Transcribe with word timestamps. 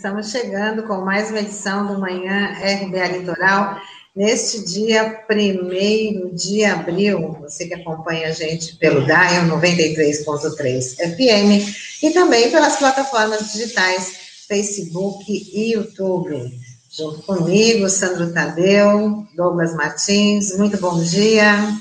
Estamos 0.00 0.30
chegando 0.30 0.84
com 0.84 1.02
mais 1.02 1.28
uma 1.28 1.40
edição 1.40 1.86
do 1.86 2.00
Manhã 2.00 2.54
RBA 2.54 3.18
Litoral. 3.18 3.78
Neste 4.16 4.64
dia 4.64 5.22
1 5.30 6.34
de 6.34 6.64
abril, 6.64 7.36
você 7.42 7.66
que 7.66 7.74
acompanha 7.74 8.28
a 8.28 8.32
gente 8.32 8.76
pelo 8.76 9.04
Dial 9.04 9.44
93.3 9.44 10.96
FM 10.96 12.02
e 12.02 12.10
também 12.12 12.50
pelas 12.50 12.78
plataformas 12.78 13.52
digitais 13.52 14.16
Facebook 14.48 15.22
e 15.28 15.74
YouTube. 15.74 16.50
Junto 16.90 17.22
comigo, 17.24 17.86
Sandro 17.90 18.32
Tadeu, 18.32 19.26
Douglas 19.36 19.74
Martins, 19.74 20.56
muito 20.56 20.78
bom 20.78 20.98
dia. 21.02 21.78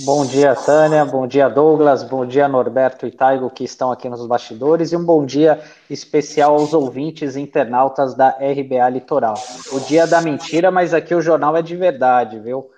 Bom 0.00 0.24
dia, 0.24 0.54
Tânia. 0.54 1.04
Bom 1.04 1.26
dia, 1.26 1.48
Douglas. 1.48 2.02
Bom 2.02 2.26
dia, 2.26 2.48
Norberto 2.48 3.06
e 3.06 3.10
Taigo, 3.10 3.50
que 3.50 3.64
estão 3.64 3.92
aqui 3.92 4.08
nos 4.08 4.26
bastidores. 4.26 4.92
E 4.92 4.96
um 4.96 5.04
bom 5.04 5.24
dia 5.24 5.62
especial 5.90 6.54
aos 6.54 6.72
ouvintes 6.72 7.36
internautas 7.36 8.14
da 8.14 8.30
RBA 8.30 8.88
Litoral. 8.90 9.34
O 9.72 9.80
dia 9.80 10.06
da 10.06 10.22
mentira, 10.22 10.70
mas 10.70 10.94
aqui 10.94 11.14
o 11.14 11.20
jornal 11.20 11.56
é 11.56 11.62
de 11.62 11.76
verdade, 11.76 12.40
viu? 12.40 12.70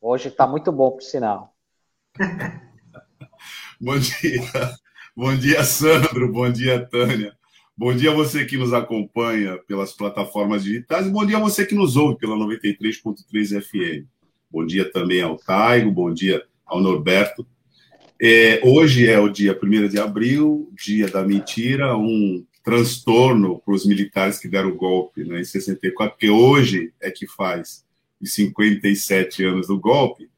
Hoje 0.00 0.28
está 0.28 0.46
muito 0.46 0.70
bom, 0.70 0.92
por 0.92 1.02
sinal. 1.02 1.54
bom 3.80 3.98
dia. 3.98 4.42
Bom 5.16 5.36
dia, 5.36 5.64
Sandro. 5.64 6.30
Bom 6.32 6.50
dia, 6.50 6.86
Tânia. 6.86 7.36
Bom 7.76 7.94
dia 7.94 8.10
a 8.10 8.14
você 8.14 8.44
que 8.44 8.56
nos 8.56 8.72
acompanha 8.72 9.58
pelas 9.66 9.92
plataformas 9.92 10.62
digitais. 10.62 11.08
Bom 11.08 11.24
dia 11.24 11.38
a 11.38 11.40
você 11.40 11.66
que 11.66 11.74
nos 11.74 11.96
ouve 11.96 12.18
pela 12.18 12.36
93.3 12.36 13.60
FM. 13.60 14.06
Bom 14.50 14.66
dia 14.66 14.90
também 14.90 15.22
ao 15.22 15.36
Taigo. 15.36 15.90
Bom 15.90 16.12
dia 16.12 16.44
ao 16.72 16.80
Norberto. 16.80 17.46
É, 18.20 18.60
hoje 18.64 19.08
é 19.08 19.18
o 19.18 19.28
dia 19.28 19.58
1 19.60 19.88
de 19.88 19.98
abril, 19.98 20.70
dia 20.72 21.08
da 21.08 21.22
mentira, 21.22 21.96
um 21.96 22.44
transtorno 22.64 23.60
para 23.64 23.74
os 23.74 23.84
militares 23.84 24.38
que 24.38 24.48
deram 24.48 24.70
o 24.70 24.76
golpe 24.76 25.24
né, 25.24 25.40
em 25.40 25.44
64, 25.44 26.12
porque 26.12 26.30
hoje 26.30 26.92
é 27.00 27.10
que 27.10 27.26
faz 27.26 27.84
os 28.20 28.32
57 28.32 29.44
anos 29.44 29.66
do 29.66 29.78
golpe, 29.78 30.30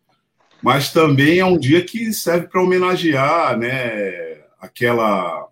mas 0.62 0.92
também 0.92 1.38
é 1.38 1.44
um 1.44 1.58
dia 1.58 1.84
que 1.84 2.12
serve 2.12 2.48
para 2.48 2.62
homenagear 2.62 3.58
né, 3.58 4.38
aquela 4.58 5.48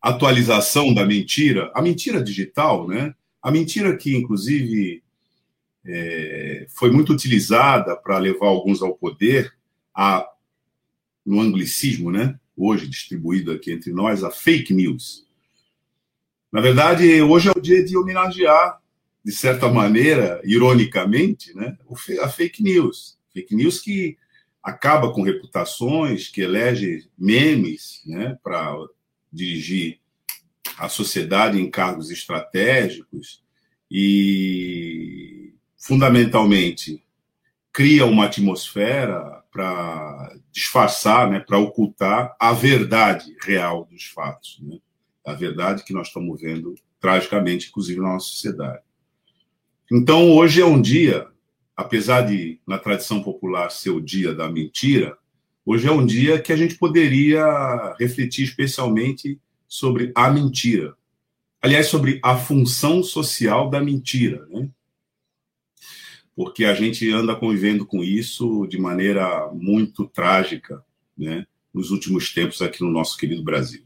atualização 0.00 0.94
da 0.94 1.04
mentira, 1.04 1.72
a 1.74 1.82
mentira 1.82 2.22
digital, 2.22 2.86
né? 2.86 3.14
A 3.42 3.50
mentira 3.50 3.96
que, 3.96 4.14
inclusive, 4.14 5.02
é, 5.84 6.66
foi 6.68 6.90
muito 6.90 7.12
utilizada 7.12 7.96
para 7.96 8.18
levar 8.18 8.46
alguns 8.46 8.80
ao 8.80 8.94
poder, 8.94 9.52
a, 9.94 10.28
no 11.24 11.40
anglicismo, 11.40 12.10
né? 12.10 12.38
hoje 12.56 12.88
distribuído 12.88 13.52
aqui 13.52 13.72
entre 13.72 13.92
nós, 13.92 14.22
a 14.24 14.30
fake 14.30 14.72
news. 14.72 15.26
Na 16.52 16.60
verdade, 16.60 17.20
hoje 17.20 17.48
é 17.48 17.52
o 17.52 17.60
dia 17.60 17.84
de 17.84 17.96
homenagear, 17.96 18.80
de 19.24 19.32
certa 19.32 19.68
maneira, 19.68 20.40
ironicamente, 20.44 21.54
né? 21.54 21.76
a 22.20 22.28
fake 22.28 22.62
news. 22.62 23.18
Fake 23.32 23.54
news 23.54 23.80
que 23.80 24.16
acaba 24.62 25.12
com 25.12 25.22
reputações, 25.22 26.28
que 26.28 26.40
elege 26.40 27.08
memes 27.18 28.02
né? 28.06 28.38
para 28.42 28.76
dirigir 29.32 29.98
a 30.78 30.88
sociedade 30.88 31.60
em 31.60 31.70
cargos 31.70 32.10
estratégicos 32.10 33.42
e, 33.90 35.52
fundamentalmente, 35.76 37.02
cria 37.72 38.06
uma 38.06 38.26
atmosfera 38.26 39.43
para 39.54 40.36
disfarçar, 40.50 41.30
né, 41.30 41.38
para 41.38 41.58
ocultar 41.58 42.34
a 42.40 42.52
verdade 42.52 43.36
real 43.40 43.88
dos 43.88 44.06
fatos, 44.06 44.58
né? 44.60 44.78
a 45.24 45.32
verdade 45.32 45.84
que 45.84 45.92
nós 45.92 46.08
estamos 46.08 46.40
vendo 46.40 46.74
tragicamente, 46.98 47.68
inclusive 47.68 48.00
na 48.00 48.14
nossa 48.14 48.26
sociedade. 48.26 48.82
Então, 49.92 50.32
hoje 50.32 50.60
é 50.60 50.66
um 50.66 50.82
dia, 50.82 51.28
apesar 51.76 52.22
de 52.22 52.58
na 52.66 52.78
tradição 52.78 53.22
popular 53.22 53.70
ser 53.70 53.90
o 53.90 54.00
dia 54.00 54.34
da 54.34 54.50
mentira, 54.50 55.16
hoje 55.64 55.86
é 55.86 55.92
um 55.92 56.04
dia 56.04 56.42
que 56.42 56.52
a 56.52 56.56
gente 56.56 56.74
poderia 56.74 57.94
refletir 57.96 58.44
especialmente 58.44 59.38
sobre 59.68 60.10
a 60.16 60.28
mentira. 60.32 60.96
Aliás, 61.62 61.86
sobre 61.86 62.18
a 62.24 62.36
função 62.36 63.04
social 63.04 63.70
da 63.70 63.80
mentira, 63.80 64.44
né? 64.50 64.68
Porque 66.36 66.64
a 66.64 66.74
gente 66.74 67.10
anda 67.12 67.36
convivendo 67.36 67.86
com 67.86 68.02
isso 68.02 68.66
de 68.66 68.78
maneira 68.78 69.48
muito 69.52 70.06
trágica, 70.06 70.82
né, 71.16 71.46
nos 71.72 71.90
últimos 71.90 72.32
tempos 72.32 72.60
aqui 72.60 72.82
no 72.82 72.90
nosso 72.90 73.16
querido 73.16 73.42
Brasil. 73.42 73.82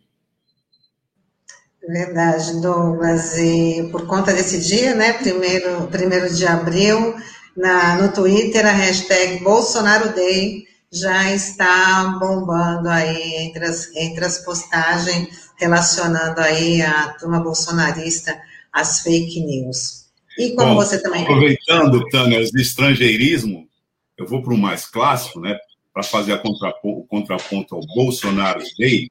Verdade, 1.86 2.60
Douglas. 2.60 3.38
E 3.38 3.88
por 3.90 4.06
conta 4.06 4.32
desse 4.32 4.60
dia, 4.60 4.94
né, 4.94 5.14
primeiro, 5.14 5.86
primeiro 5.88 6.34
de 6.34 6.46
abril, 6.46 7.14
na, 7.56 7.96
no 7.96 8.12
Twitter, 8.12 8.66
a 8.66 8.72
hashtag 8.72 9.42
Bolsonaro 9.42 10.14
Day 10.14 10.66
já 10.90 11.34
está 11.34 12.16
bombando 12.18 12.88
aí 12.88 13.46
entre 13.46 13.64
as, 13.64 13.94
entre 13.94 14.24
as 14.24 14.38
postagens 14.38 15.48
relacionando 15.56 16.40
aí 16.40 16.80
a 16.80 17.14
turma 17.14 17.40
bolsonarista 17.40 18.38
às 18.72 19.00
fake 19.00 19.40
news. 19.40 20.07
E 20.38 20.54
como 20.54 20.68
Bom, 20.68 20.74
você 20.76 21.02
também. 21.02 21.22
Aproveitando, 21.22 22.08
Tânia, 22.08 22.38
o 22.38 22.60
estrangeirismo, 22.60 23.68
eu 24.16 24.26
vou 24.26 24.40
para 24.40 24.54
o 24.54 24.58
mais 24.58 24.86
clássico, 24.86 25.40
né? 25.40 25.58
Para 25.92 26.04
fazer 26.04 26.32
a 26.32 26.38
contraponto, 26.38 27.00
o 27.00 27.06
contraponto 27.06 27.74
ao 27.74 27.80
Bolsonaro 27.86 28.62
Day, 28.78 29.10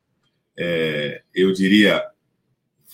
é, 0.58 1.22
eu 1.36 1.52
diria 1.52 2.02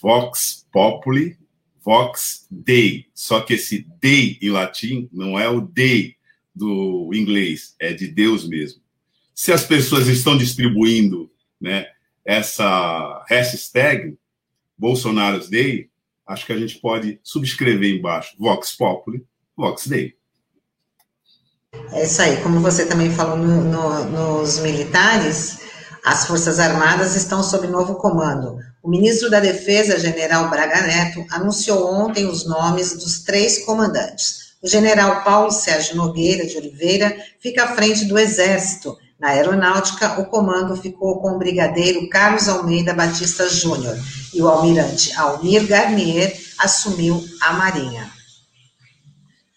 Vox 0.02 0.68
Populi, 0.72 1.38
Vox 1.80 2.48
Dei. 2.50 3.06
Só 3.14 3.40
que 3.40 3.54
esse 3.54 3.88
Dei 4.02 4.40
em 4.42 4.50
latim 4.50 5.08
não 5.14 5.40
é 5.40 5.48
o 5.48 5.62
Dei 5.62 6.16
do 6.56 7.12
inglês, 7.14 7.76
é 7.80 7.94
de 7.94 8.08
Deus 8.08 8.48
mesmo. 8.48 8.82
Se 9.34 9.52
as 9.52 9.64
pessoas 9.66 10.08
estão 10.08 10.38
distribuindo 10.38 11.32
né, 11.62 11.88
essa 12.26 13.24
hashtag 13.28 14.18
Bolsonaro's 14.78 15.50
Day, 15.50 15.90
acho 16.28 16.46
que 16.46 16.54
a 16.54 16.58
gente 16.58 16.80
pode 16.80 17.20
subscrever 17.24 17.96
embaixo 17.96 18.36
Vox 18.40 18.72
Populi, 18.74 19.26
Vox 19.56 19.88
Dei. 19.88 20.16
É 21.92 22.04
isso 22.04 22.22
aí, 22.22 22.38
como 22.42 22.60
você 22.60 22.86
também 22.86 23.12
falou 23.12 23.38
no, 23.38 23.64
no, 23.64 24.06
nos 24.06 24.60
militares, 24.60 25.60
as 26.06 26.28
Forças 26.28 26.60
Armadas 26.60 27.16
estão 27.16 27.42
sob 27.42 27.68
novo 27.68 27.96
comando. 27.96 28.58
O 28.84 28.90
ministro 28.90 29.30
da 29.30 29.40
Defesa, 29.40 30.00
general 30.00 30.50
Braga 30.50 30.82
Neto, 30.82 31.26
anunciou 31.32 31.92
ontem 31.94 32.26
os 32.26 32.46
nomes 32.46 32.94
dos 32.96 33.24
três 33.24 33.66
comandantes. 33.66 34.54
O 34.62 34.68
general 34.68 35.24
Paulo 35.24 35.52
Sérgio 35.52 35.96
Nogueira 35.96 36.46
de 36.46 36.58
Oliveira 36.58 37.16
fica 37.40 37.64
à 37.64 37.76
frente 37.76 38.06
do 38.06 38.20
Exército, 38.20 38.98
na 39.24 39.30
aeronáutica, 39.30 40.20
o 40.20 40.26
comando 40.26 40.76
ficou 40.76 41.22
com 41.22 41.32
o 41.32 41.40
brigadeiro 41.40 42.10
Carlos 42.10 42.50
Almeida 42.50 42.94
Batista 42.94 43.48
Júnior 43.48 43.96
e 44.34 44.42
o 44.42 44.50
almirante 44.50 45.14
Almir 45.14 45.66
Garnier 45.66 46.38
assumiu 46.60 47.24
a 47.40 47.54
Marinha. 47.54 48.12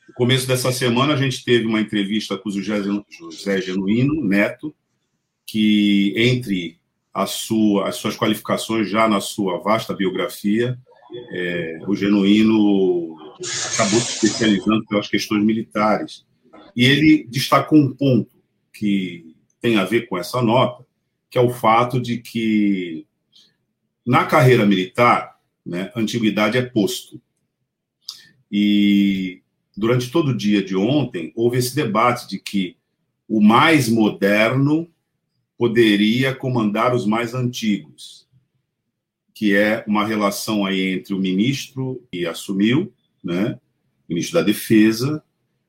No 0.09 0.15
começo 0.15 0.47
dessa 0.47 0.71
semana, 0.71 1.15
a 1.15 1.17
gente 1.17 1.45
teve 1.45 1.67
uma 1.67 1.81
entrevista 1.81 2.39
com 2.39 2.49
o 2.49 2.53
José 2.53 3.61
Genuíno 3.61 4.25
Neto, 4.25 4.73
que, 5.45 6.15
entre 6.17 6.79
sua, 7.27 7.89
as 7.89 7.97
suas 7.97 8.17
qualificações 8.17 8.89
já 8.89 9.09
na 9.09 9.21
sua 9.21 9.59
vasta 9.59 9.93
biografia, 9.93 10.79
é, 11.33 11.81
o 11.89 11.97
Genuíno 11.97 13.17
acabou 13.75 13.99
se 14.01 14.15
especializando 14.15 14.87
pelas 14.87 15.09
questões 15.09 15.45
militares. 15.45 16.25
E 16.77 16.85
ele 16.85 17.27
destacou 17.29 17.81
um 17.81 17.93
ponto 17.93 18.31
que 18.73 19.26
tem 19.67 19.79
a 19.79 19.85
ver 19.85 20.09
com 20.09 20.17
essa 20.17 20.41
nota, 20.41 20.87
que 21.29 21.37
é 21.37 21.41
o 21.41 21.51
fato 21.51 22.01
de 22.01 22.19
que 22.19 23.05
na 24.07 24.25
carreira 24.25 24.65
militar, 24.65 25.41
né, 25.65 25.91
antiguidade 25.97 26.57
é 26.57 26.63
posto. 26.63 27.21
E 28.51 29.43
durante 29.77 30.09
todo 30.09 30.29
o 30.29 30.37
dia 30.37 30.63
de 30.63 30.77
ontem 30.77 31.33
houve 31.35 31.59
esse 31.59 31.75
debate 31.75 32.29
de 32.29 32.39
que 32.39 32.77
o 33.29 33.41
mais 33.41 33.89
moderno 33.89 34.89
poderia 35.59 36.33
comandar 36.33 36.95
os 36.95 37.05
mais 37.05 37.35
antigos, 37.35 38.29
que 39.35 39.53
é 39.53 39.83
uma 39.85 40.07
relação 40.07 40.65
aí 40.65 40.93
entre 40.93 41.13
o 41.13 41.19
ministro 41.19 42.01
que 42.13 42.25
assumiu, 42.25 42.93
né, 43.25 43.59
ministro 44.09 44.39
da 44.39 44.43
Defesa, 44.47 45.21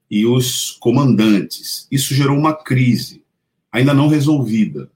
e 0.10 0.24
os 0.28 0.74
comandantes. 0.74 1.88
Isso 1.92 2.14
gerou 2.14 2.38
uma 2.38 2.54
crise 2.54 3.26
ainda 3.78 3.94
não 3.94 4.08
resolvida 4.08 4.90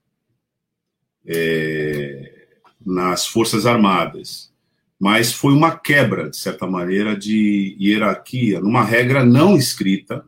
é, 1.25 2.47
nas 2.83 3.27
Forças 3.27 3.65
Armadas, 3.65 4.51
mas 4.99 5.31
foi 5.31 5.53
uma 5.53 5.77
quebra, 5.77 6.29
de 6.29 6.37
certa 6.37 6.65
maneira, 6.65 7.15
de 7.15 7.75
hierarquia, 7.79 8.59
numa 8.59 8.83
regra 8.83 9.23
não 9.23 9.55
escrita, 9.55 10.25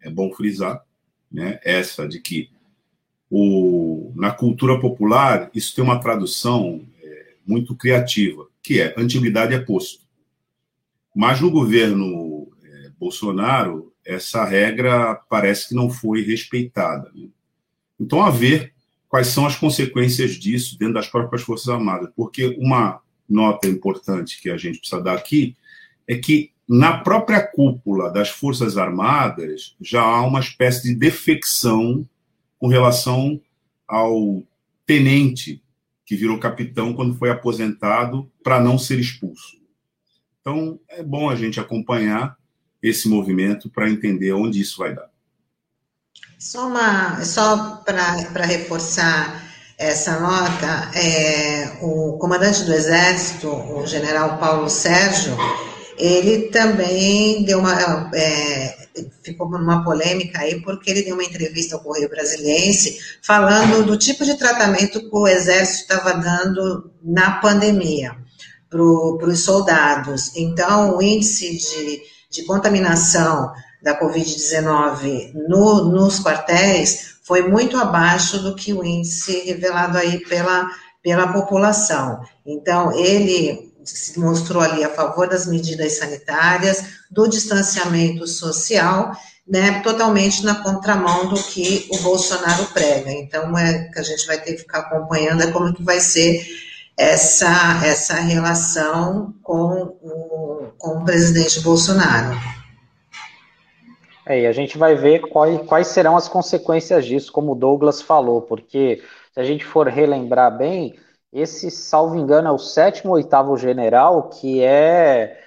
é 0.00 0.10
bom 0.10 0.32
frisar, 0.32 0.82
né, 1.30 1.60
essa 1.64 2.08
de 2.08 2.20
que 2.20 2.50
o, 3.30 4.12
na 4.14 4.30
cultura 4.30 4.78
popular 4.80 5.50
isso 5.54 5.74
tem 5.74 5.84
uma 5.84 6.00
tradução 6.00 6.84
é, 7.02 7.34
muito 7.46 7.74
criativa. 7.74 8.46
que 8.62 8.80
é 8.80 8.94
antiguidade 8.96 9.54
é 9.54 9.58
posto. 9.58 10.02
Mas 11.14 11.40
no 11.40 11.50
governo 11.50 12.48
é, 12.62 12.90
Bolsonaro, 12.98 13.92
essa 14.04 14.44
regra 14.44 15.14
parece 15.28 15.68
que 15.68 15.74
não 15.74 15.90
foi 15.90 16.22
respeitada. 16.22 17.10
Né? 17.14 17.28
Então, 18.02 18.20
a 18.20 18.30
ver 18.30 18.74
quais 19.08 19.28
são 19.28 19.46
as 19.46 19.54
consequências 19.54 20.32
disso 20.32 20.76
dentro 20.76 20.94
das 20.94 21.06
próprias 21.06 21.42
Forças 21.42 21.68
Armadas, 21.68 22.10
porque 22.16 22.56
uma 22.58 23.00
nota 23.28 23.68
importante 23.68 24.42
que 24.42 24.50
a 24.50 24.56
gente 24.56 24.80
precisa 24.80 25.00
dar 25.00 25.14
aqui 25.14 25.56
é 26.08 26.16
que 26.16 26.50
na 26.68 26.98
própria 26.98 27.40
cúpula 27.40 28.10
das 28.10 28.28
Forças 28.28 28.76
Armadas 28.76 29.76
já 29.80 30.02
há 30.02 30.20
uma 30.22 30.40
espécie 30.40 30.82
de 30.82 30.96
defecção 30.96 32.04
com 32.58 32.66
relação 32.66 33.40
ao 33.86 34.42
tenente 34.84 35.62
que 36.04 36.16
virou 36.16 36.40
capitão 36.40 36.92
quando 36.92 37.14
foi 37.14 37.30
aposentado 37.30 38.28
para 38.42 38.60
não 38.60 38.76
ser 38.78 38.98
expulso. 38.98 39.60
Então, 40.40 40.80
é 40.88 41.04
bom 41.04 41.30
a 41.30 41.36
gente 41.36 41.60
acompanhar 41.60 42.36
esse 42.82 43.08
movimento 43.08 43.70
para 43.70 43.88
entender 43.88 44.32
onde 44.32 44.60
isso 44.60 44.78
vai 44.78 44.92
dar. 44.92 45.11
Só, 46.42 46.66
uma, 46.66 47.24
só 47.24 47.76
para 47.84 48.44
reforçar 48.44 49.44
essa 49.78 50.18
nota, 50.18 50.90
é, 50.92 51.78
o 51.80 52.18
comandante 52.18 52.64
do 52.64 52.72
Exército, 52.72 53.48
o 53.48 53.86
general 53.86 54.38
Paulo 54.38 54.68
Sérgio, 54.68 55.36
ele 55.96 56.48
também 56.48 57.44
deu 57.44 57.60
uma. 57.60 58.10
É, 58.12 58.88
ficou 59.22 59.48
numa 59.50 59.84
polêmica 59.84 60.40
aí, 60.40 60.60
porque 60.62 60.90
ele 60.90 61.04
deu 61.04 61.14
uma 61.14 61.22
entrevista 61.22 61.76
ao 61.76 61.80
Correio 61.80 62.10
Brasiliense 62.10 62.98
falando 63.22 63.86
do 63.86 63.96
tipo 63.96 64.24
de 64.24 64.36
tratamento 64.36 64.98
que 64.98 65.16
o 65.16 65.28
Exército 65.28 65.92
estava 65.92 66.14
dando 66.14 66.90
na 67.00 67.38
pandemia 67.38 68.16
para 68.68 68.82
os 68.82 69.44
soldados. 69.44 70.32
Então, 70.36 70.96
o 70.96 71.00
índice 71.02 71.56
de, 71.56 72.02
de 72.28 72.44
contaminação 72.46 73.52
da 73.82 73.98
Covid-19 73.98 75.32
no, 75.48 75.84
nos 75.84 76.20
quartéis 76.20 77.16
foi 77.22 77.48
muito 77.48 77.76
abaixo 77.76 78.38
do 78.38 78.54
que 78.54 78.72
o 78.72 78.84
índice 78.84 79.44
revelado 79.44 79.98
aí 79.98 80.18
pela, 80.26 80.68
pela 81.02 81.32
população. 81.32 82.20
Então, 82.44 82.92
ele 82.92 83.72
se 83.84 84.18
mostrou 84.18 84.62
ali 84.62 84.84
a 84.84 84.90
favor 84.90 85.28
das 85.28 85.46
medidas 85.46 85.98
sanitárias, 85.98 86.84
do 87.10 87.26
distanciamento 87.28 88.26
social, 88.26 89.16
né, 89.46 89.80
totalmente 89.80 90.44
na 90.44 90.62
contramão 90.62 91.28
do 91.28 91.42
que 91.42 91.88
o 91.90 91.98
Bolsonaro 91.98 92.64
prega. 92.66 93.10
Então, 93.10 93.56
é 93.58 93.88
que 93.88 93.98
a 93.98 94.02
gente 94.02 94.26
vai 94.26 94.38
ter 94.40 94.52
que 94.52 94.58
ficar 94.58 94.80
acompanhando 94.80 95.42
é 95.42 95.50
como 95.50 95.74
que 95.74 95.82
vai 95.82 96.00
ser 96.00 96.44
essa, 96.96 97.80
essa 97.84 98.14
relação 98.14 99.34
com 99.42 99.96
o, 100.02 100.72
com 100.78 100.98
o 100.98 101.04
presidente 101.04 101.60
Bolsonaro. 101.60 102.38
É, 104.26 104.40
e 104.42 104.46
a 104.46 104.52
gente 104.52 104.78
vai 104.78 104.94
ver 104.94 105.20
quais, 105.20 105.60
quais 105.66 105.86
serão 105.88 106.16
as 106.16 106.28
consequências 106.28 107.04
disso, 107.04 107.32
como 107.32 107.52
o 107.52 107.56
Douglas 107.56 108.00
falou, 108.00 108.42
porque 108.42 109.02
se 109.32 109.40
a 109.40 109.44
gente 109.44 109.64
for 109.64 109.88
relembrar 109.88 110.56
bem, 110.56 110.96
esse, 111.32 111.70
salvo 111.70 112.16
engano, 112.16 112.48
é 112.48 112.52
o 112.52 112.58
sétimo 112.58 113.12
oitavo 113.12 113.56
general, 113.56 114.28
que 114.28 114.62
é, 114.62 115.42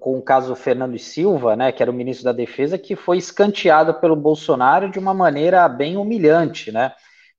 com 0.00 0.18
o 0.18 0.22
caso 0.22 0.48
do 0.48 0.56
Fernando 0.56 0.98
Silva, 0.98 1.56
né, 1.56 1.72
que 1.72 1.82
era 1.82 1.90
o 1.90 1.94
ministro 1.94 2.24
da 2.24 2.32
Defesa, 2.32 2.76
que 2.76 2.96
foi 2.96 3.18
escanteado 3.18 3.94
pelo 3.94 4.16
Bolsonaro 4.16 4.90
de 4.90 4.98
uma 4.98 5.14
maneira 5.14 5.66
bem 5.68 5.96
humilhante, 5.96 6.72
né? 6.72 6.92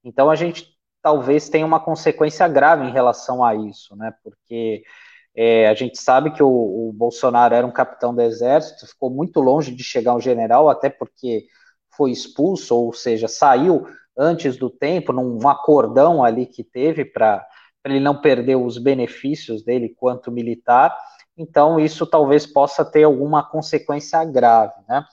Então 0.04 0.30
a 0.30 0.36
gente 0.36 0.68
talvez 1.02 1.50
tenha 1.50 1.66
uma 1.66 1.80
consequência 1.80 2.48
grave 2.48 2.86
em 2.86 2.92
relação 2.92 3.44
a 3.44 3.54
isso, 3.54 3.96
né? 3.96 4.14
Porque 4.24 4.84
é, 5.42 5.70
a 5.70 5.74
gente 5.74 5.98
sabe 5.98 6.32
que 6.32 6.44
o, 6.44 6.50
o, 6.50 6.92
Bolsonaro 6.92 7.56
era 7.56 7.66
um 7.66 7.72
capitão 7.72 8.14
do 8.14 8.22
exército, 8.22 8.86
ficou 8.86 9.10
muito 9.10 9.40
longe 9.40 9.74
de 9.74 9.82
chegar 9.82 10.14
um 10.14 10.20
general, 10.20 10.68
até 10.68 10.90
porque 10.90 11.46
foi 11.96 12.12
expulso, 12.12 12.76
ou 12.76 12.92
seja, 12.92 13.30
saiu 13.30 13.88
antes 14.18 14.58
do 14.58 14.70
tempo, 14.70 15.14
num 15.14 15.48
acordão 15.48 16.22
ali 16.22 16.46
que 16.46 16.62
teve 16.62 17.06
para 17.06 17.48
ele 17.86 18.02
não 18.02 18.20
perder 18.20 18.58
os 18.58 18.78
benefícios 18.78 19.64
dele 19.64 19.96
quanto 19.98 20.30
militar. 20.30 20.94
Então, 21.38 21.80
isso 21.80 22.06
talvez 22.06 22.46
possa 22.46 22.84
ter 22.84 23.04
alguma 23.04 23.42
consequência 23.42 24.22
grave, 24.26 24.74
né? 24.90 25.06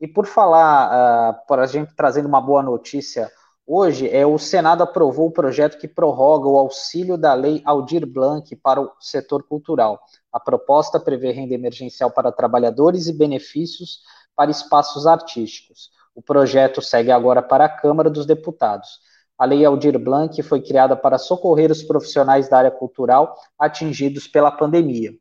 E 0.00 0.06
por 0.06 0.26
falar, 0.26 1.32
uh, 1.32 1.46
para 1.48 1.64
a 1.64 1.66
gente 1.66 1.92
trazendo 1.96 2.28
uma 2.28 2.40
boa 2.40 2.62
notícia 2.62 3.28
hoje, 3.66 4.08
é 4.08 4.26
o 4.26 4.38
Senado 4.38 4.82
aprovou 4.82 5.28
o 5.28 5.32
projeto 5.32 5.78
que 5.78 5.88
prorroga 5.88 6.48
o 6.48 6.56
auxílio 6.56 7.18
da 7.18 7.34
lei 7.34 7.62
Aldir 7.64 8.06
Blanc 8.06 8.54
para 8.56 8.80
o 8.80 8.92
setor 9.00 9.42
cultural. 9.42 10.00
A 10.32 10.38
proposta 10.38 11.00
prevê 11.00 11.32
renda 11.32 11.54
emergencial 11.54 12.10
para 12.10 12.30
trabalhadores 12.30 13.06
e 13.06 13.12
benefícios 13.12 14.00
para 14.34 14.50
espaços 14.50 15.06
artísticos. 15.06 15.90
O 16.14 16.22
projeto 16.22 16.80
segue 16.80 17.10
agora 17.10 17.42
para 17.42 17.64
a 17.64 17.68
Câmara 17.68 18.08
dos 18.08 18.24
Deputados. 18.24 19.00
A 19.38 19.44
Lei 19.44 19.64
Aldir 19.64 19.98
Blanc 19.98 20.42
foi 20.42 20.62
criada 20.62 20.96
para 20.96 21.18
socorrer 21.18 21.70
os 21.70 21.82
profissionais 21.82 22.48
da 22.48 22.58
área 22.58 22.70
cultural 22.70 23.36
atingidos 23.58 24.26
pela 24.26 24.50
pandemia. 24.50 25.12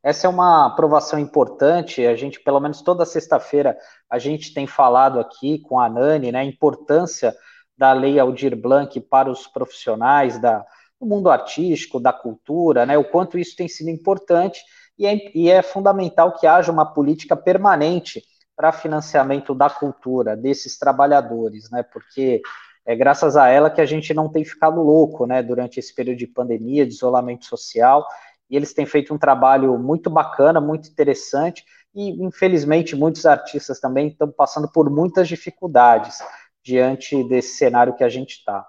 Essa 0.00 0.26
é 0.26 0.30
uma 0.30 0.66
aprovação 0.66 1.18
importante. 1.18 2.06
A 2.06 2.14
gente, 2.14 2.38
pelo 2.38 2.60
menos 2.60 2.82
toda 2.82 3.06
sexta-feira, 3.06 3.76
a 4.08 4.18
gente 4.18 4.52
tem 4.52 4.66
falado 4.66 5.18
aqui 5.18 5.58
com 5.60 5.80
a 5.80 5.88
Nani, 5.88 6.30
né, 6.30 6.40
a 6.40 6.44
importância 6.44 7.34
da 7.76 7.92
Lei 7.92 8.18
Aldir 8.18 8.56
Blanc 8.56 8.98
para 9.00 9.30
os 9.30 9.46
profissionais 9.46 10.38
da, 10.38 10.64
do 11.00 11.06
mundo 11.06 11.30
artístico, 11.30 12.00
da 12.00 12.12
cultura, 12.12 12.86
né, 12.86 12.96
o 12.96 13.04
quanto 13.04 13.38
isso 13.38 13.56
tem 13.56 13.68
sido 13.68 13.90
importante 13.90 14.62
e 14.98 15.06
é, 15.06 15.36
e 15.36 15.50
é 15.50 15.62
fundamental 15.62 16.32
que 16.36 16.46
haja 16.46 16.70
uma 16.70 16.86
política 16.86 17.36
permanente 17.36 18.22
para 18.56 18.72
financiamento 18.72 19.54
da 19.54 19.68
cultura 19.68 20.36
desses 20.36 20.78
trabalhadores, 20.78 21.70
né, 21.70 21.82
porque 21.82 22.40
é 22.86 22.94
graças 22.94 23.36
a 23.36 23.48
ela 23.48 23.70
que 23.70 23.80
a 23.80 23.86
gente 23.86 24.12
não 24.14 24.28
tem 24.28 24.44
ficado 24.44 24.80
louco, 24.82 25.26
né, 25.26 25.42
durante 25.42 25.80
esse 25.80 25.94
período 25.94 26.18
de 26.18 26.26
pandemia, 26.26 26.86
de 26.86 26.92
isolamento 26.92 27.44
social, 27.46 28.06
e 28.48 28.56
eles 28.56 28.74
têm 28.74 28.86
feito 28.86 29.12
um 29.12 29.18
trabalho 29.18 29.76
muito 29.78 30.10
bacana, 30.10 30.60
muito 30.60 30.88
interessante, 30.88 31.64
e 31.94 32.10
infelizmente 32.22 32.94
muitos 32.94 33.24
artistas 33.24 33.80
também 33.80 34.08
estão 34.08 34.30
passando 34.30 34.70
por 34.70 34.90
muitas 34.90 35.28
dificuldades 35.28 36.18
diante 36.64 37.22
desse 37.24 37.56
cenário 37.56 37.94
que 37.94 38.02
a 38.02 38.08
gente 38.08 38.38
está. 38.38 38.66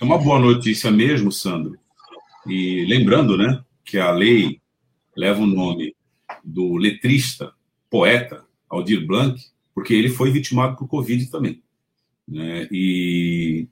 É 0.00 0.04
uma 0.04 0.16
boa 0.16 0.38
notícia 0.38 0.90
mesmo, 0.90 1.32
Sandro. 1.32 1.76
E 2.46 2.86
lembrando, 2.86 3.36
né, 3.36 3.62
que 3.84 3.98
a 3.98 4.12
lei 4.12 4.60
leva 5.16 5.42
o 5.42 5.46
nome 5.46 5.94
do 6.44 6.76
letrista, 6.76 7.52
poeta 7.90 8.46
Aldir 8.68 9.04
Blanc, 9.06 9.38
porque 9.74 9.92
ele 9.92 10.08
foi 10.08 10.30
vitimado 10.30 10.76
por 10.76 10.88
Covid 10.88 11.26
também. 11.26 11.62
Né? 12.26 12.68
E 12.70 13.68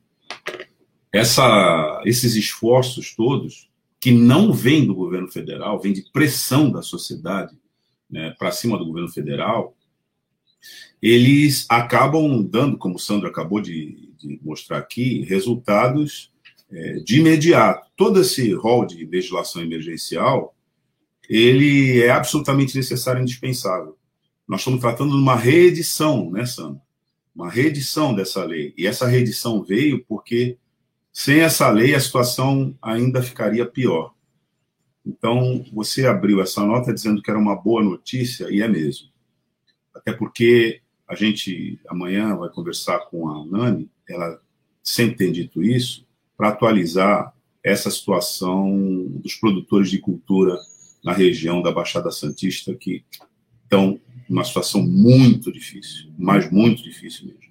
essa, 1.12 2.02
esses 2.04 2.34
esforços 2.34 3.14
todos, 3.14 3.70
que 4.00 4.10
não 4.10 4.52
vêm 4.52 4.84
do 4.84 4.94
governo 4.94 5.28
federal, 5.28 5.80
vêm 5.80 5.92
de 5.92 6.02
pressão 6.12 6.70
da 6.70 6.82
sociedade 6.82 7.56
né, 8.10 8.34
para 8.38 8.50
cima 8.50 8.76
do 8.76 8.84
governo 8.84 9.08
federal, 9.08 9.74
eles 11.00 11.66
acabam 11.68 12.42
dando, 12.42 12.76
como 12.76 12.96
o 12.96 12.98
Sandro 12.98 13.28
acabou 13.28 13.60
de, 13.60 14.12
de 14.18 14.40
mostrar 14.42 14.78
aqui, 14.78 15.24
resultados 15.24 16.32
é, 16.70 16.94
de 16.94 17.20
imediato. 17.20 17.88
Todo 17.96 18.20
esse 18.20 18.52
rol 18.52 18.84
de 18.84 19.06
legislação 19.06 19.62
emergencial, 19.62 20.54
ele 21.28 22.00
é 22.00 22.10
absolutamente 22.10 22.76
necessário 22.76 23.20
e 23.20 23.22
indispensável. 23.22 23.96
Nós 24.46 24.60
estamos 24.60 24.80
tratando 24.80 25.10
de 25.10 25.16
uma 25.16 25.36
reedição, 25.36 26.30
né, 26.30 26.44
Sandra? 26.46 26.80
Uma 27.34 27.50
reedição 27.50 28.14
dessa 28.14 28.42
lei. 28.44 28.74
E 28.76 28.86
essa 28.86 29.06
reedição 29.06 29.62
veio 29.62 30.04
porque, 30.08 30.56
sem 31.12 31.40
essa 31.40 31.68
lei, 31.70 31.94
a 31.94 32.00
situação 32.00 32.76
ainda 32.82 33.22
ficaria 33.22 33.64
pior. 33.64 34.14
Então, 35.06 35.64
você 35.72 36.06
abriu 36.06 36.42
essa 36.42 36.64
nota 36.64 36.92
dizendo 36.92 37.22
que 37.22 37.30
era 37.30 37.38
uma 37.38 37.54
boa 37.54 37.82
notícia, 37.82 38.48
e 38.50 38.60
é 38.60 38.68
mesmo. 38.68 39.08
Até 39.94 40.12
porque 40.12 40.80
a 41.08 41.14
gente 41.14 41.80
amanhã 41.88 42.36
vai 42.36 42.48
conversar 42.50 42.98
com 43.06 43.28
a 43.28 43.46
Nani, 43.46 43.88
ela 44.08 44.40
sempre 44.82 45.16
tem 45.16 45.32
dito 45.32 45.62
isso, 45.62 46.06
para 46.36 46.50
atualizar 46.50 47.34
essa 47.64 47.90
situação 47.90 49.06
dos 49.08 49.34
produtores 49.34 49.90
de 49.90 49.98
cultura 49.98 50.56
na 51.02 51.12
região 51.12 51.62
da 51.62 51.72
Baixada 51.72 52.10
Santista, 52.10 52.74
que 52.74 53.04
estão 53.64 54.00
uma 54.28 54.44
situação 54.44 54.82
muito 54.82 55.50
difícil, 55.50 56.10
mas 56.18 56.50
muito 56.50 56.82
difícil 56.82 57.26
mesmo. 57.26 57.48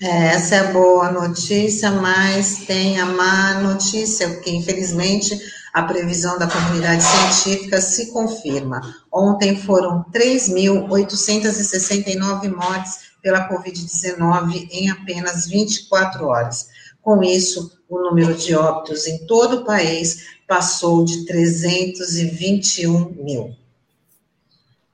É, 0.00 0.28
essa 0.28 0.54
é 0.54 0.58
a 0.60 0.72
boa 0.72 1.10
notícia, 1.10 1.90
mas 1.90 2.64
tem 2.66 3.00
a 3.00 3.06
má 3.06 3.60
notícia, 3.60 4.28
porque 4.28 4.50
infelizmente 4.50 5.36
a 5.78 5.84
previsão 5.84 6.38
da 6.38 6.46
comunidade 6.48 7.04
científica 7.04 7.80
se 7.80 8.12
confirma. 8.12 8.80
Ontem 9.12 9.56
foram 9.56 10.04
3.869 10.12 12.52
mortes 12.52 13.12
pela 13.22 13.48
Covid-19 13.48 14.66
em 14.72 14.90
apenas 14.90 15.46
24 15.46 16.26
horas. 16.26 16.68
Com 17.00 17.22
isso, 17.22 17.78
o 17.88 18.00
número 18.00 18.34
de 18.34 18.56
óbitos 18.56 19.06
em 19.06 19.24
todo 19.24 19.58
o 19.58 19.64
país 19.64 20.36
passou 20.48 21.04
de 21.04 21.24
321 21.26 23.10
mil. 23.22 23.54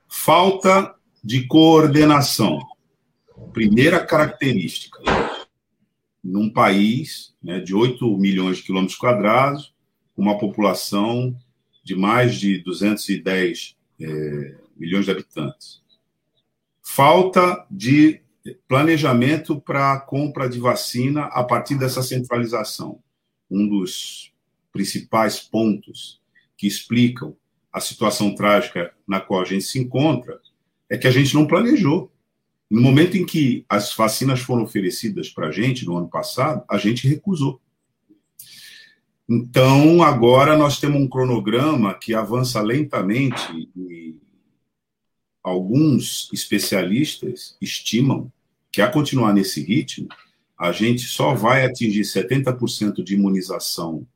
Falta 0.07 0.95
de 1.23 1.47
coordenação. 1.47 2.61
Primeira 3.55 4.05
característica. 4.05 4.99
Num 6.23 6.51
país 6.51 7.33
né, 7.43 7.59
de 7.59 7.75
8 7.75 8.19
milhões 8.19 8.59
de 8.59 8.65
quilômetros 8.65 8.99
quadrados, 8.99 9.74
uma 10.17 10.39
população 10.39 11.37
de 11.83 11.95
mais 11.95 12.37
de 12.37 12.59
210 12.59 13.77
é, 14.01 14.55
milhões 14.77 15.05
de 15.05 15.11
habitantes. 15.11 15.83
Falta 16.83 17.67
de 17.71 18.21
planejamento 18.69 19.61
para 19.61 19.93
a 19.93 20.01
compra 20.01 20.49
de 20.49 20.59
vacina 20.59 21.25
a 21.25 21.43
partir 21.43 21.77
dessa 21.77 22.03
centralização. 22.03 23.01
Um 23.51 23.69
dos 23.69 24.33
principais 24.73 25.41
pontos 25.41 26.21
que 26.57 26.67
explicam 26.67 27.37
a 27.73 27.81
situação 27.81 28.35
trágica 28.35 28.93
na 29.07 29.21
qual 29.21 29.41
a 29.41 29.45
gente 29.45 29.65
se 29.65 29.79
encontra 29.79 30.41
é 30.89 30.97
que 30.97 31.07
a 31.07 31.11
gente 31.11 31.35
não 31.35 31.47
planejou. 31.47 32.13
No 32.71 32.81
momento 32.81 33.17
em 33.17 33.25
que 33.25 33.65
as 33.69 33.95
vacinas 33.95 34.41
foram 34.41 34.63
oferecidas 34.63 35.29
para 35.29 35.49
a 35.49 35.53
gente, 35.53 35.87
no 35.87 35.97
ano 35.97 36.09
passado, 36.09 36.65
a 36.69 36.79
gente 36.79 37.09
recusou. 37.09 37.61
Então, 39.29 40.03
agora 40.03 40.57
nós 40.57 40.79
temos 40.79 41.01
um 41.01 41.09
cronograma 41.09 41.95
que 41.95 42.15
avança 42.15 42.61
lentamente 42.61 43.71
e 43.75 44.17
alguns 45.43 46.31
especialistas 46.33 47.57
estimam 47.61 48.31
que, 48.71 48.83
a 48.83 48.91
continuar 48.91 49.33
nesse 49.33 49.63
ritmo, 49.63 50.09
a 50.59 50.73
gente 50.73 51.03
só 51.03 51.35
vai 51.35 51.65
atingir 51.65 52.03
70% 52.03 53.03
de 53.03 53.15
imunização 53.15 54.07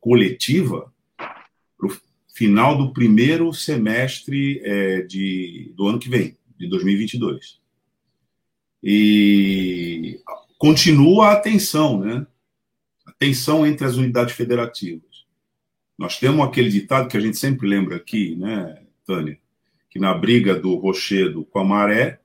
coletiva 0.00 0.92
para 1.16 1.86
o 1.86 1.96
final 2.34 2.76
do 2.76 2.92
primeiro 2.92 3.52
semestre 3.52 4.60
é, 4.64 5.02
de, 5.02 5.72
do 5.76 5.88
ano 5.88 5.98
que 5.98 6.08
vem, 6.08 6.36
de 6.58 6.68
2022. 6.68 7.58
E 8.82 10.20
continua 10.58 11.32
a 11.32 11.36
tensão, 11.40 12.00
né? 12.00 12.26
Tensão 13.18 13.66
entre 13.66 13.86
as 13.86 13.96
unidades 13.96 14.34
federativas. 14.34 15.26
Nós 15.98 16.18
temos 16.18 16.46
aquele 16.46 16.68
ditado 16.70 17.08
que 17.08 17.16
a 17.16 17.20
gente 17.20 17.36
sempre 17.36 17.68
lembra 17.68 17.96
aqui, 17.96 18.36
né, 18.36 18.80
Tânia? 19.04 19.38
Que 19.90 19.98
na 19.98 20.14
briga 20.14 20.54
do 20.54 20.76
rochedo 20.76 21.44
com 21.46 21.58
a 21.58 21.64
maré, 21.64 22.20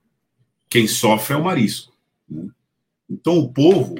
quem 0.68 0.86
sofre 0.86 1.34
é 1.34 1.36
o 1.36 1.44
marisco. 1.44 1.92
Né? 2.28 2.48
Então 3.10 3.38
o 3.38 3.52
povo, 3.52 3.96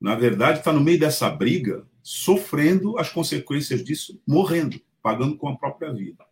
na 0.00 0.14
verdade, 0.14 0.58
está 0.58 0.72
no 0.72 0.80
meio 0.80 1.00
dessa 1.00 1.28
briga, 1.28 1.84
sofrendo 2.02 2.98
as 2.98 3.08
consequências 3.08 3.82
disso, 3.82 4.20
morrendo, 4.26 4.80
pagando 5.02 5.36
com 5.36 5.48
a 5.48 5.56
própria 5.56 5.92
vida. 5.92 6.24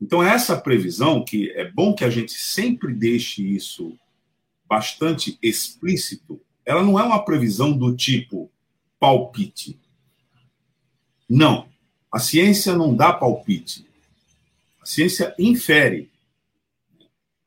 Então, 0.00 0.22
essa 0.22 0.56
previsão, 0.56 1.24
que 1.24 1.50
é 1.50 1.68
bom 1.70 1.94
que 1.94 2.04
a 2.04 2.10
gente 2.10 2.32
sempre 2.32 2.94
deixe 2.94 3.42
isso 3.42 3.98
bastante 4.68 5.38
explícito, 5.42 6.40
ela 6.64 6.84
não 6.84 6.98
é 7.00 7.02
uma 7.02 7.24
previsão 7.24 7.76
do 7.76 7.96
tipo 7.96 8.50
palpite. 8.98 9.78
Não. 11.28 11.68
A 12.10 12.18
ciência 12.18 12.74
não 12.74 12.94
dá 12.94 13.12
palpite. 13.12 13.86
A 14.80 14.86
ciência 14.86 15.34
infere. 15.38 16.10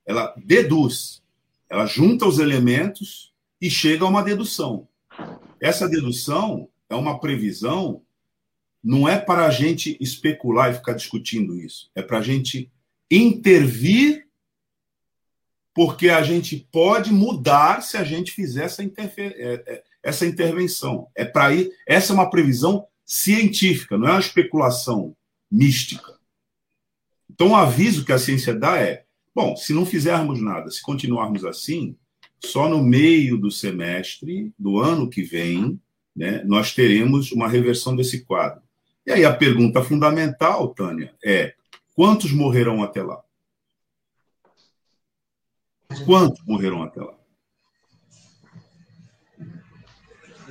Ela 0.06 0.34
deduz. 0.38 1.22
Ela 1.70 1.86
junta 1.86 2.26
os 2.26 2.40
elementos 2.40 3.34
e 3.60 3.70
chega 3.70 4.06
a 4.06 4.08
uma 4.08 4.24
dedução. 4.24 4.88
Essa 5.60 5.88
dedução 5.88 6.68
é 6.90 6.96
uma 6.96 7.20
previsão, 7.20 8.02
não 8.84 9.08
é 9.08 9.18
para 9.18 9.46
a 9.46 9.52
gente 9.52 9.96
especular 10.00 10.72
e 10.72 10.76
ficar 10.76 10.94
discutindo 10.94 11.58
isso. 11.58 11.90
É 11.96 12.02
para 12.02 12.18
a 12.18 12.22
gente 12.22 12.72
intervir, 13.10 14.28
porque 15.74 16.10
a 16.10 16.24
gente 16.24 16.68
pode 16.72 17.14
mudar 17.14 17.82
se 17.82 17.96
a 17.96 18.04
gente 18.04 18.32
fizer 18.32 18.66
essa, 18.66 18.84
interfer... 18.84 19.84
Essa 20.04 20.26
intervenção. 20.26 21.08
É 21.16 21.26
para 21.26 21.54
ir. 21.54 21.72
Essa 21.88 22.14
é 22.14 22.16
uma 22.16 22.30
previsão 22.30 22.88
científica, 23.06 23.98
não 23.98 24.08
é 24.08 24.12
uma 24.12 24.20
especulação 24.20 25.16
mística. 25.52 26.18
Então, 27.30 27.50
o 27.50 27.56
aviso 27.56 28.06
que 28.06 28.14
a 28.14 28.20
ciência 28.20 28.54
dá 28.54 28.80
é: 28.80 29.06
bom, 29.34 29.56
se 29.56 29.74
não 29.74 29.86
fizermos 29.86 30.42
nada, 30.42 30.70
se 30.72 30.82
continuarmos 30.82 31.44
assim, 31.44 31.96
só 32.44 32.68
no 32.70 32.84
meio 32.84 33.38
do 33.38 33.52
semestre 33.52 34.54
do 34.58 34.80
ano 34.80 35.10
que 35.10 35.24
vem, 35.24 35.80
né, 36.16 36.44
nós 36.44 36.74
teremos 36.74 37.32
uma 37.32 37.48
reversão 37.48 37.96
desse 37.96 38.26
quadro. 38.26 38.62
E 39.06 39.12
aí 39.12 39.26
a 39.26 39.34
pergunta 39.34 39.84
fundamental, 39.84 40.74
Tânia, 40.74 41.14
é: 41.24 41.54
quantos 41.94 42.32
morrerão 42.32 42.84
até 42.84 43.02
lá? 43.02 43.22
Quantos 46.06 46.44
morrerão 46.46 46.84
até 46.84 47.02
lá? 47.02 47.21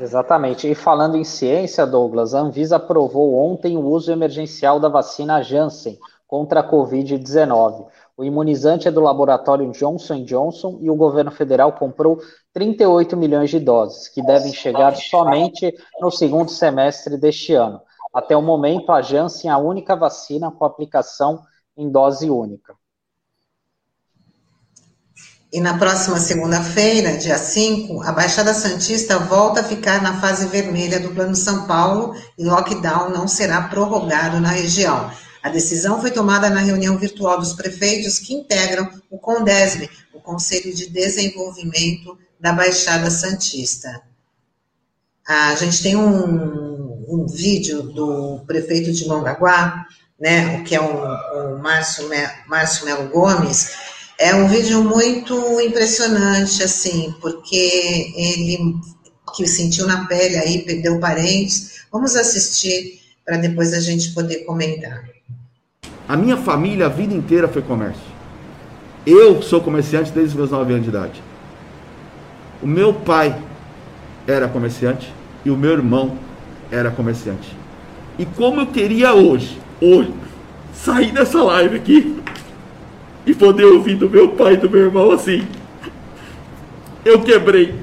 Exatamente. 0.00 0.66
E 0.66 0.74
falando 0.74 1.16
em 1.16 1.24
ciência, 1.24 1.86
Douglas, 1.86 2.34
a 2.34 2.40
Anvisa 2.40 2.76
aprovou 2.76 3.34
ontem 3.34 3.76
o 3.76 3.84
uso 3.86 4.10
emergencial 4.10 4.80
da 4.80 4.88
vacina 4.88 5.42
Janssen 5.42 5.98
contra 6.26 6.60
a 6.60 6.68
Covid-19. 6.68 7.86
O 8.16 8.24
imunizante 8.24 8.88
é 8.88 8.90
do 8.90 9.00
laboratório 9.00 9.70
Johnson 9.72 10.24
Johnson 10.24 10.78
e 10.80 10.88
o 10.88 10.94
governo 10.94 11.30
federal 11.30 11.72
comprou 11.72 12.18
38 12.54 13.16
milhões 13.16 13.50
de 13.50 13.60
doses, 13.60 14.08
que 14.08 14.22
devem 14.22 14.52
chegar 14.52 14.96
somente 14.96 15.74
no 16.00 16.10
segundo 16.10 16.50
semestre 16.50 17.18
deste 17.18 17.52
ano. 17.54 17.80
Até 18.12 18.36
o 18.36 18.42
momento, 18.42 18.90
a 18.92 19.02
Janssen 19.02 19.50
é 19.50 19.54
a 19.54 19.58
única 19.58 19.94
vacina 19.94 20.50
com 20.50 20.64
aplicação 20.64 21.42
em 21.76 21.90
dose 21.90 22.30
única. 22.30 22.74
E 25.52 25.60
na 25.60 25.76
próxima 25.76 26.20
segunda-feira, 26.20 27.18
dia 27.18 27.36
5, 27.36 28.02
a 28.02 28.12
Baixada 28.12 28.54
Santista 28.54 29.18
volta 29.18 29.60
a 29.60 29.64
ficar 29.64 30.00
na 30.00 30.20
fase 30.20 30.46
vermelha 30.46 31.00
do 31.00 31.10
Plano 31.10 31.34
São 31.34 31.66
Paulo 31.66 32.14
e 32.38 32.44
lockdown 32.44 33.10
não 33.10 33.26
será 33.26 33.62
prorrogado 33.62 34.38
na 34.38 34.50
região. 34.50 35.10
A 35.42 35.48
decisão 35.48 36.00
foi 36.00 36.12
tomada 36.12 36.48
na 36.48 36.60
reunião 36.60 36.96
virtual 36.96 37.36
dos 37.36 37.52
prefeitos 37.52 38.20
que 38.20 38.32
integram 38.32 38.88
o 39.10 39.18
CONDESB, 39.18 39.90
o 40.14 40.20
Conselho 40.20 40.72
de 40.72 40.88
Desenvolvimento 40.88 42.16
da 42.38 42.52
Baixada 42.52 43.10
Santista. 43.10 44.02
A 45.26 45.56
gente 45.56 45.82
tem 45.82 45.96
um, 45.96 47.06
um 47.08 47.26
vídeo 47.26 47.82
do 47.82 48.40
prefeito 48.46 48.92
de 48.92 49.08
Mongaguá, 49.08 49.84
né, 50.20 50.62
que 50.62 50.76
é 50.76 50.80
o, 50.80 51.54
o 51.54 51.58
Márcio, 51.58 52.08
Márcio 52.46 52.84
Melo 52.84 53.08
Gomes, 53.08 53.72
é 54.20 54.34
um 54.34 54.46
vídeo 54.46 54.84
muito 54.84 55.34
impressionante, 55.62 56.62
assim, 56.62 57.14
porque 57.22 58.12
ele 58.14 58.76
que 59.34 59.46
sentiu 59.46 59.86
na 59.86 60.04
pele 60.04 60.36
aí, 60.36 60.58
perdeu 60.58 61.00
parentes. 61.00 61.86
Vamos 61.90 62.14
assistir 62.14 63.00
para 63.24 63.38
depois 63.38 63.72
a 63.72 63.80
gente 63.80 64.12
poder 64.12 64.44
comentar. 64.44 65.04
A 66.06 66.16
minha 66.18 66.36
família 66.36 66.84
a 66.84 66.88
vida 66.90 67.14
inteira 67.14 67.48
foi 67.48 67.62
comércio. 67.62 68.02
Eu 69.06 69.40
sou 69.40 69.62
comerciante 69.62 70.12
desde 70.12 70.32
os 70.32 70.34
meus 70.34 70.50
9 70.50 70.70
anos 70.70 70.84
de 70.84 70.90
idade. 70.90 71.22
O 72.62 72.66
meu 72.66 72.92
pai 72.92 73.40
era 74.26 74.48
comerciante 74.48 75.10
e 75.46 75.50
o 75.50 75.56
meu 75.56 75.72
irmão 75.72 76.18
era 76.70 76.90
comerciante. 76.90 77.56
E 78.18 78.26
como 78.26 78.60
eu 78.60 78.66
queria 78.66 79.14
hoje, 79.14 79.58
hoje, 79.80 80.12
sair 80.74 81.10
dessa 81.10 81.42
live 81.42 81.76
aqui 81.76 82.20
e 83.26 83.34
poder 83.34 83.64
ouvir 83.64 83.96
do 83.96 84.08
meu 84.08 84.28
pai 84.28 84.54
e 84.54 84.56
do 84.56 84.70
meu 84.70 84.80
irmão 84.80 85.10
assim. 85.10 85.46
Eu 87.04 87.20
quebrei. 87.22 87.74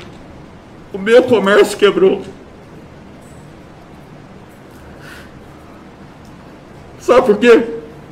O 0.93 0.97
meu 0.97 1.23
comércio 1.23 1.77
quebrou. 1.77 2.23
Sabe 6.99 7.25
por 7.25 7.37
quê? 7.37 7.63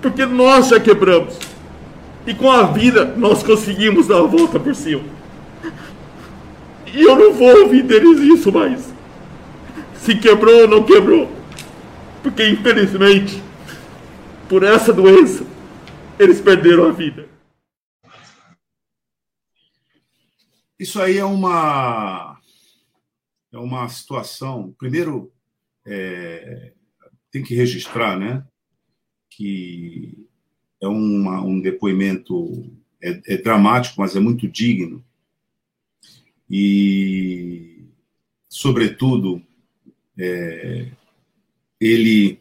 Porque 0.02 0.26
nós 0.26 0.70
já 0.70 0.80
quebramos. 0.80 1.38
E 2.26 2.34
com 2.34 2.52
a 2.52 2.64
vida 2.64 3.14
nós 3.18 3.44
conseguimos 3.44 4.08
dar 4.08 4.20
a 4.20 4.24
volta 4.24 4.60
por 4.60 4.76
cima. 4.76 5.04
E 6.94 7.02
eu 7.02 7.16
não 7.16 7.34
vou 7.34 7.64
ouvir 7.64 7.84
deles 7.84 8.20
isso 8.20 8.52
mais. 8.52 8.94
Se 9.96 10.16
quebrou 10.16 10.62
ou 10.62 10.68
não 10.68 10.84
quebrou. 10.84 11.30
Porque 12.24 12.48
infelizmente, 12.48 13.44
por 14.48 14.64
essa 14.64 14.92
doença, 14.92 15.45
eles 16.20 16.42
perderam 16.42 16.88
a 16.88 16.92
vida. 16.92 17.30
Isso 20.80 21.02
aí 21.02 21.18
é 21.18 21.26
uma 21.26 22.40
é 23.52 23.58
uma 23.58 23.88
situação. 23.88 24.76
Primeiro, 24.78 25.32
é, 25.86 26.74
tem 27.32 27.42
que 27.42 27.56
registrar, 27.56 28.20
né, 28.20 28.46
que 29.30 30.28
é 30.82 30.88
uma, 30.88 31.42
um 31.42 31.62
depoimento 31.62 32.70
é, 33.02 33.36
é 33.36 33.38
dramático, 33.38 34.02
mas 34.02 34.16
é 34.16 34.20
muito 34.20 34.48
digno 34.48 35.04
e, 36.50 37.86
sobretudo, 38.48 39.42
é, 40.18 40.92
ele 41.80 42.40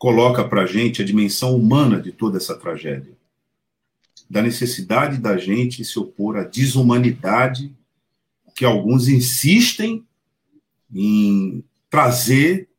coloca 0.00 0.42
para 0.42 0.62
a 0.62 0.66
gente 0.66 1.02
a 1.02 1.04
dimensão 1.04 1.54
humana 1.54 2.00
de 2.00 2.10
toda 2.10 2.38
essa 2.38 2.56
tragédia, 2.56 3.12
da 4.30 4.40
necessidade 4.40 5.18
da 5.18 5.36
gente 5.36 5.84
se 5.84 5.98
opor 5.98 6.38
à 6.38 6.42
desumanidade 6.42 7.76
que 8.56 8.64
alguns 8.64 9.08
insistem 9.08 10.02
em 10.90 11.62
trazer 11.90 12.70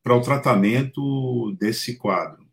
para 0.00 0.14
o 0.14 0.20
tratamento 0.20 1.50
desse 1.58 1.96
quadro. 1.96 2.46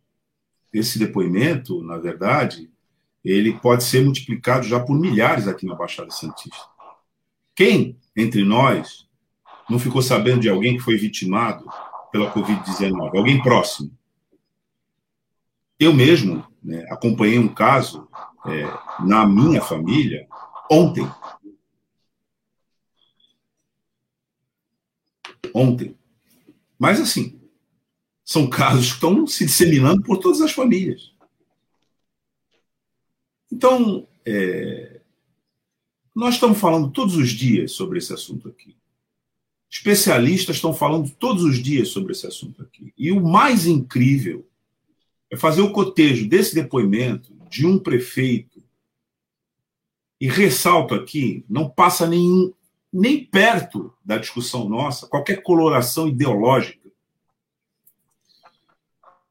Esse 0.74 0.98
depoimento, 0.98 1.84
na 1.84 2.00
verdade, 2.00 2.72
ele 3.24 3.54
pode 3.54 3.84
ser 3.84 4.04
multiplicado 4.04 4.66
já 4.66 4.80
por 4.80 5.00
milhares 5.00 5.48
aqui 5.48 5.68
na 5.68 5.76
Baixada 5.76 6.10
Santista. 6.10 6.66
Quem 7.54 7.96
entre 8.16 8.44
nós 8.44 9.08
não 9.70 9.78
ficou 9.78 10.02
sabendo 10.02 10.40
de 10.40 10.50
alguém 10.50 10.76
que 10.76 10.84
foi 10.84 10.98
vitimado 10.98 11.66
pela 12.12 12.34
Covid-19? 12.34 13.16
Alguém 13.16 13.40
próximo. 13.44 13.96
Eu 15.80 15.94
mesmo 15.94 16.46
né, 16.64 16.86
acompanhei 16.90 17.38
um 17.38 17.54
caso 17.54 18.08
é, 18.46 19.06
na 19.06 19.26
minha 19.28 19.62
família 19.62 20.28
ontem. 20.70 21.08
Ontem. 25.54 25.96
Mas, 26.78 27.00
assim, 27.00 27.40
são 28.24 28.50
casos 28.50 28.88
que 28.88 28.94
estão 28.96 29.26
se 29.26 29.46
disseminando 29.46 30.02
por 30.04 30.18
todas 30.18 30.42
as 30.42 30.52
famílias. 30.52 31.14
Então, 33.52 34.08
é, 34.26 35.02
nós 36.14 36.36
estamos 36.36 36.60
falando 36.60 36.92
todos 36.92 37.16
os 37.16 37.30
dias 37.30 37.72
sobre 37.72 38.00
esse 38.00 38.14
assunto 38.14 38.50
aqui. 38.50 38.76
Especialistas 39.70 40.56
estão 40.56 40.74
falando 40.74 41.10
todos 41.12 41.44
os 41.44 41.62
dias 41.62 41.90
sobre 41.90 42.14
esse 42.14 42.26
assunto 42.26 42.62
aqui. 42.62 42.94
E 42.98 43.12
o 43.12 43.22
mais 43.22 43.68
incrível 43.68 44.47
é 45.30 45.38
fazer 45.38 45.62
o 45.62 45.72
cotejo 45.72 46.28
desse 46.28 46.56
depoimento 46.56 47.34
de 47.50 47.66
um 47.66 47.78
prefeito. 47.78 48.64
E 50.20 50.28
ressalto 50.28 50.96
aqui, 50.96 51.46
não 51.48 51.70
passa 51.70 52.08
nenhum, 52.08 52.52
nem 52.92 53.24
perto 53.24 53.94
da 54.04 54.18
discussão 54.18 54.68
nossa, 54.68 55.08
qualquer 55.08 55.44
coloração 55.44 56.08
ideológica. 56.08 56.90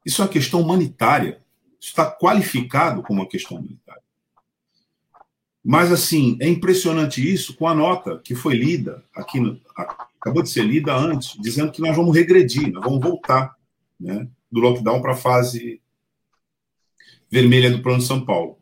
Isso 0.05 0.21
é 0.21 0.25
uma 0.25 0.31
questão 0.31 0.61
humanitária. 0.61 1.41
Isso 1.79 1.89
está 1.89 2.09
qualificado 2.09 3.03
como 3.03 3.21
uma 3.21 3.27
questão 3.27 3.57
humanitária. 3.57 4.01
Mas, 5.63 5.91
assim, 5.91 6.37
é 6.39 6.47
impressionante 6.47 7.21
isso 7.21 7.53
com 7.57 7.67
a 7.67 7.75
nota 7.75 8.21
que 8.23 8.33
foi 8.33 8.55
lida 8.55 9.03
aqui, 9.13 9.37
no, 9.37 9.59
acabou 10.17 10.41
de 10.41 10.49
ser 10.49 10.63
lida 10.63 10.95
antes, 10.95 11.37
dizendo 11.41 11.73
que 11.73 11.81
nós 11.81 11.93
vamos 11.93 12.15
regredir, 12.15 12.71
nós 12.71 12.85
vamos 12.85 13.01
voltar 13.01 13.53
né, 13.99 14.27
do 14.49 14.61
lockdown 14.61 15.01
para 15.01 15.11
a 15.11 15.17
fase 15.17 15.81
vermelha 17.29 17.71
do 17.71 17.81
Plano 17.81 17.99
de 17.99 18.05
São 18.05 18.23
Paulo, 18.23 18.57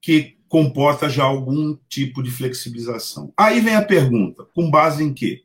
que 0.00 0.36
comporta 0.48 1.08
já 1.08 1.22
algum 1.22 1.76
tipo 1.88 2.22
de 2.22 2.30
flexibilização. 2.30 3.32
Aí 3.36 3.60
vem 3.60 3.74
a 3.74 3.84
pergunta: 3.84 4.44
com 4.54 4.70
base 4.70 5.02
em 5.02 5.14
quê? 5.14 5.44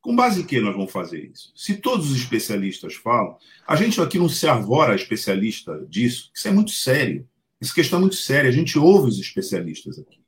Com 0.00 0.14
base 0.14 0.40
em 0.40 0.46
que 0.46 0.60
nós 0.60 0.74
vamos 0.74 0.92
fazer 0.92 1.30
isso? 1.32 1.52
Se 1.54 1.76
todos 1.76 2.10
os 2.10 2.16
especialistas 2.16 2.94
falam, 2.94 3.36
a 3.66 3.76
gente 3.76 4.00
aqui 4.00 4.18
não 4.18 4.28
se 4.28 4.46
arvora 4.46 4.94
especialista 4.94 5.84
disso, 5.88 6.30
isso 6.32 6.48
é 6.48 6.50
muito 6.50 6.70
sério. 6.70 7.28
Essa 7.60 7.74
questão 7.74 7.98
é 7.98 8.02
muito 8.02 8.14
séria, 8.14 8.48
a 8.48 8.52
gente 8.52 8.78
ouve 8.78 9.08
os 9.08 9.18
especialistas 9.18 9.98
aqui. 9.98 10.20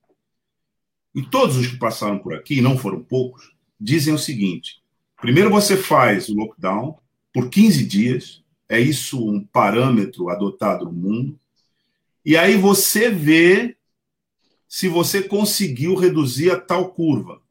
E 1.14 1.22
todos 1.22 1.56
os 1.56 1.66
que 1.68 1.78
passaram 1.78 2.18
por 2.18 2.34
aqui, 2.34 2.58
e 2.58 2.60
não 2.60 2.76
foram 2.76 3.02
poucos, 3.02 3.54
dizem 3.80 4.12
o 4.12 4.18
seguinte: 4.18 4.82
primeiro 5.20 5.48
você 5.48 5.76
faz 5.76 6.28
o 6.28 6.34
lockdown 6.34 6.98
por 7.32 7.48
15 7.48 7.84
dias, 7.86 8.39
é 8.70 8.80
isso 8.80 9.28
um 9.28 9.44
parâmetro 9.44 10.30
adotado 10.30 10.86
no 10.86 10.92
mundo, 10.92 11.38
e 12.24 12.36
aí 12.36 12.56
você 12.56 13.10
vê 13.10 13.76
se 14.68 14.88
você 14.88 15.22
conseguiu 15.22 15.96
reduzir 15.96 16.50
a 16.50 16.60
tal 16.60 16.92
curva. 16.92 17.42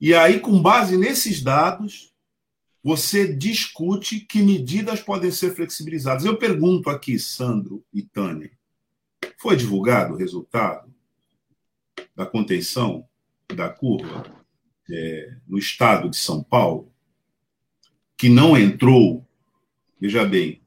E 0.00 0.14
aí, 0.14 0.38
com 0.38 0.60
base 0.60 0.96
nesses 0.96 1.42
dados, 1.42 2.12
você 2.84 3.32
discute 3.32 4.20
que 4.20 4.42
medidas 4.42 5.00
podem 5.00 5.30
ser 5.30 5.54
flexibilizadas. 5.54 6.24
Eu 6.24 6.36
pergunto 6.36 6.88
aqui, 6.90 7.18
Sandro 7.18 7.84
e 7.92 8.02
Tânia, 8.02 8.50
foi 9.38 9.56
divulgado 9.56 10.14
o 10.14 10.16
resultado 10.16 10.92
da 12.14 12.26
contenção 12.26 13.06
da 13.54 13.68
curva 13.68 14.24
é, 14.90 15.36
no 15.46 15.58
estado 15.58 16.08
de 16.08 16.16
São 16.16 16.42
Paulo, 16.42 16.92
que 18.16 18.28
não 18.28 18.56
entrou, 18.56 19.27
veja 20.00 20.24
bem, 20.24 20.60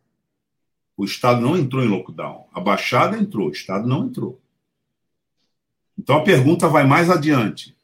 o 0.95 1.05
estado 1.05 1.41
não 1.41 1.57
entrou 1.57 1.83
em 1.83 1.87
lockdown, 1.87 2.47
a 2.53 2.59
Baixada 2.59 3.17
entrou, 3.17 3.47
o 3.47 3.51
estado 3.51 3.87
não 3.87 4.05
entrou. 4.05 4.41
Então 5.97 6.17
a 6.17 6.23
pergunta 6.23 6.67
vai 6.67 6.85
mais 6.85 7.09
adiante. 7.09 7.75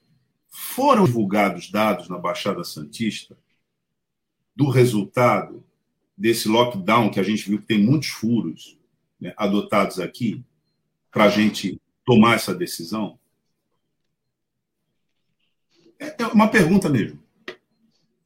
Foram 0.50 1.06
divulgados 1.06 1.70
dados 1.70 2.10
na 2.10 2.18
Baixada 2.18 2.64
Santista 2.64 3.38
do 4.56 4.70
resultado 4.70 5.64
desse 6.18 6.48
lockdown, 6.48 7.12
que 7.12 7.20
a 7.20 7.24
gente 7.24 7.48
viu 7.48 7.60
que 7.60 7.68
tem 7.68 7.84
muitos 7.84 8.10
furos 8.10 8.78
né, 9.20 9.34
adotados 9.38 10.00
aqui, 10.00 10.44
para 11.12 11.26
a 11.26 11.30
gente 11.30 11.80
tomar 12.04 12.36
essa 12.36 12.56
decisão? 12.56 13.20
É, 16.00 16.24
é 16.24 16.28
uma 16.28 16.48
pergunta 16.48 16.90
mesmo. 16.90 17.20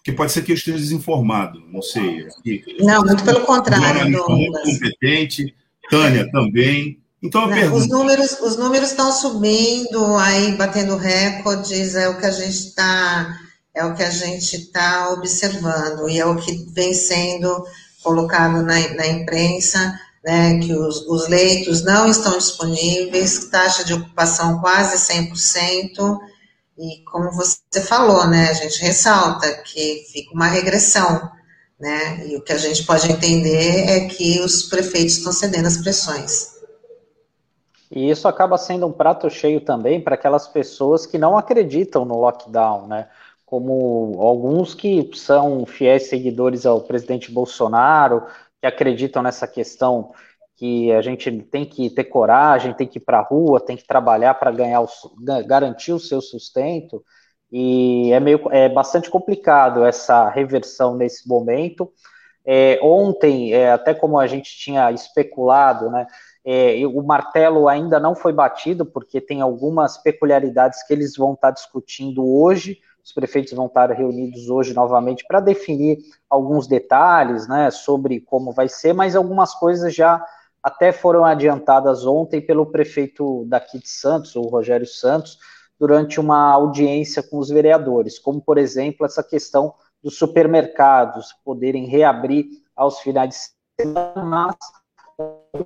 Porque 0.03 0.17
pode 0.17 0.31
ser 0.31 0.41
que 0.41 0.51
eu 0.51 0.55
esteja 0.55 0.79
desinformado, 0.79 1.61
não 1.71 1.81
sei. 1.81 2.27
não, 2.79 3.03
muito 3.03 3.23
pelo 3.23 3.41
contrário. 3.41 4.09
Muito 4.09 4.23
competente, 4.63 5.53
Tânia 5.91 6.27
também. 6.31 6.99
Então, 7.21 7.41
não, 7.41 7.53
pergunta... 7.53 7.83
os 7.83 7.87
números 7.87 8.31
os 8.39 8.57
números 8.57 8.89
estão 8.89 9.11
subindo, 9.11 10.15
aí 10.17 10.53
batendo 10.53 10.97
recordes, 10.97 11.93
é 11.93 12.09
o 12.09 12.17
que 12.17 12.25
a 12.25 12.31
gente 12.31 12.49
está 12.49 13.39
é 13.75 13.85
o 13.85 13.93
que 13.93 14.03
a 14.03 14.09
gente 14.09 14.55
está 14.55 15.11
observando 15.11 16.09
e 16.09 16.19
é 16.19 16.25
o 16.25 16.35
que 16.35 16.65
vem 16.73 16.93
sendo 16.93 17.63
colocado 18.03 18.63
na, 18.63 18.79
na 18.95 19.07
imprensa, 19.07 19.97
né, 20.25 20.59
que 20.59 20.73
os, 20.73 21.07
os, 21.07 21.27
leitos 21.29 21.83
não 21.83 22.09
estão 22.09 22.37
disponíveis, 22.37 23.49
taxa 23.49 23.83
de 23.83 23.93
ocupação 23.93 24.59
quase 24.59 24.97
100%, 25.13 26.17
e 26.81 27.03
como 27.03 27.31
você 27.31 27.81
falou, 27.81 28.27
né, 28.27 28.49
a 28.49 28.53
gente 28.53 28.81
ressalta 28.81 29.51
que 29.63 30.05
fica 30.11 30.33
uma 30.33 30.47
regressão, 30.47 31.29
né, 31.79 32.25
e 32.27 32.35
o 32.35 32.41
que 32.43 32.51
a 32.51 32.57
gente 32.57 32.83
pode 32.85 33.11
entender 33.11 33.89
é 33.89 34.07
que 34.07 34.41
os 34.41 34.63
prefeitos 34.63 35.17
estão 35.17 35.31
cedendo 35.31 35.67
às 35.67 35.77
pressões. 35.77 36.59
E 37.91 38.09
isso 38.09 38.27
acaba 38.27 38.57
sendo 38.57 38.87
um 38.87 38.91
prato 38.91 39.29
cheio 39.29 39.61
também 39.61 40.01
para 40.01 40.15
aquelas 40.15 40.47
pessoas 40.47 41.05
que 41.05 41.17
não 41.17 41.37
acreditam 41.37 42.03
no 42.05 42.19
lockdown, 42.19 42.87
né? 42.87 43.07
como 43.51 44.15
alguns 44.21 44.73
que 44.73 45.11
são 45.13 45.65
fiéis 45.65 46.07
seguidores 46.07 46.65
ao 46.65 46.79
presidente 46.79 47.29
Bolsonaro, 47.29 48.25
que 48.61 48.65
acreditam 48.65 49.21
nessa 49.21 49.45
questão 49.45 50.13
que 50.61 50.91
a 50.91 51.01
gente 51.01 51.31
tem 51.41 51.65
que 51.65 51.89
ter 51.89 52.03
coragem, 52.03 52.75
tem 52.75 52.85
que 52.85 52.99
ir 52.99 53.01
para 53.01 53.17
a 53.17 53.23
rua, 53.23 53.59
tem 53.59 53.75
que 53.75 53.83
trabalhar 53.83 54.35
para 54.35 54.51
ganhar 54.51 54.81
o, 54.81 54.87
garantir 55.47 55.91
o 55.91 55.99
seu 55.99 56.21
sustento. 56.21 57.03
E 57.51 58.13
é 58.13 58.19
meio 58.19 58.39
é 58.51 58.69
bastante 58.69 59.09
complicado 59.09 59.83
essa 59.83 60.29
reversão 60.29 60.95
nesse 60.95 61.27
momento. 61.27 61.91
É, 62.45 62.77
ontem, 62.83 63.51
é, 63.51 63.71
até 63.71 63.95
como 63.95 64.19
a 64.19 64.27
gente 64.27 64.55
tinha 64.55 64.91
especulado, 64.91 65.89
né, 65.89 66.05
é, 66.45 66.85
o 66.85 67.01
martelo 67.01 67.67
ainda 67.67 67.99
não 67.99 68.13
foi 68.13 68.31
batido, 68.31 68.85
porque 68.85 69.19
tem 69.19 69.41
algumas 69.41 69.97
peculiaridades 69.97 70.85
que 70.85 70.93
eles 70.93 71.17
vão 71.17 71.33
estar 71.33 71.49
discutindo 71.49 72.23
hoje 72.23 72.77
os 73.03 73.11
prefeitos 73.11 73.53
vão 73.53 73.65
estar 73.65 73.89
reunidos 73.91 74.47
hoje 74.47 74.75
novamente 74.75 75.25
para 75.27 75.39
definir 75.39 75.97
alguns 76.29 76.67
detalhes, 76.67 77.47
né, 77.47 77.71
sobre 77.71 78.19
como 78.21 78.51
vai 78.51 78.67
ser, 78.69 78.93
mas 78.93 79.15
algumas 79.15 79.55
coisas 79.55 79.91
já 79.93 80.23
até 80.63 80.91
foram 80.91 81.25
adiantadas 81.25 82.05
ontem 82.05 82.39
pelo 82.39 82.65
prefeito 82.65 83.45
daqui 83.47 83.79
de 83.79 83.89
Santos, 83.89 84.35
o 84.35 84.41
Rogério 84.41 84.85
Santos, 84.85 85.39
durante 85.79 86.19
uma 86.19 86.51
audiência 86.51 87.23
com 87.23 87.39
os 87.39 87.49
vereadores, 87.49 88.19
como 88.19 88.39
por 88.39 88.57
exemplo 88.57 89.05
essa 89.05 89.23
questão 89.23 89.73
dos 90.03 90.17
supermercados 90.17 91.33
poderem 91.43 91.85
reabrir 91.85 92.45
aos 92.75 92.99
finais 92.99 93.29
de 93.29 93.83
semana, 93.83 94.23
mas 94.23 94.55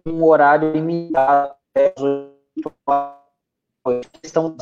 um 0.05 0.23
horário 0.23 0.71
limitado 0.71 1.53
até 1.73 1.93
as 1.95 2.01
8 2.01 2.73
horas. 2.87 4.07
Questão 4.21 4.55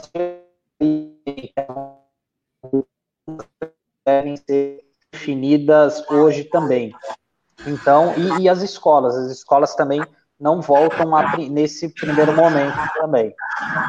devem 4.05 4.37
ser 4.37 4.83
definidas 5.11 6.03
hoje 6.09 6.43
também. 6.45 6.93
Então, 7.65 8.13
e, 8.17 8.43
e, 8.43 8.49
as 8.49 8.61
escolas, 8.61 9.15
as 9.15 9.31
escolas 9.31 9.75
também 9.75 10.01
não 10.43 10.59
voltam 10.59 11.15
a, 11.15 11.37
nesse 11.37 11.87
primeiro 11.87 12.33
momento 12.35 12.77
também. 12.95 13.33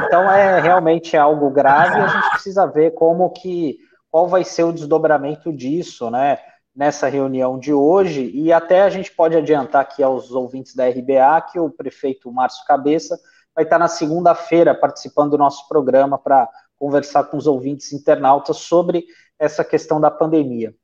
Então, 0.06 0.30
é 0.30 0.60
realmente 0.60 1.16
algo 1.16 1.50
grave 1.50 1.98
e 1.98 2.02
a 2.02 2.06
gente 2.06 2.30
precisa 2.30 2.64
ver 2.64 2.92
como 2.92 3.28
que, 3.30 3.76
qual 4.08 4.28
vai 4.28 4.44
ser 4.44 4.62
o 4.62 4.72
desdobramento 4.72 5.52
disso, 5.52 6.08
né? 6.10 6.38
Nessa 6.74 7.08
reunião 7.08 7.58
de 7.58 7.72
hoje, 7.72 8.30
e 8.32 8.52
até 8.52 8.82
a 8.82 8.90
gente 8.90 9.10
pode 9.10 9.36
adiantar 9.36 9.82
aqui 9.82 10.02
aos 10.02 10.30
ouvintes 10.30 10.76
da 10.76 10.88
RBA 10.88 11.40
que 11.50 11.58
o 11.58 11.70
prefeito 11.70 12.32
Márcio 12.32 12.64
Cabeça 12.66 13.18
vai 13.54 13.64
estar 13.64 13.78
na 13.78 13.88
segunda-feira 13.88 14.74
participando 14.74 15.32
do 15.32 15.38
nosso 15.38 15.68
programa 15.68 16.18
para 16.18 16.48
conversar 16.76 17.24
com 17.24 17.36
os 17.36 17.46
ouvintes 17.48 17.92
internautas 17.92 18.58
sobre 18.58 19.04
essa 19.38 19.64
questão 19.64 20.00
da 20.00 20.10
pandemia. 20.10 20.74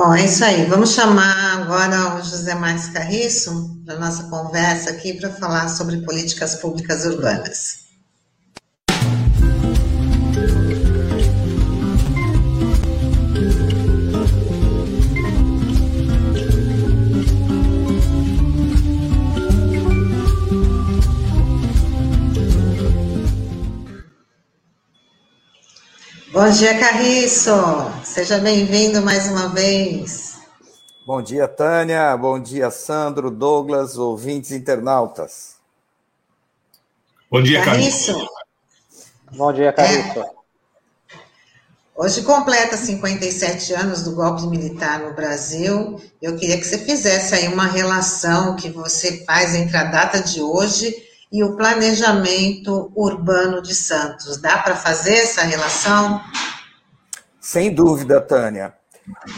Bom, 0.00 0.14
é 0.14 0.24
isso 0.24 0.42
aí. 0.42 0.64
Vamos 0.64 0.94
chamar 0.94 1.60
agora 1.60 2.14
o 2.14 2.22
José 2.22 2.54
Marques 2.54 2.88
Carriço 2.88 3.78
para 3.84 3.98
nossa 3.98 4.22
conversa 4.30 4.88
aqui 4.88 5.12
para 5.12 5.28
falar 5.28 5.68
sobre 5.68 5.98
políticas 5.98 6.54
públicas 6.54 7.04
urbanas. 7.04 7.89
Bom 26.40 26.48
dia, 26.48 26.78
Carriço. 26.78 27.50
Seja 28.02 28.38
bem-vindo 28.38 29.02
mais 29.02 29.28
uma 29.28 29.50
vez. 29.50 30.38
Bom 31.06 31.20
dia, 31.20 31.46
Tânia. 31.46 32.16
Bom 32.16 32.40
dia, 32.40 32.70
Sandro, 32.70 33.30
Douglas, 33.30 33.98
ouvintes 33.98 34.50
internautas. 34.50 35.56
Bom 37.30 37.42
dia, 37.42 37.62
Carriço. 37.62 38.14
Carriço. 38.14 38.30
Bom 39.32 39.52
dia, 39.52 39.70
Carriço. 39.70 40.18
É. 40.18 40.30
Hoje 41.94 42.22
completa 42.22 42.74
57 42.74 43.74
anos 43.74 44.02
do 44.02 44.12
golpe 44.12 44.46
militar 44.46 45.00
no 45.00 45.12
Brasil. 45.12 46.00
Eu 46.22 46.36
queria 46.36 46.56
que 46.56 46.64
você 46.64 46.78
fizesse 46.78 47.34
aí 47.34 47.48
uma 47.48 47.66
relação 47.66 48.56
que 48.56 48.70
você 48.70 49.26
faz 49.26 49.54
entre 49.54 49.76
a 49.76 49.84
data 49.84 50.22
de 50.22 50.40
hoje 50.40 51.09
e 51.32 51.44
o 51.44 51.56
planejamento 51.56 52.90
urbano 52.94 53.62
de 53.62 53.74
Santos. 53.74 54.38
Dá 54.38 54.58
para 54.58 54.74
fazer 54.74 55.14
essa 55.14 55.42
relação? 55.42 56.20
Sem 57.40 57.72
dúvida, 57.72 58.20
Tânia. 58.20 58.74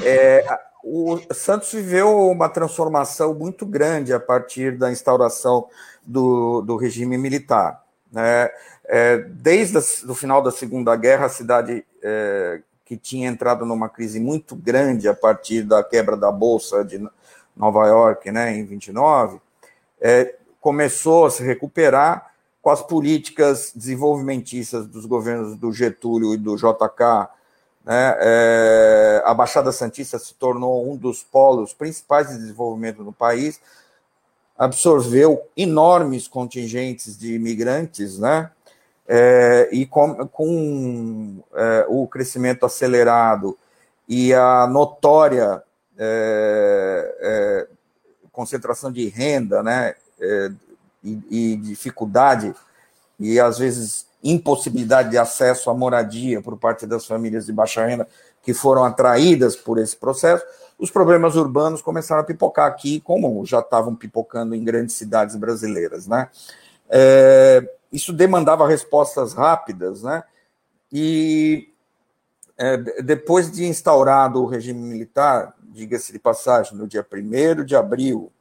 É, 0.02 0.44
o 0.82 1.20
Santos 1.32 1.72
viveu 1.72 2.28
uma 2.30 2.48
transformação 2.48 3.34
muito 3.34 3.64
grande 3.66 4.12
a 4.12 4.18
partir 4.18 4.76
da 4.76 4.90
instauração 4.90 5.68
do, 6.02 6.62
do 6.62 6.76
regime 6.76 7.16
militar. 7.18 7.82
Né? 8.10 8.50
É, 8.84 9.18
desde 9.18 9.78
o 9.78 10.14
final 10.14 10.42
da 10.42 10.50
Segunda 10.50 10.96
Guerra, 10.96 11.26
a 11.26 11.30
cidade 11.30 11.84
é, 12.02 12.60
que 12.84 12.96
tinha 12.96 13.28
entrado 13.28 13.64
numa 13.64 13.88
crise 13.88 14.18
muito 14.18 14.56
grande 14.56 15.08
a 15.08 15.14
partir 15.14 15.62
da 15.62 15.84
quebra 15.84 16.16
da 16.16 16.32
Bolsa 16.32 16.84
de 16.84 17.02
Nova 17.56 17.86
York 17.86 18.30
né, 18.30 18.56
em 18.56 18.64
29, 18.64 19.40
é, 20.00 20.34
começou 20.62 21.26
a 21.26 21.30
se 21.30 21.42
recuperar 21.42 22.30
com 22.62 22.70
as 22.70 22.80
políticas 22.80 23.72
desenvolvimentistas 23.74 24.86
dos 24.86 25.04
governos 25.04 25.56
do 25.56 25.72
Getúlio 25.72 26.32
e 26.32 26.36
do 26.36 26.56
JK. 26.56 27.28
Né? 27.84 28.16
É, 28.20 29.22
a 29.26 29.34
Baixada 29.34 29.72
Santista 29.72 30.20
se 30.20 30.34
tornou 30.34 30.88
um 30.88 30.96
dos 30.96 31.24
polos 31.24 31.74
principais 31.74 32.28
de 32.28 32.38
desenvolvimento 32.38 33.02
no 33.02 33.12
país, 33.12 33.60
absorveu 34.56 35.42
enormes 35.56 36.28
contingentes 36.28 37.18
de 37.18 37.34
imigrantes, 37.34 38.18
né? 38.18 38.48
É, 39.08 39.68
e 39.72 39.84
com, 39.84 40.28
com 40.28 41.42
é, 41.54 41.86
o 41.88 42.06
crescimento 42.06 42.64
acelerado 42.64 43.58
e 44.08 44.32
a 44.32 44.64
notória 44.68 45.60
é, 45.98 47.16
é 47.20 47.66
concentração 48.30 48.92
de 48.92 49.08
renda, 49.08 49.60
né? 49.60 49.96
É, 50.22 50.52
e, 51.02 51.20
e 51.30 51.56
dificuldade 51.56 52.54
e 53.18 53.38
às 53.40 53.58
vezes 53.58 54.06
impossibilidade 54.22 55.10
de 55.10 55.18
acesso 55.18 55.68
à 55.68 55.74
moradia 55.74 56.40
por 56.40 56.56
parte 56.56 56.86
das 56.86 57.04
famílias 57.04 57.46
de 57.46 57.52
baixa 57.52 57.84
renda 57.84 58.06
que 58.42 58.54
foram 58.54 58.84
atraídas 58.84 59.56
por 59.56 59.78
esse 59.78 59.96
processo, 59.96 60.44
os 60.78 60.90
problemas 60.90 61.36
urbanos 61.36 61.82
começaram 61.82 62.22
a 62.22 62.24
pipocar 62.24 62.66
aqui, 62.66 63.00
como 63.00 63.44
já 63.46 63.60
estavam 63.60 63.94
pipocando 63.94 64.54
em 64.54 64.64
grandes 64.64 64.96
cidades 64.96 65.36
brasileiras, 65.36 66.06
né? 66.06 66.28
É, 66.88 67.68
isso 67.92 68.12
demandava 68.12 68.66
respostas 68.66 69.32
rápidas, 69.32 70.02
né? 70.02 70.24
E 70.92 71.68
é, 72.58 72.76
depois 73.02 73.50
de 73.50 73.64
instaurado 73.64 74.42
o 74.42 74.46
regime 74.46 74.80
militar, 74.80 75.54
diga-se 75.62 76.12
de 76.12 76.18
passagem, 76.18 76.76
no 76.76 76.88
dia 76.88 77.06
1 77.10 77.64
de 77.64 77.76
abril 77.76 78.31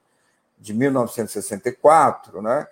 de 0.62 0.74
1964, 0.74 2.42
né, 2.42 2.68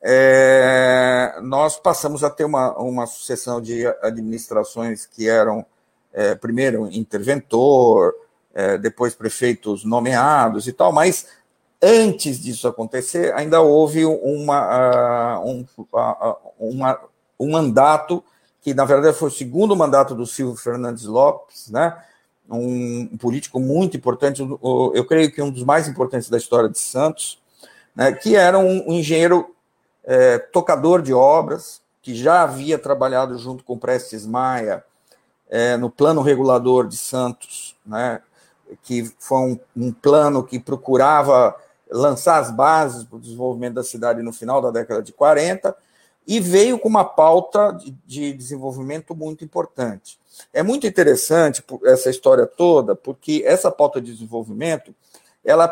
é, 0.00 1.38
nós 1.42 1.76
passamos 1.76 2.24
a 2.24 2.30
ter 2.30 2.44
uma, 2.44 2.76
uma 2.78 3.06
sucessão 3.06 3.60
de 3.60 3.86
administrações 4.02 5.06
que 5.06 5.28
eram, 5.28 5.64
é, 6.12 6.34
primeiro, 6.34 6.88
interventor, 6.90 8.14
é, 8.54 8.78
depois 8.78 9.14
prefeitos 9.14 9.84
nomeados 9.84 10.66
e 10.66 10.72
tal, 10.72 10.92
mas 10.92 11.26
antes 11.80 12.38
disso 12.40 12.68
acontecer, 12.68 13.34
ainda 13.34 13.60
houve 13.60 14.04
uma, 14.04 15.38
uh, 15.38 15.46
um, 15.48 15.66
uh, 15.78 16.36
uma, 16.58 17.00
um 17.38 17.50
mandato 17.50 18.22
que, 18.60 18.72
na 18.72 18.84
verdade, 18.84 19.16
foi 19.16 19.28
o 19.28 19.32
segundo 19.32 19.74
mandato 19.74 20.14
do 20.14 20.24
Silvio 20.24 20.56
Fernandes 20.56 21.04
Lopes, 21.04 21.68
né, 21.70 21.96
um 22.48 23.16
político 23.16 23.58
muito 23.58 23.96
importante, 23.96 24.42
eu 24.42 25.04
creio 25.06 25.32
que 25.32 25.40
um 25.40 25.50
dos 25.50 25.64
mais 25.64 25.88
importantes 25.88 26.28
da 26.28 26.36
história 26.36 26.68
de 26.68 26.78
Santos, 26.78 27.40
né, 27.94 28.12
que 28.12 28.36
era 28.36 28.58
um, 28.58 28.92
engenheiro 28.92 29.54
é, 30.04 30.38
tocador 30.38 31.02
de 31.02 31.14
obras, 31.14 31.80
que 32.02 32.14
já 32.14 32.42
havia 32.42 32.78
trabalhado 32.78 33.38
junto 33.38 33.64
com 33.64 33.78
Prestes 33.78 34.26
Maia 34.26 34.84
é, 35.48 35.76
no 35.76 35.90
plano 35.90 36.20
regulador 36.20 36.88
de 36.88 36.96
Santos, 36.96 37.76
né, 37.86 38.20
que 38.82 39.10
foi 39.18 39.38
um, 39.38 39.60
um 39.76 39.92
plano 39.92 40.42
que 40.42 40.58
procurava 40.58 41.54
lançar 41.90 42.38
as 42.38 42.50
bases 42.50 43.04
para 43.04 43.16
o 43.16 43.20
desenvolvimento 43.20 43.74
da 43.74 43.84
cidade 43.84 44.22
no 44.22 44.32
final 44.32 44.60
da 44.60 44.70
década 44.70 45.02
de 45.02 45.12
40, 45.12 45.76
e 46.26 46.40
veio 46.40 46.78
com 46.78 46.88
uma 46.88 47.04
pauta 47.04 47.72
de, 47.72 47.90
de 48.06 48.32
desenvolvimento 48.32 49.14
muito 49.14 49.44
importante. 49.44 50.18
É 50.52 50.62
muito 50.62 50.86
interessante 50.86 51.62
essa 51.84 52.10
história 52.10 52.46
toda, 52.46 52.94
porque 52.94 53.42
essa 53.44 53.70
pauta 53.70 54.00
de 54.00 54.12
desenvolvimento 54.12 54.94
ela 55.44 55.68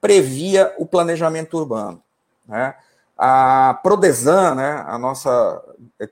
previa 0.00 0.74
o 0.78 0.86
planejamento 0.86 1.56
urbano. 1.56 2.02
Né? 2.46 2.74
A 3.16 3.78
Prodesan, 3.82 4.54
né, 4.54 4.84
a 4.86 4.98
nossa 4.98 5.62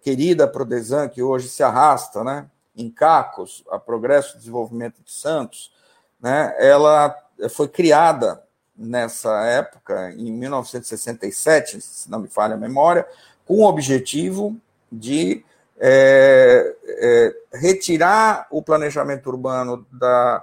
querida 0.02 0.48
Prodesan, 0.48 1.08
que 1.08 1.22
hoje 1.22 1.48
se 1.48 1.62
arrasta 1.62 2.24
né, 2.24 2.46
em 2.76 2.88
Cacos, 2.90 3.62
a 3.70 3.78
Progresso 3.78 4.34
e 4.34 4.38
Desenvolvimento 4.38 5.02
de 5.02 5.12
Santos, 5.12 5.72
né, 6.20 6.54
ela 6.58 7.14
foi 7.50 7.68
criada 7.68 8.42
nessa 8.76 9.44
época, 9.44 10.12
em 10.12 10.32
1967, 10.32 11.80
se 11.80 12.10
não 12.10 12.20
me 12.20 12.28
falha 12.28 12.54
a 12.54 12.58
memória, 12.58 13.06
com 13.52 13.58
o 13.58 13.68
objetivo 13.68 14.56
de 14.90 15.44
é, 15.78 16.74
é, 16.86 17.34
retirar 17.52 18.46
o 18.50 18.62
planejamento 18.62 19.28
urbano 19.28 19.86
da, 19.92 20.42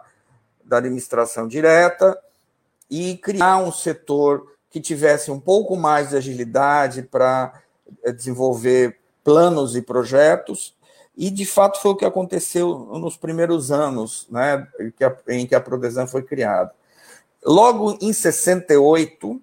da 0.63 0.77
administração 0.77 1.47
direta 1.47 2.15
e 2.87 3.17
criar 3.17 3.57
um 3.57 3.71
setor 3.71 4.53
que 4.69 4.79
tivesse 4.79 5.31
um 5.31 5.39
pouco 5.39 5.75
mais 5.75 6.09
de 6.09 6.17
agilidade 6.17 7.01
para 7.01 7.51
é, 8.03 8.11
desenvolver 8.11 8.99
planos 9.23 9.75
e 9.75 9.81
projetos. 9.81 10.75
E, 11.17 11.31
de 11.31 11.47
fato, 11.47 11.81
foi 11.81 11.91
o 11.91 11.95
que 11.95 12.05
aconteceu 12.05 12.91
nos 12.93 13.17
primeiros 13.17 13.71
anos 13.71 14.27
né, 14.29 14.67
em 15.27 15.47
que 15.47 15.55
a 15.55 15.59
Prodesan 15.59 16.05
foi 16.05 16.21
criada. 16.21 16.71
Logo 17.43 17.97
em 17.99 18.13
68, 18.13 19.41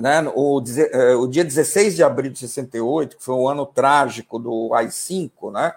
né, 0.00 0.22
o, 0.34 0.62
é, 0.92 1.14
o 1.14 1.26
dia 1.26 1.44
16 1.44 1.96
de 1.96 2.02
abril 2.02 2.30
de 2.30 2.38
68, 2.38 3.16
que 3.16 3.24
foi 3.24 3.34
um 3.34 3.48
ano 3.48 3.66
trágico 3.66 4.38
do 4.38 4.72
AI-5, 4.72 5.52
né, 5.52 5.74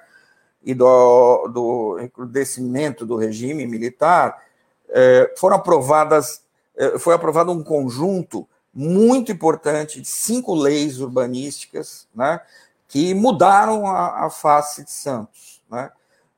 e 0.63 0.73
do, 0.73 1.47
do 1.47 1.99
encrudecimento 1.99 3.05
do 3.05 3.15
regime 3.15 3.65
militar, 3.65 4.43
é, 4.89 5.33
foram 5.37 5.55
aprovadas, 5.55 6.43
foi 6.99 7.13
aprovado 7.13 7.51
um 7.51 7.63
conjunto 7.63 8.47
muito 8.73 9.31
importante 9.31 9.99
de 9.99 10.07
cinco 10.07 10.53
leis 10.53 10.99
urbanísticas, 10.99 12.07
né, 12.13 12.39
que 12.87 13.13
mudaram 13.13 13.87
a, 13.87 14.25
a 14.25 14.29
face 14.29 14.83
de 14.83 14.91
Santos, 14.91 15.61
né, 15.69 15.89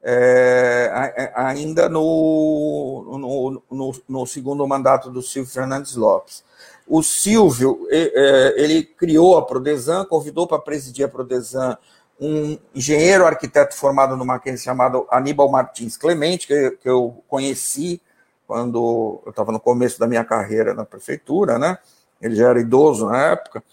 é, 0.02 1.32
ainda 1.36 1.90
no, 1.90 3.18
no, 3.18 3.64
no, 3.72 4.02
no 4.08 4.26
segundo 4.26 4.68
mandato 4.68 5.10
do 5.10 5.22
Silvio 5.22 5.52
Fernandes 5.52 5.96
Lopes. 5.96 6.44
O 6.88 7.02
Silvio, 7.02 7.88
é, 7.90 8.54
ele 8.58 8.84
criou 8.84 9.38
a 9.38 9.46
Prodesan, 9.46 10.06
convidou 10.06 10.46
para 10.46 10.60
presidir 10.60 11.06
a 11.06 11.10
Prodesan 11.10 11.78
um 12.20 12.58
engenheiro 12.74 13.26
arquiteto 13.26 13.76
formado 13.76 14.16
no 14.16 14.26
Mackenzie 14.26 14.64
chamado 14.64 15.08
Aníbal 15.10 15.50
Martins 15.50 15.98
Clemente, 15.98 16.48
que, 16.48 16.78
eu 16.86 17.24
conheci 17.28 18.02
quando 18.48 19.22
eu 19.26 19.30
estava 19.30 19.52
no 19.52 19.60
começo 19.60 20.00
da 20.00 20.08
minha 20.08 20.24
carreira 20.24 20.74
na 20.74 20.86
prefeitura, 20.86 21.58
né? 21.58 21.78
Ele 22.22 22.36
já 22.36 22.50
era 22.50 22.60
idoso 22.60 23.08
na 23.08 23.32
época. 23.32 23.64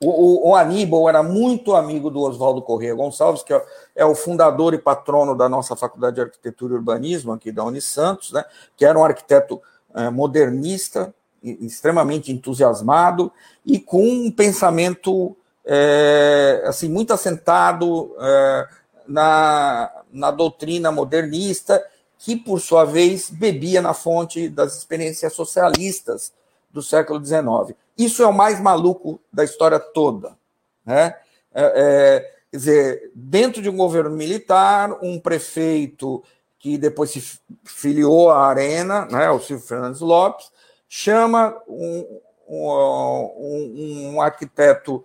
O, 0.00 0.10
o, 0.10 0.50
o 0.50 0.56
Aníbal 0.56 1.08
era 1.08 1.22
muito 1.22 1.74
amigo 1.74 2.10
do 2.10 2.20
Oswaldo 2.20 2.60
Corrêa 2.60 2.94
Gonçalves, 2.94 3.42
que 3.42 3.54
é, 3.54 3.64
é, 3.94 4.04
o 4.04 4.14
fundador 4.14 4.74
e 4.74 4.78
patrono 4.78 5.34
da 5.34 5.48
nossa 5.48 5.74
Faculdade 5.74 6.16
de 6.16 6.22
Arquitetura 6.22 6.74
e 6.74 6.76
Urbanismo 6.76 7.32
aqui 7.32 7.50
da 7.50 7.64
Unisantos, 7.64 8.32
né? 8.32 8.44
Que 8.76 8.84
era 8.84 8.98
um 8.98 9.04
arquiteto 9.04 9.60
é, 9.94 10.10
modernista, 10.10 11.14
extremamente 11.60 12.32
entusiasmado 12.32 13.32
e 13.64 13.78
com 13.78 14.02
um 14.02 14.30
pensamento 14.30 15.36
é, 15.64 16.62
assim 16.66 16.88
muito 16.88 17.12
assentado 17.12 18.14
é, 18.20 18.68
na, 19.06 19.90
na 20.12 20.30
doutrina 20.30 20.92
modernista, 20.92 21.84
que 22.18 22.36
por 22.36 22.60
sua 22.60 22.84
vez 22.84 23.28
bebia 23.28 23.82
na 23.82 23.92
fonte 23.92 24.48
das 24.48 24.76
experiências 24.76 25.32
socialistas 25.32 26.32
do 26.70 26.82
século 26.82 27.24
XIX. 27.24 27.76
Isso 27.96 28.22
é 28.22 28.26
o 28.26 28.32
mais 28.32 28.60
maluco 28.60 29.20
da 29.32 29.44
história 29.44 29.78
toda, 29.78 30.36
né? 30.84 31.16
É, 31.54 31.64
é, 31.64 32.20
quer 32.50 32.56
dizer, 32.56 33.10
dentro 33.14 33.62
de 33.62 33.68
um 33.68 33.76
governo 33.76 34.10
militar, 34.10 34.92
um 35.02 35.18
prefeito 35.18 36.22
que 36.58 36.76
depois 36.76 37.10
se 37.10 37.40
filiou 37.64 38.30
à 38.30 38.46
Arena, 38.48 39.06
né, 39.06 39.30
o 39.30 39.40
Silvio 39.40 39.66
Fernandes 39.66 40.00
Lopes, 40.00 40.50
chama 40.88 41.56
um, 41.68 42.20
um, 42.48 44.12
um 44.14 44.20
arquiteto 44.20 45.04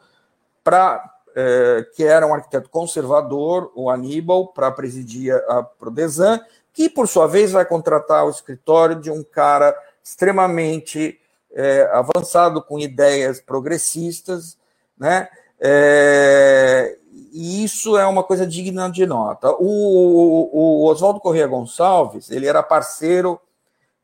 para 0.63 1.03
é, 1.35 1.85
que 1.95 2.03
era 2.03 2.27
um 2.27 2.33
arquiteto 2.33 2.69
conservador, 2.69 3.71
o 3.73 3.89
Aníbal, 3.89 4.47
para 4.47 4.71
presidir 4.71 5.33
a 5.47 5.63
Prodesan, 5.63 6.41
que 6.73 6.89
por 6.89 7.07
sua 7.07 7.27
vez 7.27 7.51
vai 7.51 7.65
contratar 7.65 8.25
o 8.25 8.29
escritório 8.29 8.97
de 8.97 9.09
um 9.09 9.23
cara 9.23 9.75
extremamente 10.03 11.19
é, 11.53 11.89
avançado 11.93 12.61
com 12.61 12.79
ideias 12.79 13.39
progressistas, 13.39 14.57
né? 14.97 15.29
É, 15.59 16.97
e 17.31 17.63
isso 17.63 17.97
é 17.97 18.05
uma 18.05 18.23
coisa 18.23 18.45
digna 18.47 18.89
de 18.89 19.05
nota. 19.05 19.51
O, 19.57 20.49
o 20.51 20.85
Oswaldo 20.85 21.19
Corrêa 21.19 21.47
Gonçalves, 21.47 22.29
ele 22.29 22.47
era 22.47 22.63
parceiro 22.63 23.39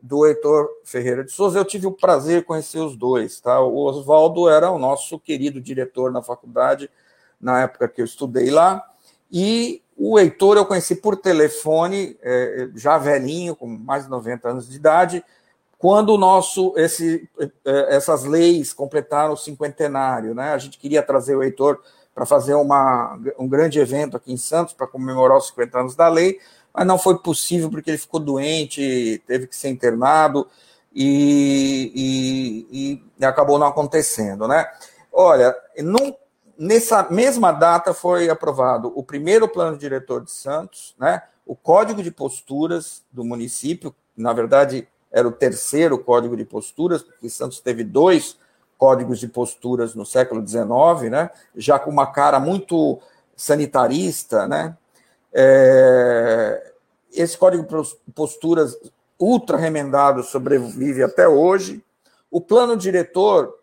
do 0.02 0.26
Heitor 0.26 0.68
Ferreira 0.84 1.24
de 1.24 1.32
Souza. 1.32 1.60
Eu 1.60 1.66
tive 1.66 1.88
o 1.88 1.92
prazer 1.92 2.42
de 2.42 2.46
conhecer 2.46 2.80
os 2.80 2.96
dois. 2.96 3.40
Tá? 3.40 3.60
O 3.62 3.78
Oswaldo 3.86 4.50
era 4.50 4.72
o 4.72 4.80
nosso 4.80 5.20
querido 5.20 5.60
diretor 5.60 6.12
na 6.12 6.22
faculdade, 6.22 6.90
na 7.40 7.62
época 7.62 7.88
que 7.88 8.02
eu 8.02 8.06
estudei 8.06 8.50
lá, 8.50 8.84
e 9.32 9.82
o 9.96 10.20
Heitor 10.20 10.58
eu 10.58 10.66
conheci 10.66 10.96
por 10.96 11.18
telefone, 11.18 12.18
é, 12.22 12.70
já 12.76 12.98
velhinho, 12.98 13.56
com 13.56 13.68
mais 13.68 14.04
de 14.04 14.10
90 14.10 14.50
anos 14.50 14.70
de 14.70 14.76
idade, 14.76 15.24
quando 15.78 16.14
o 16.14 16.18
nosso, 16.18 16.74
esse, 16.78 17.30
é, 17.40 17.96
essas 17.96 18.24
leis 18.24 18.74
completaram 18.74 19.34
o 19.34 19.38
cinquentenário. 19.38 20.34
Né? 20.34 20.52
A 20.52 20.58
gente 20.58 20.78
queria 20.78 21.04
trazer 21.04 21.36
o 21.36 21.44
Heitor 21.44 21.80
para 22.14 22.26
fazer 22.26 22.56
uma, 22.56 23.20
um 23.38 23.48
grande 23.48 23.80
evento 23.80 24.18
aqui 24.18 24.34
em 24.34 24.38
Santos 24.38 24.74
para 24.74 24.88
comemorar 24.88 25.38
os 25.38 25.48
50 25.48 25.80
anos 25.80 25.96
da 25.96 26.08
lei, 26.08 26.40
mas 26.78 26.86
não 26.86 27.00
foi 27.00 27.18
possível 27.18 27.72
porque 27.72 27.90
ele 27.90 27.98
ficou 27.98 28.20
doente, 28.20 29.20
teve 29.26 29.48
que 29.48 29.56
ser 29.56 29.70
internado 29.70 30.48
e, 30.94 32.62
e, 32.72 33.04
e 33.20 33.26
acabou 33.26 33.58
não 33.58 33.66
acontecendo, 33.66 34.48
né? 34.48 34.70
Olha, 35.12 35.56
num, 35.80 36.14
nessa 36.56 37.08
mesma 37.10 37.52
data 37.52 37.96
foi 37.96 38.30
aprovado 38.30 38.94
o 38.96 39.02
primeiro 39.02 39.50
plano 39.50 39.76
diretor 39.76 40.24
de 40.24 40.32
Santos, 40.32 40.94
né? 41.00 41.24
O 41.48 41.56
código 41.56 42.04
de 42.04 42.12
posturas 42.12 43.02
do 43.12 43.24
município, 43.24 43.96
na 44.16 44.32
verdade 44.32 44.88
era 45.12 45.28
o 45.28 45.32
terceiro 45.32 45.98
código 45.98 46.38
de 46.38 46.46
posturas, 46.46 47.02
porque 47.02 47.28
Santos 47.28 47.60
teve 47.60 47.84
dois 47.84 48.38
códigos 48.78 49.18
de 49.20 49.28
posturas 49.28 49.96
no 49.96 50.06
século 50.06 50.48
XIX, 50.48 51.10
né? 51.10 51.32
Já 51.56 51.80
com 51.80 51.90
uma 51.90 52.06
cara 52.06 52.40
muito 52.40 53.00
sanitarista, 53.36 54.48
né? 54.48 54.78
É, 55.40 56.72
esse 57.14 57.38
código 57.38 57.64
de 57.64 58.12
posturas 58.12 58.76
ultra 59.20 59.56
remendado 59.56 60.24
sobrevive 60.24 61.04
até 61.04 61.28
hoje. 61.28 61.84
O 62.32 62.42
plano 62.42 62.76
diretor, 62.76 63.56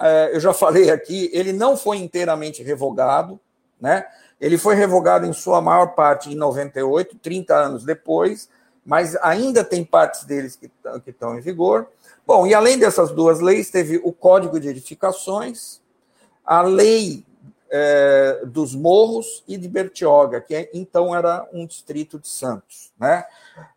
é, 0.00 0.30
eu 0.32 0.38
já 0.38 0.54
falei 0.54 0.88
aqui, 0.88 1.28
ele 1.32 1.52
não 1.52 1.76
foi 1.76 1.96
inteiramente 1.96 2.62
revogado, 2.62 3.40
né? 3.80 4.06
Ele 4.40 4.56
foi 4.56 4.76
revogado 4.76 5.26
em 5.26 5.32
sua 5.32 5.60
maior 5.60 5.94
parte 5.94 6.30
em 6.30 6.36
98, 6.36 7.18
30 7.18 7.54
anos 7.56 7.84
depois, 7.84 8.48
mas 8.84 9.16
ainda 9.16 9.64
tem 9.64 9.84
partes 9.84 10.24
deles 10.24 10.54
que, 10.54 10.70
que 11.02 11.10
estão 11.10 11.36
em 11.36 11.40
vigor. 11.40 11.88
Bom, 12.24 12.46
e 12.46 12.54
além 12.54 12.78
dessas 12.78 13.10
duas 13.10 13.40
leis, 13.40 13.68
teve 13.68 14.00
o 14.04 14.12
Código 14.12 14.60
de 14.60 14.68
Edificações, 14.68 15.80
a 16.44 16.62
Lei 16.62 17.24
é, 17.70 18.42
dos 18.46 18.74
Morros 18.74 19.42
e 19.46 19.56
de 19.56 19.68
Bertioga, 19.68 20.40
que 20.40 20.54
é, 20.54 20.70
então 20.72 21.14
era 21.14 21.48
um 21.52 21.66
distrito 21.66 22.18
de 22.18 22.28
Santos. 22.28 22.92
Né? 22.98 23.24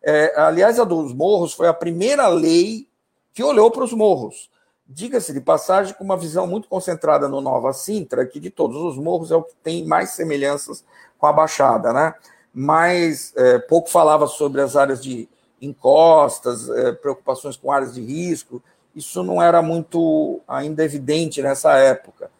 É, 0.02 0.40
aliás, 0.40 0.78
a 0.78 0.84
dos 0.84 1.12
Morros 1.12 1.52
foi 1.52 1.68
a 1.68 1.74
primeira 1.74 2.28
lei 2.28 2.88
que 3.32 3.42
olhou 3.42 3.70
para 3.70 3.84
os 3.84 3.92
morros. 3.92 4.50
Diga-se 4.86 5.32
de 5.32 5.40
passagem, 5.40 5.94
com 5.94 6.02
uma 6.02 6.16
visão 6.16 6.46
muito 6.46 6.68
concentrada 6.68 7.28
no 7.28 7.40
Nova 7.40 7.72
Sintra, 7.72 8.26
que 8.26 8.40
de 8.40 8.50
todos 8.50 8.76
os 8.76 8.98
morros 8.98 9.30
é 9.30 9.36
o 9.36 9.42
que 9.42 9.54
tem 9.62 9.86
mais 9.86 10.10
semelhanças 10.10 10.84
com 11.16 11.26
a 11.26 11.32
Baixada, 11.32 11.92
né? 11.92 12.14
Mas 12.52 13.32
é, 13.36 13.58
pouco 13.60 13.88
falava 13.88 14.26
sobre 14.26 14.60
as 14.60 14.74
áreas 14.74 15.00
de 15.00 15.28
encostas, 15.62 16.68
é, 16.68 16.92
preocupações 16.92 17.56
com 17.56 17.70
áreas 17.70 17.94
de 17.94 18.00
risco. 18.00 18.60
Isso 18.94 19.22
não 19.22 19.40
era 19.40 19.62
muito 19.62 20.40
ainda 20.48 20.84
evidente 20.84 21.40
nessa 21.40 21.76
época. 21.76 22.30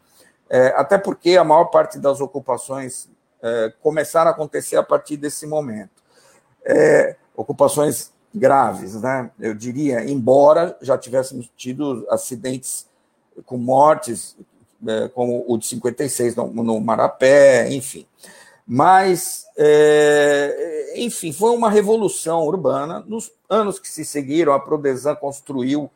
É, 0.50 0.74
até 0.76 0.98
porque 0.98 1.36
a 1.36 1.44
maior 1.44 1.66
parte 1.66 1.96
das 1.96 2.20
ocupações 2.20 3.08
é, 3.40 3.72
começaram 3.80 4.30
a 4.30 4.34
acontecer 4.34 4.76
a 4.76 4.82
partir 4.82 5.16
desse 5.16 5.46
momento. 5.46 6.02
É, 6.64 7.16
ocupações 7.36 8.12
graves, 8.34 9.00
né? 9.00 9.30
Eu 9.38 9.54
diria, 9.54 10.04
embora 10.04 10.76
já 10.82 10.98
tivéssemos 10.98 11.48
tido 11.56 12.04
acidentes 12.10 12.86
com 13.46 13.56
mortes, 13.56 14.36
é, 14.86 15.08
como 15.08 15.44
o 15.46 15.56
de 15.56 15.66
56 15.66 16.34
no, 16.34 16.48
no 16.48 16.80
Marapé, 16.80 17.72
enfim. 17.72 18.06
Mas, 18.66 19.46
é, 19.56 20.94
enfim, 20.96 21.32
foi 21.32 21.50
uma 21.50 21.70
revolução 21.70 22.42
urbana. 22.42 23.04
Nos 23.06 23.32
anos 23.48 23.78
que 23.78 23.88
se 23.88 24.04
seguiram, 24.04 24.52
a 24.52 24.60
Prodesan 24.60 25.14
construiu 25.14 25.90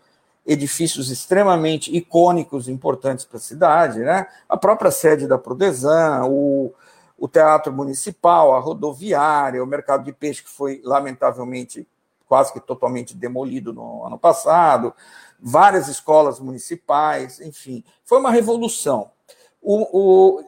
edifícios 0.46 1.10
extremamente 1.10 1.94
icônicos, 1.94 2.68
importantes 2.68 3.24
para 3.24 3.38
a 3.38 3.40
cidade, 3.40 4.00
né? 4.00 4.26
A 4.48 4.56
própria 4.56 4.90
sede 4.90 5.26
da 5.26 5.38
Prodesan, 5.38 6.24
o, 6.26 6.72
o 7.18 7.26
Teatro 7.26 7.72
Municipal, 7.72 8.54
a 8.54 8.60
rodoviária, 8.60 9.62
o 9.62 9.66
mercado 9.66 10.04
de 10.04 10.12
peixe 10.12 10.42
que 10.42 10.50
foi 10.50 10.80
lamentavelmente 10.84 11.86
quase 12.26 12.52
que 12.52 12.60
totalmente 12.60 13.14
demolido 13.14 13.72
no 13.72 14.04
ano 14.04 14.18
passado, 14.18 14.94
várias 15.40 15.88
escolas 15.88 16.40
municipais, 16.40 17.40
enfim, 17.40 17.84
foi 18.04 18.18
uma 18.18 18.30
revolução. 18.30 19.10
O, 19.62 19.98
o 19.98 20.44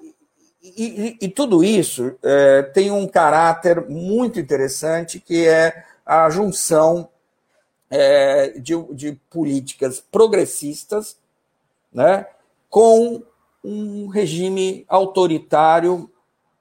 e, 0.62 1.16
e, 1.20 1.28
tudo 1.28 1.62
isso 1.62 2.16
é, 2.24 2.62
tem 2.62 2.90
um 2.90 3.06
caráter 3.06 3.88
muito 3.88 4.40
interessante, 4.40 5.20
que 5.20 5.46
é 5.46 5.84
a 6.04 6.28
junção 6.28 7.08
é, 7.90 8.58
de, 8.58 8.74
de, 8.94 9.12
políticas 9.30 10.00
progressistas 10.00 11.16
né, 11.92 12.26
com 12.68 13.22
um 13.62 14.06
regime 14.08 14.84
autoritário 14.88 16.10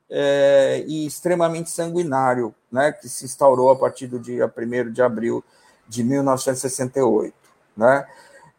é, 0.09 0.83
e 0.87 1.05
extremamente 1.05 1.69
sanguinário, 1.69 2.53
né, 2.71 2.91
que 2.91 3.09
se 3.09 3.25
instaurou 3.25 3.69
a 3.71 3.75
partir 3.75 4.07
do 4.07 4.19
dia 4.19 4.51
1 4.55 4.91
de 4.91 5.01
abril 5.01 5.43
de 5.87 6.03
1968. 6.03 7.33
Né? 7.75 8.07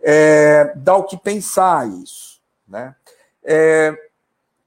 É, 0.00 0.72
dá 0.76 0.96
o 0.96 1.04
que 1.04 1.16
pensar 1.16 1.88
isso. 1.88 2.40
Né? 2.68 2.94
É, 3.44 4.05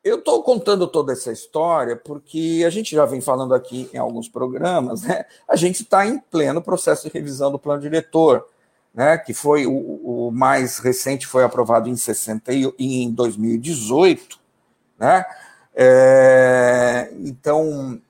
eu 0.09 0.17
estou 0.17 0.43
contando 0.43 0.87
toda 0.87 1.13
essa 1.13 1.31
história 1.31 1.95
porque 1.95 2.63
a 2.65 2.69
gente 2.69 2.95
já 2.95 3.05
vem 3.05 3.21
falando 3.21 3.53
aqui 3.53 3.89
em 3.93 3.97
alguns 3.97 4.27
programas, 4.27 5.03
né? 5.03 5.25
A 5.47 5.55
gente 5.55 5.83
está 5.83 6.05
em 6.05 6.19
pleno 6.19 6.61
processo 6.61 7.07
de 7.07 7.13
revisão 7.13 7.51
do 7.51 7.59
plano 7.59 7.81
diretor, 7.81 8.47
né? 8.93 9.17
Que 9.17 9.33
foi 9.33 9.65
o, 9.65 9.71
o 10.27 10.31
mais 10.31 10.79
recente, 10.79 11.27
foi 11.27 11.43
aprovado 11.43 11.87
em 11.87 11.95
60 11.95 12.51
e 12.51 12.73
em 12.79 13.11
2018, 13.11 14.39
né? 14.97 15.25
É, 15.75 17.11
então 17.19 18.01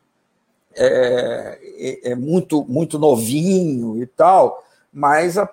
é, 0.76 1.60
é, 1.62 2.12
é, 2.12 2.16
muito 2.16 2.64
muito 2.66 2.98
novinho 2.98 4.02
e 4.02 4.06
tal, 4.06 4.64
mas 4.92 5.38
a, 5.38 5.50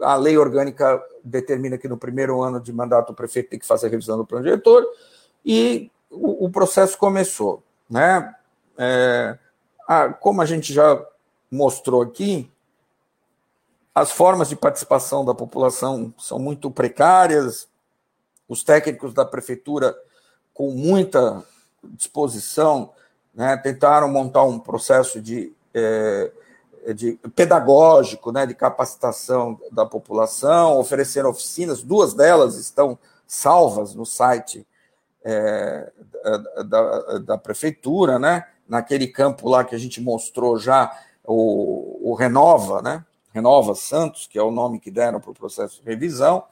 a 0.00 0.14
lei 0.16 0.36
orgânica 0.36 1.02
determina 1.24 1.78
que 1.78 1.88
no 1.88 1.96
primeiro 1.96 2.42
ano 2.42 2.60
de 2.60 2.72
mandato 2.72 3.10
o 3.10 3.14
prefeito 3.14 3.50
tem 3.50 3.58
que 3.58 3.66
fazer 3.66 3.86
a 3.86 3.90
revisão 3.90 4.18
do 4.18 4.26
plano 4.26 4.44
diretor 4.44 4.86
e 5.44 5.90
o, 6.10 6.46
o 6.46 6.50
processo 6.50 6.96
começou. 6.98 7.62
Né? 7.88 8.34
É, 8.78 9.38
a, 9.86 10.08
como 10.12 10.42
a 10.42 10.46
gente 10.46 10.72
já 10.72 11.04
mostrou 11.50 12.02
aqui, 12.02 12.50
as 13.94 14.12
formas 14.12 14.48
de 14.48 14.56
participação 14.56 15.24
da 15.24 15.34
população 15.34 16.14
são 16.16 16.38
muito 16.38 16.70
precárias, 16.70 17.68
os 18.48 18.62
técnicos 18.62 19.12
da 19.12 19.24
prefeitura, 19.24 19.96
com 20.54 20.70
muita 20.70 21.44
disposição, 21.82 22.90
né, 23.34 23.56
tentaram 23.56 24.08
montar 24.08 24.42
um 24.44 24.58
processo 24.58 25.20
de, 25.20 25.52
é, 25.72 26.30
de 26.94 27.18
pedagógico, 27.34 28.32
né, 28.32 28.46
de 28.46 28.54
capacitação 28.54 29.60
da 29.70 29.86
população, 29.86 30.78
ofereceram 30.78 31.30
oficinas, 31.30 31.82
duas 31.82 32.14
delas 32.14 32.56
estão 32.56 32.98
salvas 33.26 33.94
no 33.94 34.04
site 34.04 34.66
é, 35.24 35.90
da, 36.66 37.18
da, 37.18 37.38
prefeitura, 37.38 38.18
né, 38.18 38.46
naquele 38.68 39.06
campo 39.06 39.48
lá 39.48 39.64
que 39.64 39.74
a 39.74 39.78
gente 39.78 40.00
mostrou 40.00 40.58
já, 40.58 40.90
o, 41.24 42.10
o 42.10 42.14
Renova, 42.14 42.82
né, 42.82 43.04
Renova 43.32 43.74
Santos, 43.74 44.26
que 44.26 44.38
é 44.38 44.42
o 44.42 44.50
nome 44.50 44.80
que 44.80 44.90
deram 44.90 45.20
para 45.20 45.30
o 45.30 45.34
processo 45.34 45.80
de 45.80 45.88
revisão, 45.88 46.44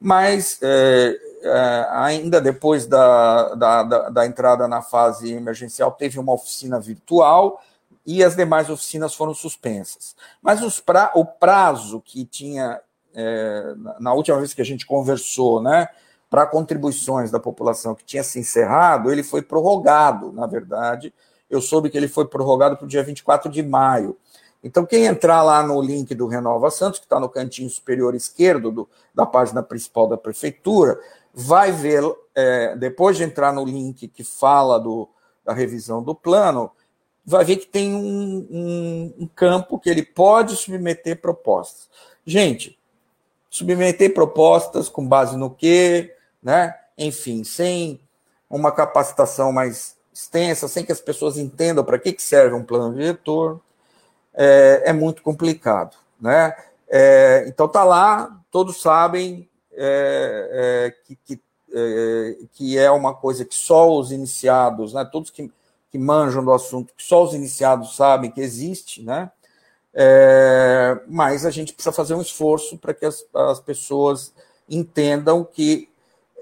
mas 0.00 0.58
é, 0.62 1.16
é, 1.42 1.86
ainda 1.90 2.40
depois 2.40 2.86
da, 2.86 3.54
da, 3.54 3.82
da, 3.82 4.08
da, 4.08 4.26
entrada 4.26 4.66
na 4.66 4.80
fase 4.80 5.32
emergencial, 5.32 5.92
teve 5.92 6.18
uma 6.18 6.32
oficina 6.32 6.80
virtual 6.80 7.62
e 8.06 8.24
as 8.24 8.34
demais 8.34 8.70
oficinas 8.70 9.14
foram 9.14 9.34
suspensas. 9.34 10.16
Mas 10.40 10.80
pra, 10.80 11.12
o 11.14 11.24
prazo 11.24 12.00
que 12.00 12.24
tinha, 12.24 12.80
é, 13.14 13.74
na 13.98 14.14
última 14.14 14.38
vez 14.38 14.54
que 14.54 14.62
a 14.62 14.64
gente 14.64 14.86
conversou, 14.86 15.60
né, 15.60 15.88
para 16.30 16.46
contribuições 16.46 17.32
da 17.32 17.40
população 17.40 17.92
que 17.92 18.04
tinha 18.04 18.22
se 18.22 18.38
encerrado, 18.38 19.10
ele 19.10 19.24
foi 19.24 19.42
prorrogado, 19.42 20.32
na 20.32 20.46
verdade. 20.46 21.12
Eu 21.50 21.60
soube 21.60 21.90
que 21.90 21.96
ele 21.96 22.06
foi 22.06 22.24
prorrogado 22.24 22.76
para 22.76 22.84
o 22.84 22.88
dia 22.88 23.02
24 23.02 23.50
de 23.50 23.60
maio. 23.64 24.16
Então, 24.62 24.86
quem 24.86 25.06
entrar 25.06 25.42
lá 25.42 25.60
no 25.62 25.82
link 25.82 26.14
do 26.14 26.28
Renova 26.28 26.70
Santos, 26.70 27.00
que 27.00 27.06
está 27.06 27.18
no 27.18 27.28
cantinho 27.28 27.68
superior 27.68 28.14
esquerdo 28.14 28.70
do, 28.70 28.88
da 29.12 29.26
página 29.26 29.60
principal 29.60 30.06
da 30.06 30.16
prefeitura, 30.16 31.00
vai 31.34 31.72
ver, 31.72 32.04
é, 32.34 32.76
depois 32.76 33.16
de 33.16 33.24
entrar 33.24 33.52
no 33.52 33.64
link 33.64 34.06
que 34.06 34.22
fala 34.22 34.78
do, 34.78 35.08
da 35.44 35.52
revisão 35.52 36.00
do 36.00 36.14
plano, 36.14 36.70
vai 37.24 37.44
ver 37.44 37.56
que 37.56 37.66
tem 37.66 37.92
um, 37.92 38.46
um, 38.50 39.14
um 39.20 39.26
campo 39.26 39.80
que 39.80 39.90
ele 39.90 40.04
pode 40.04 40.54
submeter 40.54 41.20
propostas. 41.20 41.88
Gente, 42.24 42.78
submeter 43.48 44.14
propostas 44.14 44.88
com 44.88 45.06
base 45.06 45.36
no 45.36 45.50
quê? 45.50 46.14
Né? 46.42 46.74
Enfim, 46.96 47.44
sem 47.44 48.00
uma 48.48 48.72
capacitação 48.72 49.52
mais 49.52 49.96
extensa, 50.12 50.68
sem 50.68 50.84
que 50.84 50.92
as 50.92 51.00
pessoas 51.00 51.38
entendam 51.38 51.84
para 51.84 51.98
que, 51.98 52.12
que 52.12 52.22
serve 52.22 52.54
um 52.54 52.64
plano 52.64 52.94
diretor 52.94 53.60
é, 54.34 54.82
é 54.86 54.92
muito 54.92 55.22
complicado. 55.22 55.96
Né? 56.20 56.54
É, 56.88 57.44
então 57.46 57.68
tá 57.68 57.84
lá, 57.84 58.40
todos 58.50 58.80
sabem 58.80 59.48
é, 59.72 60.50
é 60.52 60.94
que, 61.06 61.16
que, 61.24 61.40
é, 61.72 62.36
que, 62.52 62.78
é 62.78 62.90
uma 62.90 63.14
coisa 63.14 63.44
que 63.44 63.54
só 63.54 63.90
os 63.90 64.10
iniciados, 64.10 64.92
né, 64.92 65.08
todos 65.10 65.30
que, 65.30 65.50
que 65.90 65.98
manjam 65.98 66.44
do 66.44 66.52
assunto, 66.52 66.92
que 66.96 67.02
só 67.02 67.22
os 67.22 67.32
iniciados 67.32 67.96
sabem 67.96 68.30
que 68.30 68.40
existe, 68.40 69.02
né? 69.02 69.30
É, 69.92 71.00
mas 71.08 71.44
a 71.44 71.50
gente 71.50 71.72
precisa 71.72 71.92
fazer 71.92 72.14
um 72.14 72.20
esforço 72.20 72.78
para 72.78 72.94
que 72.94 73.04
as, 73.04 73.24
as 73.34 73.58
pessoas 73.58 74.32
entendam 74.68 75.44
que 75.44 75.89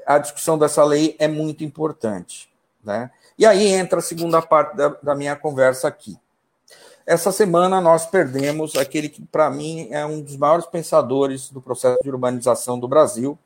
a 0.09 0.19
discussão 0.19 0.57
dessa 0.57 0.83
lei 0.83 1.15
é 1.19 1.29
muito 1.29 1.63
importante. 1.63 2.49
Né? 2.83 3.11
E 3.39 3.45
aí 3.45 3.67
entra 3.67 3.99
a 3.99 4.03
segunda 4.03 4.41
parte 4.41 4.75
da, 4.75 4.89
da 5.03 5.15
minha 5.15 5.37
conversa 5.37 5.87
aqui. 5.87 6.17
Essa 7.07 7.31
semana 7.31 7.79
nós 7.79 8.07
perdemos 8.07 8.75
aquele 8.77 9.11
que, 9.11 9.23
para 9.27 9.51
mim, 9.51 9.89
é 9.91 10.05
um 10.07 10.23
dos 10.23 10.37
maiores 10.37 10.65
pensadores 10.65 11.51
do 11.51 11.61
processo 11.61 12.03
de 12.03 12.09
urbanização 12.09 12.79
do 12.79 12.89
Brasil, 12.89 13.39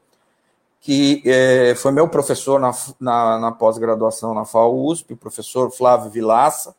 que 0.80 1.22
é, 1.26 1.74
foi 1.74 1.90
meu 1.90 2.08
professor 2.08 2.60
na, 2.60 2.72
na, 3.00 3.38
na 3.38 3.52
pós-graduação 3.52 4.32
na 4.32 4.44
FAO-USP, 4.44 5.14
o 5.14 5.16
professor 5.16 5.70
Flávio 5.70 6.10
Vilaça, 6.10 6.74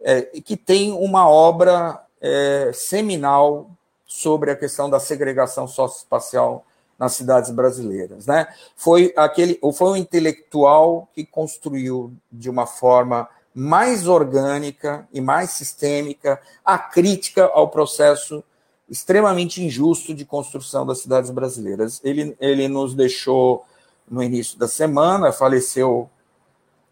é, 0.00 0.22
que 0.22 0.56
tem 0.56 0.92
uma 0.92 1.28
obra 1.28 2.02
é, 2.20 2.70
seminal 2.74 3.70
sobre 4.06 4.50
a 4.50 4.56
questão 4.56 4.88
da 4.90 5.00
segregação 5.00 5.66
socioespacial 5.66 6.64
nas 6.98 7.12
cidades 7.14 7.50
brasileiras. 7.50 8.26
Né? 8.26 8.46
Foi, 8.74 9.12
aquele, 9.16 9.58
foi 9.74 9.90
um 9.90 9.96
intelectual 9.96 11.08
que 11.14 11.24
construiu 11.24 12.12
de 12.30 12.48
uma 12.48 12.66
forma 12.66 13.28
mais 13.54 14.06
orgânica 14.06 15.08
e 15.12 15.20
mais 15.20 15.50
sistêmica 15.50 16.40
a 16.64 16.78
crítica 16.78 17.46
ao 17.46 17.68
processo 17.68 18.44
extremamente 18.88 19.62
injusto 19.62 20.14
de 20.14 20.24
construção 20.24 20.86
das 20.86 20.98
cidades 20.98 21.30
brasileiras. 21.30 22.00
Ele, 22.04 22.36
ele 22.40 22.68
nos 22.68 22.94
deixou 22.94 23.64
no 24.08 24.22
início 24.22 24.58
da 24.58 24.68
semana, 24.68 25.32
faleceu 25.32 26.08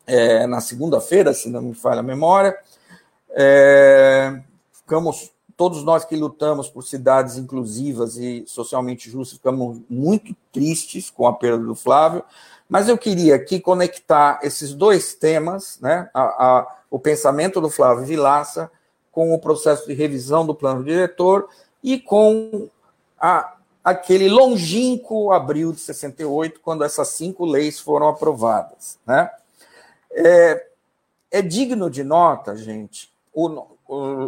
é, 0.07 0.47
na 0.47 0.61
segunda-feira, 0.61 1.33
se 1.33 1.49
não 1.49 1.63
me 1.63 1.75
falha 1.75 2.01
a 2.01 2.03
memória. 2.03 2.57
É, 3.31 4.41
ficamos, 4.73 5.31
todos 5.57 5.85
nós 5.85 6.05
que 6.05 6.17
lutamos 6.17 6.69
por 6.69 6.83
cidades 6.83 7.37
inclusivas 7.37 8.17
e 8.17 8.45
socialmente 8.47 9.11
justas, 9.11 9.39
ficamos 9.39 9.81
muito 9.89 10.35
tristes 10.53 11.11
com 11.11 11.27
a 11.27 11.33
perda 11.33 11.65
do 11.65 11.75
Flávio. 11.75 12.25
Mas 12.69 12.89
eu 12.89 12.99
queria 12.99 13.37
aqui 13.37 13.61
conectar 13.61 14.41
esses 14.43 14.75
dois 14.75 15.15
temas, 15.15 15.79
né, 15.81 16.09
a, 16.13 16.23
a, 16.23 16.77
o 16.91 16.99
pensamento 16.99 17.61
do 17.61 17.71
Flávio 17.71 18.05
Vilaça, 18.05 18.71
com 19.13 19.33
o 19.33 19.39
processo 19.39 19.87
de 19.87 19.95
revisão 19.95 20.45
do 20.45 20.55
plano 20.55 20.83
diretor 20.83 21.49
e 21.83 22.01
com 22.01 22.69
a, 23.19 23.55
aquele 23.85 24.29
longínquo 24.29 25.31
abril 25.31 25.73
de 25.73 25.81
68, 25.81 26.59
quando 26.61 26.83
essas 26.83 27.09
cinco 27.09 27.45
leis 27.45 27.79
foram 27.79 28.09
aprovadas. 28.09 28.99
Né? 29.07 29.31
É, 30.11 30.67
é 31.31 31.43
digno 31.43 31.89
de 31.89 32.03
nota, 32.03 32.57
gente, 32.57 33.13
o, 33.33 33.67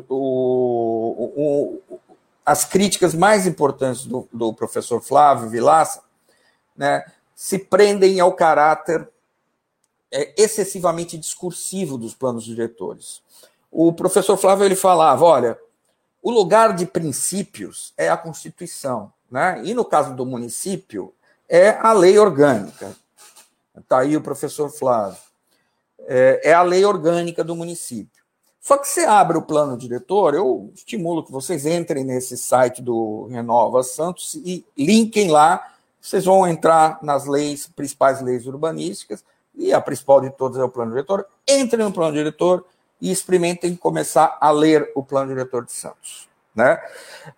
o, 0.09 1.33
o, 1.37 2.01
as 2.45 2.65
críticas 2.65 3.15
mais 3.15 3.47
importantes 3.47 4.07
do, 4.07 4.29
do 4.33 4.53
professor 4.55 5.01
Flávio 5.01 5.49
Vilaça, 5.49 6.03
né, 6.77 7.05
se 7.35 7.59
prendem 7.59 8.21
ao 8.21 8.33
caráter 8.33 9.09
é, 10.11 10.35
excessivamente 10.41 11.19
discursivo 11.19 11.99
dos 11.99 12.15
planos 12.15 12.45
diretores. 12.45 13.23
O 13.71 13.93
professor 13.93 14.37
Flávio 14.37 14.65
ele 14.65 14.77
falava, 14.77 15.25
olha, 15.25 15.59
o 16.23 16.31
lugar 16.31 16.75
de 16.75 16.87
princípios 16.87 17.93
é 17.97 18.09
a 18.09 18.17
Constituição, 18.17 19.13
né? 19.31 19.61
E 19.65 19.75
no 19.75 19.85
caso 19.85 20.15
do 20.15 20.25
município 20.25 21.13
é 21.49 21.71
a 21.71 21.93
lei 21.93 22.19
orgânica. 22.19 22.97
Está 23.77 23.99
aí 23.99 24.17
o 24.17 24.21
professor 24.21 24.71
Flávio. 24.71 25.19
É, 26.01 26.51
é 26.51 26.53
a 26.53 26.63
lei 26.63 26.85
orgânica 26.85 27.45
do 27.45 27.55
município. 27.55 28.16
Só 28.67 28.77
que 28.77 28.89
você 28.89 29.05
abre 29.05 29.39
o 29.39 29.43
plano 29.43 29.77
diretor, 29.77 30.35
eu 30.35 30.73
estimulo 30.75 31.23
que 31.23 31.31
vocês 31.31 31.65
entrem 31.65 32.03
nesse 32.03 32.37
site 32.37 32.83
do 32.83 33.29
Renova 33.31 33.85
Santos 33.85 34.35
e 34.35 34.67
linkem 34.77 35.31
lá 35.31 35.65
vocês 36.01 36.25
vão 36.25 36.45
entrar 36.49 36.99
nas 37.01 37.27
leis, 37.27 37.69
principais 37.69 38.21
leis 38.21 38.45
urbanísticas, 38.45 39.25
e 39.55 39.73
a 39.73 39.81
principal 39.81 40.21
de 40.21 40.31
todas 40.31 40.59
é 40.59 40.65
o 40.65 40.69
plano 40.69 40.91
diretor. 40.91 41.25
Entrem 41.47 41.85
no 41.85 41.93
plano 41.93 42.13
diretor 42.13 42.65
e 43.01 43.13
experimentem 43.13 43.77
começar 43.77 44.37
a 44.41 44.51
ler 44.51 44.91
o 44.97 45.03
plano 45.05 45.29
diretor 45.29 45.65
de 45.65 45.71
Santos. 45.71 46.29
Né? 46.53 46.77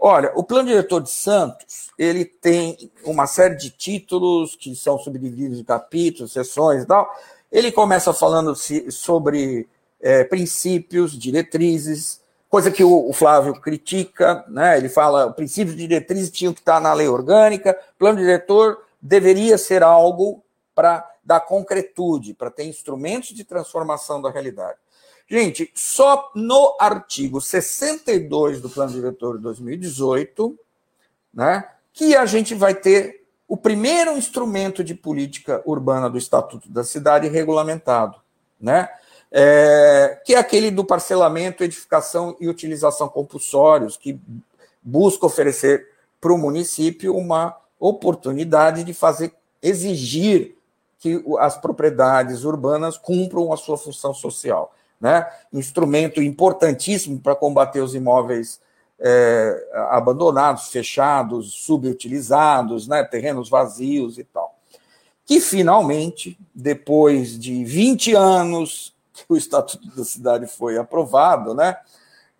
Olha, 0.01 0.33
o 0.35 0.43
plano 0.43 0.69
diretor 0.69 1.03
de 1.03 1.11
Santos 1.11 1.91
ele 1.99 2.25
tem 2.25 2.91
uma 3.05 3.27
série 3.27 3.55
de 3.55 3.69
títulos 3.69 4.57
que 4.57 4.75
são 4.75 4.99
subdivididos 4.99 5.59
em 5.59 5.65
capítulos, 5.65 6.33
sessões 6.33 6.85
e 6.85 6.87
tal. 6.87 7.07
Ele 7.53 7.71
começa 7.71 8.15
falando 8.15 8.57
sobre 8.91 9.69
é, 10.01 10.25
princípios, 10.25 11.19
diretrizes, 11.19 12.21
coisa 12.49 12.71
que 12.71 12.83
o, 12.83 13.13
Flávio 13.13 13.61
critica, 13.61 14.45
né? 14.49 14.79
Ele 14.79 14.89
fala, 14.89 15.31
princípios 15.33 15.77
de 15.77 15.87
diretrizes 15.87 16.31
tinham 16.31 16.53
que 16.53 16.61
estar 16.61 16.81
na 16.81 16.93
lei 16.93 17.09
orgânica, 17.09 17.79
plano 17.99 18.19
diretor 18.19 18.83
deveria 19.01 19.59
ser 19.59 19.83
algo 19.83 20.43
para 20.75 21.09
dar 21.23 21.41
concretude, 21.41 22.35
para 22.35 22.51
ter 22.51 22.65
instrumentos 22.65 23.31
de 23.31 23.45
transformação 23.45 24.23
da 24.23 24.31
realidade. 24.31 24.79
Gente, 25.29 25.71
só 25.75 26.31
no 26.35 26.75
artigo 26.81 27.39
62 27.39 28.63
do 28.63 28.71
Plano 28.71 28.93
Diretor 28.93 29.37
de 29.37 29.43
2018, 29.43 30.59
né, 31.35 31.69
que 31.93 32.17
a 32.17 32.25
gente 32.25 32.55
vai 32.55 32.75
ter 32.75 33.27
o 33.47 33.57
primeiro 33.57 34.17
instrumento 34.17 34.83
de 34.83 34.95
política 34.95 35.63
urbana 35.67 36.09
do 36.09 36.17
Estatuto 36.17 36.71
da 36.71 36.83
Cidade 36.83 37.29
regulamentado, 37.29 38.19
né? 38.59 38.89
É, 39.31 40.21
que 40.25 40.35
é 40.35 40.39
aquele 40.39 40.71
do 40.71 40.85
parcelamento, 40.85 41.63
edificação 41.63 42.37
e 42.41 42.49
utilização 42.49 43.09
compulsórios, 43.09 43.97
que 43.97 44.19
busca 44.83 45.27
oferecer 45.27 45.89
para 46.21 46.33
o 46.33 46.39
município 46.39 47.15
uma 47.15 47.57
oportunidade 47.79 48.85
de 48.85 48.95
fazer 48.95 49.33
exigir 49.63 50.57
que 50.99 51.23
as 51.39 51.57
propriedades 51.57 52.45
urbanas 52.45 52.99
cumpram 52.99 53.53
a 53.53 53.57
sua 53.57 53.77
função 53.77 54.13
social. 54.13 54.75
Né? 55.01 55.25
Instrumento 55.53 56.21
importantíssimo 56.21 57.21
para 57.21 57.37
combater 57.37 57.81
os 57.81 57.95
imóveis 57.95 58.61
é, 58.99 59.69
abandonados, 59.91 60.69
fechados, 60.69 61.53
subutilizados, 61.53 62.89
né? 62.89 63.05
terrenos 63.05 63.49
vazios 63.49 64.19
e 64.19 64.25
tal. 64.25 64.57
Que 65.25 65.41
finalmente, 65.41 66.37
depois 66.53 67.39
de 67.39 67.65
20 67.65 68.15
anos 68.15 68.93
que 69.27 69.33
o 69.33 69.37
Estatuto 69.37 69.89
da 69.97 70.05
Cidade 70.05 70.47
foi 70.47 70.79
aprovado, 70.79 71.55
né? 71.55 71.77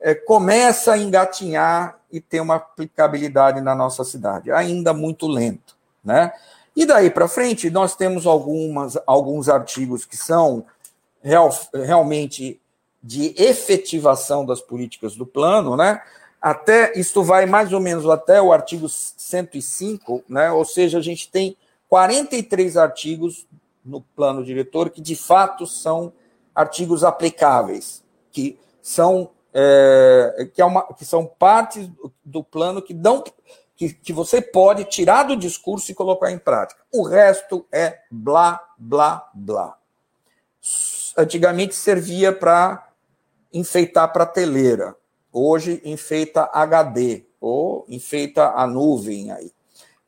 É, 0.01 0.15
começa 0.15 0.93
a 0.93 0.99
engatinhar 0.99 1.99
e 2.11 2.21
ter 2.21 2.41
uma 2.41 2.57
aplicabilidade 2.57 3.61
na 3.61 3.75
nossa 3.75 4.05
cidade, 4.05 4.51
ainda 4.53 4.95
muito 4.95 5.27
lento. 5.27 5.77
Né? 6.05 6.33
E 6.75 6.87
daí 6.87 7.11
para 7.11 7.27
frente, 7.27 7.69
nós 7.69 7.97
temos 7.97 8.25
algumas, 8.25 8.97
alguns 9.07 9.49
artigos 9.49 10.05
que 10.05 10.17
são 10.17 10.65
real, 11.21 11.51
realmente 11.75 12.61
de 13.03 13.35
efetivação 13.37 14.47
das 14.47 14.61
políticas 14.61 15.17
do 15.17 15.27
plano, 15.27 15.77
né? 15.77 16.01
Até 16.41 16.97
isto 16.99 17.23
vai 17.23 17.47
mais 17.47 17.73
ou 17.73 17.81
menos 17.81 18.09
até 18.09 18.41
o 18.41 18.53
artigo 18.53 18.89
105, 18.89 20.23
né? 20.29 20.53
Ou 20.53 20.65
seja, 20.65 20.99
a 20.99 21.03
gente 21.03 21.29
tem 21.29 21.57
43 21.89 22.77
artigos 22.77 23.47
no 23.85 24.01
plano 24.01 24.45
diretor 24.45 24.91
que 24.91 25.01
de 25.01 25.17
fato 25.17 25.67
são 25.67 26.13
artigos 26.59 27.05
aplicáveis, 27.05 28.03
que 28.33 28.59
são 28.83 29.31
é, 29.55 30.51
que, 30.53 30.61
é 30.61 30.65
uma, 30.65 30.83
que 30.93 31.05
são 31.05 31.25
partes 31.25 31.89
do 32.25 32.43
plano 32.43 32.83
que 32.83 32.93
dão 32.93 33.23
que, 33.77 33.95
que 33.95 34.13
você 34.13 34.43
pode 34.43 34.85
tirar 34.87 35.23
do 35.23 35.37
discurso 35.37 35.89
e 35.91 35.95
colocar 35.95 36.33
em 36.33 36.39
prática. 36.39 36.83
O 36.93 37.05
resto 37.05 37.65
é 37.71 38.01
blá, 38.11 38.61
blá, 38.77 39.31
blá. 39.33 39.79
Antigamente 41.17 41.77
servia 41.77 42.33
para 42.33 42.89
enfeitar 43.53 44.13
prateleira. 44.13 44.97
Hoje 45.33 45.81
enfeita 45.85 46.51
HD 46.53 47.25
ou 47.41 47.87
enfeita 47.89 48.49
a 48.49 48.67
nuvem 48.67 49.31
aí. 49.31 49.53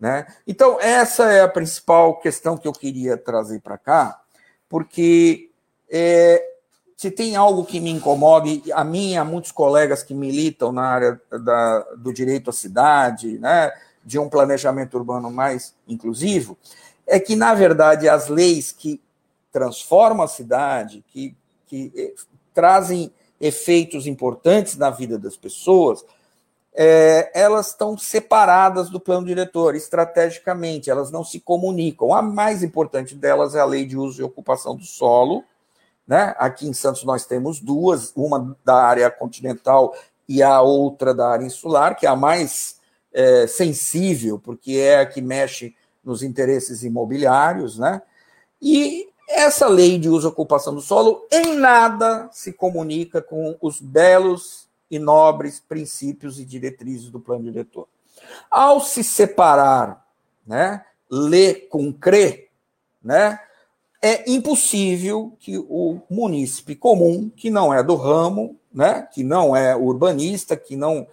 Né? 0.01 0.27
Então, 0.49 0.81
essa 0.81 1.31
é 1.31 1.43
a 1.43 1.49
principal 1.49 2.19
questão 2.19 2.57
que 2.57 2.67
eu 2.67 2.73
queria 2.73 3.17
trazer 3.17 3.61
para 3.61 3.79
cá, 3.79 4.21
porque 4.69 5.50
é, 5.91 6.43
se 6.97 7.11
tem 7.11 7.35
algo 7.35 7.65
que 7.65 7.81
me 7.81 7.91
incomoda, 7.91 8.47
a 8.75 8.85
mim 8.85 9.13
e 9.13 9.17
a 9.17 9.25
muitos 9.25 9.51
colegas 9.51 10.03
que 10.03 10.15
militam 10.15 10.71
na 10.71 10.83
área 10.83 11.21
da, 11.31 11.81
do 11.97 12.13
direito 12.13 12.51
à 12.51 12.53
cidade, 12.53 13.39
né, 13.39 13.73
de 14.05 14.19
um 14.19 14.29
planejamento 14.29 14.97
urbano 14.97 15.31
mais 15.31 15.75
inclusivo, 15.89 16.57
é 17.07 17.19
que, 17.19 17.35
na 17.35 17.55
verdade, 17.55 18.09
as 18.09 18.29
leis 18.29 18.71
que 18.71 19.01
transformam 19.51 20.25
a 20.25 20.29
cidade, 20.29 21.05
que, 21.09 21.35
que 21.67 21.93
eh, 21.97 22.15
trazem 22.55 23.13
efeitos 23.41 24.07
importantes 24.07 24.77
na 24.77 24.91
vida 24.91 25.19
das 25.19 25.37
pessoas, 25.37 26.05
é, 26.73 27.31
elas 27.35 27.69
estão 27.69 27.97
separadas 27.99 28.91
do 28.91 29.01
plano 29.01 29.27
diretor, 29.27 29.75
estrategicamente, 29.75 30.91
elas 30.91 31.11
não 31.11 31.25
se 31.25 31.41
comunicam. 31.41 32.15
A 32.15 32.23
mais 32.23 32.63
importante 32.63 33.15
delas 33.15 33.55
é 33.55 33.61
a 33.61 33.65
lei 33.65 33.85
de 33.85 33.97
uso 33.97 34.21
e 34.21 34.25
ocupação 34.25 34.77
do 34.77 34.85
solo, 34.85 35.45
né? 36.11 36.35
Aqui 36.39 36.67
em 36.67 36.73
Santos 36.73 37.05
nós 37.05 37.25
temos 37.25 37.61
duas, 37.61 38.13
uma 38.17 38.59
da 38.65 38.75
área 38.75 39.09
continental 39.09 39.95
e 40.29 40.43
a 40.43 40.61
outra 40.61 41.15
da 41.15 41.29
área 41.29 41.47
insular, 41.47 41.97
que 41.97 42.05
é 42.05 42.09
a 42.09 42.17
mais 42.17 42.81
é, 43.13 43.47
sensível, 43.47 44.37
porque 44.37 44.73
é 44.73 44.99
a 44.99 45.07
que 45.07 45.23
mexe 45.23 45.73
nos 46.03 46.25
interesses 46.25 46.83
imobiliários, 46.83 47.79
né? 47.79 48.03
E 48.61 49.09
essa 49.29 49.69
lei 49.69 50.01
de 50.01 50.09
uso 50.09 50.27
e 50.27 50.31
ocupação 50.31 50.75
do 50.75 50.81
solo 50.81 51.25
em 51.31 51.55
nada 51.55 52.29
se 52.33 52.53
comunica 52.53 53.23
com 53.23 53.57
os 53.61 53.81
belos 53.81 54.69
e 54.91 54.99
nobres 54.99 55.61
princípios 55.61 56.41
e 56.41 56.45
diretrizes 56.45 57.09
do 57.09 57.21
plano 57.21 57.45
diretor. 57.45 57.87
Ao 58.51 58.81
se 58.81 59.05
separar, 59.05 60.05
né, 60.45 60.85
ler 61.09 61.69
com 61.69 61.93
crer, 61.93 62.49
né, 63.01 63.39
é 64.03 64.31
impossível 64.31 65.33
que 65.39 65.59
o 65.59 66.01
munícipe 66.09 66.75
comum, 66.75 67.31
que 67.37 67.51
não 67.51 67.73
é 67.73 67.83
do 67.83 67.97
ramo, 67.97 68.57
né, 68.73 69.07
que 69.13 69.23
não 69.23 69.55
é 69.55 69.77
urbanista, 69.77 70.57
que 70.57 70.75
não 70.75 71.07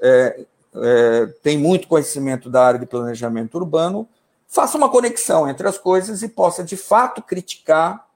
é, 0.00 0.44
é, 0.74 1.26
tem 1.42 1.56
muito 1.56 1.86
conhecimento 1.86 2.50
da 2.50 2.64
área 2.64 2.80
de 2.80 2.86
planejamento 2.86 3.54
urbano, 3.56 4.08
faça 4.48 4.76
uma 4.76 4.88
conexão 4.88 5.48
entre 5.48 5.68
as 5.68 5.78
coisas 5.78 6.22
e 6.22 6.28
possa, 6.28 6.64
de 6.64 6.76
fato, 6.76 7.22
criticar 7.22 8.06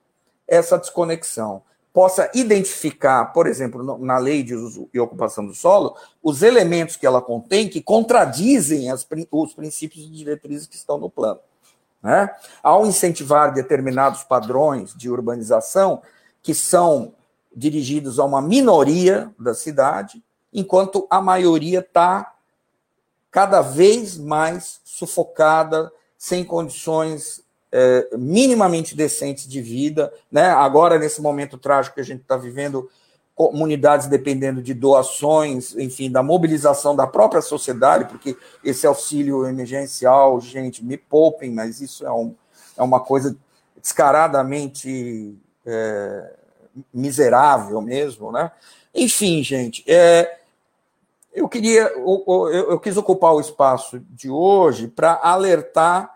essa 0.47 0.79
desconexão. 0.79 1.62
Possa 1.93 2.31
identificar, 2.35 3.27
por 3.27 3.47
exemplo, 3.47 3.99
na 3.99 4.19
lei 4.19 4.43
de 4.43 4.55
uso 4.55 4.89
e 4.93 5.01
ocupação 5.01 5.47
do 5.47 5.55
solo, 5.55 5.97
os 6.23 6.43
elementos 6.43 6.97
que 6.97 7.07
ela 7.07 7.21
contém 7.21 7.69
que 7.69 7.81
contradizem 7.81 8.91
as, 8.91 9.07
os 9.31 9.55
princípios 9.55 10.05
e 10.05 10.11
diretrizes 10.11 10.66
que 10.66 10.77
estão 10.77 10.99
no 10.99 11.11
plano. 11.11 11.41
Né? 12.03 12.30
Ao 12.62 12.86
incentivar 12.86 13.53
determinados 13.53 14.22
padrões 14.22 14.94
de 14.94 15.11
urbanização 15.11 16.03
que 16.42 16.55
são 16.55 17.14
dirigidos 17.55 18.18
a 18.18 18.24
uma 18.24 18.40
minoria 18.40 19.32
da 19.38 19.53
cidade, 19.53 20.22
enquanto 20.53 21.07
a 21.11 21.20
maioria 21.20 21.80
está 21.80 22.34
cada 23.30 23.61
vez 23.61 24.16
mais 24.16 24.80
sufocada, 24.84 25.92
sem 26.16 26.44
condições 26.44 27.42
é, 27.70 28.09
minimamente 28.16 28.94
decentes 28.94 29.46
de 29.46 29.61
vida. 29.61 30.12
Né? 30.30 30.46
Agora, 30.46 30.99
nesse 30.99 31.20
momento 31.20 31.59
trágico 31.59 31.96
que 31.96 32.01
a 32.01 32.05
gente 32.05 32.22
está 32.22 32.36
vivendo, 32.36 32.90
comunidades 33.39 34.09
dependendo 34.09 34.61
de 34.61 34.74
doações, 34.74 35.72
enfim, 35.76 36.11
da 36.11 36.24
mobilização 36.24 36.97
da 36.97 37.07
própria 37.07 37.41
sociedade, 37.41 38.07
porque 38.07 38.36
esse 38.64 38.84
auxílio 38.84 39.47
emergencial, 39.47 40.41
gente, 40.41 40.84
me 40.84 40.97
poupem, 40.97 41.53
mas 41.53 41.80
isso 41.80 42.05
é, 42.05 42.11
um, 42.11 42.34
é 42.76 42.82
uma 42.82 42.99
coisa 42.99 43.36
descaradamente 43.80 45.39
é, 45.64 46.32
miserável 46.93 47.80
mesmo, 47.80 48.32
né? 48.32 48.51
Enfim, 48.93 49.41
gente, 49.45 49.84
é, 49.86 50.41
eu 51.32 51.49
queria, 51.49 51.82
eu, 51.82 52.49
eu 52.51 52.80
quis 52.80 52.97
ocupar 52.97 53.34
o 53.34 53.41
espaço 53.41 54.01
de 54.11 54.28
hoje 54.28 54.89
para 54.89 55.20
alertar 55.22 56.12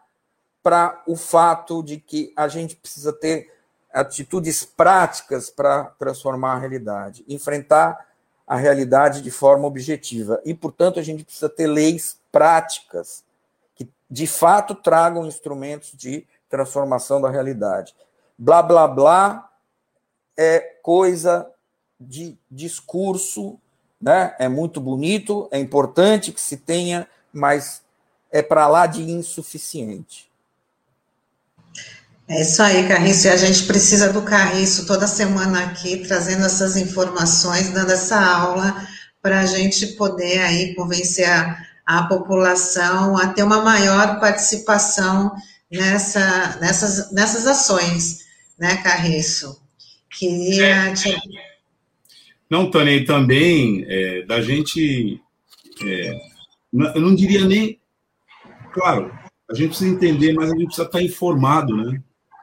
para 0.61 1.01
o 1.07 1.15
fato 1.15 1.85
de 1.85 1.99
que 1.99 2.33
a 2.35 2.49
gente 2.49 2.75
precisa 2.75 3.13
ter 3.13 3.52
atitudes 3.93 4.65
práticas 4.65 5.51
para 5.51 5.85
transformar 5.99 6.55
a 6.55 6.59
realidade, 6.59 7.25
enfrentar 7.29 8.07
a 8.47 8.57
realidade 8.57 9.23
de 9.23 9.31
forma 9.31 9.67
objetiva. 9.67 10.41
E, 10.45 10.55
portanto, 10.55 10.99
a 10.99 11.03
gente 11.03 11.25
precisa 11.25 11.49
ter 11.49 11.67
leis 11.67 12.19
práticas 12.31 13.25
que, 13.75 13.89
de 14.11 14.27
fato, 14.27 14.75
tragam 14.75 15.27
instrumentos 15.27 15.93
de 15.95 16.27
transformação 16.49 17.21
da 17.21 17.31
realidade. 17.31 17.95
Blá, 18.37 18.63
blá, 18.63 18.89
blá 18.89 19.51
é 20.37 20.59
coisa 20.83 21.49
de 22.01 22.37
discurso, 22.51 23.59
né? 24.01 24.35
é 24.39 24.49
muito 24.49 24.81
bonito, 24.81 25.49
é 25.53 25.59
importante 25.59 26.33
que 26.33 26.41
se 26.41 26.57
tenha, 26.57 27.07
mas 27.33 27.83
é 28.31 28.43
para 28.43 28.67
lá 28.67 28.87
de 28.87 29.03
insuficiente. 29.03 30.32
É 32.33 32.41
isso 32.41 32.63
aí, 32.63 32.89
Carriço. 32.89 33.27
E 33.27 33.31
a 33.31 33.37
gente 33.37 33.65
precisa 33.65 34.11
do 34.11 34.23
Carriço 34.23 34.87
toda 34.87 35.07
semana 35.07 35.65
aqui, 35.65 35.99
trazendo 35.99 36.47
essas 36.47 36.79
informações, 36.79 37.69
dando 37.69 37.93
essa 37.93 38.19
aula, 38.19 38.75
para 39.21 39.41
a 39.41 39.45
gente 39.45 39.89
poder 39.99 40.39
aí 40.39 40.75
convencer 40.75 41.29
a, 41.29 41.63
a 41.85 42.05
população 42.05 43.19
a 43.19 43.29
ter 43.29 43.43
uma 43.43 43.61
maior 43.63 44.19
participação 44.19 45.31
nessa, 45.71 46.59
nessas, 46.59 47.13
nessas 47.13 47.47
ações, 47.47 48.21
né, 48.59 48.79
Carriço? 48.79 49.61
Queria 50.11 50.87
é. 50.87 50.95
te... 50.95 51.15
Não, 52.49 52.71
Tânia, 52.71 52.97
e 52.97 53.05
também 53.05 53.85
é, 53.87 54.23
da 54.23 54.41
gente. 54.41 55.21
É, 55.85 56.19
eu 56.95 57.01
não 57.03 57.15
diria 57.15 57.45
nem. 57.45 57.79
Claro, 58.73 59.13
a 59.51 59.55
gente 59.55 59.69
precisa 59.69 59.95
entender, 59.95 60.33
mas 60.33 60.51
a 60.51 60.55
gente 60.55 60.65
precisa 60.65 60.87
estar 60.87 61.03
informado, 61.03 61.77
né? 61.77 62.01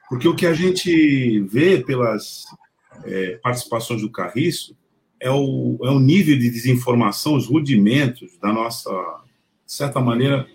Porque 0.09 0.27
o 0.27 0.35
que 0.35 0.47
a 0.47 0.53
gente 0.53 1.39
vê 1.41 1.79
pelas 1.81 2.45
é, 3.05 3.37
participações 3.43 4.01
do 4.01 4.11
Carriço 4.11 4.75
é 5.19 5.29
o, 5.29 5.77
é 5.83 5.89
o 5.89 5.99
nível 5.99 6.37
de 6.37 6.49
desinformação, 6.49 7.35
os 7.35 7.47
rudimentos 7.47 8.37
da 8.39 8.51
nossa, 8.51 8.89
de 9.65 9.71
certa 9.71 9.99
maneira, 9.99 10.47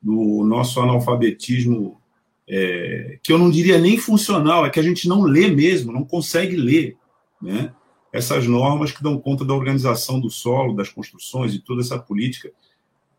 do 0.00 0.44
nosso 0.44 0.80
analfabetismo, 0.80 2.00
é, 2.48 3.18
que 3.22 3.32
eu 3.32 3.38
não 3.38 3.50
diria 3.50 3.78
nem 3.78 3.98
funcional, 3.98 4.64
é 4.64 4.70
que 4.70 4.80
a 4.80 4.82
gente 4.82 5.08
não 5.08 5.22
lê 5.22 5.48
mesmo, 5.48 5.92
não 5.92 6.04
consegue 6.04 6.56
ler, 6.56 6.96
né? 7.40 7.72
Essas 8.12 8.46
normas 8.46 8.90
que 8.90 9.02
dão 9.02 9.20
conta 9.20 9.44
da 9.44 9.54
organização 9.54 10.20
do 10.20 10.30
solo, 10.30 10.74
das 10.74 10.88
construções 10.88 11.54
e 11.54 11.60
toda 11.60 11.80
essa 11.80 11.98
política, 11.98 12.50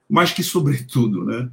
mas 0.09 0.33
que, 0.33 0.43
sobretudo, 0.43 1.23
né, 1.23 1.49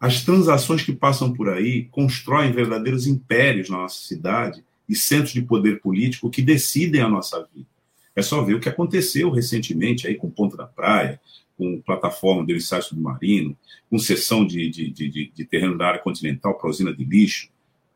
As 0.00 0.22
transações 0.22 0.82
que 0.82 0.92
passam 0.92 1.32
por 1.32 1.48
aí 1.48 1.84
constroem 1.90 2.52
verdadeiros 2.52 3.06
impérios 3.06 3.68
na 3.68 3.78
nossa 3.78 4.00
cidade 4.06 4.62
e 4.88 4.94
centros 4.94 5.32
de 5.32 5.42
poder 5.42 5.80
político 5.80 6.30
que 6.30 6.40
decidem 6.40 7.00
a 7.00 7.08
nossa 7.08 7.46
vida. 7.54 7.66
É 8.14 8.22
só 8.22 8.42
ver 8.42 8.54
o 8.54 8.60
que 8.60 8.68
aconteceu 8.68 9.30
recentemente 9.30 10.06
aí 10.06 10.14
com 10.14 10.30
Ponta 10.30 10.56
da 10.56 10.66
Praia, 10.66 11.20
com 11.56 11.80
plataforma 11.80 12.46
de 12.46 12.54
ensaio 12.54 12.82
submarino, 12.82 13.56
com 13.90 13.98
cessão 13.98 14.46
de, 14.46 14.68
de, 14.70 14.90
de, 14.90 15.32
de, 15.34 15.44
terreno 15.44 15.76
da 15.76 15.88
área 15.88 16.00
continental 16.00 16.54
para 16.54 16.70
usina 16.70 16.94
de 16.94 17.04
lixo. 17.04 17.48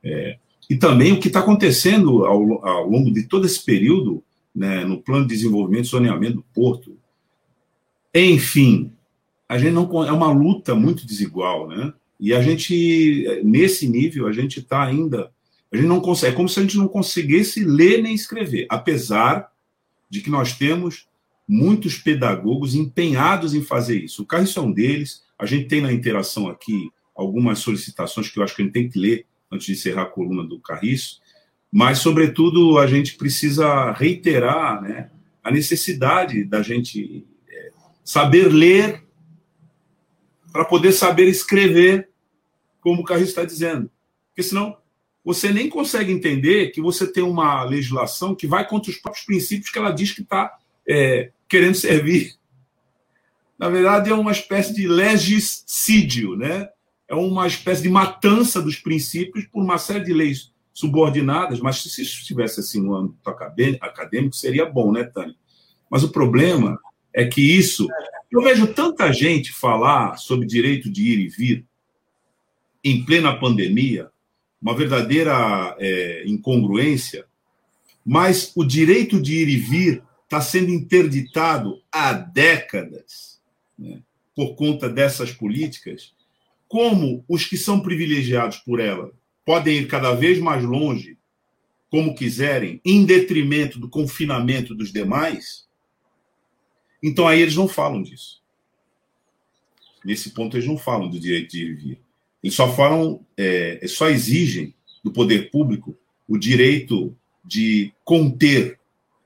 É, 0.03 0.36
e 0.68 0.76
também 0.76 1.12
o 1.12 1.20
que 1.20 1.28
está 1.28 1.40
acontecendo 1.40 2.24
ao, 2.24 2.66
ao, 2.66 2.88
longo 2.88 3.12
de 3.12 3.24
todo 3.24 3.46
esse 3.46 3.64
período 3.64 4.22
né, 4.55 4.84
no 4.84 5.00
plano 5.00 5.26
de 5.26 5.34
desenvolvimento 5.34 5.84
e 5.84 5.88
zoneamento 5.88 6.36
do 6.36 6.44
porto. 6.55 6.96
Enfim, 8.14 8.92
a 9.53 9.59
gente 9.59 9.72
não 9.72 9.84
é 10.05 10.11
uma 10.11 10.32
luta 10.32 10.74
muito 10.74 11.07
desigual, 11.07 11.68
né? 11.68 11.92
E 12.18 12.32
a 12.32 12.40
gente 12.40 13.42
nesse 13.44 13.86
nível 13.86 14.26
a 14.26 14.32
gente 14.32 14.61
está 14.61 14.82
ainda 14.82 15.30
a 15.70 15.76
gente 15.76 15.86
não 15.86 16.00
consegue, 16.00 16.32
é 16.32 16.36
como 16.36 16.48
se 16.48 16.59
a 16.59 16.62
gente 16.62 16.76
não 16.76 16.88
conseguisse 16.88 17.64
ler 17.64 18.03
nem 18.03 18.14
escrever, 18.14 18.66
apesar 18.68 19.50
de 20.09 20.20
que 20.20 20.30
nós 20.30 20.57
temos 20.57 21.07
muitos 21.48 21.96
pedagogos 21.96 22.74
empenhados 22.74 23.55
em 23.55 23.62
fazer 23.62 23.98
isso. 24.05 24.22
O 24.22 24.26
Carriço 24.26 24.59
é 24.59 24.62
um 24.62 24.72
deles. 24.72 25.22
A 25.38 25.46
gente 25.46 25.68
tem 25.68 25.80
na 25.80 25.92
interação 25.92 26.48
aqui 26.48 26.90
algumas 27.14 27.59
solicitações 27.59 28.30
que 28.30 28.38
eu 28.38 28.42
acho 28.42 28.55
que 28.55 28.62
a 28.62 28.64
gente 28.64 28.74
tem 28.74 28.88
que 28.88 28.98
ler 28.98 29.26
antes 29.50 29.66
de 29.66 29.72
encerrar 29.72 30.03
a 30.03 30.07
coluna 30.07 30.44
do 30.44 30.59
Carriço, 30.59 31.20
mas, 31.70 31.98
sobretudo, 31.98 32.78
a 32.78 32.86
gente 32.86 33.16
precisa 33.16 33.92
reiterar 33.92 34.82
né, 34.82 35.11
a 35.42 35.50
necessidade 35.50 36.44
da 36.44 36.62
gente 36.62 37.26
é, 37.48 37.70
saber 38.05 38.48
ler 38.48 39.03
para 40.53 40.64
poder 40.64 40.92
saber 40.92 41.28
escrever, 41.28 42.09
como 42.80 43.00
o 43.00 43.05
Carriço 43.05 43.30
está 43.30 43.44
dizendo. 43.44 43.90
Porque 44.28 44.42
senão 44.42 44.76
você 45.24 45.53
nem 45.53 45.68
consegue 45.68 46.12
entender 46.12 46.70
que 46.70 46.80
você 46.80 47.07
tem 47.07 47.22
uma 47.22 47.62
legislação 47.64 48.34
que 48.34 48.46
vai 48.46 48.66
contra 48.66 48.90
os 48.90 48.96
próprios 48.96 49.24
princípios 49.24 49.70
que 49.70 49.78
ela 49.78 49.92
diz 49.92 50.12
que 50.12 50.22
está 50.22 50.59
é, 50.88 51.30
querendo 51.48 51.76
servir. 51.76 52.34
Na 53.59 53.68
verdade, 53.68 54.11
é 54.11 54.14
uma 54.14 54.32
espécie 54.32 54.74
de 54.74 54.88
legiscídio, 54.88 56.36
né? 56.36 56.68
é 57.12 57.14
uma 57.14 57.46
espécie 57.46 57.82
de 57.82 57.90
matança 57.90 58.62
dos 58.62 58.76
princípios 58.76 59.44
por 59.44 59.62
uma 59.62 59.76
série 59.76 60.03
de 60.03 60.14
leis 60.14 60.50
subordinadas, 60.72 61.61
mas 61.61 61.82
se 61.82 62.00
isso 62.00 62.20
estivesse 62.20 62.61
assim 62.61 62.80
no 62.80 62.94
âmbito 62.94 63.28
acadêmico, 63.28 64.34
seria 64.34 64.64
bom, 64.64 64.90
né, 64.90 65.05
Tânia? 65.05 65.34
Mas 65.90 66.03
o 66.03 66.09
problema 66.09 66.80
é 67.14 67.26
que 67.26 67.42
isso. 67.42 67.86
Eu 68.33 68.41
vejo 68.41 68.66
tanta 68.68 69.12
gente 69.12 69.53
falar 69.53 70.16
sobre 70.16 70.47
direito 70.47 70.91
de 70.91 71.03
ir 71.03 71.18
e 71.18 71.28
vir 71.28 71.66
em 72.83 73.05
plena 73.05 73.39
pandemia, 73.39 74.09
uma 74.61 74.74
verdadeira 74.74 75.76
é, 75.78 76.24
incongruência, 76.26 77.26
mas 78.03 78.51
o 78.57 78.64
direito 78.64 79.20
de 79.20 79.35
ir 79.35 79.49
e 79.51 79.57
vir 79.57 80.03
está 80.24 80.41
sendo 80.41 80.70
interditado 80.70 81.83
há 81.93 82.14
décadas 82.14 83.39
né, 83.78 84.01
por 84.35 84.55
conta 84.55 84.89
dessas 84.89 85.30
políticas. 85.30 86.14
Como 86.66 87.22
os 87.28 87.45
que 87.45 87.59
são 87.59 87.80
privilegiados 87.80 88.57
por 88.57 88.80
ela 88.80 89.12
podem 89.45 89.76
ir 89.76 89.89
cada 89.89 90.14
vez 90.14 90.39
mais 90.39 90.64
longe, 90.64 91.18
como 91.91 92.14
quiserem, 92.14 92.80
em 92.83 93.05
detrimento 93.05 93.78
do 93.78 93.91
confinamento 93.91 94.74
dos 94.74 94.91
demais, 94.91 95.66
então 97.03 97.26
aí 97.26 97.40
eles 97.40 97.57
não 97.57 97.66
falam 97.66 98.03
disso. 98.03 98.40
Nesse 100.05 100.30
ponto, 100.30 100.57
eles 100.57 100.66
não 100.66 100.76
falam 100.76 101.09
do 101.09 101.18
direito 101.18 101.53
de 101.53 101.64
ir 101.64 101.70
e 101.70 101.74
vir. 101.74 102.00
Eles 102.42 102.57
só 102.57 102.72
falam, 102.72 103.24
é, 103.36 103.80
só 103.86 104.09
exigem 104.09 104.74
do 105.03 105.12
poder 105.12 105.50
público 105.50 105.96
o 106.28 106.36
direito 106.36 107.16
de 107.44 107.92
conter 108.05 108.78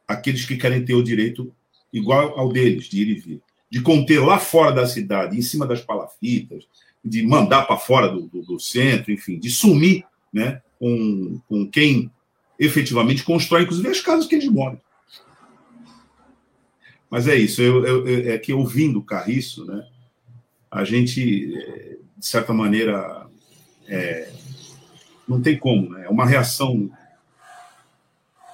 aqueles 0.07 0.45
que 0.45 0.57
querem 0.57 0.85
ter 0.85 0.95
o 0.95 1.03
direito 1.03 1.53
igual 1.93 2.39
ao 2.39 2.53
deles, 2.53 2.85
de 2.85 3.03
ir 3.03 3.09
e 3.09 3.15
vir. 3.15 3.43
De 3.71 3.81
conter 3.81 4.21
lá 4.21 4.39
fora 4.39 4.73
da 4.73 4.87
cidade, 4.87 5.37
em 5.37 5.43
cima 5.43 5.67
das 5.67 5.81
palafitas, 5.81 6.65
de 7.05 7.23
mandar 7.23 7.63
para 7.63 7.77
fora 7.77 8.09
do, 8.09 8.23
do, 8.23 8.43
do, 8.43 8.61
centro, 8.61 9.13
enfim, 9.13 9.39
de 9.39 9.51
sumir 9.51 10.05
né, 10.33 10.61
com, 10.79 11.41
com 11.49 11.67
quem 11.67 12.11
efetivamente 12.59 13.23
constrói, 13.23 13.63
inclusive, 13.63 13.89
as 13.89 14.01
casas 14.01 14.27
que 14.27 14.35
eles 14.35 14.49
moram. 14.49 14.81
Mas 17.17 17.27
é 17.29 17.35
isso, 17.35 17.63
eu, 17.63 17.83
eu, 17.87 18.31
é 18.31 18.37
que 18.37 18.53
ouvindo 18.53 18.99
o 18.99 19.03
Carriço, 19.03 19.65
né, 19.65 19.89
a 20.71 20.85
gente, 20.85 21.51
é, 21.57 21.97
de 22.15 22.27
certa 22.27 22.53
maneira, 22.53 23.27
é, 23.89 24.29
não 25.27 25.41
tem 25.41 25.59
como, 25.59 25.89
né? 25.89 26.05
é 26.05 26.11
uma 26.11 26.27
reação 26.27 26.91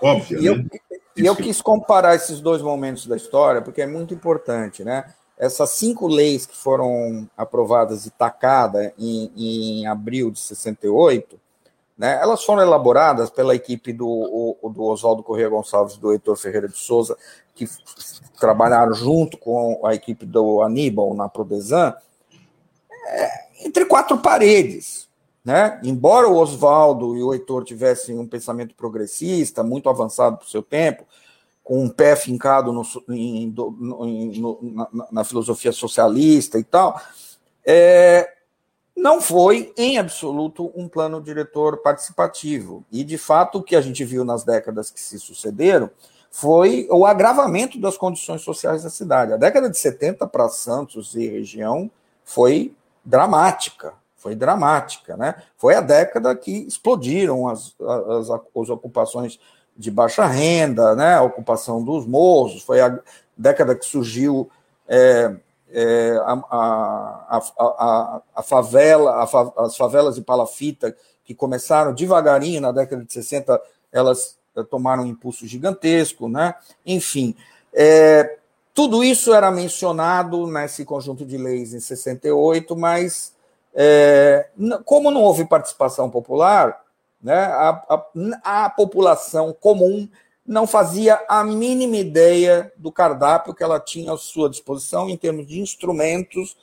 óbvia. 0.01 0.39
E, 0.39 0.43
né? 0.43 0.49
eu, 0.49 0.93
e 1.17 1.27
eu 1.27 1.35
quis 1.35 1.61
comparar 1.61 2.15
esses 2.15 2.41
dois 2.41 2.63
momentos 2.63 3.05
da 3.05 3.17
história, 3.17 3.61
porque 3.61 3.83
é 3.83 3.87
muito 3.89 4.15
importante, 4.15 4.85
né? 4.85 5.13
Essas 5.37 5.71
cinco 5.71 6.07
leis 6.07 6.47
que 6.47 6.57
foram 6.57 7.29
aprovadas 7.37 8.07
e 8.07 8.13
tacadas 8.13 8.93
em, 8.97 9.33
em 9.37 9.87
abril 9.89 10.31
de 10.31 10.39
68, 10.39 11.37
né, 11.97 12.19
elas 12.21 12.45
foram 12.45 12.63
elaboradas 12.63 13.31
pela 13.31 13.55
equipe 13.55 13.93
do, 13.93 14.57
do 14.75 14.83
Oswaldo 14.85 15.23
Corrêa 15.23 15.49
Gonçalves 15.49 15.97
do 15.97 16.13
Heitor 16.13 16.37
Ferreira 16.37 16.69
de 16.69 16.79
Souza, 16.79 17.17
que 17.55 17.69
trabalharam 18.41 18.95
junto 18.95 19.37
com 19.37 19.87
a 19.87 19.95
equipe 19.95 20.25
do 20.25 20.63
Aníbal 20.63 21.15
na 21.15 21.29
Prodesan, 21.29 21.95
é, 23.07 23.67
entre 23.67 23.85
quatro 23.85 24.19
paredes. 24.19 25.09
Né? 25.45 25.81
Embora 25.83 26.29
o 26.29 26.37
Oswaldo 26.37 27.17
e 27.17 27.23
o 27.23 27.33
Heitor 27.33 27.65
tivessem 27.65 28.19
um 28.19 28.27
pensamento 28.27 28.75
progressista, 28.75 29.63
muito 29.63 29.89
avançado 29.89 30.37
para 30.37 30.47
o 30.47 30.51
seu 30.51 30.63
tempo, 30.63 31.05
com 31.63 31.85
um 31.85 31.89
pé 31.89 32.17
fincado 32.17 32.73
no, 32.73 32.83
em, 33.09 33.49
no, 33.49 34.59
na, 34.63 34.89
na, 35.11 35.25
filosofia 35.25 35.73
socialista 35.73 36.59
e 36.59 36.65
tal, 36.65 37.01
é, 37.65 38.29
não 38.97 39.21
foi, 39.21 39.73
em 39.77 39.99
absoluto, 39.99 40.73
um 40.75 40.89
plano 40.89 41.21
diretor 41.21 41.79
participativo. 41.79 42.85
E, 42.91 43.03
de 43.05 43.19
fato, 43.19 43.59
o 43.59 43.63
que 43.63 43.75
a 43.75 43.81
gente 43.81 44.05
viu 44.05 44.25
nas 44.25 44.45
décadas 44.45 44.91
que 44.91 45.01
se 45.01 45.19
sucederam 45.19 45.91
foi 46.31 46.87
o 46.91 47.05
agravamento 47.05 47.79
das 47.81 47.97
condições 47.97 48.43
sociais 48.43 48.83
da 48.83 48.91
cidade. 48.91 49.33
A 49.33 49.37
década 49.37 49.69
de 49.69 49.79
70 49.79 50.27
para 50.27 50.49
Santos 50.49 51.15
e 51.15 51.27
região 51.27 51.91
foi 52.25 52.75
dramática 53.05 53.95
foi 54.23 54.37
dramática, 54.37 55.17
né? 55.17 55.35
Foi 55.57 55.75
a 55.75 55.81
década 55.81 56.33
que 56.37 56.65
explodiram 56.65 57.49
as, 57.49 57.75
as, 57.81 58.31
as 58.31 58.71
ocupações 58.71 59.41
de 59.77 59.91
baixa 59.91 60.25
renda, 60.25 60.95
né? 60.95 61.17
A 61.17 61.23
ocupação 61.23 61.83
dos 61.83 62.07
morros, 62.07 62.63
foi 62.63 62.81
a 62.81 63.01
década 63.37 63.75
que 63.75 63.85
surgiu 63.85 64.49
é, 64.87 65.35
é, 65.73 66.17
a, 66.25 66.33
a, 66.51 67.43
a, 67.59 68.23
a, 68.37 68.43
favela, 68.43 69.23
as 69.57 69.77
favelas 69.77 70.15
de 70.15 70.23
palafita 70.23 70.95
que 71.25 71.35
começaram 71.35 71.95
devagarinho 71.95 72.61
na 72.61 72.73
década 72.73 73.05
de 73.05 73.13
60, 73.13 73.61
elas 73.91 74.37
tomaram 74.71 75.05
um 75.05 75.07
impulso 75.07 75.47
gigantesco, 75.47 76.29
né? 76.29 76.55
Enfim, 76.85 77.35
é, 77.73 78.39
tudo 78.75 79.03
isso 79.03 79.33
era 79.33 79.51
mencionado 79.51 80.47
nesse 80.47 80.85
conjunto 80.85 81.25
de 81.25 81.37
leis 81.39 81.73
em 81.73 81.81
68, 81.81 82.77
mas 82.77 83.35
é, 83.75 84.49
como 84.85 85.11
não 85.11 85.23
houve 85.23 85.45
participação 85.47 86.11
popular, 86.11 86.83
né, 87.23 87.35
a, 87.35 87.83
a, 87.89 88.65
a, 88.65 88.71
população 88.71 89.57
comum 89.59 90.09
não 90.47 90.67
fazia 90.67 91.21
a 91.29 91.45
mínima 91.45 91.97
ideia 91.97 92.73
do 92.77 92.91
cardápio 92.91 93.55
que 93.55 93.63
ela 93.63 93.79
tinha 93.79 94.13
à 94.13 94.19
sua 94.19 94.51
disposição 94.51 95.09
em 95.09 95.17
termos 95.17 95.47
de 95.47 95.61
instrumentos 95.61 96.57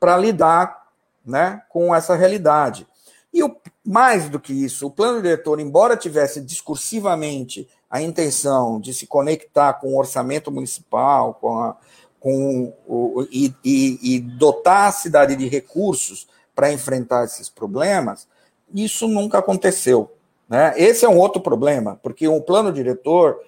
para 0.00 0.16
lidar 0.16 0.86
né, 1.24 1.62
com 1.68 1.94
essa 1.94 2.14
realidade. 2.14 2.86
E 3.32 3.42
o, 3.42 3.54
mais 3.84 4.28
do 4.30 4.40
que 4.40 4.52
isso, 4.52 4.86
o 4.86 4.90
plano 4.90 5.20
diretor, 5.20 5.60
embora 5.60 5.96
tivesse 5.96 6.40
discursivamente 6.40 7.68
a 7.90 8.00
intenção 8.00 8.80
de 8.80 8.94
se 8.94 9.06
conectar 9.06 9.74
com 9.74 9.88
o 9.88 9.98
orçamento 9.98 10.50
municipal, 10.50 11.34
com, 11.34 11.58
a, 11.58 11.76
com 12.18 12.72
o, 12.86 13.26
e, 13.30 13.54
e, 13.62 14.16
e 14.16 14.20
dotar 14.20 14.88
a 14.88 14.92
cidade 14.92 15.36
de 15.36 15.46
recursos 15.48 16.26
para 16.54 16.72
enfrentar 16.72 17.24
esses 17.24 17.50
problemas, 17.50 18.26
isso 18.74 19.06
nunca 19.06 19.38
aconteceu. 19.38 20.10
Né? 20.48 20.74
Esse 20.76 21.04
é 21.04 21.08
um 21.08 21.18
outro 21.18 21.40
problema, 21.40 21.98
porque 22.02 22.28
um 22.28 22.40
plano 22.40 22.72
diretor 22.72 23.40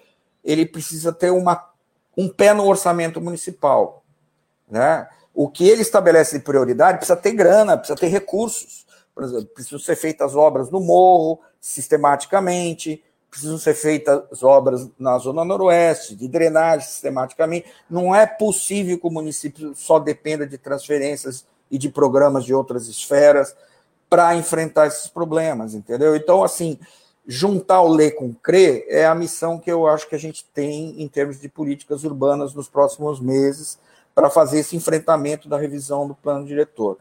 ele 0.43 0.65
precisa 0.65 1.11
ter 1.11 1.31
uma, 1.31 1.69
um 2.17 2.27
pé 2.27 2.53
no 2.53 2.65
orçamento 2.65 3.21
municipal. 3.21 4.03
Né? 4.69 5.07
O 5.33 5.49
que 5.49 5.67
ele 5.67 5.81
estabelece 5.81 6.37
de 6.37 6.43
prioridade 6.43 6.97
precisa 6.97 7.15
ter 7.15 7.31
grana, 7.31 7.77
precisa 7.77 7.97
ter 7.97 8.07
recursos. 8.07 8.85
Por 9.13 9.23
exemplo, 9.23 9.45
precisam 9.47 9.79
ser 9.79 9.95
feitas 9.95 10.35
obras 10.35 10.69
no 10.69 10.79
morro, 10.79 11.39
sistematicamente, 11.59 13.03
precisam 13.29 13.57
ser 13.57 13.73
feitas 13.73 14.43
obras 14.43 14.87
na 14.97 15.17
Zona 15.17 15.45
Noroeste, 15.45 16.15
de 16.15 16.27
drenagem 16.27 16.87
sistematicamente. 16.87 17.67
Não 17.89 18.13
é 18.15 18.25
possível 18.25 18.97
que 18.97 19.07
o 19.07 19.11
município 19.11 19.73
só 19.75 19.99
dependa 19.99 20.47
de 20.47 20.57
transferências 20.57 21.45
e 21.69 21.77
de 21.77 21.89
programas 21.89 22.43
de 22.43 22.53
outras 22.53 22.87
esferas 22.87 23.55
para 24.09 24.35
enfrentar 24.35 24.87
esses 24.87 25.07
problemas, 25.07 25.73
entendeu? 25.73 26.15
Então, 26.15 26.43
assim, 26.43 26.79
juntar 27.27 27.81
o 27.81 27.87
ler 27.87 28.11
com 28.15 28.25
o 28.25 28.33
crer 28.33 28.85
é 28.89 29.05
a 29.05 29.13
missão 29.13 29.59
que 29.59 29.71
eu 29.71 29.87
acho 29.87 30.09
que 30.09 30.15
a 30.15 30.19
gente 30.19 30.43
tem 30.45 31.01
em 31.01 31.07
termos 31.07 31.39
de 31.39 31.47
políticas 31.47 32.03
urbanas 32.03 32.53
nos 32.53 32.67
próximos 32.67 33.19
meses 33.19 33.77
para 34.15 34.29
fazer 34.29 34.59
esse 34.59 34.75
enfrentamento 34.75 35.47
da 35.47 35.57
revisão 35.57 36.07
do 36.07 36.15
plano 36.15 36.45
diretor. 36.45 36.97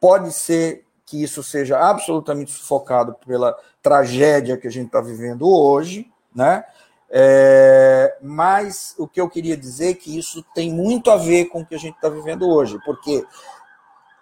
Pode 0.00 0.32
ser 0.32 0.84
que 1.06 1.22
isso 1.22 1.42
seja 1.42 1.78
absolutamente 1.78 2.50
sufocado 2.50 3.14
pela 3.26 3.56
tragédia 3.80 4.56
que 4.56 4.66
a 4.66 4.70
gente 4.70 4.86
está 4.86 5.00
vivendo 5.00 5.48
hoje, 5.48 6.10
né? 6.34 6.64
É, 7.10 8.18
mas 8.20 8.94
o 8.98 9.08
que 9.08 9.20
eu 9.20 9.30
queria 9.30 9.56
dizer 9.56 9.90
é 9.90 9.94
que 9.94 10.18
isso 10.18 10.44
tem 10.54 10.70
muito 10.70 11.10
a 11.10 11.16
ver 11.16 11.46
com 11.46 11.60
o 11.60 11.66
que 11.66 11.74
a 11.74 11.78
gente 11.78 11.94
está 11.94 12.08
vivendo 12.08 12.46
hoje, 12.46 12.78
porque 12.84 13.24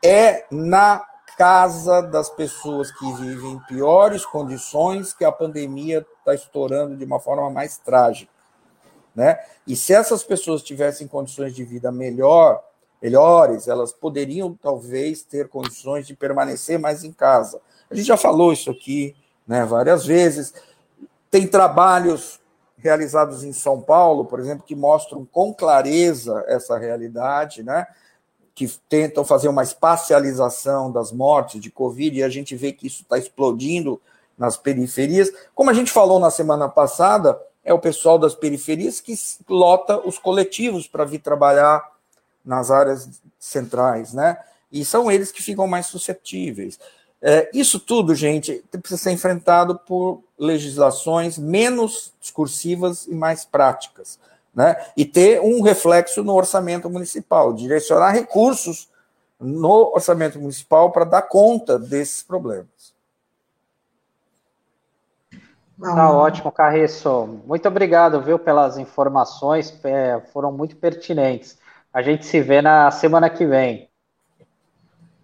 é 0.04 0.46
na 0.50 1.04
casa 1.36 2.00
das 2.00 2.30
pessoas 2.30 2.90
que 2.90 3.12
vivem 3.12 3.52
em 3.52 3.58
piores 3.60 4.24
condições 4.24 5.12
que 5.12 5.24
a 5.24 5.30
pandemia 5.30 6.06
está 6.18 6.34
estourando 6.34 6.96
de 6.96 7.04
uma 7.04 7.20
forma 7.20 7.50
mais 7.50 7.76
trágica. 7.76 8.32
Né? 9.14 9.38
E 9.66 9.76
se 9.76 9.92
essas 9.92 10.22
pessoas 10.22 10.62
tivessem 10.62 11.06
condições 11.06 11.54
de 11.54 11.64
vida 11.64 11.92
melhor, 11.92 12.62
melhores, 13.02 13.68
elas 13.68 13.92
poderiam 13.92 14.54
talvez 14.54 15.22
ter 15.22 15.48
condições 15.48 16.06
de 16.06 16.14
permanecer 16.14 16.78
mais 16.78 17.04
em 17.04 17.12
casa. 17.12 17.60
A 17.90 17.94
gente 17.94 18.06
já 18.06 18.16
falou 18.16 18.52
isso 18.52 18.70
aqui 18.70 19.14
né, 19.46 19.64
várias 19.64 20.04
vezes. 20.04 20.54
Tem 21.30 21.46
trabalhos 21.46 22.40
realizados 22.78 23.44
em 23.44 23.52
São 23.52 23.80
Paulo, 23.80 24.24
por 24.24 24.40
exemplo, 24.40 24.64
que 24.64 24.74
mostram 24.74 25.24
com 25.24 25.52
clareza 25.52 26.44
essa 26.46 26.78
realidade, 26.78 27.62
né? 27.62 27.86
Que 28.56 28.66
tentam 28.88 29.22
fazer 29.22 29.48
uma 29.48 29.62
espacialização 29.62 30.90
das 30.90 31.12
mortes 31.12 31.60
de 31.60 31.70
Covid, 31.70 32.18
e 32.18 32.22
a 32.22 32.28
gente 32.30 32.56
vê 32.56 32.72
que 32.72 32.86
isso 32.86 33.02
está 33.02 33.18
explodindo 33.18 34.00
nas 34.36 34.56
periferias. 34.56 35.30
Como 35.54 35.68
a 35.68 35.74
gente 35.74 35.92
falou 35.92 36.18
na 36.18 36.30
semana 36.30 36.66
passada, 36.66 37.38
é 37.62 37.74
o 37.74 37.78
pessoal 37.78 38.18
das 38.18 38.34
periferias 38.34 38.98
que 38.98 39.14
lota 39.46 40.00
os 40.08 40.18
coletivos 40.18 40.88
para 40.88 41.04
vir 41.04 41.18
trabalhar 41.18 41.84
nas 42.42 42.70
áreas 42.70 43.20
centrais, 43.38 44.14
né? 44.14 44.38
E 44.72 44.86
são 44.86 45.10
eles 45.10 45.30
que 45.30 45.42
ficam 45.42 45.66
mais 45.66 45.86
suscetíveis. 45.86 46.78
É, 47.20 47.50
isso 47.52 47.78
tudo, 47.78 48.14
gente, 48.14 48.64
precisa 48.70 49.02
ser 49.02 49.10
enfrentado 49.10 49.78
por 49.80 50.22
legislações 50.38 51.36
menos 51.36 52.14
discursivas 52.18 53.06
e 53.06 53.14
mais 53.14 53.44
práticas, 53.44 54.18
né? 54.56 54.74
E 54.96 55.04
ter 55.04 55.38
um 55.42 55.60
reflexo 55.60 56.24
no 56.24 56.34
orçamento 56.34 56.88
municipal, 56.88 57.52
direcionar 57.52 58.12
recursos 58.12 58.88
no 59.38 59.92
orçamento 59.94 60.40
municipal 60.40 60.90
para 60.90 61.04
dar 61.04 61.22
conta 61.22 61.78
desses 61.78 62.22
problemas. 62.22 62.96
Tá 65.78 66.10
ótimo, 66.10 66.50
Carriço. 66.50 67.26
Muito 67.46 67.68
obrigado, 67.68 68.22
viu, 68.22 68.38
pelas 68.38 68.78
informações, 68.78 69.78
é, 69.84 70.18
foram 70.32 70.50
muito 70.50 70.74
pertinentes. 70.76 71.58
A 71.92 72.00
gente 72.00 72.24
se 72.24 72.40
vê 72.40 72.62
na 72.62 72.90
semana 72.90 73.28
que 73.28 73.44
vem. 73.44 73.90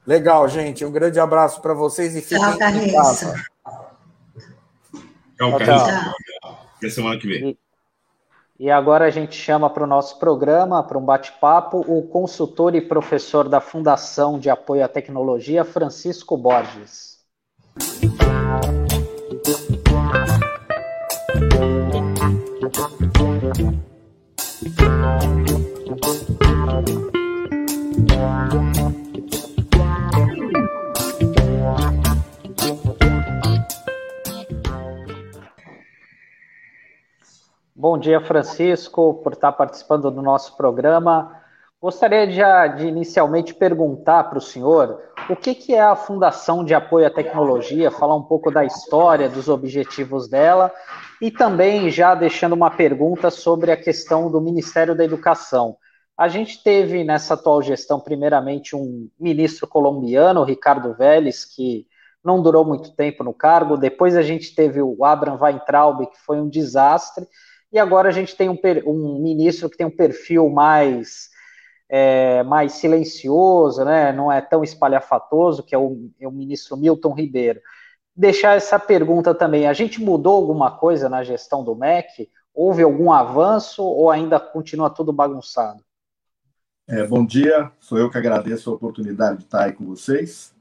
Legal, 0.06 0.46
gente. 0.48 0.84
Um 0.84 0.92
grande 0.92 1.18
abraço 1.18 1.62
para 1.62 1.72
vocês 1.72 2.14
e 2.14 2.20
fiquem 2.20 2.38
Tchau, 2.38 2.68
em 2.68 2.92
casa. 2.92 3.34
Tchau, 5.38 5.58
Carriço. 5.58 6.14
Até 6.76 6.90
semana 6.90 7.18
que 7.18 7.26
vem. 7.26 7.50
E, 7.50 7.58
e 8.62 8.70
agora 8.70 9.06
a 9.06 9.10
gente 9.10 9.34
chama 9.34 9.68
para 9.68 9.82
o 9.82 9.88
nosso 9.88 10.20
programa, 10.20 10.84
para 10.84 10.96
um 10.96 11.04
bate-papo, 11.04 11.80
o 11.80 12.00
consultor 12.06 12.76
e 12.76 12.80
professor 12.80 13.48
da 13.48 13.60
Fundação 13.60 14.38
de 14.38 14.48
Apoio 14.48 14.84
à 14.84 14.88
Tecnologia, 14.88 15.64
Francisco 15.64 16.36
Borges. 16.36 17.18
Bom 37.82 37.98
dia, 37.98 38.20
Francisco, 38.20 39.14
por 39.24 39.32
estar 39.32 39.50
participando 39.50 40.08
do 40.08 40.22
nosso 40.22 40.56
programa. 40.56 41.36
Gostaria 41.80 42.28
de, 42.28 42.76
de 42.76 42.86
inicialmente 42.86 43.52
perguntar 43.52 44.22
para 44.30 44.38
o 44.38 44.40
senhor 44.40 45.00
o 45.28 45.34
que, 45.34 45.52
que 45.52 45.74
é 45.74 45.80
a 45.80 45.96
Fundação 45.96 46.64
de 46.64 46.74
Apoio 46.74 47.08
à 47.08 47.10
Tecnologia, 47.10 47.90
falar 47.90 48.14
um 48.14 48.22
pouco 48.22 48.52
da 48.52 48.64
história, 48.64 49.28
dos 49.28 49.48
objetivos 49.48 50.28
dela, 50.28 50.72
e 51.20 51.28
também 51.28 51.90
já 51.90 52.14
deixando 52.14 52.52
uma 52.52 52.70
pergunta 52.70 53.32
sobre 53.32 53.72
a 53.72 53.76
questão 53.76 54.30
do 54.30 54.40
Ministério 54.40 54.94
da 54.94 55.04
Educação. 55.04 55.76
A 56.16 56.28
gente 56.28 56.62
teve 56.62 57.02
nessa 57.02 57.34
atual 57.34 57.60
gestão, 57.62 57.98
primeiramente, 57.98 58.76
um 58.76 59.08
ministro 59.18 59.66
colombiano, 59.66 60.44
Ricardo 60.44 60.94
Vélez, 60.94 61.44
que 61.44 61.84
não 62.24 62.40
durou 62.40 62.64
muito 62.64 62.94
tempo 62.94 63.24
no 63.24 63.34
cargo, 63.34 63.76
depois 63.76 64.16
a 64.16 64.22
gente 64.22 64.54
teve 64.54 64.80
o 64.80 65.04
Abraham 65.04 65.40
Weintraub, 65.40 66.06
que 66.06 66.20
foi 66.24 66.40
um 66.40 66.48
desastre, 66.48 67.26
e 67.72 67.78
agora 67.78 68.08
a 68.08 68.12
gente 68.12 68.36
tem 68.36 68.50
um, 68.50 68.58
um 68.84 69.18
ministro 69.22 69.70
que 69.70 69.76
tem 69.76 69.86
um 69.86 69.96
perfil 69.96 70.50
mais, 70.50 71.30
é, 71.88 72.42
mais 72.42 72.72
silencioso, 72.72 73.84
né? 73.84 74.12
não 74.12 74.30
é 74.30 74.40
tão 74.42 74.62
espalhafatoso, 74.62 75.62
que 75.62 75.74
é 75.74 75.78
o, 75.78 76.10
é 76.20 76.28
o 76.28 76.32
ministro 76.32 76.76
Milton 76.76 77.14
Ribeiro. 77.14 77.60
Deixar 78.14 78.56
essa 78.56 78.78
pergunta 78.78 79.34
também: 79.34 79.66
a 79.66 79.72
gente 79.72 80.02
mudou 80.02 80.34
alguma 80.34 80.70
coisa 80.70 81.08
na 81.08 81.24
gestão 81.24 81.64
do 81.64 81.74
MEC? 81.74 82.30
Houve 82.54 82.82
algum 82.82 83.10
avanço 83.10 83.82
ou 83.82 84.10
ainda 84.10 84.38
continua 84.38 84.90
tudo 84.90 85.10
bagunçado? 85.10 85.82
É, 86.86 87.06
bom 87.06 87.24
dia, 87.24 87.72
sou 87.80 87.96
eu 87.96 88.10
que 88.10 88.18
agradeço 88.18 88.68
a 88.68 88.74
oportunidade 88.74 89.38
de 89.38 89.44
estar 89.44 89.64
aí 89.64 89.72
com 89.72 89.86
vocês. 89.86 90.54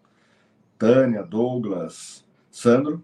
Tânia, 0.77 1.23
Douglas, 1.23 2.23
Sandro 2.49 3.03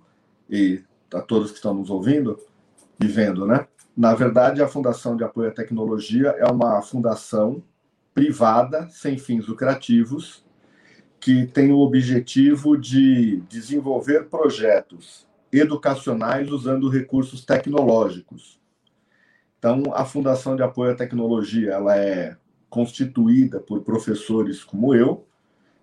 e 0.50 0.82
a 1.14 1.22
todos 1.22 1.52
que 1.52 1.58
estão 1.58 1.74
nos 1.74 1.90
ouvindo 1.90 2.40
e 3.02 3.08
vendo, 3.08 3.46
né? 3.46 3.68
Na 3.98 4.14
verdade, 4.14 4.62
a 4.62 4.68
Fundação 4.68 5.18
de 5.18 5.24
Apoio 5.24 5.50
à 5.50 5.52
Tecnologia 5.52 6.28
é 6.38 6.46
uma 6.46 6.80
fundação 6.84 7.64
privada, 8.14 8.88
sem 8.92 9.18
fins 9.18 9.48
lucrativos, 9.48 10.46
que 11.20 11.48
tem 11.48 11.72
o 11.72 11.80
objetivo 11.80 12.78
de 12.78 13.38
desenvolver 13.50 14.26
projetos 14.30 15.26
educacionais 15.52 16.52
usando 16.52 16.88
recursos 16.90 17.44
tecnológicos. 17.44 18.62
Então, 19.58 19.82
a 19.96 20.06
Fundação 20.06 20.56
de 20.56 20.62
Apoio 20.62 20.92
à 20.92 20.96
Tecnologia 20.96 21.72
ela 21.72 21.98
é 21.98 22.38
constituída 22.70 23.60
por 23.60 23.82
professores 23.82 24.64
como 24.64 24.94
eu, 24.94 25.26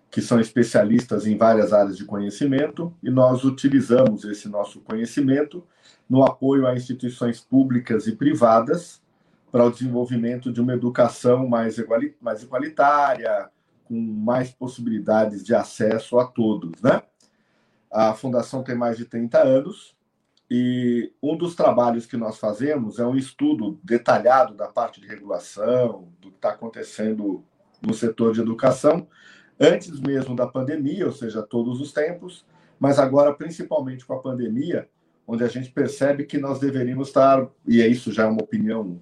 que 0.09 0.23
são 0.23 0.39
especialistas 0.39 1.27
em 1.27 1.37
várias 1.37 1.73
áreas 1.73 1.97
de 1.97 2.05
conhecimento, 2.05 2.95
e 3.03 3.11
nós 3.11 3.43
utilizamos 3.43 4.25
esse 4.25 4.49
nosso 4.49 4.81
conhecimento 4.83 5.65
no 6.09 6.25
apoio 6.25 6.67
a 6.67 6.75
instituições 6.75 7.41
públicas 7.41 8.07
e 8.07 8.15
privadas 8.15 9.03
para 9.51 9.65
o 9.65 9.71
desenvolvimento 9.71 10.53
de 10.53 10.61
uma 10.61 10.75
educação 10.75 11.47
mais, 11.47 11.77
mais 12.21 12.43
igualitária, 12.43 13.49
com 13.85 13.95
mais 13.95 14.51
possibilidades 14.51 15.45
de 15.45 15.55
acesso 15.55 16.19
a 16.19 16.27
todos. 16.27 16.81
Né? 16.83 17.03
A 17.91 18.15
Fundação 18.15 18.63
tem 18.63 18.75
mais 18.75 18.97
de 18.97 19.05
30 19.05 19.39
anos 19.39 19.95
e 20.51 21.13
um 21.23 21.37
dos 21.37 21.55
trabalhos 21.55 22.05
que 22.05 22.17
nós 22.17 22.39
fazemos 22.39 22.99
é 22.99 23.07
um 23.07 23.17
estudo 23.17 23.79
detalhado 23.83 24.55
da 24.55 24.69
parte 24.69 25.01
de 25.01 25.07
regulação, 25.07 26.09
do 26.21 26.31
que 26.31 26.37
está 26.37 26.51
acontecendo 26.51 27.45
no 27.81 27.95
setor 27.95 28.35
de 28.35 28.41
educação, 28.41 29.07
antes 29.59 30.01
mesmo 30.01 30.35
da 30.35 30.47
pandemia, 30.47 31.07
ou 31.07 31.13
seja, 31.13 31.43
todos 31.43 31.81
os 31.81 31.93
tempos, 31.93 32.45
mas 32.79 32.99
agora, 32.99 33.33
principalmente 33.33 34.05
com 34.05 34.15
a 34.15 34.21
pandemia, 34.21 34.89
onde 35.27 35.43
a 35.43 35.49
gente 35.49 35.71
percebe 35.71 36.25
que 36.25 36.39
nós 36.39 36.59
deveríamos 36.59 37.09
estar, 37.09 37.47
e 37.67 37.81
é 37.81 37.87
isso 37.87 38.13
já 38.13 38.25
é 38.25 38.27
uma 38.27 38.43
opinião 38.43 39.01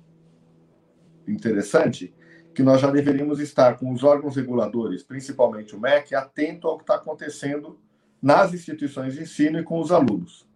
interessante, 1.26 2.14
que 2.54 2.62
nós 2.62 2.80
já 2.80 2.90
deveríamos 2.90 3.40
estar 3.40 3.78
com 3.78 3.92
os 3.92 4.04
órgãos 4.04 4.36
reguladores, 4.36 5.02
principalmente 5.02 5.74
o 5.74 5.80
MEC, 5.80 6.14
atento 6.14 6.68
ao 6.68 6.76
que 6.76 6.84
está 6.84 6.96
acontecendo 6.96 7.78
nas 8.20 8.54
instituições 8.54 9.14
de 9.14 9.22
ensino 9.22 9.58
e 9.58 9.64
com 9.64 9.80
os 9.80 9.90
alunos. 9.90 10.46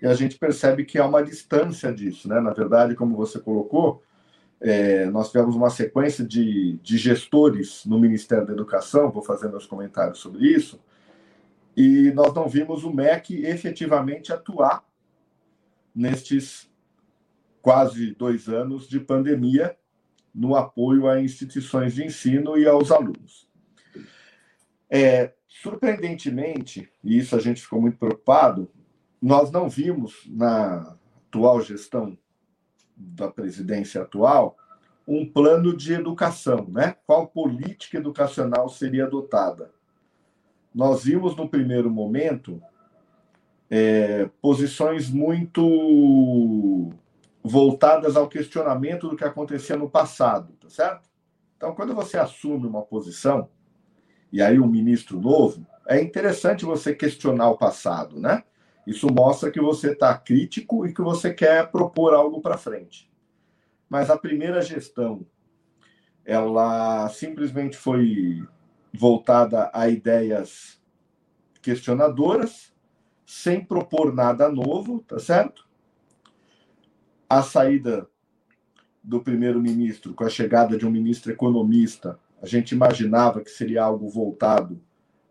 E 0.00 0.06
a 0.06 0.14
gente 0.14 0.38
percebe 0.38 0.84
que 0.84 0.98
há 0.98 1.06
uma 1.06 1.22
distância 1.22 1.92
disso, 1.92 2.28
né? 2.28 2.40
Na 2.40 2.52
verdade, 2.52 2.94
como 2.94 3.16
você 3.16 3.38
colocou, 3.38 4.02
é, 4.60 5.06
nós 5.06 5.30
tivemos 5.30 5.54
uma 5.54 5.70
sequência 5.70 6.24
de, 6.24 6.78
de 6.82 6.96
gestores 6.96 7.84
no 7.84 7.98
Ministério 7.98 8.46
da 8.46 8.52
Educação, 8.52 9.10
vou 9.10 9.22
fazer 9.22 9.48
meus 9.48 9.66
comentários 9.66 10.18
sobre 10.18 10.46
isso, 10.46 10.80
e 11.76 12.12
nós 12.12 12.32
não 12.32 12.48
vimos 12.48 12.84
o 12.84 12.92
MEC 12.92 13.44
efetivamente 13.44 14.32
atuar 14.32 14.84
nestes 15.94 16.70
quase 17.60 18.14
dois 18.14 18.48
anos 18.48 18.88
de 18.88 18.98
pandemia 18.98 19.76
no 20.34 20.56
apoio 20.56 21.08
a 21.08 21.20
instituições 21.20 21.94
de 21.94 22.04
ensino 22.04 22.56
e 22.58 22.66
aos 22.66 22.90
alunos. 22.90 23.48
É, 24.90 25.32
surpreendentemente, 25.46 26.90
e 27.04 27.18
isso 27.18 27.36
a 27.36 27.38
gente 27.38 27.62
ficou 27.62 27.80
muito 27.80 27.98
preocupado, 27.98 28.70
nós 29.20 29.50
não 29.50 29.68
vimos 29.68 30.22
na 30.26 30.96
atual 31.28 31.60
gestão 31.62 32.18
da 32.96 33.30
presidência 33.30 34.02
atual 34.02 34.56
um 35.06 35.26
plano 35.26 35.76
de 35.76 35.94
educação, 35.94 36.66
né? 36.68 36.96
Qual 37.06 37.26
política 37.26 37.98
educacional 37.98 38.68
seria 38.68 39.04
adotada? 39.04 39.72
Nós 40.74 41.04
vimos 41.04 41.36
no 41.36 41.48
primeiro 41.48 41.90
momento 41.90 42.62
é, 43.74 44.28
posições 44.42 45.08
muito 45.08 46.90
voltadas 47.42 48.16
ao 48.16 48.28
questionamento 48.28 49.08
do 49.08 49.16
que 49.16 49.24
acontecia 49.24 49.78
no 49.78 49.88
passado, 49.88 50.52
tá 50.60 50.68
certo? 50.68 51.08
Então, 51.56 51.74
quando 51.74 51.94
você 51.94 52.18
assume 52.18 52.66
uma 52.66 52.82
posição, 52.82 53.48
e 54.30 54.42
aí 54.42 54.60
um 54.60 54.66
ministro 54.66 55.18
novo, 55.18 55.66
é 55.88 56.02
interessante 56.02 56.66
você 56.66 56.94
questionar 56.94 57.48
o 57.48 57.56
passado, 57.56 58.20
né? 58.20 58.44
Isso 58.86 59.06
mostra 59.10 59.50
que 59.50 59.60
você 59.60 59.92
está 59.92 60.18
crítico 60.18 60.86
e 60.86 60.92
que 60.92 61.00
você 61.00 61.32
quer 61.32 61.70
propor 61.70 62.12
algo 62.12 62.42
para 62.42 62.58
frente. 62.58 63.10
Mas 63.88 64.10
a 64.10 64.18
primeira 64.18 64.60
gestão, 64.60 65.24
ela 66.26 67.08
simplesmente 67.08 67.78
foi 67.78 68.46
voltada 68.92 69.70
a 69.72 69.88
ideias 69.88 70.78
questionadoras, 71.62 72.71
sem 73.32 73.64
propor 73.64 74.14
nada 74.14 74.50
novo, 74.50 75.02
tá 75.08 75.18
certo? 75.18 75.66
A 77.26 77.42
saída 77.42 78.06
do 79.02 79.22
primeiro-ministro, 79.22 80.12
com 80.12 80.22
a 80.22 80.28
chegada 80.28 80.76
de 80.76 80.86
um 80.86 80.90
ministro 80.90 81.32
economista, 81.32 82.18
a 82.42 82.46
gente 82.46 82.72
imaginava 82.72 83.40
que 83.40 83.50
seria 83.50 83.84
algo 83.84 84.06
voltado 84.06 84.78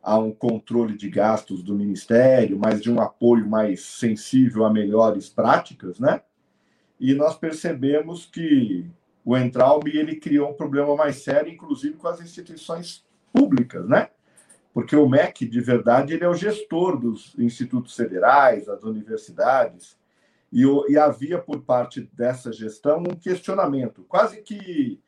a 0.01 0.17
um 0.17 0.31
controle 0.31 0.97
de 0.97 1.11
gastos 1.11 1.61
do 1.61 1.75
ministério, 1.75 2.57
mas 2.59 2.81
de 2.81 2.91
um 2.91 2.99
apoio 2.99 3.47
mais 3.47 3.81
sensível 3.81 4.65
a 4.65 4.73
melhores 4.73 5.29
práticas, 5.29 5.99
né? 5.99 6.23
E 6.99 7.13
nós 7.13 7.37
percebemos 7.37 8.25
que 8.25 8.89
o 9.23 9.37
Entraub 9.37 9.87
ele 9.87 10.15
criou 10.15 10.49
um 10.49 10.55
problema 10.55 10.95
mais 10.95 11.17
sério, 11.17 11.53
inclusive 11.53 11.97
com 11.97 12.07
as 12.07 12.19
instituições 12.19 13.05
públicas, 13.31 13.87
né? 13.87 14.09
Porque 14.73 14.95
o 14.95 15.07
MEC, 15.07 15.45
de 15.45 15.59
verdade, 15.59 16.13
ele 16.13 16.23
é 16.23 16.29
o 16.29 16.33
gestor 16.33 16.97
dos 16.97 17.35
institutos 17.37 17.95
federais, 17.95 18.65
das 18.65 18.83
universidades, 18.83 19.97
e, 20.51 20.63
e 20.89 20.97
havia 20.97 21.39
por 21.39 21.61
parte 21.61 22.09
dessa 22.13 22.51
gestão 22.51 22.99
um 22.99 23.15
questionamento, 23.15 24.03
quase 24.07 24.41
que 24.41 24.99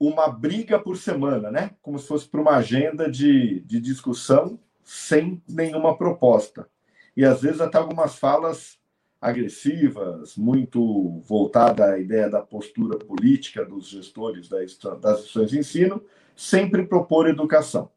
uma 0.00 0.28
briga 0.28 0.80
por 0.80 0.96
semana, 0.96 1.50
né? 1.50 1.70
Como 1.80 1.98
se 1.98 2.08
fosse 2.08 2.28
para 2.28 2.40
uma 2.40 2.56
agenda 2.56 3.08
de, 3.08 3.60
de 3.60 3.80
discussão 3.80 4.58
sem 4.82 5.40
nenhuma 5.48 5.96
proposta. 5.96 6.68
E 7.16 7.24
às 7.24 7.42
vezes 7.42 7.60
até 7.60 7.78
algumas 7.78 8.16
falas 8.16 8.80
agressivas, 9.20 10.36
muito 10.36 11.20
voltada 11.20 11.92
à 11.92 11.98
ideia 12.00 12.28
da 12.28 12.40
postura 12.40 12.98
política 12.98 13.64
dos 13.64 13.88
gestores 13.88 14.48
das, 14.48 14.72
instituições 14.72 15.50
de 15.50 15.58
ensino, 15.60 16.02
sempre 16.34 16.84
propor 16.84 17.28
educação. 17.28 17.91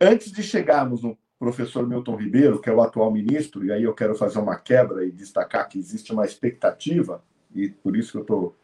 Antes 0.00 0.30
de 0.30 0.42
chegarmos 0.42 1.02
no 1.02 1.16
professor 1.38 1.86
Milton 1.86 2.16
Ribeiro, 2.16 2.60
que 2.60 2.68
é 2.68 2.72
o 2.72 2.82
atual 2.82 3.10
ministro, 3.10 3.64
e 3.64 3.72
aí 3.72 3.82
eu 3.82 3.94
quero 3.94 4.14
fazer 4.14 4.38
uma 4.38 4.56
quebra 4.56 5.04
e 5.04 5.10
destacar 5.10 5.68
que 5.68 5.78
existe 5.78 6.12
uma 6.12 6.24
expectativa, 6.24 7.22
e 7.54 7.68
por 7.68 7.96
isso 7.96 8.12
que 8.12 8.18
eu 8.18 8.22
estou 8.22 8.56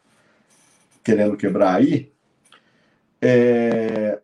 querendo 1.02 1.36
quebrar 1.36 1.76
aí, 1.76 2.12
é, 3.20 4.20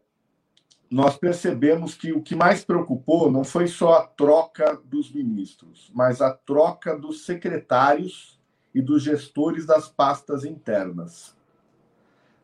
nós 0.90 1.16
percebemos 1.16 1.94
que 1.94 2.12
o 2.12 2.22
que 2.22 2.34
mais 2.34 2.64
preocupou 2.64 3.30
não 3.30 3.44
foi 3.44 3.66
só 3.66 3.94
a 3.94 4.06
troca 4.06 4.80
dos 4.84 5.12
ministros, 5.12 5.90
mas 5.94 6.20
a 6.20 6.32
troca 6.32 6.96
dos 6.96 7.24
secretários 7.24 8.38
e 8.74 8.80
dos 8.80 9.02
gestores 9.02 9.66
das 9.66 9.88
pastas 9.88 10.44
internas. 10.44 11.36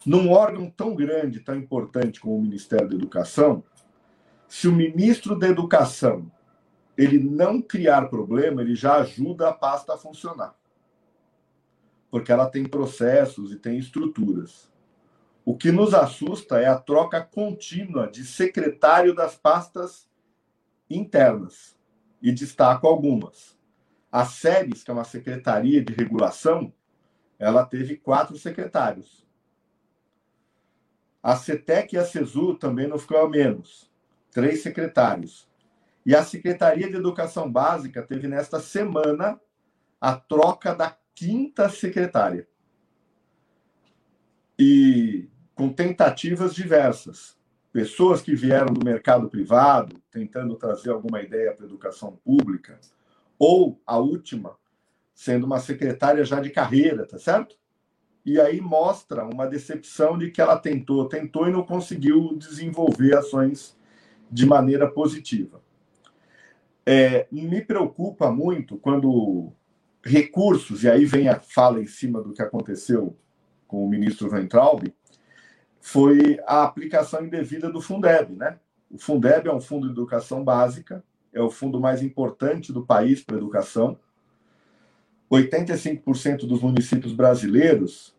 Num 0.05 0.31
órgão 0.31 0.71
tão 0.71 0.95
grande, 0.95 1.41
tão 1.41 1.57
importante 1.57 2.21
como 2.21 2.37
o 2.37 2.43
Ministério 2.43 2.89
da 2.89 2.95
Educação, 2.95 3.65
se 4.55 4.69
o 4.69 4.73
ministro 4.73 5.39
da 5.39 5.49
Educação 5.49 6.31
ele 6.97 7.19
não 7.19 7.61
criar 7.61 8.09
problema, 8.09 8.63
ele 8.63 8.75
já 8.75 8.97
ajuda 8.97 9.49
a 9.49 9.53
pasta 9.53 9.95
a 9.95 9.99
funcionar 9.99 10.55
porque 12.15 12.31
ela 12.31 12.49
tem 12.49 12.65
processos 12.65 13.51
e 13.51 13.57
tem 13.57 13.77
estruturas. 13.77 14.71
O 15.45 15.57
que 15.57 15.73
nos 15.73 15.93
assusta 15.93 16.61
é 16.61 16.67
a 16.67 16.79
troca 16.79 17.21
contínua 17.21 18.07
de 18.07 18.25
secretário 18.25 19.13
das 19.13 19.35
pastas 19.35 20.09
internas. 20.89 21.77
E 22.23 22.31
destaco 22.31 22.87
algumas. 22.87 23.59
A 24.13 24.25
SEBS, 24.25 24.85
que 24.85 24.93
é 24.93 24.95
uma 24.95 25.03
secretaria 25.03 25.85
de 25.85 25.93
regulação, 25.93 26.73
ela 27.37 27.67
teve 27.67 27.97
quatro 27.97 28.39
secretários. 28.39 29.27
A 31.21 31.35
CETEC 31.35 31.97
e 31.97 31.99
a 31.99 32.05
CESU 32.05 32.55
também 32.55 32.87
não 32.87 32.97
ficou 32.97 33.19
a 33.19 33.29
menos. 33.29 33.93
Três 34.35 34.63
secretários. 34.63 35.49
E 36.05 36.15
a 36.15 36.25
Secretaria 36.25 36.91
de 36.91 36.97
Educação 36.97 37.51
Básica 37.51 38.03
teve 38.03 38.27
nesta 38.27 38.59
semana 38.59 39.41
a 40.01 40.17
troca 40.17 40.75
da 40.75 40.95
quinta 41.15 41.69
secretária. 41.69 42.47
E 44.59 45.29
com 45.55 45.73
tentativas 45.73 46.53
diversas. 46.53 47.39
Pessoas 47.73 48.21
que 48.23 48.35
vieram 48.35 48.73
do 48.75 48.85
mercado 48.85 49.31
privado, 49.31 50.03
tentando 50.11 50.57
trazer 50.57 50.91
alguma 50.91 51.23
ideia 51.23 51.53
para 51.53 51.65
a 51.65 51.69
educação 51.69 52.19
pública, 52.25 52.79
ou 53.39 53.81
a 53.87 53.99
última, 53.99 54.57
sendo 55.15 55.47
uma 55.47 55.61
secretária 55.61 56.25
já 56.25 56.41
de 56.41 56.51
carreira, 56.51 57.07
tá 57.07 57.19
certo? 57.19 57.57
E 58.27 58.41
aí 58.41 58.61
mostra 58.61 59.25
uma 59.25 59.47
decepção 59.47 60.19
de 60.19 60.33
que 60.33 60.41
ela 60.41 60.59
tentou, 60.59 61.09
tentou 61.09 61.49
e 61.49 61.53
não 61.53 61.65
conseguiu 61.65 62.37
desenvolver 62.37 63.17
ações 63.17 63.77
de 64.35 64.45
maneira 64.47 64.91
positiva. 64.91 65.63
É, 66.85 67.29
me 67.31 67.63
preocupa 67.63 68.33
muito 68.33 68.77
quando 68.77 69.53
recursos, 70.03 70.83
e 70.83 70.91
aí 70.91 71.05
vem 71.05 71.29
a 71.29 71.39
fala 71.39 71.81
em 71.81 71.87
cima 71.87 72.21
do 72.21 72.33
que 72.33 72.43
aconteceu 72.43 73.17
com 73.69 73.87
o 73.87 73.89
ministro 73.89 74.29
Weintraub, 74.29 74.93
foi 75.81 76.41
a 76.49 76.65
aplicação 76.65 77.25
indevida 77.25 77.71
do 77.71 77.81
Fundeb. 77.81 78.35
Né? 78.35 78.59
O 78.91 78.99
Fundeb 78.99 79.49
é 79.49 79.55
um 79.55 79.61
fundo 79.61 79.87
de 79.87 79.93
educação 79.93 80.43
básica, 80.43 81.05
é 81.33 81.41
o 81.41 81.49
fundo 81.49 81.79
mais 81.79 82.03
importante 82.03 82.73
do 82.73 82.85
país 82.85 83.23
para 83.23 83.37
educação. 83.37 83.97
85% 85.31 86.39
dos 86.45 86.61
municípios 86.61 87.13
brasileiros 87.13 88.17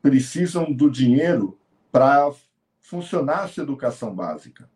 precisam 0.00 0.72
do 0.72 0.90
dinheiro 0.90 1.58
para 1.90 2.32
funcionar 2.80 3.44
a 3.44 3.48
sua 3.48 3.64
educação 3.64 4.14
básica 4.14 4.71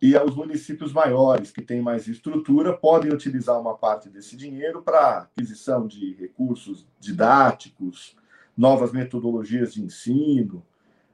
e 0.00 0.16
os 0.16 0.34
municípios 0.34 0.92
maiores, 0.92 1.50
que 1.50 1.60
têm 1.60 1.82
mais 1.82 2.08
estrutura, 2.08 2.74
podem 2.74 3.12
utilizar 3.12 3.60
uma 3.60 3.76
parte 3.76 4.08
desse 4.08 4.34
dinheiro 4.34 4.80
para 4.82 5.18
aquisição 5.18 5.86
de 5.86 6.14
recursos 6.14 6.86
didáticos, 6.98 8.16
novas 8.56 8.92
metodologias 8.92 9.74
de 9.74 9.82
ensino. 9.82 10.64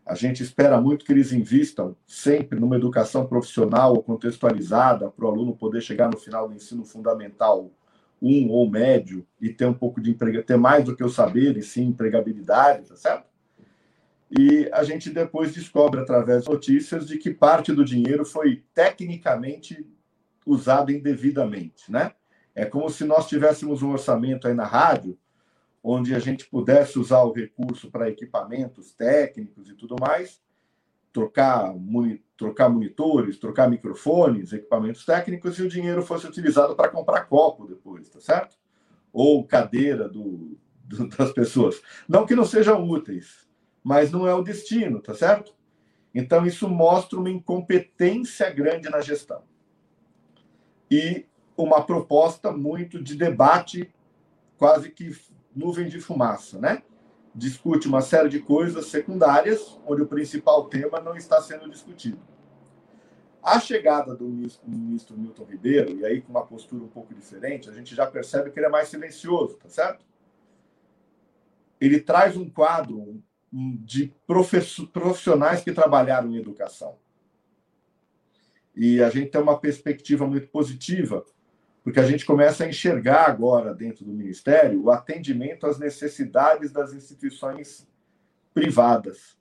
A 0.04 0.14
gente 0.14 0.40
espera 0.40 0.80
muito 0.80 1.04
que 1.04 1.12
eles 1.12 1.32
invistam 1.32 1.96
sempre 2.06 2.60
numa 2.60 2.76
educação 2.76 3.26
profissional 3.26 3.92
ou 3.92 4.02
contextualizada 4.04 5.10
para 5.10 5.24
o 5.24 5.28
aluno 5.28 5.56
poder 5.56 5.80
chegar 5.80 6.08
no 6.08 6.18
final 6.18 6.48
do 6.48 6.54
ensino 6.54 6.84
fundamental 6.84 7.70
um 8.22 8.48
ou 8.50 8.70
médio 8.70 9.26
e 9.40 9.50
ter 9.50 9.66
um 9.66 9.74
pouco 9.74 10.00
de 10.00 10.10
emprego, 10.10 10.42
ter 10.42 10.56
mais 10.56 10.84
do 10.84 10.96
que 10.96 11.04
o 11.04 11.08
saber 11.08 11.56
e 11.56 11.62
sim 11.62 11.88
empregabilidade, 11.88 12.88
tá 12.88 12.96
certo? 12.96 13.35
E 14.30 14.68
a 14.72 14.82
gente 14.82 15.10
depois 15.10 15.54
descobre, 15.54 16.00
através 16.00 16.44
de 16.44 16.50
notícias, 16.50 17.06
de 17.06 17.18
que 17.18 17.32
parte 17.32 17.72
do 17.72 17.84
dinheiro 17.84 18.24
foi 18.24 18.64
tecnicamente 18.74 19.86
usado 20.44 20.90
indevidamente, 20.90 21.90
né? 21.90 22.12
É 22.54 22.64
como 22.64 22.88
se 22.88 23.04
nós 23.04 23.28
tivéssemos 23.28 23.82
um 23.82 23.92
orçamento 23.92 24.48
aí 24.48 24.54
na 24.54 24.64
rádio, 24.64 25.18
onde 25.82 26.14
a 26.14 26.18
gente 26.18 26.46
pudesse 26.46 26.98
usar 26.98 27.22
o 27.22 27.32
recurso 27.32 27.90
para 27.90 28.08
equipamentos 28.08 28.92
técnicos 28.92 29.68
e 29.68 29.74
tudo 29.74 29.94
mais, 30.00 30.40
trocar, 31.12 31.72
trocar 32.36 32.68
monitores, 32.68 33.38
trocar 33.38 33.70
microfones, 33.70 34.52
equipamentos 34.52 35.04
técnicos, 35.04 35.58
e 35.58 35.62
o 35.62 35.68
dinheiro 35.68 36.02
fosse 36.02 36.26
utilizado 36.26 36.74
para 36.74 36.88
comprar 36.88 37.24
copo 37.26 37.66
depois, 37.66 38.08
tá 38.08 38.20
certo? 38.20 38.56
Ou 39.12 39.46
cadeira 39.46 40.08
do, 40.08 40.58
do, 40.82 41.08
das 41.08 41.32
pessoas. 41.32 41.80
Não 42.08 42.26
que 42.26 42.34
não 42.34 42.44
sejam 42.44 42.82
úteis, 42.82 43.45
mas 43.86 44.10
não 44.10 44.26
é 44.26 44.34
o 44.34 44.42
destino, 44.42 45.00
tá 45.00 45.14
certo? 45.14 45.54
Então, 46.12 46.44
isso 46.44 46.68
mostra 46.68 47.20
uma 47.20 47.30
incompetência 47.30 48.50
grande 48.50 48.90
na 48.90 49.00
gestão. 49.00 49.44
E 50.90 51.24
uma 51.56 51.80
proposta 51.86 52.50
muito 52.50 53.00
de 53.00 53.14
debate, 53.14 53.94
quase 54.58 54.90
que 54.90 55.16
nuvem 55.54 55.88
de 55.88 56.00
fumaça, 56.00 56.58
né? 56.58 56.82
Discute 57.32 57.86
uma 57.86 58.00
série 58.00 58.28
de 58.28 58.40
coisas 58.40 58.86
secundárias, 58.86 59.78
onde 59.86 60.02
o 60.02 60.06
principal 60.08 60.64
tema 60.64 61.00
não 61.00 61.16
está 61.16 61.40
sendo 61.40 61.70
discutido. 61.70 62.18
A 63.40 63.60
chegada 63.60 64.16
do 64.16 64.24
ministro, 64.24 64.68
ministro 64.68 65.16
Milton 65.16 65.44
Ribeiro, 65.44 65.96
e 65.96 66.04
aí 66.04 66.20
com 66.20 66.32
uma 66.32 66.44
postura 66.44 66.82
um 66.82 66.88
pouco 66.88 67.14
diferente, 67.14 67.70
a 67.70 67.72
gente 67.72 67.94
já 67.94 68.04
percebe 68.04 68.50
que 68.50 68.58
ele 68.58 68.66
é 68.66 68.70
mais 68.70 68.88
silencioso, 68.88 69.54
tá 69.58 69.68
certo? 69.68 70.04
Ele 71.80 72.00
traz 72.00 72.36
um 72.36 72.50
quadro 72.50 73.22
de 73.52 74.12
profissionais 74.26 75.62
que 75.62 75.72
trabalharam 75.72 76.30
em 76.30 76.36
educação. 76.36 76.98
E 78.74 79.02
a 79.02 79.08
gente 79.08 79.30
tem 79.30 79.40
uma 79.40 79.58
perspectiva 79.58 80.26
muito 80.26 80.48
positiva, 80.48 81.24
porque 81.82 81.98
a 81.98 82.06
gente 82.06 82.26
começa 82.26 82.64
a 82.64 82.68
enxergar 82.68 83.26
agora, 83.26 83.74
dentro 83.74 84.04
do 84.04 84.12
Ministério, 84.12 84.82
o 84.82 84.90
atendimento 84.90 85.66
às 85.66 85.78
necessidades 85.78 86.70
das 86.72 86.92
instituições 86.92 87.88
privadas. 88.52 89.36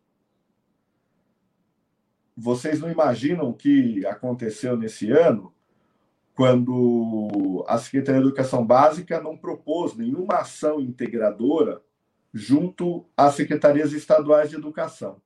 Vocês 2.38 2.80
não 2.80 2.91
imaginam 2.91 3.49
o 3.49 3.53
que 3.53 4.06
aconteceu 4.06 4.78
nesse 4.78 5.12
ano 5.12 5.53
quando 6.36 7.66
a 7.68 7.78
Secretaria 7.78 8.22
de 8.22 8.28
Educação 8.28 8.66
Básica 8.66 9.22
não 9.22 9.38
propôs 9.38 9.95
nenhuma 9.95 10.36
ação 10.36 10.82
integradora 10.82 11.82
junto 12.38 13.05
às 13.15 13.36
secretarias 13.36 13.93
estaduais 13.93 14.49
de 14.49 14.57
educação. 14.57 15.21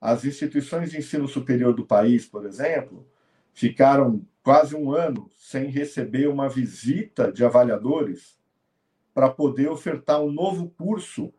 As 0.00 0.24
instituições 0.24 0.90
de 0.90 0.96
ensino 0.96 1.28
superior 1.28 1.74
do 1.74 1.84
país, 1.84 2.24
por 2.24 2.46
exemplo, 2.46 3.06
ficaram 3.52 4.26
quase 4.42 4.74
um 4.74 4.90
ano 4.90 5.30
sem 5.36 5.66
receber 5.66 6.26
uma 6.26 6.48
visita 6.48 7.30
de 7.30 7.44
avaliadores 7.44 8.40
para 9.12 9.28
poder 9.28 9.68
ofertar 9.68 10.22
um 10.22 10.32
novo 10.32 10.70
curso, 10.70 11.30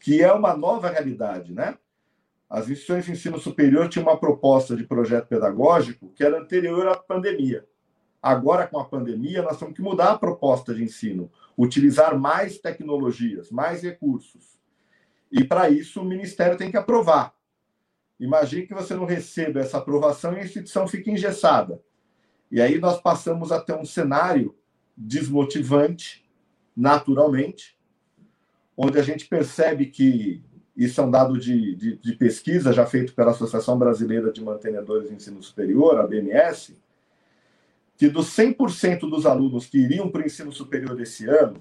que 0.00 0.20
é 0.20 0.32
uma 0.32 0.56
nova 0.56 0.90
realidade, 0.90 1.54
né? 1.54 1.78
As 2.48 2.64
instituições 2.68 3.04
de 3.04 3.12
ensino 3.12 3.38
superior 3.38 3.88
tinham 3.88 4.08
uma 4.08 4.18
proposta 4.18 4.74
de 4.74 4.82
projeto 4.82 5.28
pedagógico 5.28 6.12
que 6.12 6.24
era 6.24 6.40
anterior 6.40 6.88
à 6.88 6.96
pandemia. 6.96 7.64
Agora, 8.22 8.66
com 8.66 8.78
a 8.78 8.84
pandemia, 8.84 9.42
nós 9.42 9.58
temos 9.58 9.74
que 9.74 9.82
mudar 9.82 10.12
a 10.12 10.18
proposta 10.18 10.74
de 10.74 10.84
ensino, 10.84 11.30
utilizar 11.56 12.18
mais 12.18 12.58
tecnologias, 12.58 13.50
mais 13.50 13.82
recursos. 13.82 14.60
E, 15.32 15.44
para 15.44 15.70
isso, 15.70 16.02
o 16.02 16.04
Ministério 16.04 16.56
tem 16.56 16.70
que 16.70 16.76
aprovar. 16.76 17.34
Imagine 18.18 18.66
que 18.66 18.74
você 18.74 18.94
não 18.94 19.06
receba 19.06 19.60
essa 19.60 19.78
aprovação 19.78 20.34
e 20.34 20.40
a 20.40 20.44
instituição 20.44 20.86
fica 20.86 21.10
engessada. 21.10 21.80
E 22.50 22.60
aí 22.60 22.78
nós 22.78 23.00
passamos 23.00 23.50
a 23.50 23.60
ter 23.60 23.74
um 23.74 23.84
cenário 23.84 24.54
desmotivante, 24.94 26.28
naturalmente, 26.76 27.78
onde 28.76 28.98
a 28.98 29.02
gente 29.02 29.26
percebe 29.26 29.86
que 29.86 30.42
isso 30.76 31.00
é 31.00 31.04
um 31.04 31.10
dado 31.10 31.38
de, 31.38 31.74
de, 31.74 31.96
de 31.96 32.12
pesquisa 32.14 32.72
já 32.72 32.84
feito 32.84 33.14
pela 33.14 33.30
Associação 33.30 33.78
Brasileira 33.78 34.32
de 34.32 34.42
Mantenedores 34.42 35.08
de 35.08 35.14
Ensino 35.14 35.42
Superior, 35.42 35.98
a 35.98 36.06
BMS, 36.06 36.76
que 38.00 38.08
dos 38.08 38.34
100% 38.34 39.00
dos 39.00 39.26
alunos 39.26 39.66
que 39.66 39.76
iriam 39.76 40.10
para 40.10 40.22
o 40.22 40.24
ensino 40.24 40.50
superior 40.50 40.98
esse 40.98 41.28
ano, 41.28 41.60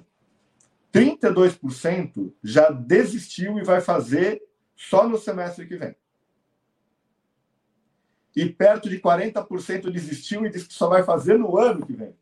32% 0.94 2.32
já 2.42 2.72
desistiu 2.72 3.60
e 3.60 3.64
vai 3.64 3.82
fazer 3.82 4.42
só 4.74 5.06
no 5.06 5.18
semestre 5.18 5.68
que 5.68 5.76
vem 5.76 5.94
e 8.34 8.48
perto 8.48 8.90
de 8.90 9.02
40% 9.02 9.90
desistiu 9.92 10.46
e 10.46 10.50
disse 10.50 10.70
que 10.70 10.74
só 10.74 10.88
vai 10.88 11.04
fazer 11.04 11.38
no 11.38 11.58
ano 11.58 11.86
que 11.86 11.92
vem. 11.92 12.16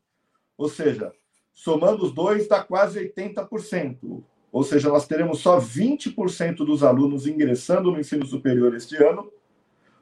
Ou 0.58 0.68
seja, 0.68 1.14
somando 1.54 2.04
os 2.04 2.12
dois, 2.12 2.48
dá 2.48 2.64
quase 2.64 3.00
80%. 3.14 4.24
Ou 4.52 4.64
seja, 4.64 4.90
nós 4.90 5.06
teremos 5.06 5.42
só 5.42 5.60
20% 5.60 6.56
dos 6.66 6.82
alunos 6.82 7.28
ingressando 7.28 7.92
no 7.92 8.00
ensino 8.00 8.26
superior 8.26 8.74
este 8.74 8.96
ano 8.96 9.32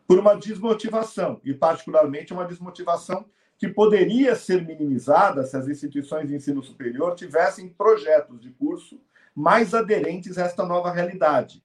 por 0.08 0.18
uma 0.18 0.36
desmotivação, 0.36 1.42
e 1.44 1.54
particularmente 1.54 2.32
uma 2.32 2.46
desmotivação 2.46 3.26
que 3.58 3.68
poderia 3.68 4.36
ser 4.36 4.66
minimizada 4.66 5.46
se 5.46 5.56
as 5.56 5.68
instituições 5.68 6.28
de 6.28 6.36
ensino 6.36 6.62
superior 6.64 7.16
tivessem 7.16 7.70
projetos 7.70 8.42
de 8.42 8.50
curso 8.52 9.00
mais 9.34 9.74
aderentes 9.74 10.38
a 10.38 10.44
esta 10.44 10.66
nova 10.66 10.92
realidade 10.92 11.64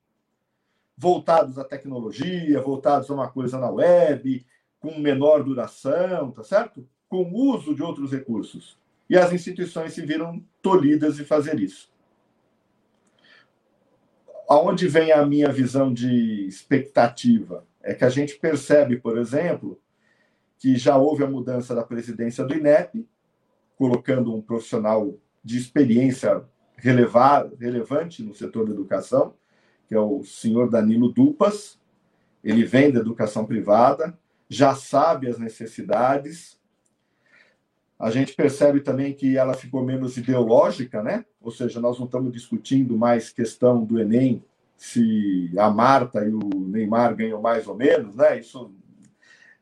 voltados 1.00 1.58
à 1.58 1.64
tecnologia, 1.64 2.60
voltados 2.60 3.10
a 3.10 3.14
uma 3.14 3.26
coisa 3.26 3.58
na 3.58 3.70
web, 3.70 4.44
com 4.78 4.98
menor 4.98 5.42
duração, 5.42 6.30
tá 6.30 6.44
certo? 6.44 6.86
Com 7.08 7.32
uso 7.32 7.74
de 7.74 7.82
outros 7.82 8.12
recursos. 8.12 8.78
E 9.08 9.16
as 9.16 9.32
instituições 9.32 9.94
se 9.94 10.04
viram 10.04 10.44
tolhidas 10.60 11.16
de 11.16 11.24
fazer 11.24 11.58
isso. 11.58 11.90
Aonde 14.46 14.86
vem 14.88 15.10
a 15.10 15.24
minha 15.24 15.50
visão 15.50 15.90
de 15.90 16.46
expectativa? 16.46 17.64
É 17.82 17.94
que 17.94 18.04
a 18.04 18.10
gente 18.10 18.36
percebe, 18.38 18.98
por 18.98 19.16
exemplo, 19.16 19.80
que 20.60 20.76
já 20.76 20.98
houve 20.98 21.24
a 21.24 21.26
mudança 21.26 21.74
da 21.74 21.82
presidência 21.82 22.44
do 22.44 22.54
INEP, 22.54 23.08
colocando 23.76 24.34
um 24.34 24.42
profissional 24.42 25.14
de 25.42 25.56
experiência 25.56 26.44
relevar, 26.76 27.48
relevante 27.58 28.22
no 28.22 28.34
setor 28.34 28.66
da 28.66 28.72
educação, 28.72 29.32
que 29.88 29.94
é 29.94 29.98
o 29.98 30.22
senhor 30.22 30.68
Danilo 30.68 31.10
Dupas. 31.10 31.80
Ele 32.44 32.62
vem 32.62 32.92
da 32.92 33.00
educação 33.00 33.46
privada, 33.46 34.16
já 34.50 34.74
sabe 34.74 35.28
as 35.28 35.38
necessidades. 35.38 36.60
A 37.98 38.10
gente 38.10 38.34
percebe 38.34 38.80
também 38.80 39.14
que 39.14 39.38
ela 39.38 39.54
ficou 39.54 39.82
menos 39.82 40.18
ideológica, 40.18 41.02
né? 41.02 41.24
Ou 41.40 41.50
seja, 41.50 41.80
nós 41.80 41.98
não 41.98 42.04
estamos 42.04 42.32
discutindo 42.32 42.98
mais 42.98 43.30
questão 43.30 43.82
do 43.82 43.98
Enem, 43.98 44.44
se 44.76 45.50
a 45.58 45.70
Marta 45.70 46.22
e 46.24 46.30
o 46.30 46.40
Neymar 46.68 47.16
ganham 47.16 47.40
mais 47.40 47.66
ou 47.66 47.74
menos, 47.74 48.14
né? 48.14 48.38
Isso 48.38 48.70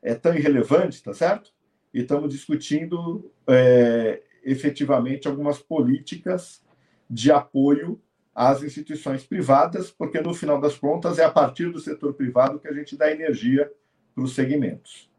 é 0.01 0.13
tão 0.15 0.35
irrelevante, 0.35 1.03
tá 1.03 1.13
certo? 1.13 1.51
E 1.93 2.01
estamos 2.01 2.29
discutindo 2.29 3.31
é, 3.47 4.21
efetivamente 4.43 5.27
algumas 5.27 5.59
políticas 5.59 6.63
de 7.09 7.31
apoio 7.31 7.99
às 8.33 8.63
instituições 8.63 9.25
privadas, 9.25 9.91
porque 9.91 10.21
no 10.21 10.33
final 10.33 10.61
das 10.61 10.77
contas 10.77 11.19
é 11.19 11.25
a 11.25 11.31
partir 11.31 11.71
do 11.71 11.79
setor 11.79 12.13
privado 12.13 12.59
que 12.59 12.67
a 12.67 12.73
gente 12.73 12.95
dá 12.95 13.11
energia 13.11 13.69
para 14.13 14.23
os 14.23 14.33
segmentos. 14.33 15.09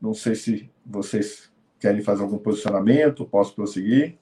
Não 0.00 0.12
sei 0.12 0.34
se 0.34 0.70
vocês 0.84 1.50
querem 1.78 2.02
fazer 2.02 2.22
algum 2.22 2.38
posicionamento, 2.38 3.24
posso 3.24 3.54
prosseguir? 3.54 4.18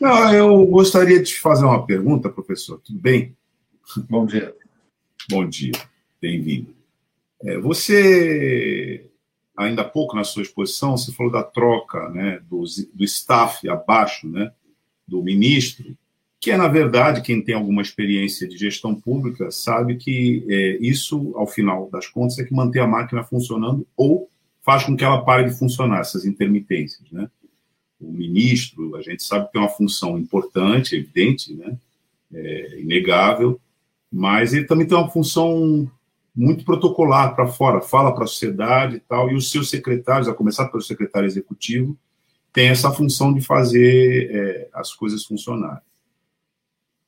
Não, 0.00 0.34
eu 0.34 0.66
gostaria 0.66 1.18
de 1.18 1.30
te 1.30 1.40
fazer 1.40 1.64
uma 1.64 1.86
pergunta, 1.86 2.28
professor. 2.28 2.80
Tudo 2.80 2.98
bem? 2.98 3.36
Bom 4.10 4.26
dia. 4.26 4.54
Bom 5.30 5.48
dia, 5.48 5.72
bem-vindo. 6.22 6.72
É, 7.42 7.58
você, 7.58 9.10
ainda 9.56 9.82
há 9.82 9.84
pouco 9.84 10.14
na 10.14 10.22
sua 10.22 10.42
exposição, 10.42 10.96
você 10.96 11.12
falou 11.12 11.32
da 11.32 11.42
troca 11.42 12.08
né, 12.10 12.40
do, 12.48 12.62
do 12.94 13.04
staff 13.04 13.68
abaixo, 13.68 14.28
né? 14.28 14.52
do 15.06 15.20
ministro, 15.20 15.96
que 16.38 16.52
é, 16.52 16.56
na 16.56 16.68
verdade, 16.68 17.22
quem 17.22 17.42
tem 17.42 17.56
alguma 17.56 17.82
experiência 17.82 18.48
de 18.48 18.56
gestão 18.56 18.94
pública 18.94 19.50
sabe 19.50 19.96
que 19.96 20.46
é, 20.48 20.78
isso, 20.80 21.32
ao 21.34 21.46
final 21.46 21.90
das 21.90 22.06
contas, 22.06 22.38
é 22.38 22.44
que 22.44 22.54
mantém 22.54 22.80
a 22.80 22.86
máquina 22.86 23.24
funcionando 23.24 23.84
ou 23.96 24.30
faz 24.62 24.84
com 24.84 24.96
que 24.96 25.02
ela 25.02 25.24
pare 25.24 25.48
de 25.50 25.58
funcionar, 25.58 26.00
essas 26.00 26.24
intermitências. 26.24 27.10
Né? 27.10 27.28
O 28.00 28.12
ministro, 28.12 28.94
a 28.94 29.02
gente 29.02 29.24
sabe 29.24 29.46
que 29.46 29.52
tem 29.52 29.60
uma 29.60 29.68
função 29.68 30.16
importante, 30.16 30.94
evidente, 30.94 31.52
né? 31.52 31.76
é, 32.32 32.80
inegável, 32.80 33.60
mas 34.10 34.54
ele 34.54 34.66
também 34.66 34.86
tem 34.86 34.96
uma 34.96 35.10
função 35.10 35.90
muito 36.34 36.64
protocolar 36.64 37.34
para 37.34 37.46
fora, 37.46 37.80
fala 37.80 38.14
para 38.14 38.24
a 38.24 38.26
sociedade 38.26 38.96
e 38.96 39.00
tal, 39.00 39.30
e 39.30 39.34
os 39.34 39.50
seus 39.50 39.68
secretários, 39.68 40.28
a 40.28 40.34
começar 40.34 40.68
pelo 40.68 40.82
secretário 40.82 41.26
executivo, 41.26 41.96
tem 42.52 42.68
essa 42.68 42.90
função 42.90 43.32
de 43.32 43.40
fazer 43.40 44.30
é, 44.30 44.68
as 44.72 44.92
coisas 44.92 45.24
funcionarem. 45.24 45.82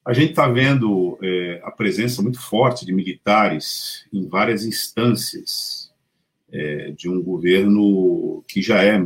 A 0.05 0.13
gente 0.13 0.31
está 0.31 0.47
vendo 0.47 1.19
é, 1.23 1.63
a 1.65 1.71
presença 1.71 2.21
muito 2.21 2.39
forte 2.39 2.85
de 2.85 2.93
militares 2.93 4.07
em 4.13 4.29
várias 4.29 4.67
instâncias 4.67 5.91
é, 6.53 6.91
de 6.91 7.09
um 7.09 7.23
governo 7.23 8.45
que 8.47 8.61
já 8.61 8.83
é 8.85 9.03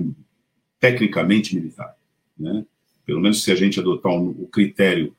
tecnicamente 0.80 1.54
militar. 1.54 1.96
Né? 2.36 2.64
Pelo 3.06 3.20
menos 3.20 3.42
se 3.42 3.52
a 3.52 3.54
gente 3.54 3.78
adotar 3.78 4.12
um, 4.12 4.30
o 4.30 4.48
critério 4.48 5.14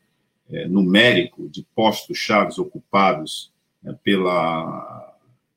é, 0.50 0.68
numérico 0.68 1.48
de 1.48 1.66
postos 1.74 2.18
chaves 2.18 2.60
ocupados 2.60 3.52
pela, 4.04 5.16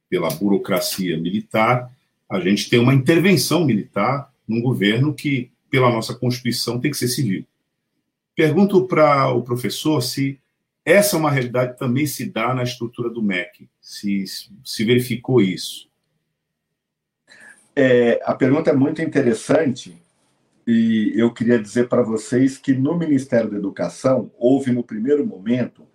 pela 0.08 0.28
burocracia 0.30 1.18
militar, 1.18 1.90
a 2.28 2.40
gente 2.40 2.68
tem 2.70 2.78
uma 2.78 2.94
intervenção 2.94 3.64
militar 3.64 4.32
num 4.46 4.60
governo 4.60 5.14
que 5.14 5.52
pela 5.72 5.90
nossa 5.90 6.14
Constituição, 6.14 6.78
tem 6.78 6.90
que 6.90 6.98
ser 6.98 7.08
civil. 7.08 7.46
Pergunto 8.36 8.86
para 8.86 9.30
o 9.32 9.42
professor 9.42 10.02
se 10.02 10.38
essa 10.84 11.16
é 11.16 11.18
uma 11.18 11.30
realidade 11.30 11.72
que 11.72 11.78
também 11.78 12.04
se 12.04 12.26
dá 12.26 12.52
na 12.54 12.62
estrutura 12.62 13.08
do 13.08 13.22
MEC, 13.22 13.70
se, 13.80 14.24
se 14.62 14.84
verificou 14.84 15.40
isso. 15.40 15.88
É, 17.74 18.20
a 18.22 18.34
pergunta 18.34 18.68
é 18.68 18.74
muito 18.74 19.00
interessante 19.00 19.96
e 20.66 21.14
eu 21.16 21.32
queria 21.32 21.58
dizer 21.58 21.88
para 21.88 22.02
vocês 22.02 22.58
que 22.58 22.74
no 22.74 22.94
Ministério 22.94 23.50
da 23.50 23.56
Educação 23.56 24.30
houve, 24.38 24.72
no 24.72 24.84
primeiro 24.84 25.26
momento, 25.26 25.86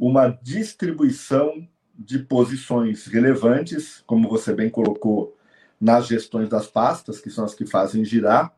uma 0.00 0.28
distribuição 0.28 1.68
de 1.94 2.20
posições 2.20 3.04
relevantes, 3.04 4.02
como 4.06 4.30
você 4.30 4.54
bem 4.54 4.70
colocou, 4.70 5.36
nas 5.78 6.06
gestões 6.06 6.48
das 6.48 6.66
pastas, 6.66 7.20
que 7.20 7.28
são 7.28 7.44
as 7.44 7.54
que 7.54 7.66
fazem 7.66 8.02
girar, 8.02 8.56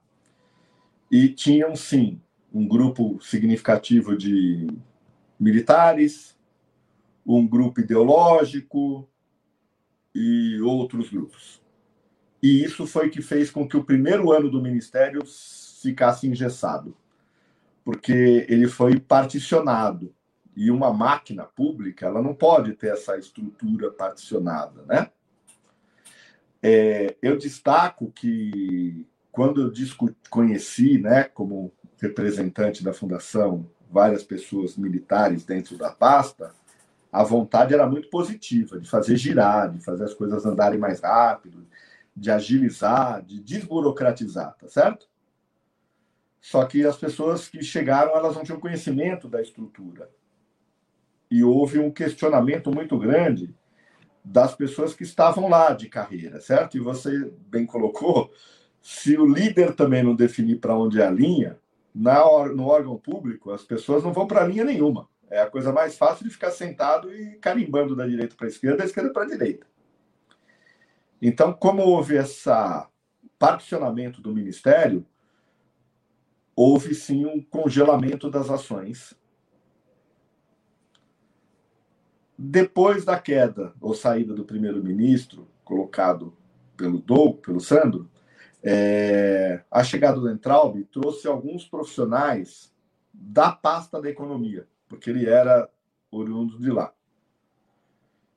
e 1.11 1.29
tinham, 1.29 1.75
sim, 1.75 2.21
um 2.55 2.67
grupo 2.67 3.19
significativo 3.21 4.17
de 4.17 4.69
militares, 5.39 6.39
um 7.27 7.45
grupo 7.45 7.81
ideológico 7.81 9.09
e 10.15 10.61
outros 10.61 11.11
grupos. 11.11 11.61
E 12.41 12.63
isso 12.63 12.87
foi 12.87 13.11
que 13.11 13.21
fez 13.21 13.51
com 13.51 13.67
que 13.67 13.77
o 13.77 13.85
primeiro 13.85 14.31
ano 14.31 14.49
do 14.49 14.63
ministério 14.63 15.23
ficasse 15.83 16.29
engessado, 16.29 16.97
porque 17.85 18.47
ele 18.49 18.69
foi 18.69 19.01
particionado. 19.01 20.15
E 20.55 20.71
uma 20.71 20.93
máquina 20.93 21.45
pública, 21.45 22.07
ela 22.07 22.23
não 22.23 22.35
pode 22.35 22.75
ter 22.75 22.93
essa 22.93 23.17
estrutura 23.17 23.91
particionada, 23.91 24.83
né? 24.85 25.11
É, 26.63 27.17
eu 27.21 27.37
destaco 27.37 28.13
que 28.13 29.07
quando 29.33 29.63
eu 29.63 29.71
discuti, 29.71 30.17
conheci, 30.31 30.99
né, 30.99 31.25
como 31.25 31.73
representante 31.99 32.85
da 32.85 32.93
fundação, 32.93 33.67
várias 33.91 34.23
pessoas 34.23 34.77
militares 34.77 35.45
dentro 35.45 35.77
da 35.77 35.91
pasta, 35.91 36.55
a 37.11 37.23
vontade 37.25 37.75
era 37.75 37.87
muito 37.87 38.09
positiva 38.09 38.79
de 38.79 38.89
fazer 38.89 39.17
girar, 39.17 39.71
de 39.71 39.85
fazer 39.85 40.05
as 40.05 40.15
coisas 40.15 40.47
andarem 40.47 40.79
mais 40.79 41.01
rápido, 41.01 41.67
de 42.17 42.31
agilizar, 42.31 43.23
de 43.23 43.41
desburocratizar, 43.41 44.55
tá 44.57 44.69
certo? 44.69 45.09
Só 46.41 46.65
que 46.65 46.85
as 46.85 46.97
pessoas 46.97 47.49
que 47.49 47.63
chegaram, 47.63 48.17
elas 48.17 48.35
não 48.35 48.43
tinham 48.43 48.61
conhecimento 48.61 49.29
da 49.29 49.41
estrutura. 49.41 50.11
E 51.33 51.43
houve 51.43 51.79
um 51.79 51.91
questionamento 51.91 52.71
muito 52.71 52.99
grande 52.99 53.55
das 54.23 54.55
pessoas 54.55 54.93
que 54.93 55.03
estavam 55.03 55.49
lá 55.49 55.73
de 55.73 55.89
carreira, 55.89 56.39
certo? 56.43 56.77
E 56.77 56.81
você 56.81 57.33
bem 57.49 57.65
colocou, 57.65 58.31
se 58.83 59.17
o 59.17 59.25
líder 59.25 59.75
também 59.75 60.03
não 60.03 60.15
definir 60.15 60.61
para 60.61 60.77
onde 60.77 61.01
é 61.01 61.07
a 61.07 61.11
linha, 61.11 61.59
na, 61.95 62.23
no 62.49 62.67
órgão 62.67 62.99
público, 62.99 63.51
as 63.51 63.63
pessoas 63.63 64.05
não 64.05 64.13
vão 64.13 64.27
para 64.27 64.47
linha 64.47 64.63
nenhuma. 64.63 65.09
É 65.31 65.41
a 65.41 65.51
coisa 65.51 65.73
mais 65.73 65.97
fácil 65.97 66.27
de 66.27 66.31
ficar 66.31 66.51
sentado 66.51 67.11
e 67.11 67.39
carimbando 67.39 67.97
da 67.97 68.07
direita 68.07 68.37
para 68.37 68.47
a 68.47 68.51
esquerda, 68.51 68.77
da 68.77 68.85
esquerda 68.85 69.11
para 69.11 69.23
a 69.23 69.29
direita. 69.29 69.67
Então, 71.23 71.51
como 71.51 71.81
houve 71.81 72.19
esse 72.19 72.51
particionamento 73.39 74.21
do 74.21 74.35
ministério, 74.35 75.07
houve 76.55 76.95
sim 76.95 77.25
um 77.25 77.41
congelamento 77.41 78.29
das 78.29 78.51
ações. 78.51 79.15
Depois 82.39 83.05
da 83.05 83.19
queda 83.19 83.73
ou 83.81 83.95
saída 83.95 84.35
do 84.35 84.45
primeiro-ministro, 84.45 85.47
colocado 85.65 86.35
pelo 86.77 86.99
Doug, 86.99 87.39
pelo 87.39 87.61
Sandro, 87.61 88.11
é, 88.63 89.63
a 89.71 89.83
chegada 89.83 90.21
do 90.21 90.31
Entraub 90.31 90.83
trouxe 90.85 91.27
alguns 91.27 91.65
profissionais 91.65 92.73
da 93.13 93.53
pasta 93.53 94.01
da 94.01 94.09
economia, 94.09 94.67
porque 94.89 95.11
ele 95.11 95.29
era 95.29 95.69
oriundo 96.11 96.59
de 96.59 96.71
lá. 96.71 96.93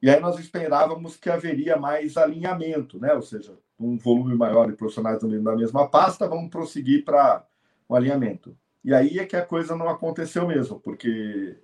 E 0.01 0.09
aí 0.09 0.19
nós 0.19 0.39
esperávamos 0.39 1.15
que 1.15 1.29
haveria 1.29 1.77
mais 1.77 2.17
alinhamento, 2.17 2.99
né? 2.99 3.13
ou 3.13 3.21
seja, 3.21 3.57
um 3.79 3.97
volume 3.97 4.35
maior 4.35 4.67
de 4.67 4.77
profissionais 4.77 5.19
da 5.19 5.55
mesma 5.55 5.87
pasta, 5.87 6.27
vamos 6.27 6.49
prosseguir 6.49 7.03
para 7.03 7.45
um 7.89 7.95
alinhamento. 7.95 8.55
E 8.83 8.93
aí 8.93 9.19
é 9.19 9.25
que 9.25 9.35
a 9.35 9.45
coisa 9.45 9.75
não 9.75 9.89
aconteceu 9.89 10.47
mesmo, 10.47 10.79
porque 10.79 11.57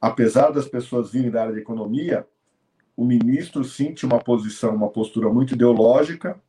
apesar 0.00 0.50
das 0.50 0.66
pessoas 0.66 1.10
virem 1.10 1.30
da 1.30 1.42
área 1.42 1.54
de 1.54 1.60
economia, 1.60 2.26
o 2.96 3.04
ministro 3.04 3.62
tinha 3.62 4.04
uma 4.04 4.18
posição, 4.18 4.74
uma 4.74 4.90
postura 4.90 5.28
muito 5.30 5.54
ideológica, 5.54 6.40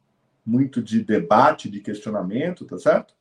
muito 0.45 0.81
de 0.81 1.03
debate, 1.03 1.69
de 1.69 1.79
questionamento, 1.79 2.65
tá 2.65 2.77
certo? 2.77 3.13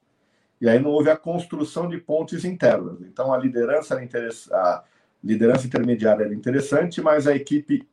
E 0.61 0.68
aí 0.68 0.78
não 0.78 0.91
houve 0.91 1.11
a 1.11 1.16
construção 1.16 1.89
de 1.89 1.99
pontes 1.99 2.45
internas. 2.45 3.01
Então 3.03 3.33
a 3.33 3.39
liderança 3.39 3.95
era 3.95 4.31
a 4.53 4.85
liderança 5.22 5.66
intermediária 5.66 6.24
era 6.24 6.35
interessante, 6.35 7.01
mas 7.01 7.26
a 7.26 7.35
equipe 7.35 7.89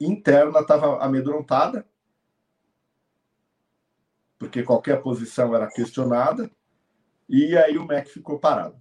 interna 0.00 0.60
estava 0.60 1.02
amedrontada, 1.02 1.86
porque 4.38 4.62
qualquer 4.62 5.02
posição 5.02 5.54
era 5.54 5.68
questionada, 5.68 6.50
e 7.28 7.56
aí 7.56 7.76
o 7.76 7.86
MEC 7.86 8.08
ficou 8.10 8.38
parado. 8.38 8.80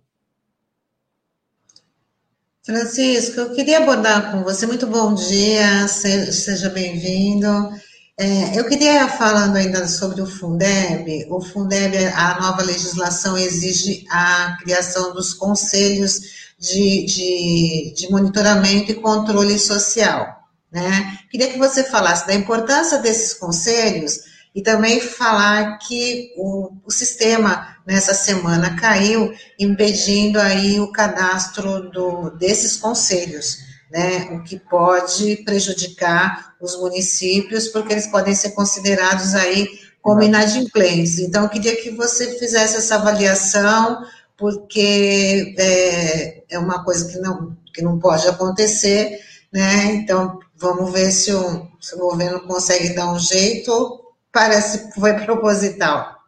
Francisco, 2.69 3.39
eu 3.39 3.49
queria 3.49 3.79
abordar 3.79 4.29
com 4.29 4.43
você, 4.43 4.67
muito 4.67 4.85
bom 4.85 5.15
dia, 5.15 5.87
seja 5.87 6.69
bem-vindo. 6.69 7.47
É, 8.15 8.59
eu 8.59 8.63
queria, 8.65 9.07
falando 9.07 9.55
ainda 9.55 9.87
sobre 9.87 10.21
o 10.21 10.27
Fundeb, 10.27 11.25
o 11.31 11.41
Fundeb, 11.41 11.97
a 12.13 12.39
nova 12.39 12.61
legislação 12.61 13.35
exige 13.35 14.05
a 14.11 14.55
criação 14.61 15.15
dos 15.15 15.33
conselhos 15.33 16.19
de, 16.59 17.05
de, 17.05 17.93
de 17.97 18.11
monitoramento 18.11 18.91
e 18.91 19.01
controle 19.01 19.57
social. 19.57 20.27
Né? 20.71 21.17
Queria 21.31 21.47
que 21.47 21.57
você 21.57 21.83
falasse 21.83 22.27
da 22.27 22.35
importância 22.35 22.99
desses 22.99 23.33
conselhos 23.33 24.28
e 24.59 24.63
também 24.63 24.99
falar 24.99 25.77
que 25.77 26.33
o, 26.35 26.71
o 26.85 26.91
sistema 26.91 27.77
nessa 27.87 28.13
semana 28.13 28.75
caiu, 28.75 29.33
impedindo 29.57 30.39
aí 30.39 30.79
o 30.79 30.91
cadastro 30.91 31.89
do, 31.89 32.31
desses 32.31 32.75
conselhos 32.75 33.69
né, 33.89 34.29
o 34.31 34.43
que 34.43 34.59
pode 34.59 35.37
prejudicar 35.37 36.53
os 36.61 36.77
municípios, 36.77 37.67
porque 37.69 37.93
eles 37.93 38.07
podem 38.07 38.35
ser 38.35 38.51
considerados 38.51 39.33
aí 39.33 39.67
como 40.01 40.21
inadimplentes. 40.21 41.17
Então, 41.19 41.43
eu 41.43 41.49
queria 41.49 41.81
que 41.81 41.89
você 41.89 42.37
fizesse 42.37 42.77
essa 42.77 42.95
avaliação, 42.95 44.03
porque 44.37 45.55
é, 45.57 46.43
é 46.49 46.59
uma 46.59 46.83
coisa 46.83 47.09
que 47.09 47.17
não, 47.17 47.57
que 47.73 47.81
não 47.81 47.97
pode 47.97 48.27
acontecer, 48.27 49.19
né? 49.51 49.95
Então, 49.95 50.39
vamos 50.55 50.91
ver 50.91 51.11
se 51.11 51.33
o, 51.33 51.67
se 51.81 51.95
o 51.95 51.99
governo 51.99 52.41
consegue 52.41 52.93
dar 52.93 53.11
um 53.11 53.19
jeito, 53.19 53.99
parece 54.31 54.87
que 54.87 54.99
foi 54.99 55.13
proposital. 55.13 56.19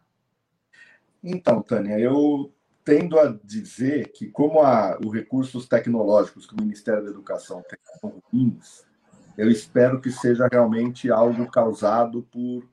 Então, 1.24 1.62
Tânia, 1.62 1.99
eu 1.99 2.52
tendo 2.84 3.20
a 3.20 3.38
dizer 3.43 4.12
que, 4.12 4.28
como 4.28 4.62
a, 4.62 4.97
os 4.99 5.14
recursos 5.14 5.68
tecnológicos 5.68 6.47
que 6.47 6.54
o 6.54 6.62
Ministério 6.62 7.04
da 7.04 7.12
Educação 7.12 7.64
tem 7.70 7.80
são 7.99 8.22
ruins, 8.32 8.84
eu 9.38 9.49
espero 9.49 10.02
que 10.02 10.12
seja 10.12 10.47
realmente 10.52 11.12
algo 11.12 11.49
causado 11.49 12.24
por 12.32 12.68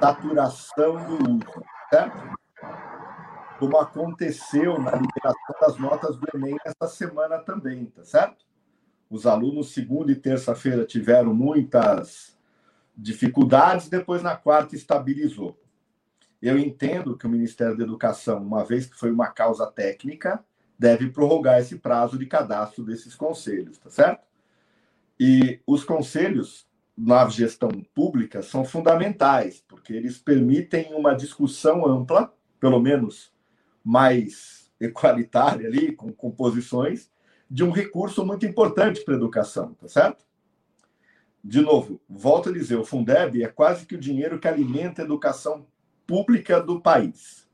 saturação 0.00 1.04
do 1.06 1.14
uso, 1.14 1.64
certo? 1.90 2.34
Como 3.58 3.76
aconteceu 3.78 4.78
na 4.78 4.92
liberação 4.92 5.54
das 5.60 5.78
notas 5.78 6.16
do 6.16 6.26
Enem 6.34 6.56
essa 6.64 6.88
semana 6.88 7.38
também, 7.38 7.86
tá 7.86 8.04
certo? 8.04 8.44
Os 9.10 9.26
alunos, 9.26 9.72
segunda 9.72 10.10
e 10.10 10.16
terça-feira, 10.16 10.84
tiveram 10.84 11.34
muitas 11.34 12.33
dificuldades, 12.96 13.88
depois 13.88 14.22
na 14.22 14.36
quarta 14.36 14.74
estabilizou. 14.74 15.58
Eu 16.40 16.58
entendo 16.58 17.16
que 17.16 17.26
o 17.26 17.30
Ministério 17.30 17.76
da 17.76 17.84
Educação, 17.84 18.42
uma 18.42 18.64
vez 18.64 18.86
que 18.86 18.96
foi 18.96 19.10
uma 19.10 19.28
causa 19.28 19.66
técnica, 19.66 20.44
deve 20.78 21.10
prorrogar 21.10 21.58
esse 21.58 21.76
prazo 21.76 22.18
de 22.18 22.26
cadastro 22.26 22.84
desses 22.84 23.14
conselhos, 23.14 23.78
tá 23.78 23.88
certo? 23.88 24.26
E 25.18 25.60
os 25.66 25.84
conselhos 25.84 26.66
na 26.96 27.28
gestão 27.28 27.70
pública 27.94 28.42
são 28.42 28.64
fundamentais, 28.64 29.64
porque 29.66 29.92
eles 29.92 30.18
permitem 30.18 30.94
uma 30.94 31.14
discussão 31.14 31.86
ampla, 31.86 32.32
pelo 32.60 32.80
menos 32.80 33.32
mais 33.82 34.70
equalitária 34.80 35.66
ali, 35.66 35.92
com 35.92 36.12
composições, 36.12 37.10
de 37.50 37.64
um 37.64 37.70
recurso 37.70 38.24
muito 38.24 38.46
importante 38.46 39.04
para 39.04 39.14
a 39.14 39.16
educação, 39.16 39.74
tá 39.74 39.88
certo? 39.88 40.24
De 41.46 41.60
novo, 41.60 42.00
volto 42.08 42.48
a 42.48 42.52
dizer, 42.52 42.76
o 42.76 42.86
Fundeb 42.86 43.42
é 43.42 43.48
quase 43.48 43.84
que 43.84 43.94
o 43.94 44.00
dinheiro 44.00 44.38
que 44.38 44.48
alimenta 44.48 45.02
a 45.02 45.04
educação 45.04 45.66
pública 46.06 46.58
do 46.58 46.80
país. 46.80 47.46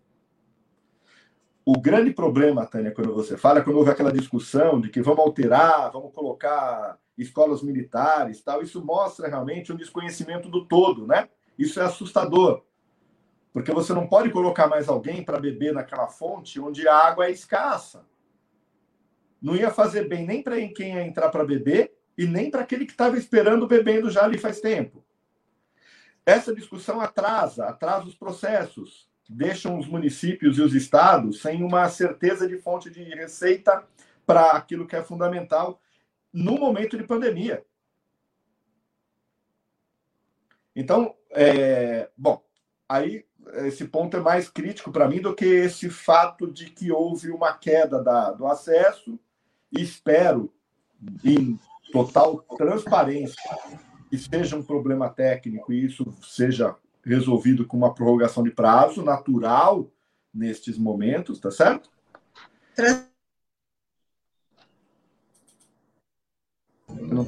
O 1.64 1.72
grande 1.72 2.12
problema, 2.12 2.64
Tânia, 2.64 2.92
quando 2.92 3.12
você 3.12 3.36
fala, 3.36 3.58
é 3.58 3.62
quando 3.62 3.78
houve 3.78 3.90
aquela 3.90 4.12
discussão 4.12 4.80
de 4.80 4.90
que 4.90 5.02
vamos 5.02 5.18
alterar, 5.18 5.90
vamos 5.90 6.14
colocar 6.14 7.00
escolas 7.18 7.62
militares, 7.62 8.40
tal, 8.40 8.62
isso 8.62 8.84
mostra 8.84 9.28
realmente 9.28 9.72
um 9.72 9.76
desconhecimento 9.76 10.48
do 10.48 10.64
todo, 10.64 11.04
né? 11.04 11.28
Isso 11.58 11.80
é 11.80 11.84
assustador. 11.84 12.62
Porque 13.52 13.72
você 13.72 13.92
não 13.92 14.06
pode 14.06 14.30
colocar 14.30 14.68
mais 14.68 14.88
alguém 14.88 15.24
para 15.24 15.40
beber 15.40 15.74
naquela 15.74 16.06
fonte 16.06 16.60
onde 16.60 16.86
a 16.86 16.94
água 16.94 17.26
é 17.26 17.32
escassa. 17.32 18.06
Não 19.42 19.56
ia 19.56 19.70
fazer 19.70 20.06
bem 20.08 20.24
nem 20.24 20.44
para 20.44 20.56
quem 20.68 20.94
ia 20.94 21.04
entrar 21.04 21.28
para 21.30 21.44
beber 21.44 21.99
e 22.20 22.26
nem 22.26 22.50
para 22.50 22.60
aquele 22.60 22.84
que 22.84 22.92
estava 22.92 23.16
esperando 23.16 23.66
bebendo 23.66 24.10
já 24.10 24.24
ali 24.24 24.36
faz 24.36 24.60
tempo. 24.60 25.02
Essa 26.26 26.54
discussão 26.54 27.00
atrasa, 27.00 27.64
atrasa 27.64 28.04
os 28.04 28.14
processos, 28.14 29.08
deixam 29.26 29.78
os 29.78 29.88
municípios 29.88 30.58
e 30.58 30.60
os 30.60 30.74
estados 30.74 31.40
sem 31.40 31.64
uma 31.64 31.88
certeza 31.88 32.46
de 32.46 32.58
fonte 32.58 32.90
de 32.90 33.02
receita 33.04 33.82
para 34.26 34.50
aquilo 34.50 34.86
que 34.86 34.94
é 34.94 35.02
fundamental 35.02 35.80
no 36.30 36.58
momento 36.58 36.98
de 36.98 37.04
pandemia. 37.04 37.64
Então, 40.76 41.16
é, 41.30 42.10
bom, 42.14 42.44
aí 42.86 43.24
esse 43.64 43.86
ponto 43.86 44.14
é 44.18 44.20
mais 44.20 44.46
crítico 44.50 44.92
para 44.92 45.08
mim 45.08 45.22
do 45.22 45.34
que 45.34 45.46
esse 45.46 45.88
fato 45.88 46.52
de 46.52 46.68
que 46.68 46.92
houve 46.92 47.30
uma 47.30 47.56
queda 47.56 48.04
da, 48.04 48.30
do 48.30 48.46
acesso 48.46 49.18
e 49.72 49.80
espero, 49.80 50.52
em 51.24 51.58
total 51.92 52.38
transparência, 52.56 53.36
que 54.08 54.18
seja 54.18 54.56
um 54.56 54.62
problema 54.62 55.08
técnico 55.08 55.72
e 55.72 55.86
isso 55.86 56.12
seja 56.22 56.76
resolvido 57.04 57.66
com 57.66 57.76
uma 57.76 57.94
prorrogação 57.94 58.42
de 58.42 58.50
prazo 58.50 59.02
natural 59.02 59.88
nestes 60.32 60.78
momentos, 60.78 61.38
tá 61.38 61.50
certo? 61.50 61.90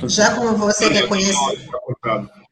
Já 0.08 0.34
como 0.34 0.56
você 0.56 0.90
quer 0.90 1.08
conhecer. 1.08 1.68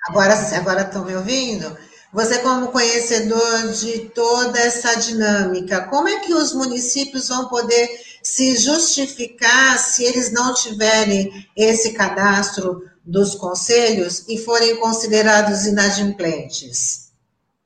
Agora, 0.09 0.35
agora 0.57 0.83
estão 0.83 1.05
me 1.05 1.15
ouvindo? 1.15 1.77
Você, 2.13 2.41
como 2.41 2.73
conhecedor 2.73 3.73
de 3.73 4.09
toda 4.11 4.59
essa 4.59 4.99
dinâmica, 4.99 5.87
como 5.89 6.09
é 6.09 6.19
que 6.21 6.35
os 6.35 6.53
municípios 6.53 7.29
vão 7.29 7.49
poder 7.49 7.89
se 8.23 8.57
justificar 8.57 9.79
se 9.79 10.05
eles 10.05 10.33
não 10.33 10.55
tiverem 10.55 11.47
esse 11.57 11.93
cadastro 11.93 12.89
dos 13.05 13.35
conselhos 13.35 14.29
e 14.29 14.39
forem 14.39 14.77
considerados 14.77 15.67
inadimplentes? 15.67 17.11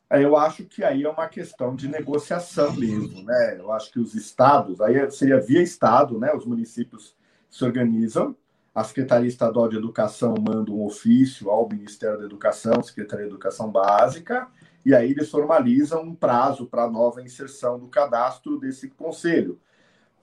É, 0.09 0.23
eu 0.23 0.37
acho 0.37 0.65
que 0.65 0.85
aí 0.85 1.03
é 1.03 1.09
uma 1.09 1.27
questão 1.29 1.75
de 1.75 1.89
negociação 1.89 2.73
mesmo, 2.75 3.23
né? 3.25 3.57
Eu 3.59 3.73
acho 3.73 3.91
que 3.91 3.99
os 3.99 4.15
estados, 4.15 4.81
aí 4.81 5.11
seria 5.11 5.41
via 5.41 5.63
estado, 5.63 6.19
né? 6.19 6.33
Os 6.35 6.47
municípios 6.47 7.15
se 7.51 7.65
organizam, 7.65 8.37
a 8.75 8.83
Secretaria 8.83 9.29
Estadual 9.29 9.69
de 9.69 9.77
Educação 9.77 10.35
manda 10.37 10.71
um 10.73 10.85
ofício 10.85 11.49
ao 11.49 11.69
Ministério 11.69 12.19
da 12.19 12.25
Educação, 12.25 12.83
Secretaria 12.83 13.27
de 13.27 13.31
Educação 13.31 13.71
Básica, 13.71 14.49
e 14.85 14.95
aí 14.95 15.13
eles 15.13 15.31
formalizam 15.31 16.03
um 16.03 16.15
prazo 16.15 16.67
para 16.67 16.83
a 16.83 16.91
nova 16.91 17.23
inserção 17.23 17.79
do 17.79 17.87
cadastro 17.87 18.59
desse 18.59 18.89
conselho. 18.91 19.61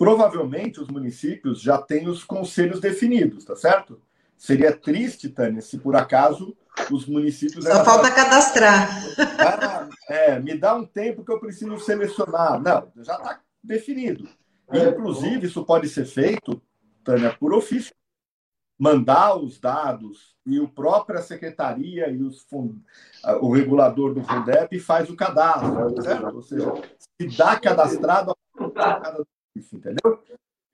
Provavelmente 0.01 0.81
os 0.81 0.87
municípios 0.87 1.61
já 1.61 1.77
têm 1.77 2.07
os 2.07 2.23
conselhos 2.23 2.79
definidos, 2.79 3.45
tá 3.45 3.55
certo? 3.55 4.01
Seria 4.35 4.75
triste, 4.75 5.29
Tânia, 5.29 5.61
se 5.61 5.77
por 5.77 5.95
acaso 5.95 6.57
os 6.89 7.05
municípios. 7.05 7.65
Só 7.65 7.85
falta 7.85 8.09
cadastrar. 8.09 8.89
Ah, 9.37 9.87
é, 10.09 10.39
me 10.39 10.57
dá 10.57 10.73
um 10.73 10.87
tempo 10.87 11.23
que 11.23 11.31
eu 11.31 11.39
preciso 11.39 11.77
selecionar. 11.77 12.59
Não, 12.59 12.91
já 13.03 13.13
está 13.13 13.41
definido. 13.63 14.27
Inclusive, 14.73 15.45
isso 15.45 15.63
pode 15.63 15.87
ser 15.87 16.05
feito, 16.05 16.59
Tânia, 17.03 17.37
por 17.39 17.53
ofício. 17.53 17.93
Mandar 18.79 19.35
os 19.35 19.59
dados 19.59 20.35
e 20.47 20.59
o 20.59 20.67
própria 20.67 21.21
secretaria 21.21 22.09
e 22.09 22.23
os 22.23 22.41
fund... 22.41 22.75
o 23.39 23.53
regulador 23.53 24.15
do 24.15 24.23
Fundep 24.23 24.79
faz 24.79 25.11
o 25.11 25.15
cadastro, 25.15 26.01
certo? 26.01 26.35
Ou 26.37 26.41
seja, 26.41 26.73
se 26.97 27.37
dá 27.37 27.59
cadastrado 27.59 28.31
a 28.31 28.99
cada 28.99 29.23
entendeu? 29.55 30.23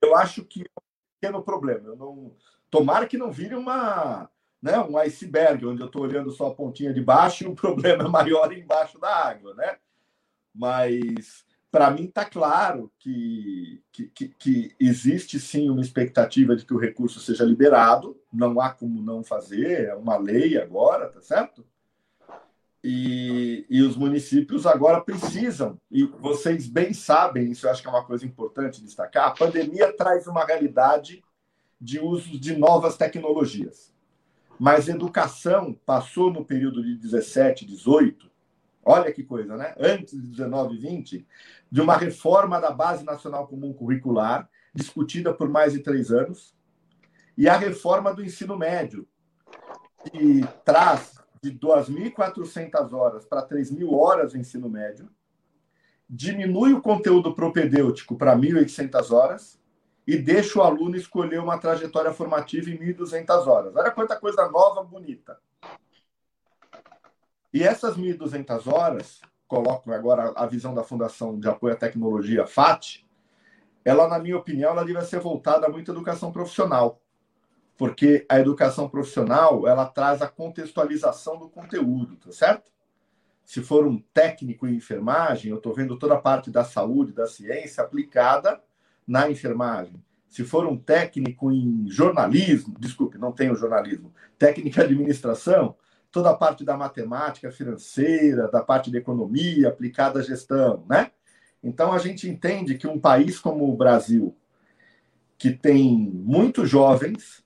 Eu 0.01 0.15
acho 0.15 0.43
que 0.43 0.61
é 0.61 0.79
um 0.79 1.19
pequeno 1.19 1.43
problema. 1.43 1.89
Eu 1.89 1.95
não... 1.95 2.31
Tomara 2.69 3.07
que 3.07 3.17
não 3.17 3.31
vire 3.31 3.55
uma, 3.55 4.29
né, 4.61 4.77
um 4.79 4.97
iceberg, 4.97 5.65
onde 5.65 5.81
eu 5.81 5.87
estou 5.87 6.03
olhando 6.03 6.31
só 6.31 6.47
a 6.47 6.53
pontinha 6.53 6.93
de 6.93 7.01
baixo 7.01 7.43
e 7.45 7.47
o 7.47 7.55
problema 7.55 8.03
é 8.03 8.07
maior 8.07 8.51
embaixo 8.51 8.99
da 8.99 9.27
água, 9.27 9.53
né? 9.55 9.77
Mas 10.53 11.45
para 11.71 11.91
mim 11.91 12.05
está 12.05 12.25
claro 12.25 12.91
que, 12.97 13.83
que, 13.91 14.09
que, 14.09 14.75
existe 14.79 15.39
sim 15.39 15.69
uma 15.69 15.81
expectativa 15.81 16.55
de 16.55 16.65
que 16.65 16.73
o 16.73 16.79
recurso 16.79 17.19
seja 17.19 17.43
liberado, 17.43 18.19
não 18.31 18.59
há 18.59 18.71
como 18.71 19.01
não 19.01 19.23
fazer, 19.23 19.89
é 19.89 19.95
uma 19.95 20.17
lei 20.17 20.57
agora, 20.57 21.09
tá 21.09 21.21
certo? 21.21 21.65
E, 22.83 23.65
e 23.69 23.81
os 23.81 23.97
municípios 23.97 24.65
agora 24.65 25.01
precisam, 25.01 25.79
e 25.91 26.03
vocês 26.05 26.67
bem 26.67 26.93
sabem, 26.93 27.51
isso 27.51 27.65
eu 27.65 27.71
acho 27.71 27.81
que 27.81 27.87
é 27.87 27.91
uma 27.91 28.05
coisa 28.05 28.25
importante 28.25 28.83
destacar, 28.83 29.27
a 29.27 29.31
pandemia 29.31 29.91
traz 29.97 30.27
uma 30.27 30.45
realidade 30.45 31.23
de 31.81 31.99
uso 31.99 32.39
de 32.39 32.55
novas 32.55 32.95
tecnologias. 32.95 33.93
Mas 34.59 34.87
educação 34.87 35.73
passou 35.85 36.31
no 36.31 36.45
período 36.45 36.83
de 36.83 36.95
17, 36.95 37.65
18, 37.65 38.29
olha 38.83 39.11
que 39.11 39.23
coisa, 39.23 39.55
né? 39.55 39.75
Antes 39.79 40.19
de 40.19 40.27
19 40.29 40.77
20, 40.77 41.27
de 41.69 41.81
uma 41.81 41.97
reforma 41.97 42.59
da 42.59 42.71
Base 42.71 43.03
Nacional 43.03 43.47
Comum 43.47 43.73
Curricular, 43.73 44.49
discutida 44.73 45.33
por 45.33 45.49
mais 45.49 45.73
de 45.73 45.79
três 45.79 46.11
anos, 46.11 46.55
e 47.37 47.47
a 47.47 47.57
reforma 47.57 48.13
do 48.13 48.23
ensino 48.23 48.57
médio, 48.57 49.07
que 50.11 50.41
traz 50.63 51.17
de 51.41 51.51
2.400 51.51 52.93
horas 52.93 53.25
para 53.25 53.47
3.000 53.47 53.91
horas 53.91 54.31
de 54.31 54.39
ensino 54.39 54.69
médio, 54.69 55.09
diminui 56.09 56.73
o 56.73 56.81
conteúdo 56.81 57.33
propedêutico 57.33 58.15
para 58.15 58.35
1.800 58.35 59.11
horas 59.11 59.59
e 60.05 60.17
deixa 60.17 60.59
o 60.59 60.63
aluno 60.63 60.95
escolher 60.95 61.39
uma 61.39 61.57
trajetória 61.57 62.13
formativa 62.13 62.69
em 62.69 62.77
1.200 62.77 63.47
horas. 63.47 63.75
Olha 63.75 63.91
quanta 63.91 64.15
coisa 64.15 64.49
nova, 64.49 64.81
bonita. 64.83 65.37
E 67.53 67.63
essas 67.63 67.97
1.200 67.97 68.71
horas, 68.71 69.21
coloco 69.47 69.91
agora 69.91 70.31
a 70.35 70.45
visão 70.45 70.73
da 70.73 70.83
Fundação 70.83 71.37
de 71.39 71.47
Apoio 71.49 71.73
à 71.73 71.77
Tecnologia, 71.77 72.45
FAT, 72.45 73.05
ela, 73.83 74.07
na 74.07 74.19
minha 74.19 74.37
opinião, 74.37 74.71
ela 74.71 74.83
deve 74.83 75.01
ser 75.03 75.19
voltada 75.19 75.65
a 75.65 75.69
muita 75.69 75.91
educação 75.91 76.31
profissional 76.31 77.01
porque 77.77 78.25
a 78.27 78.39
educação 78.39 78.89
profissional 78.89 79.67
ela 79.67 79.85
traz 79.85 80.21
a 80.21 80.27
contextualização 80.27 81.37
do 81.37 81.47
conteúdo, 81.47 82.15
tá 82.15 82.31
certo? 82.31 82.71
Se 83.45 83.61
for 83.61 83.87
um 83.87 83.97
técnico 84.13 84.67
em 84.67 84.75
enfermagem, 84.75 85.51
eu 85.51 85.57
estou 85.57 85.73
vendo 85.73 85.97
toda 85.97 86.15
a 86.15 86.19
parte 86.19 86.51
da 86.51 86.65
saúde, 86.65 87.13
da 87.13 87.27
ciência 87.27 87.83
aplicada 87.83 88.61
na 89.07 89.29
enfermagem. 89.29 90.03
Se 90.27 90.43
for 90.43 90.65
um 90.65 90.75
técnico 90.75 91.51
em 91.51 91.87
jornalismo, 91.87 92.75
desculpe, 92.77 93.17
não 93.17 93.31
tenho 93.31 93.55
jornalismo, 93.55 94.13
técnica 94.37 94.85
de 94.85 94.93
administração, 94.93 95.75
toda 96.11 96.31
a 96.31 96.35
parte 96.35 96.65
da 96.65 96.75
matemática 96.75 97.51
financeira, 97.51 98.49
da 98.49 98.61
parte 98.61 98.91
de 98.91 98.97
economia 98.97 99.69
aplicada 99.69 100.19
à 100.19 100.23
gestão, 100.23 100.83
né? 100.89 101.11
Então 101.63 101.93
a 101.93 101.99
gente 101.99 102.27
entende 102.27 102.77
que 102.77 102.87
um 102.87 102.99
país 102.99 103.39
como 103.39 103.71
o 103.71 103.77
Brasil, 103.77 104.35
que 105.37 105.51
tem 105.51 105.97
muitos 105.97 106.69
jovens, 106.69 107.45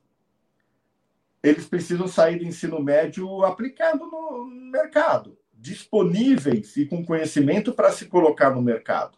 eles 1.43 1.65
precisam 1.65 2.07
sair 2.07 2.37
do 2.37 2.45
ensino 2.45 2.81
médio 2.81 3.43
aplicado 3.43 4.05
no 4.05 4.45
mercado, 4.45 5.37
disponíveis 5.53 6.77
e 6.77 6.85
com 6.85 7.05
conhecimento 7.05 7.73
para 7.73 7.91
se 7.91 8.05
colocar 8.05 8.51
no 8.51 8.61
mercado. 8.61 9.17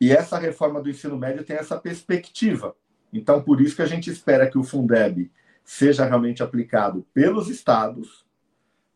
E 0.00 0.10
essa 0.10 0.38
reforma 0.38 0.82
do 0.82 0.90
ensino 0.90 1.16
médio 1.16 1.44
tem 1.44 1.56
essa 1.56 1.78
perspectiva. 1.78 2.76
Então, 3.12 3.40
por 3.40 3.60
isso 3.60 3.76
que 3.76 3.82
a 3.82 3.86
gente 3.86 4.10
espera 4.10 4.50
que 4.50 4.58
o 4.58 4.64
Fundeb 4.64 5.30
seja 5.64 6.04
realmente 6.04 6.42
aplicado 6.42 7.06
pelos 7.14 7.48
estados 7.48 8.26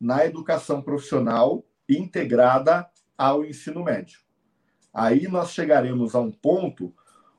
na 0.01 0.27
educação 0.27 0.83
profissional 0.83 1.65
integrada 1.89 2.89
ao 3.17 3.45
ensino 3.45 3.85
médio. 3.85 4.19
Aí 4.93 5.29
nós 5.29 5.53
chegaremos 5.53 6.15
a 6.15 6.21
um 6.21 6.33
ponto 6.33 6.93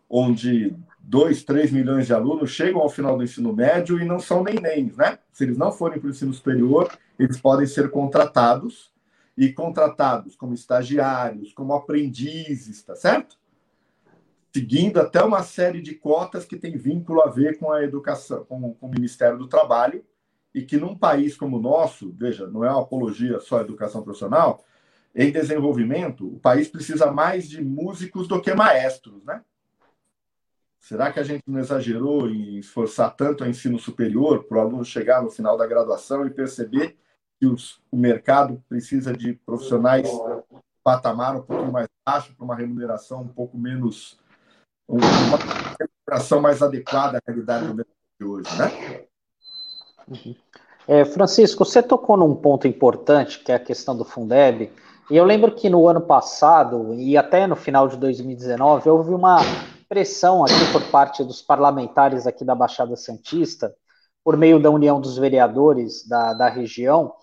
onde 0.10 0.74
2, 1.08 1.44
3 1.46 1.72
milhões 1.72 2.06
de 2.06 2.14
alunos 2.14 2.52
chegam 2.52 2.82
ao 2.82 2.90
final 2.90 3.16
do 3.16 3.24
ensino 3.24 3.54
médio 3.54 3.98
e 3.98 4.04
não 4.04 4.20
são 4.20 4.44
nem, 4.44 4.60
né? 4.60 5.18
Se 5.32 5.46
eles 5.46 5.58
não 5.58 5.72
forem 5.72 6.00
para 6.00 6.08
o 6.08 6.12
ensino 6.12 6.34
superior, 6.34 6.92
eles 7.18 7.40
podem 7.40 7.66
ser 7.66 7.90
contratados 7.90 8.92
e 9.38 9.54
contratados 9.54 10.36
como 10.36 10.54
estagiários, 10.54 11.54
como 11.54 11.74
aprendizes, 11.74 12.84
tá 12.84 12.94
certo? 12.94 13.38
Seguindo 14.54 15.00
até 15.00 15.24
uma 15.24 15.44
série 15.44 15.82
de 15.82 15.96
cotas 15.96 16.44
que 16.44 16.58
tem 16.58 16.76
vínculo 16.76 17.22
a 17.22 17.30
ver 17.30 17.58
com 17.58 17.72
a 17.72 17.82
educação, 17.82 18.44
com, 18.44 18.74
com 18.74 18.88
o 18.88 18.92
Ministério 18.92 19.38
do 19.38 19.48
Trabalho, 19.48 20.04
e 20.54 20.62
que 20.62 20.76
num 20.76 20.98
país 20.98 21.38
como 21.38 21.58
o 21.58 21.62
nosso, 21.62 22.12
veja, 22.18 22.48
não 22.48 22.66
é 22.66 22.70
uma 22.70 22.82
apologia 22.82 23.40
só 23.40 23.60
à 23.60 23.62
educação 23.62 24.04
profissional, 24.04 24.66
em 25.16 25.32
desenvolvimento, 25.32 26.28
o 26.28 26.40
país 26.40 26.68
precisa 26.68 27.10
mais 27.12 27.48
de 27.48 27.64
músicos 27.64 28.28
do 28.28 28.42
que 28.42 28.54
maestros, 28.54 29.24
né? 29.24 29.42
Será 30.88 31.12
que 31.12 31.20
a 31.20 31.24
gente 31.24 31.44
não 31.46 31.60
exagerou 31.60 32.30
em 32.30 32.60
esforçar 32.60 33.14
tanto 33.14 33.44
o 33.44 33.48
ensino 33.48 33.78
superior 33.78 34.46
para 34.46 34.58
o 34.58 34.62
aluno 34.62 34.86
chegar 34.86 35.22
no 35.22 35.30
final 35.30 35.58
da 35.58 35.68
graduação 35.68 36.26
e 36.26 36.30
perceber 36.30 36.98
que 37.38 37.46
os, 37.46 37.82
o 37.92 37.98
mercado 37.98 38.64
precisa 38.70 39.12
de 39.12 39.34
profissionais 39.34 40.10
patamar 40.82 41.36
um 41.36 41.42
pouquinho 41.42 41.74
mais 41.74 41.90
baixo 42.06 42.34
para 42.34 42.46
uma 42.46 42.56
remuneração 42.56 43.24
um 43.24 43.28
pouco 43.28 43.58
menos 43.58 44.18
uma 44.88 45.04
remuneração 45.78 46.40
mais 46.40 46.64
adequada 46.64 47.18
à 47.18 47.22
realidade 47.28 47.68
do 47.68 47.76
mercado 47.76 47.96
de 48.18 48.26
hoje, 48.26 48.58
né? 48.58 49.04
Uhum. 50.08 50.36
É, 50.88 51.04
Francisco, 51.04 51.66
você 51.66 51.84
tocou 51.84 52.16
num 52.16 52.34
ponto 52.34 52.66
importante 52.66 53.44
que 53.44 53.52
é 53.52 53.56
a 53.56 53.60
questão 53.60 53.94
do 53.94 54.06
Fundeb. 54.06 54.72
E 55.12 55.18
eu 55.18 55.26
lembro 55.26 55.54
que 55.54 55.70
no 55.70 55.86
ano 55.86 56.00
passado 56.00 56.94
e 56.94 57.18
até 57.18 57.46
no 57.46 57.58
final 57.58 57.90
de 57.90 57.98
2019 57.98 58.90
houve 58.90 59.14
uma 59.14 59.42
pressão 59.88 60.44
aqui 60.44 60.72
por 60.72 60.84
parte 60.92 61.24
dos 61.24 61.42
parlamentares 61.42 62.28
aqui 62.28 62.44
da 62.44 62.56
Baixada 62.56 62.96
Santista, 62.96 63.74
por 64.24 64.36
meio 64.36 64.60
da 64.60 64.70
União 64.70 65.00
dos 65.00 65.18
Vereadores 65.18 66.08
da, 66.08 66.34
da 66.34 66.50
região, 66.50 67.14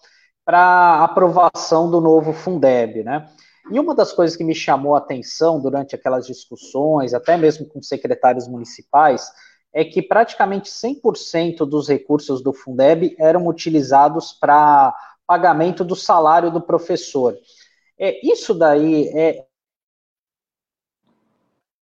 para 0.44 1.02
aprovação 1.02 1.90
do 1.90 2.00
novo 2.00 2.32
Fundeb, 2.32 3.02
né? 3.02 3.28
E 3.70 3.80
uma 3.80 3.94
das 3.94 4.12
coisas 4.12 4.36
que 4.36 4.44
me 4.44 4.54
chamou 4.54 4.94
a 4.94 4.98
atenção 4.98 5.58
durante 5.60 5.94
aquelas 5.94 6.26
discussões, 6.26 7.14
até 7.14 7.36
mesmo 7.36 7.66
com 7.66 7.82
secretários 7.82 8.46
municipais, 8.46 9.30
é 9.72 9.84
que 9.84 10.02
praticamente 10.02 10.70
100% 10.70 11.66
dos 11.66 11.88
recursos 11.88 12.42
do 12.42 12.52
Fundeb 12.52 13.16
eram 13.18 13.46
utilizados 13.46 14.32
para 14.32 14.94
pagamento 15.26 15.82
do 15.82 15.96
salário 15.96 16.50
do 16.50 16.60
professor. 16.60 17.36
É, 17.98 18.26
isso 18.26 18.52
daí 18.52 19.08
é, 19.08 19.44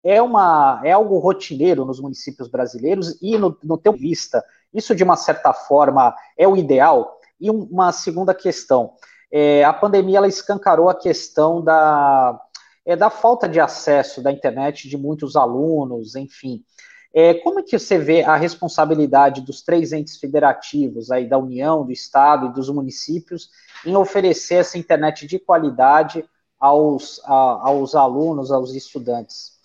é, 0.08 0.22
uma, 0.22 0.80
é 0.82 0.92
algo 0.92 1.18
rotineiro 1.18 1.84
nos 1.84 2.00
municípios 2.00 2.48
brasileiros 2.48 3.18
e, 3.20 3.36
no, 3.36 3.54
no 3.62 3.76
teu 3.76 3.92
vista, 3.92 4.42
isso 4.72 4.94
de 4.94 5.04
uma 5.04 5.16
certa 5.16 5.52
forma 5.52 6.14
é 6.34 6.48
o 6.48 6.56
ideal? 6.56 7.20
E 7.38 7.50
uma 7.50 7.92
segunda 7.92 8.32
questão, 8.32 8.94
é, 9.30 9.62
a 9.64 9.72
pandemia 9.72 10.16
ela 10.16 10.26
escancarou 10.26 10.88
a 10.88 10.94
questão 10.94 11.62
da, 11.62 12.40
é, 12.86 12.96
da 12.96 13.10
falta 13.10 13.46
de 13.46 13.60
acesso 13.60 14.22
da 14.22 14.32
internet 14.32 14.88
de 14.88 14.96
muitos 14.96 15.36
alunos, 15.36 16.16
enfim. 16.16 16.64
É, 17.12 17.34
como 17.34 17.60
é 17.60 17.62
que 17.62 17.78
você 17.78 17.98
vê 17.98 18.22
a 18.22 18.34
responsabilidade 18.34 19.42
dos 19.42 19.60
três 19.60 19.92
entes 19.92 20.16
federativos, 20.16 21.10
aí 21.10 21.28
da 21.28 21.36
União, 21.36 21.84
do 21.84 21.92
Estado 21.92 22.46
e 22.46 22.52
dos 22.54 22.70
municípios, 22.70 23.50
em 23.84 23.94
oferecer 23.94 24.54
essa 24.54 24.78
internet 24.78 25.26
de 25.26 25.38
qualidade 25.38 26.24
aos, 26.58 27.20
a, 27.26 27.68
aos 27.68 27.94
alunos, 27.94 28.50
aos 28.50 28.74
estudantes? 28.74 29.57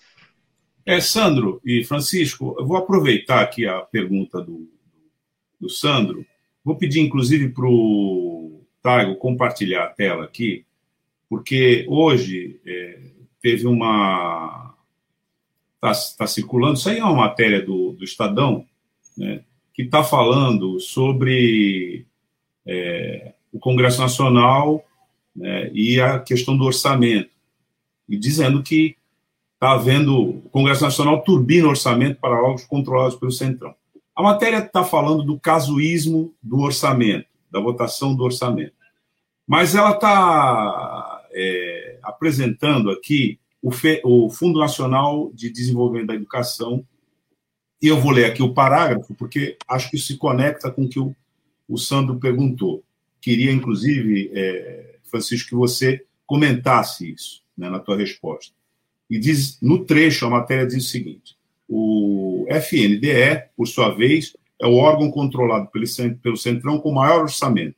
É, 0.85 0.99
Sandro 0.99 1.61
e 1.63 1.83
Francisco, 1.85 2.55
eu 2.59 2.65
vou 2.65 2.75
aproveitar 2.75 3.41
aqui 3.41 3.65
a 3.65 3.79
pergunta 3.79 4.41
do, 4.41 4.69
do 5.59 5.69
Sandro. 5.69 6.25
Vou 6.63 6.75
pedir, 6.75 6.99
inclusive, 6.99 7.49
para 7.49 7.65
o 7.65 8.61
Taigo 8.81 9.15
compartilhar 9.15 9.85
a 9.85 9.89
tela 9.89 10.25
aqui, 10.25 10.65
porque 11.29 11.85
hoje 11.87 12.59
é, 12.65 12.99
teve 13.41 13.65
uma. 13.65 14.75
Está 15.75 16.17
tá 16.17 16.27
circulando, 16.27 16.75
isso 16.75 16.89
aí 16.89 16.99
é 16.99 17.03
uma 17.03 17.15
matéria 17.15 17.61
do, 17.61 17.93
do 17.93 18.03
Estadão, 18.03 18.65
né, 19.17 19.43
que 19.73 19.83
está 19.83 20.03
falando 20.03 20.79
sobre 20.79 22.05
é, 22.65 23.33
o 23.51 23.59
Congresso 23.59 24.01
Nacional 24.01 24.85
né, 25.35 25.69
e 25.73 25.99
a 25.99 26.19
questão 26.19 26.57
do 26.57 26.63
orçamento, 26.63 27.31
e 28.07 28.17
dizendo 28.17 28.63
que 28.63 28.95
está 29.63 29.71
havendo 29.71 30.21
o 30.21 30.41
Congresso 30.49 30.83
Nacional 30.83 31.23
turbina 31.23 31.69
orçamento 31.69 32.19
para 32.19 32.35
órgãos 32.35 32.65
controlados 32.65 33.15
pelo 33.15 33.31
Centrão. 33.31 33.73
A 34.13 34.21
matéria 34.21 34.57
está 34.57 34.83
falando 34.83 35.23
do 35.23 35.39
casuísmo 35.39 36.33
do 36.43 36.59
orçamento, 36.59 37.27
da 37.49 37.61
votação 37.61 38.13
do 38.13 38.25
orçamento. 38.25 38.73
Mas 39.47 39.73
ela 39.73 39.91
está 39.91 41.25
é, 41.31 41.97
apresentando 42.03 42.91
aqui 42.91 43.39
o, 43.61 43.71
Fe, 43.71 44.01
o, 44.03 44.29
Fundo 44.29 44.59
Nacional 44.59 45.31
de 45.33 45.49
Desenvolvimento 45.49 46.07
da 46.07 46.15
Educação, 46.15 46.85
e 47.81 47.87
eu 47.87 47.99
vou 48.01 48.11
ler 48.11 48.25
aqui 48.25 48.43
o 48.43 48.53
parágrafo, 48.53 49.15
porque 49.15 49.57
acho 49.65 49.89
que 49.89 49.97
se 49.97 50.17
conecta 50.17 50.69
com 50.69 50.83
o 50.83 50.89
que 50.89 50.99
o, 50.99 51.15
o 51.69 51.77
Sandro 51.77 52.19
perguntou. 52.19 52.83
Queria, 53.21 53.51
inclusive, 53.51 54.29
é, 54.33 54.97
Francisco, 55.05 55.49
que 55.49 55.55
você 55.55 56.05
comentasse 56.25 57.09
isso 57.13 57.41
né, 57.57 57.69
na 57.69 57.79
tua 57.79 57.95
resposta. 57.95 58.53
E 59.13 59.19
diz, 59.19 59.59
no 59.61 59.85
trecho, 59.85 60.25
a 60.25 60.29
matéria 60.31 60.65
diz 60.65 60.87
o 60.87 60.89
seguinte: 60.89 61.37
o 61.69 62.47
FNDE, 62.49 63.43
por 63.55 63.67
sua 63.67 63.93
vez, 63.93 64.35
é 64.59 64.65
o 64.65 64.73
órgão 64.73 65.11
controlado 65.11 65.69
pelo 65.69 66.35
Centrão 66.35 66.79
com 66.79 66.91
maior 66.91 67.21
orçamento. 67.21 67.75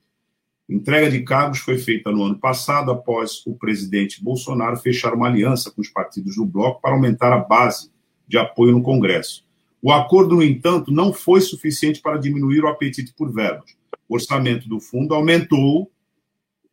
Entrega 0.70 1.12
de 1.12 1.24
cargos 1.24 1.60
foi 1.60 1.78
feita 1.78 2.10
no 2.10 2.24
ano 2.24 2.40
passado, 2.40 2.90
após 2.90 3.46
o 3.46 3.54
presidente 3.54 4.24
Bolsonaro 4.24 4.78
fechar 4.78 5.14
uma 5.14 5.28
aliança 5.28 5.70
com 5.70 5.82
os 5.82 5.90
partidos 5.90 6.38
do 6.38 6.46
bloco 6.46 6.80
para 6.80 6.94
aumentar 6.94 7.34
a 7.34 7.40
base 7.40 7.92
de 8.26 8.38
apoio 8.38 8.72
no 8.72 8.82
Congresso. 8.82 9.44
O 9.82 9.92
acordo, 9.92 10.36
no 10.36 10.42
entanto, 10.42 10.90
não 10.90 11.12
foi 11.12 11.42
suficiente 11.42 12.00
para 12.00 12.18
diminuir 12.18 12.64
o 12.64 12.70
apetite 12.70 13.14
por 13.14 13.30
verbas. 13.30 13.76
O 14.08 14.14
orçamento 14.14 14.70
do 14.70 14.80
fundo 14.80 15.14
aumentou 15.14 15.92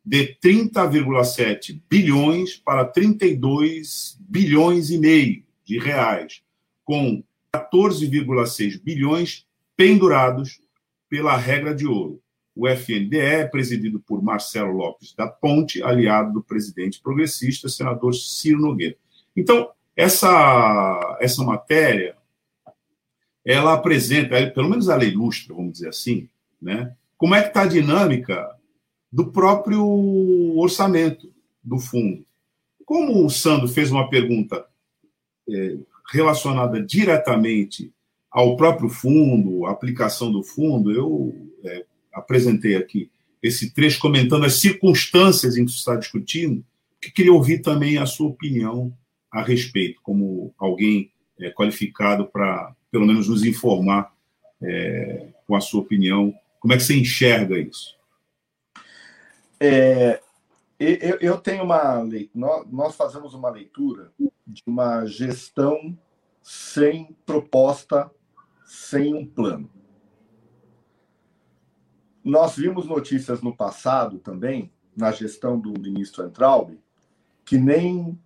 de 0.04 0.36
30,7 0.42 1.80
bilhões 1.88 2.56
para 2.56 2.84
32 2.84 4.18
bilhões 4.20 4.90
e 4.90 4.98
meio 4.98 5.44
de 5.64 5.78
reais, 5.78 6.42
com 6.84 7.22
14,6 7.54 8.82
bilhões 8.82 9.46
pendurados 9.76 10.60
pela 11.08 11.36
regra 11.36 11.74
de 11.74 11.86
ouro. 11.86 12.20
O 12.54 12.68
FNDE 12.68 13.18
é 13.18 13.46
presidido 13.46 14.00
por 14.00 14.22
Marcelo 14.22 14.72
Lopes 14.72 15.14
da 15.14 15.26
Ponte, 15.26 15.82
aliado 15.82 16.32
do 16.32 16.42
presidente 16.42 17.00
progressista, 17.00 17.68
senador 17.68 18.14
Ciro 18.14 18.60
Nogueira. 18.60 18.96
Então, 19.34 19.70
essa, 19.96 21.18
essa 21.20 21.42
matéria, 21.42 22.16
ela 23.44 23.74
apresenta, 23.74 24.46
pelo 24.50 24.68
menos 24.68 24.88
ela 24.88 25.04
ilustra, 25.04 25.54
vamos 25.54 25.72
dizer 25.72 25.88
assim, 25.88 26.28
né, 26.60 26.94
como 27.16 27.34
é 27.34 27.42
que 27.42 27.48
está 27.48 27.62
a 27.62 27.66
dinâmica 27.66 28.50
do 29.12 29.30
próprio 29.30 29.84
orçamento 30.56 31.30
do 31.62 31.78
fundo. 31.78 32.24
Como 32.84 33.24
o 33.24 33.30
Sandro 33.30 33.68
fez 33.68 33.90
uma 33.90 34.08
pergunta 34.08 34.64
é, 35.48 35.76
relacionada 36.10 36.82
diretamente 36.82 37.92
ao 38.30 38.56
próprio 38.56 38.88
fundo, 38.88 39.66
à 39.66 39.70
aplicação 39.70 40.32
do 40.32 40.42
fundo, 40.42 40.90
eu 40.90 41.34
é, 41.64 41.84
apresentei 42.12 42.74
aqui 42.76 43.10
esse 43.42 43.72
trecho 43.72 44.00
comentando 44.00 44.46
as 44.46 44.54
circunstâncias 44.54 45.56
em 45.56 45.64
que 45.64 45.72
está 45.72 45.96
discutindo, 45.96 46.64
que 47.00 47.10
queria 47.10 47.32
ouvir 47.32 47.58
também 47.60 47.98
a 47.98 48.06
sua 48.06 48.28
opinião 48.28 48.96
a 49.30 49.42
respeito, 49.42 50.00
como 50.02 50.54
alguém 50.56 51.10
é, 51.38 51.50
qualificado 51.50 52.26
para, 52.26 52.74
pelo 52.90 53.06
menos, 53.06 53.28
nos 53.28 53.44
informar 53.44 54.12
é, 54.62 55.26
com 55.46 55.56
a 55.56 55.60
sua 55.60 55.80
opinião, 55.80 56.32
como 56.60 56.72
é 56.72 56.76
que 56.76 56.84
você 56.84 56.96
enxerga 56.96 57.58
isso? 57.58 57.96
É, 59.64 60.20
eu, 60.76 61.18
eu, 61.20 61.38
tenho 61.38 61.62
uma 61.62 62.00
leitura, 62.02 62.64
nós 62.68 62.96
fazemos 62.96 63.32
uma 63.32 63.48
leitura 63.48 64.12
de 64.44 64.60
uma 64.66 65.06
gestão 65.06 65.96
sem 66.42 67.16
proposta, 67.24 68.10
sem 68.64 69.14
um 69.14 69.24
plano. 69.24 69.70
Nós 72.24 72.56
vimos 72.56 72.86
notícias 72.86 73.40
no 73.40 73.56
passado 73.56 74.18
também, 74.18 74.72
na 74.96 75.12
gestão 75.12 75.56
do 75.56 75.70
ministro 75.80 76.26
Entraub, 76.26 76.76
que 77.44 77.56
nem 77.56 78.18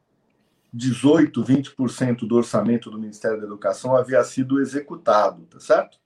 18, 0.73 1.45
20% 1.45 2.27
do 2.27 2.35
orçamento 2.35 2.91
do 2.91 2.99
Ministério 2.99 3.39
da 3.39 3.47
Educação 3.47 3.95
havia 3.95 4.25
sido 4.25 4.59
executado, 4.59 5.45
tá 5.45 5.61
certo? 5.61 6.01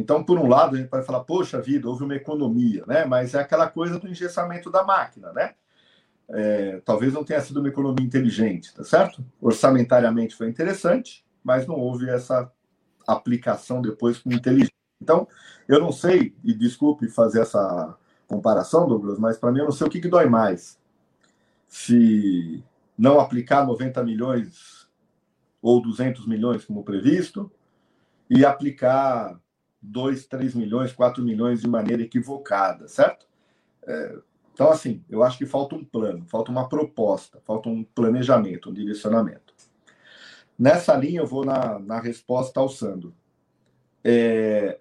Então, 0.00 0.24
por 0.24 0.38
um 0.38 0.48
lado, 0.48 0.74
a 0.74 0.78
gente 0.78 0.88
vai 0.88 1.02
falar, 1.02 1.20
poxa 1.20 1.60
vida, 1.60 1.86
houve 1.88 2.04
uma 2.04 2.14
economia, 2.14 2.84
né? 2.86 3.04
Mas 3.04 3.34
é 3.34 3.40
aquela 3.40 3.68
coisa 3.68 3.98
do 3.98 4.08
engessamento 4.08 4.70
da 4.70 4.82
máquina, 4.82 5.32
né? 5.32 5.54
É, 6.28 6.80
talvez 6.84 7.12
não 7.12 7.22
tenha 7.22 7.40
sido 7.40 7.60
uma 7.60 7.68
economia 7.68 8.06
inteligente, 8.06 8.74
tá 8.74 8.82
certo? 8.82 9.24
Orçamentariamente 9.40 10.34
foi 10.34 10.48
interessante, 10.48 11.24
mas 11.44 11.66
não 11.66 11.74
houve 11.74 12.08
essa 12.08 12.50
aplicação 13.06 13.82
depois 13.82 14.18
com 14.18 14.32
inteligência. 14.32 14.72
Então, 15.02 15.28
eu 15.68 15.78
não 15.80 15.92
sei, 15.92 16.34
e 16.42 16.54
desculpe 16.54 17.08
fazer 17.08 17.42
essa 17.42 17.96
comparação, 18.26 18.86
Douglas, 18.88 19.18
mas 19.18 19.36
para 19.36 19.52
mim 19.52 19.58
eu 19.58 19.64
não 19.64 19.72
sei 19.72 19.86
o 19.86 19.90
que, 19.90 20.00
que 20.00 20.08
dói 20.08 20.26
mais. 20.26 20.78
Se 21.66 22.64
não 22.96 23.20
aplicar 23.20 23.66
90 23.66 24.02
milhões 24.04 24.88
ou 25.60 25.82
200 25.82 26.26
milhões 26.26 26.64
como 26.64 26.84
previsto, 26.84 27.50
e 28.30 28.44
aplicar 28.44 29.40
2, 29.82 30.26
3 30.26 30.54
milhões, 30.54 30.92
4 30.92 31.22
milhões 31.22 31.60
de 31.60 31.68
maneira 31.68 32.02
equivocada, 32.02 32.88
certo? 32.88 33.26
É, 33.86 34.18
então, 34.52 34.70
assim, 34.70 35.02
eu 35.08 35.22
acho 35.22 35.38
que 35.38 35.46
falta 35.46 35.74
um 35.74 35.84
plano, 35.84 36.26
falta 36.28 36.50
uma 36.50 36.68
proposta, 36.68 37.40
falta 37.44 37.68
um 37.68 37.82
planejamento, 37.82 38.70
um 38.70 38.74
direcionamento. 38.74 39.54
Nessa 40.58 40.94
linha, 40.94 41.20
eu 41.20 41.26
vou 41.26 41.44
na, 41.44 41.78
na 41.78 41.98
resposta 41.98 42.60
ao 42.60 42.68
Sandro. 42.68 43.14
É, 44.04 44.78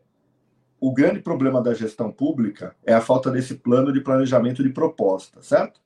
o 0.80 0.94
grande 0.94 1.22
problema 1.22 1.62
da 1.62 1.74
gestão 1.74 2.12
pública 2.12 2.76
é 2.86 2.94
a 2.94 3.02
falta 3.02 3.32
desse 3.32 3.56
plano 3.56 3.92
de 3.94 4.02
planejamento 4.02 4.64
de 4.64 4.70
proposta, 4.70 5.42
certo? 5.42 5.82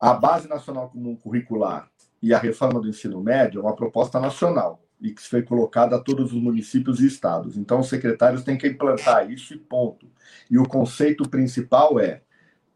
A 0.00 0.14
Base 0.14 0.48
Nacional 0.48 0.90
Comum 0.90 1.14
Curricular 1.16 1.90
e 2.22 2.32
a 2.32 2.38
reforma 2.38 2.80
do 2.80 2.88
ensino 2.88 3.22
médio 3.22 3.60
é 3.60 3.62
uma 3.62 3.76
proposta 3.76 4.18
nacional 4.18 4.81
e 5.02 5.12
que 5.12 5.20
foi 5.20 5.42
colocada 5.42 5.96
a 5.96 6.00
todos 6.00 6.32
os 6.32 6.40
municípios 6.40 7.00
e 7.00 7.06
estados. 7.06 7.56
Então, 7.56 7.80
os 7.80 7.88
secretários 7.88 8.44
têm 8.44 8.56
que 8.56 8.68
implantar 8.68 9.28
isso 9.30 9.52
e 9.52 9.58
ponto. 9.58 10.06
E 10.48 10.56
o 10.58 10.66
conceito 10.66 11.28
principal 11.28 11.98
é: 11.98 12.22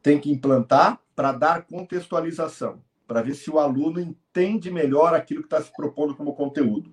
tem 0.03 0.19
que 0.19 0.31
implantar 0.31 1.01
para 1.15 1.33
dar 1.33 1.63
contextualização, 1.63 2.83
para 3.07 3.23
ver 3.23 3.35
se 3.35 3.49
o 3.49 3.61
aluno 3.61 4.01
entende 4.01 4.71
melhor 4.71 5.15
aquilo 5.15 5.41
que 5.41 5.47
está 5.47 5.63
se 5.63 5.73
propondo 5.75 6.17
como 6.17 6.35
conteúdo. 6.35 6.93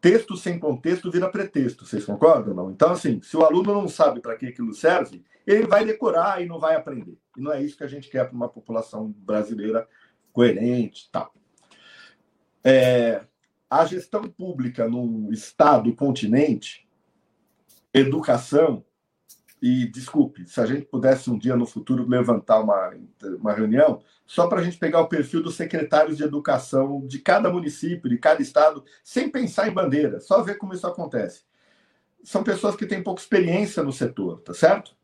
texto 0.00 0.36
sem 0.36 0.58
contexto 0.58 1.10
vira 1.10 1.28
pretexto, 1.28 1.84
vocês 1.84 2.04
concordam 2.04 2.54
não? 2.54 2.70
Então, 2.70 2.92
assim, 2.92 3.20
se 3.22 3.36
o 3.36 3.42
aluno 3.42 3.72
não 3.72 3.88
sabe 3.88 4.20
para 4.20 4.36
que 4.36 4.46
aquilo 4.46 4.74
serve, 4.74 5.24
ele 5.46 5.66
vai 5.66 5.84
decorar 5.84 6.42
e 6.42 6.46
não 6.46 6.60
vai 6.60 6.76
aprender. 6.76 7.18
E 7.36 7.40
não 7.40 7.50
é 7.50 7.62
isso 7.62 7.76
que 7.76 7.84
a 7.84 7.88
gente 7.88 8.10
quer 8.10 8.26
para 8.26 8.36
uma 8.36 8.48
população 8.48 9.10
brasileira 9.18 9.88
coerente 10.32 11.08
tal. 11.10 11.34
É, 12.62 13.24
a 13.70 13.84
gestão 13.84 14.22
pública 14.22 14.88
no 14.88 15.32
estado, 15.32 15.94
continente, 15.94 16.88
educação, 17.92 18.84
e 19.60 19.86
desculpe, 19.86 20.46
se 20.46 20.60
a 20.60 20.66
gente 20.66 20.82
pudesse 20.82 21.28
um 21.28 21.38
dia 21.38 21.56
no 21.56 21.66
futuro 21.66 22.08
levantar 22.08 22.60
uma, 22.60 22.94
uma 23.40 23.52
reunião, 23.52 24.00
só 24.24 24.46
para 24.46 24.60
a 24.60 24.64
gente 24.64 24.78
pegar 24.78 25.00
o 25.00 25.08
perfil 25.08 25.42
dos 25.42 25.56
secretários 25.56 26.16
de 26.16 26.22
educação 26.22 27.04
de 27.06 27.18
cada 27.18 27.50
município, 27.50 28.08
de 28.08 28.18
cada 28.18 28.40
estado, 28.40 28.84
sem 29.02 29.28
pensar 29.28 29.68
em 29.68 29.72
bandeira, 29.72 30.20
só 30.20 30.42
ver 30.42 30.58
como 30.58 30.74
isso 30.74 30.86
acontece. 30.86 31.42
São 32.22 32.44
pessoas 32.44 32.76
que 32.76 32.86
têm 32.86 33.02
pouca 33.02 33.20
experiência 33.20 33.82
no 33.82 33.92
setor, 33.92 34.40
tá 34.42 34.54
certo? 34.54 34.96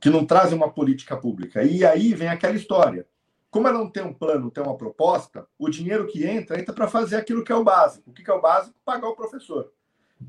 Que 0.00 0.10
não 0.10 0.26
trazem 0.26 0.56
uma 0.56 0.70
política 0.70 1.16
pública. 1.16 1.62
E 1.62 1.84
aí 1.84 2.14
vem 2.14 2.28
aquela 2.28 2.56
história. 2.56 3.06
Como 3.50 3.66
ela 3.66 3.78
não 3.78 3.90
tem 3.90 4.02
um 4.02 4.12
plano, 4.12 4.42
não 4.42 4.50
tem 4.50 4.62
uma 4.62 4.76
proposta, 4.76 5.46
o 5.58 5.68
dinheiro 5.68 6.06
que 6.06 6.26
entra, 6.26 6.60
entra 6.60 6.74
para 6.74 6.88
fazer 6.88 7.16
aquilo 7.16 7.42
que 7.42 7.52
é 7.52 7.54
o 7.54 7.64
básico. 7.64 8.10
O 8.10 8.12
que 8.12 8.28
é 8.30 8.34
o 8.34 8.40
básico? 8.40 8.76
Pagar 8.84 9.08
o 9.08 9.16
professor. 9.16 9.72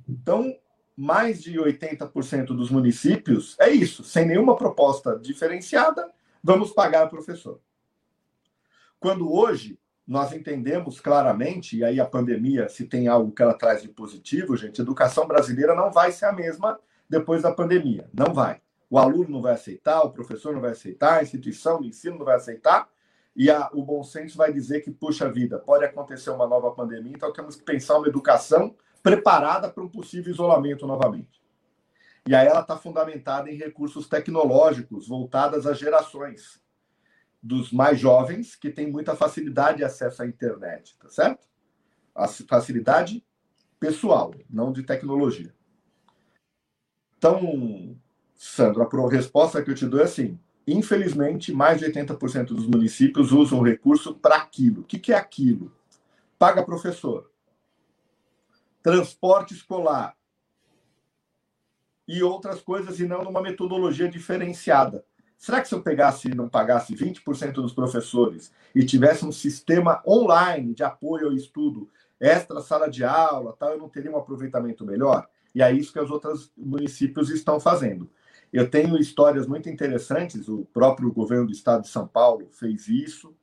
Então, 0.07 0.55
mais 0.95 1.41
de 1.41 1.57
80% 1.57 2.47
dos 2.47 2.69
municípios 2.69 3.55
é 3.59 3.69
isso, 3.69 4.03
sem 4.03 4.25
nenhuma 4.25 4.55
proposta 4.55 5.17
diferenciada, 5.17 6.09
vamos 6.43 6.71
pagar 6.71 7.07
o 7.07 7.09
professor. 7.09 7.59
Quando 8.99 9.31
hoje 9.31 9.79
nós 10.05 10.33
entendemos 10.33 10.99
claramente, 10.99 11.77
e 11.77 11.83
aí 11.83 11.99
a 11.99 12.05
pandemia, 12.05 12.67
se 12.67 12.85
tem 12.85 13.07
algo 13.07 13.31
que 13.31 13.41
ela 13.41 13.53
traz 13.53 13.81
de 13.81 13.87
positivo, 13.87 14.57
gente, 14.57 14.81
a 14.81 14.83
educação 14.83 15.27
brasileira 15.27 15.75
não 15.75 15.91
vai 15.91 16.11
ser 16.11 16.25
a 16.25 16.33
mesma 16.33 16.79
depois 17.07 17.43
da 17.43 17.51
pandemia. 17.51 18.09
Não 18.11 18.33
vai. 18.33 18.59
O 18.89 18.97
aluno 18.97 19.29
não 19.29 19.41
vai 19.41 19.53
aceitar, 19.53 20.01
o 20.01 20.11
professor 20.11 20.51
não 20.51 20.61
vai 20.61 20.71
aceitar, 20.71 21.19
a 21.19 21.23
instituição 21.23 21.79
de 21.79 21.89
ensino 21.89 22.17
não 22.17 22.25
vai 22.25 22.35
aceitar, 22.35 22.89
e 23.35 23.49
a, 23.49 23.69
o 23.73 23.83
bom 23.83 24.03
senso 24.03 24.37
vai 24.37 24.51
dizer 24.51 24.81
que, 24.81 24.91
puxa 24.91 25.31
vida, 25.31 25.59
pode 25.59 25.85
acontecer 25.85 26.29
uma 26.29 26.47
nova 26.47 26.71
pandemia, 26.71 27.13
então 27.15 27.31
temos 27.31 27.55
que 27.55 27.63
pensar 27.63 27.97
uma 27.97 28.07
educação 28.07 28.75
preparada 29.01 29.69
para 29.69 29.83
um 29.83 29.89
possível 29.89 30.31
isolamento 30.31 30.85
novamente. 30.85 31.41
E 32.27 32.35
aí 32.35 32.47
ela 32.47 32.61
está 32.61 32.77
fundamentada 32.77 33.49
em 33.49 33.55
recursos 33.55 34.07
tecnológicos 34.07 35.07
voltadas 35.07 35.65
às 35.65 35.79
gerações 35.79 36.61
dos 37.41 37.71
mais 37.71 37.99
jovens 37.99 38.55
que 38.55 38.69
têm 38.69 38.91
muita 38.91 39.15
facilidade 39.15 39.77
de 39.77 39.83
acesso 39.83 40.21
à 40.21 40.27
internet, 40.27 40.97
tá 40.99 41.09
certo? 41.09 41.47
A 42.13 42.27
facilidade 42.27 43.25
pessoal, 43.79 44.33
não 44.49 44.73
de 44.73 44.83
tecnologia. 44.83 45.53
Então, 47.17 47.97
Sandro, 48.35 48.83
a 48.83 49.09
resposta 49.09 49.63
que 49.63 49.71
eu 49.71 49.75
te 49.75 49.85
dou 49.85 50.01
é 50.01 50.03
assim: 50.03 50.37
infelizmente, 50.73 51.53
mais 51.53 51.79
de 51.79 51.85
80% 51.85 52.47
dos 52.47 52.67
municípios 52.67 53.31
usam 53.31 53.59
o 53.59 53.63
recurso 53.63 54.13
para 54.13 54.35
aquilo. 54.35 54.81
O 54.81 54.83
que, 54.83 54.99
que 54.99 55.13
é 55.13 55.15
aquilo? 55.15 55.71
Paga 56.37 56.63
professor, 56.63 57.29
transporte 58.81 59.53
escolar 59.53 60.15
e 62.07 62.23
outras 62.23 62.59
coisas, 62.61 62.99
e 62.99 63.07
não 63.07 63.23
numa 63.23 63.41
metodologia 63.41 64.09
diferenciada. 64.09 65.05
Será 65.37 65.61
que 65.61 65.67
se 65.67 65.75
eu 65.75 65.81
pegasse 65.81 66.27
e 66.27 66.35
não 66.35 66.49
pagasse 66.49 66.93
20% 66.93 67.53
dos 67.53 67.71
professores 67.71 68.51
e 68.73 68.83
tivesse 68.83 69.23
um 69.25 69.31
sistema 69.31 70.01
online 70.05 70.73
de 70.73 70.83
apoio 70.83 71.27
ao 71.27 71.33
estudo, 71.33 71.87
extra 72.19 72.59
sala 72.61 72.89
de 72.89 73.05
aula, 73.05 73.55
tal, 73.57 73.71
eu 73.71 73.77
não 73.77 73.87
teria 73.87 74.11
um 74.11 74.17
aproveitamento 74.17 74.85
melhor? 74.85 75.29
E 75.53 75.61
é 75.61 75.71
isso 75.71 75.93
que 75.93 75.99
os 75.99 76.11
outros 76.11 76.51
municípios 76.57 77.29
estão 77.29 77.59
fazendo. 77.59 78.09
Eu 78.51 78.69
tenho 78.69 78.97
histórias 78.97 79.45
muito 79.45 79.69
interessantes, 79.69 80.47
o 80.47 80.65
próprio 80.73 81.11
governo 81.13 81.45
do 81.45 81.51
estado 81.51 81.83
de 81.83 81.89
São 81.89 82.07
Paulo 82.07 82.49
fez 82.51 82.87
isso, 82.87 83.35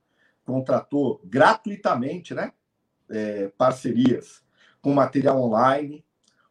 contratou 0.44 1.20
gratuitamente 1.24 2.34
né, 2.34 2.52
é, 3.08 3.48
parcerias 3.56 4.42
com 4.80 4.92
material 4.92 5.40
online. 5.40 6.04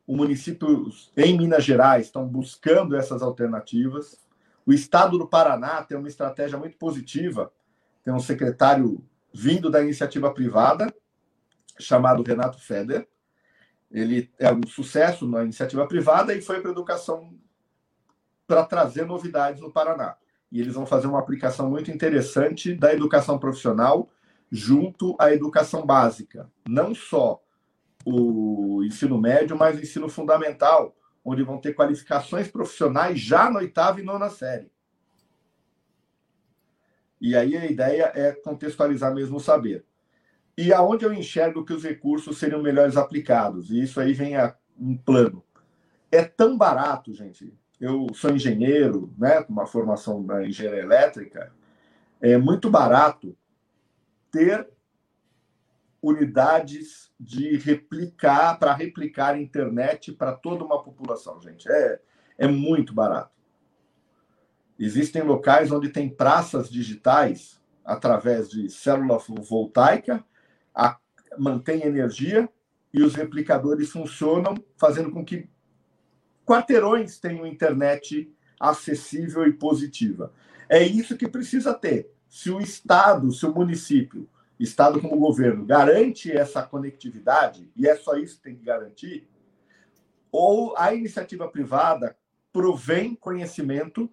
O 0.08 0.16
município 0.16 0.90
em 1.18 1.38
Minas 1.38 1.64
Gerais 1.64 2.08
estão 2.08 2.28
buscando 2.28 2.96
essas 2.96 3.22
alternativas. 3.22 4.20
O 4.66 4.72
estado 4.72 5.18
do 5.18 5.28
Paraná 5.28 5.84
tem 5.84 5.98
uma 5.98 6.08
estratégia 6.08 6.58
muito 6.58 6.78
positiva. 6.78 7.52
Tem 8.04 8.14
um 8.14 8.20
secretário 8.20 9.04
vindo 9.34 9.70
da 9.70 9.82
iniciativa 9.82 10.34
privada, 10.34 10.94
chamado 11.80 12.24
Renato 12.24 12.60
Feder. 12.60 13.08
Ele 13.92 14.32
é 14.40 14.52
um 14.54 14.66
sucesso 14.68 15.28
na 15.28 15.44
iniciativa 15.44 15.88
privada 15.88 16.34
e 16.34 16.42
foi 16.42 16.62
para 16.62 16.70
a 16.70 16.74
educação 16.74 17.34
para 18.48 18.64
trazer 18.66 19.06
novidades 19.06 19.62
no 19.62 19.72
Paraná. 19.72 20.16
E 20.52 20.62
eles 20.62 20.74
vão 20.74 20.86
fazer 20.86 21.08
uma 21.08 21.20
aplicação 21.20 21.70
muito 21.70 21.92
interessante 21.92 22.74
da 22.74 22.94
educação 22.94 23.38
profissional 23.38 24.10
junto 24.52 25.16
à 25.20 25.34
educação 25.34 25.86
básica. 25.86 26.50
Não 26.68 26.94
só 26.94 27.42
o 28.06 28.84
ensino 28.84 29.20
médio, 29.20 29.58
mas 29.58 29.78
o 29.78 29.82
ensino 29.82 30.08
fundamental, 30.08 30.96
onde 31.24 31.44
vão 31.44 31.58
ter 31.58 31.74
qualificações 31.74 32.48
profissionais 32.48 33.20
já 33.20 33.50
na 33.50 33.60
oitava 33.60 34.00
e 34.00 34.04
nona 34.04 34.30
série. 34.30 34.72
E 37.20 37.36
aí 37.36 37.58
a 37.58 37.66
ideia 37.66 38.12
é 38.14 38.32
contextualizar 38.32 39.14
mesmo 39.14 39.38
o 39.38 39.40
saber. 39.40 39.84
E 40.58 40.72
aonde 40.72 41.04
eu 41.04 41.14
enxergo 41.14 41.66
que 41.66 41.74
os 41.74 41.84
recursos 41.84 42.38
seriam 42.38 42.62
melhores 42.62 42.96
aplicados? 42.96 43.72
E 43.72 43.82
isso 43.82 44.00
aí 44.00 44.14
vem 44.14 44.36
a 44.36 44.56
um 44.80 44.96
plano. 44.96 45.44
É 46.12 46.24
tão 46.24 46.58
barato, 46.58 47.14
gente. 47.14 47.54
Eu 47.80 48.08
sou 48.14 48.32
engenheiro, 48.32 49.14
né, 49.18 49.46
uma 49.50 49.66
formação 49.66 50.22
na 50.24 50.46
engenharia 50.46 50.82
elétrica. 50.82 51.52
É 52.22 52.38
muito 52.38 52.70
barato 52.70 53.36
ter 54.32 54.68
unidades 56.02 57.12
de 57.20 57.58
replicar, 57.58 58.60
para 58.60 58.74
replicar 58.74 59.40
internet 59.40 60.12
para 60.12 60.34
toda 60.34 60.64
uma 60.64 60.82
população, 60.82 61.42
gente. 61.42 61.70
É, 61.70 62.00
é 62.38 62.48
muito 62.48 62.94
barato. 62.94 63.32
Existem 64.78 65.24
locais 65.24 65.72
onde 65.72 65.90
tem 65.90 66.10
praças 66.10 66.70
digitais 66.70 67.60
através 67.84 68.50
de 68.50 68.70
célula 68.70 69.18
voltaica, 69.18 70.24
a, 70.74 70.98
mantém 71.38 71.84
energia 71.84 72.50
e 72.94 73.02
os 73.02 73.16
replicadores 73.16 73.90
funcionam, 73.90 74.56
fazendo 74.78 75.12
com 75.12 75.24
que 75.24 75.50
quarteirões 76.46 77.20
tenham 77.20 77.46
internet 77.46 78.32
acessível 78.60 79.46
e 79.48 79.54
positiva. 79.54 80.32
É 80.70 80.84
isso 80.84 81.18
que 81.18 81.28
precisa 81.28 81.74
ter. 81.74 82.12
Se 82.30 82.50
o 82.50 82.60
Estado, 82.60 83.32
se 83.32 83.46
o 83.46 83.54
município 83.54 84.28
Estado 84.60 85.02
como 85.02 85.20
governo 85.20 85.66
garante 85.66 86.32
essa 86.32 86.64
conectividade, 86.64 87.70
e 87.76 87.88
é 87.88 87.96
só 87.96 88.16
isso 88.16 88.38
que 88.38 88.44
tem 88.44 88.56
que 88.56 88.64
garantir, 88.64 89.28
ou 90.32 90.76
a 90.78 90.94
iniciativa 90.94 91.48
privada 91.48 92.16
provém 92.54 93.16
conhecimento 93.16 94.10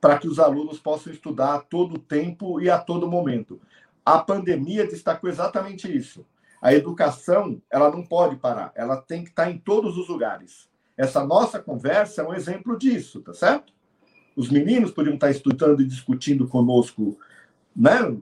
para 0.00 0.18
que 0.18 0.26
os 0.26 0.38
alunos 0.38 0.78
possam 0.80 1.12
estudar 1.12 1.54
a 1.54 1.60
todo 1.60 1.98
tempo 1.98 2.60
e 2.60 2.68
a 2.68 2.78
todo 2.78 3.10
momento. 3.10 3.60
A 4.04 4.18
pandemia 4.18 4.86
destacou 4.86 5.28
exatamente 5.28 5.94
isso. 5.94 6.26
A 6.60 6.72
educação, 6.74 7.60
ela 7.70 7.90
não 7.90 8.04
pode 8.04 8.36
parar, 8.36 8.72
ela 8.74 8.96
tem 8.96 9.22
que 9.22 9.30
estar 9.30 9.50
em 9.50 9.58
todos 9.58 9.98
os 9.98 10.08
lugares. 10.08 10.71
Essa 10.96 11.24
nossa 11.24 11.58
conversa 11.58 12.22
é 12.22 12.26
um 12.26 12.34
exemplo 12.34 12.76
disso, 12.76 13.20
tá 13.20 13.32
certo? 13.32 13.72
Os 14.36 14.50
meninos 14.50 14.90
podiam 14.90 15.14
estar 15.14 15.30
estudando 15.30 15.82
e 15.82 15.86
discutindo 15.86 16.46
conosco, 16.46 17.18
né, 17.74 18.16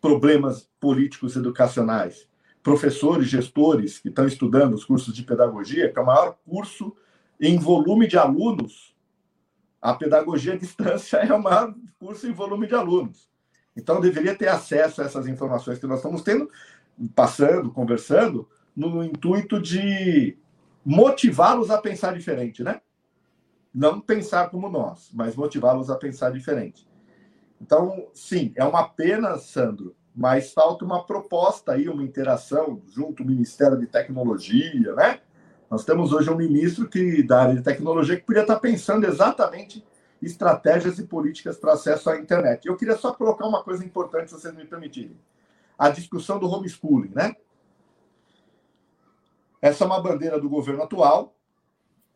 problemas 0.00 0.68
políticos 0.80 1.36
educacionais. 1.36 2.28
Professores, 2.62 3.28
gestores 3.28 3.98
que 3.98 4.08
estão 4.08 4.26
estudando 4.26 4.74
os 4.74 4.84
cursos 4.84 5.14
de 5.14 5.22
pedagogia, 5.22 5.92
que 5.92 5.98
é 5.98 6.02
o 6.02 6.06
maior 6.06 6.36
curso 6.44 6.96
em 7.40 7.58
volume 7.58 8.06
de 8.08 8.16
alunos, 8.18 8.94
a 9.80 9.94
pedagogia 9.94 10.54
à 10.54 10.56
distância 10.56 11.18
é 11.22 11.32
o 11.32 11.42
maior 11.42 11.74
curso 11.98 12.26
em 12.26 12.32
volume 12.32 12.66
de 12.66 12.74
alunos. 12.74 13.28
Então, 13.76 14.00
deveria 14.00 14.34
ter 14.34 14.48
acesso 14.48 15.02
a 15.02 15.04
essas 15.04 15.28
informações 15.28 15.78
que 15.78 15.86
nós 15.86 15.98
estamos 15.98 16.22
tendo, 16.22 16.50
passando, 17.14 17.70
conversando, 17.70 18.48
no 18.74 19.04
intuito 19.04 19.60
de 19.60 20.36
motivá-los 20.86 21.68
a 21.68 21.78
pensar 21.78 22.14
diferente, 22.14 22.62
né? 22.62 22.80
Não 23.74 24.00
pensar 24.00 24.48
como 24.50 24.68
nós, 24.68 25.10
mas 25.12 25.34
motivá-los 25.34 25.90
a 25.90 25.96
pensar 25.96 26.30
diferente. 26.30 26.88
Então, 27.60 28.06
sim, 28.14 28.52
é 28.54 28.64
uma 28.64 28.88
pena, 28.88 29.36
Sandro, 29.36 29.96
mas 30.14 30.52
falta 30.52 30.84
uma 30.84 31.04
proposta 31.04 31.72
aí, 31.72 31.88
uma 31.88 32.04
interação 32.04 32.80
junto 32.86 33.24
ao 33.24 33.28
Ministério 33.28 33.76
de 33.76 33.88
Tecnologia, 33.88 34.94
né? 34.94 35.20
Nós 35.68 35.84
temos 35.84 36.12
hoje 36.12 36.30
um 36.30 36.36
ministro 36.36 36.88
que 36.88 37.20
da 37.24 37.42
área 37.42 37.56
de 37.56 37.62
tecnologia 37.62 38.16
que 38.16 38.24
podia 38.24 38.42
estar 38.42 38.60
pensando 38.60 39.04
exatamente 39.04 39.84
estratégias 40.22 41.00
e 41.00 41.04
políticas 41.04 41.58
para 41.58 41.72
acesso 41.72 42.08
à 42.08 42.16
internet. 42.16 42.66
Eu 42.66 42.76
queria 42.76 42.96
só 42.96 43.12
colocar 43.12 43.44
uma 43.44 43.64
coisa 43.64 43.84
importante, 43.84 44.30
se 44.30 44.40
vocês 44.40 44.54
me 44.54 44.64
permitirem. 44.64 45.18
A 45.76 45.90
discussão 45.90 46.38
do 46.38 46.48
homeschooling, 46.48 47.10
né? 47.12 47.34
Essa 49.66 49.82
é 49.82 49.86
uma 49.88 50.00
bandeira 50.00 50.40
do 50.40 50.48
governo 50.48 50.84
atual. 50.84 51.34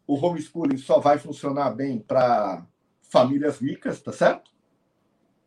O 0.07 0.15
homeschooling 0.15 0.77
só 0.77 1.01
vai 1.01 1.19
funcionar 1.19 1.71
bem 1.71 1.99
para 1.99 2.65
famílias 3.11 3.59
ricas, 3.59 4.01
tá 4.01 4.13
certo? 4.13 4.53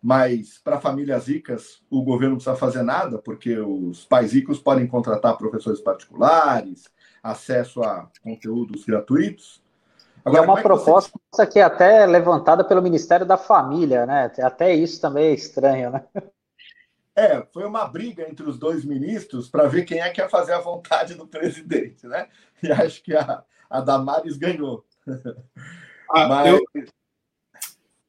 Mas 0.01 0.59
para 0.61 0.81
famílias 0.81 1.27
ricas, 1.29 1.81
o 1.89 2.03
governo 2.03 2.31
não 2.31 2.35
precisa 2.35 2.57
fazer 2.57 2.83
nada, 2.83 3.19
porque 3.19 3.57
os 3.57 4.03
pais 4.03 4.33
ricos 4.33 4.59
podem 4.59 4.85
contratar 4.85 5.37
professores 5.37 5.79
particulares, 5.79 6.89
acesso 7.23 7.81
a 7.81 8.09
conteúdos 8.21 8.83
gratuitos. 8.83 9.63
Agora, 10.25 10.43
é 10.43 10.45
uma 10.45 10.59
é 10.59 10.61
proposta 10.61 11.17
você... 11.31 11.47
que 11.47 11.59
é 11.59 11.63
até 11.63 12.05
levantada 12.05 12.65
pelo 12.65 12.81
Ministério 12.81 13.25
da 13.25 13.37
Família, 13.37 14.05
né? 14.05 14.29
Até 14.39 14.75
isso 14.75 14.99
também 14.99 15.27
é 15.27 15.33
estranho, 15.33 15.91
né? 15.91 16.03
É, 17.15 17.45
foi 17.53 17.65
uma 17.65 17.85
briga 17.85 18.27
entre 18.27 18.47
os 18.47 18.57
dois 18.57 18.83
ministros 18.83 19.47
para 19.47 19.67
ver 19.67 19.85
quem 19.85 19.99
é 19.99 20.09
que 20.09 20.19
ia 20.19 20.27
fazer 20.27 20.53
a 20.53 20.61
vontade 20.61 21.13
do 21.13 21.27
presidente, 21.27 22.07
né? 22.07 22.27
E 22.61 22.71
acho 22.71 23.03
que 23.03 23.13
a, 23.13 23.43
a 23.69 23.81
Damares 23.81 24.37
ganhou. 24.37 24.85
Ah, 26.09 26.27
Mas... 26.27 26.47
eu... 26.47 26.63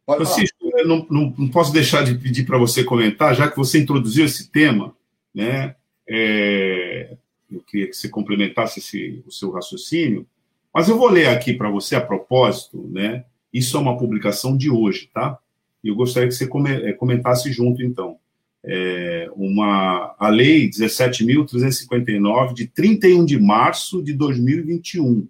Francisco, 0.07 0.59
eu 0.77 0.87
não, 0.87 1.07
não, 1.09 1.35
não, 1.39 1.49
posso 1.49 1.73
deixar 1.73 2.05
de 2.05 2.15
pedir 2.15 2.45
para 2.45 2.59
você 2.59 2.85
comentar, 2.85 3.35
já 3.35 3.51
que 3.51 3.57
você 3.57 3.79
introduziu 3.79 4.27
esse 4.27 4.51
tema, 4.51 4.95
né? 5.35 5.77
É, 6.07 7.17
eu 7.51 7.61
queria 7.63 7.89
que 7.89 7.97
você 7.97 8.09
complementasse 8.09 8.81
esse, 8.81 9.25
o 9.27 9.33
seu 9.33 9.51
raciocínio, 9.51 10.27
mas 10.73 10.89
eu 10.89 10.99
vou 10.99 11.09
ler 11.09 11.29
aqui 11.29 11.55
para 11.55 11.71
você 11.71 11.97
a 11.97 12.01
propósito, 12.01 12.87
né? 12.93 13.25
Isso 13.53 13.77
é 13.77 13.81
uma 13.81 13.97
publicação 13.97 14.57
de 14.57 14.69
hoje, 14.69 15.09
tá? 15.13 15.39
E 15.83 15.89
eu 15.89 15.95
gostaria 15.95 16.29
que 16.29 16.35
você 16.35 16.45
é, 16.85 16.93
comentasse 16.93 17.51
junto, 17.51 17.83
então 17.83 18.19
é, 18.67 19.29
uma, 19.37 20.15
a 20.19 20.29
Lei 20.29 20.69
17.359, 20.69 22.55
de 22.55 22.67
31 22.67 23.25
de 23.25 23.39
março 23.39 24.03
de 24.03 24.15
2021. 24.15 25.29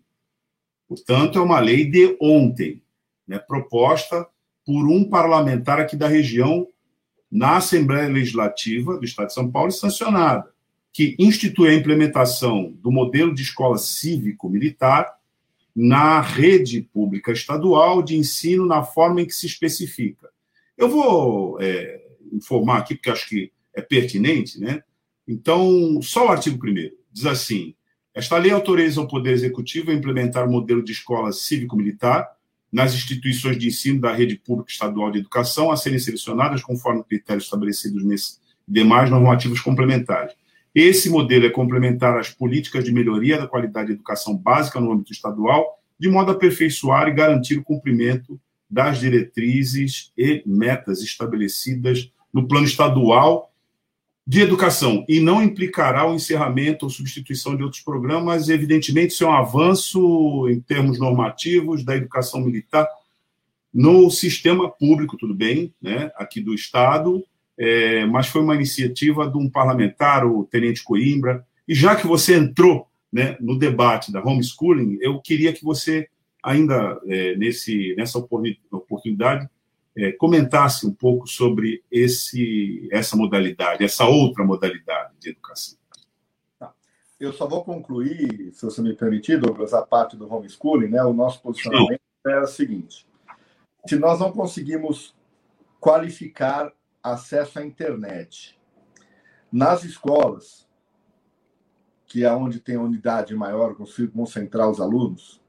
Portanto, 0.88 1.38
é 1.38 1.42
uma 1.42 1.58
lei 1.58 1.84
de 1.84 2.16
ontem, 2.20 2.82
né, 3.26 3.38
proposta 3.38 4.26
por 4.64 4.88
um 4.88 5.04
parlamentar 5.04 5.80
aqui 5.80 5.96
da 5.96 6.06
região 6.06 6.68
na 7.30 7.56
Assembleia 7.56 8.08
Legislativa 8.08 8.96
do 8.96 9.04
Estado 9.04 9.28
de 9.28 9.34
São 9.34 9.50
Paulo 9.50 9.70
e 9.70 9.72
sancionada, 9.72 10.48
que 10.92 11.16
institui 11.18 11.70
a 11.70 11.74
implementação 11.74 12.72
do 12.80 12.92
modelo 12.92 13.34
de 13.34 13.42
escola 13.42 13.76
cívico-militar 13.76 15.12
na 15.74 16.20
rede 16.20 16.82
pública 16.82 17.32
estadual 17.32 18.00
de 18.00 18.16
ensino 18.16 18.64
na 18.64 18.84
forma 18.84 19.20
em 19.20 19.26
que 19.26 19.34
se 19.34 19.46
especifica. 19.46 20.28
Eu 20.78 20.88
vou 20.88 21.58
é, 21.60 22.03
informar 22.34 22.78
aqui, 22.78 22.94
porque 22.94 23.10
acho 23.10 23.28
que 23.28 23.52
é 23.74 23.80
pertinente, 23.80 24.60
né? 24.60 24.82
Então, 25.26 26.00
só 26.02 26.26
o 26.26 26.30
artigo 26.30 26.58
1 26.66 26.90
diz 27.12 27.26
assim: 27.26 27.74
esta 28.14 28.38
lei 28.38 28.52
autoriza 28.52 29.00
o 29.00 29.08
Poder 29.08 29.32
Executivo 29.32 29.90
a 29.90 29.94
implementar 29.94 30.46
o 30.46 30.50
modelo 30.50 30.84
de 30.84 30.92
escola 30.92 31.32
cívico-militar 31.32 32.28
nas 32.72 32.94
instituições 32.94 33.58
de 33.58 33.68
ensino 33.68 34.00
da 34.00 34.12
rede 34.12 34.36
pública 34.36 34.70
estadual 34.70 35.10
de 35.10 35.18
educação 35.18 35.70
a 35.70 35.76
serem 35.76 35.98
selecionadas 35.98 36.62
conforme 36.62 37.04
critérios 37.04 37.44
estabelecidos 37.44 38.04
nesse 38.04 38.38
demais 38.66 39.10
normativos 39.10 39.60
complementares. 39.60 40.34
Esse 40.74 41.10
modelo 41.10 41.46
é 41.46 41.50
complementar 41.50 42.18
às 42.18 42.30
políticas 42.30 42.84
de 42.84 42.92
melhoria 42.92 43.38
da 43.38 43.46
qualidade 43.46 43.88
de 43.88 43.92
educação 43.94 44.36
básica 44.36 44.80
no 44.80 44.92
âmbito 44.92 45.12
estadual, 45.12 45.78
de 45.98 46.08
modo 46.08 46.32
a 46.32 46.34
aperfeiçoar 46.34 47.08
e 47.08 47.14
garantir 47.14 47.58
o 47.58 47.64
cumprimento 47.64 48.40
das 48.68 48.98
diretrizes 48.98 50.12
e 50.16 50.42
metas 50.46 51.00
estabelecidas 51.02 52.10
no 52.34 52.48
plano 52.48 52.66
estadual 52.66 53.52
de 54.26 54.40
educação 54.40 55.04
e 55.08 55.20
não 55.20 55.42
implicará 55.42 56.10
o 56.10 56.14
encerramento 56.14 56.84
ou 56.84 56.90
substituição 56.90 57.56
de 57.56 57.62
outros 57.62 57.82
programas. 57.82 58.48
Evidentemente, 58.48 59.12
isso 59.12 59.24
é 59.24 59.28
um 59.28 59.32
avanço 59.32 60.48
em 60.48 60.60
termos 60.60 60.98
normativos 60.98 61.84
da 61.84 61.94
educação 61.94 62.40
militar 62.40 62.88
no 63.72 64.08
sistema 64.08 64.70
público, 64.70 65.16
tudo 65.16 65.34
bem, 65.34 65.74
né, 65.82 66.10
aqui 66.16 66.40
do 66.40 66.54
Estado, 66.54 67.24
é, 67.58 68.06
mas 68.06 68.28
foi 68.28 68.40
uma 68.40 68.54
iniciativa 68.54 69.28
de 69.28 69.36
um 69.36 69.50
parlamentar, 69.50 70.24
o 70.24 70.44
Tenente 70.44 70.82
Coimbra, 70.82 71.44
e 71.66 71.74
já 71.74 71.96
que 71.96 72.06
você 72.06 72.36
entrou 72.36 72.88
né, 73.12 73.36
no 73.40 73.58
debate 73.58 74.12
da 74.12 74.22
homeschooling, 74.22 74.98
eu 75.00 75.20
queria 75.20 75.52
que 75.52 75.64
você, 75.64 76.08
ainda 76.40 77.00
é, 77.06 77.34
nesse, 77.36 77.94
nessa 77.96 78.18
oportunidade, 78.18 79.48
é, 79.96 80.12
comentasse 80.12 80.86
um 80.86 80.92
pouco 80.92 81.26
sobre 81.26 81.84
esse, 81.90 82.88
essa 82.90 83.16
modalidade, 83.16 83.84
essa 83.84 84.04
outra 84.04 84.44
modalidade 84.44 85.14
de 85.20 85.30
educação. 85.30 85.78
Tá. 86.58 86.72
Eu 87.18 87.32
só 87.32 87.46
vou 87.46 87.64
concluir, 87.64 88.52
se 88.52 88.64
você 88.64 88.82
me 88.82 88.94
permitir, 88.94 89.38
Douglas, 89.38 89.72
a 89.72 89.82
parte 89.82 90.16
do 90.16 90.32
homeschooling, 90.32 90.88
né? 90.88 91.02
O 91.04 91.12
nosso 91.12 91.40
posicionamento 91.40 92.00
Sim. 92.26 92.32
é 92.32 92.40
o 92.40 92.46
seguinte: 92.46 93.06
se 93.86 93.96
nós 93.96 94.18
não 94.18 94.32
conseguimos 94.32 95.14
qualificar 95.78 96.72
acesso 97.02 97.58
à 97.58 97.64
internet 97.64 98.58
nas 99.52 99.84
escolas, 99.84 100.66
que 102.06 102.24
é 102.24 102.32
onde 102.32 102.58
tem 102.58 102.76
a 102.76 102.80
unidade 102.80 103.34
maior, 103.34 103.76
consigo 103.76 104.12
concentrar 104.12 104.68
os 104.68 104.80
alunos, 104.80 105.40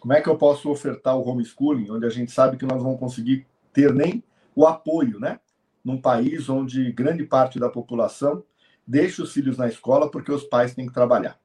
como 0.00 0.12
é 0.12 0.20
que 0.20 0.28
eu 0.28 0.36
posso 0.36 0.70
ofertar 0.70 1.16
o 1.16 1.26
homeschooling, 1.26 1.90
onde 1.90 2.04
a 2.04 2.10
gente 2.10 2.30
sabe 2.30 2.58
que 2.58 2.66
nós 2.66 2.82
vamos 2.82 2.98
conseguir 2.98 3.46
ter 3.74 3.92
nem 3.92 4.24
o 4.54 4.66
apoio, 4.66 5.20
né? 5.20 5.40
Num 5.84 6.00
país 6.00 6.48
onde 6.48 6.90
grande 6.92 7.24
parte 7.24 7.58
da 7.58 7.68
população 7.68 8.42
deixa 8.86 9.22
os 9.22 9.32
filhos 9.32 9.58
na 9.58 9.68
escola 9.68 10.10
porque 10.10 10.32
os 10.32 10.44
pais 10.44 10.74
têm 10.74 10.86
que 10.86 10.94
trabalhar. 10.94 11.38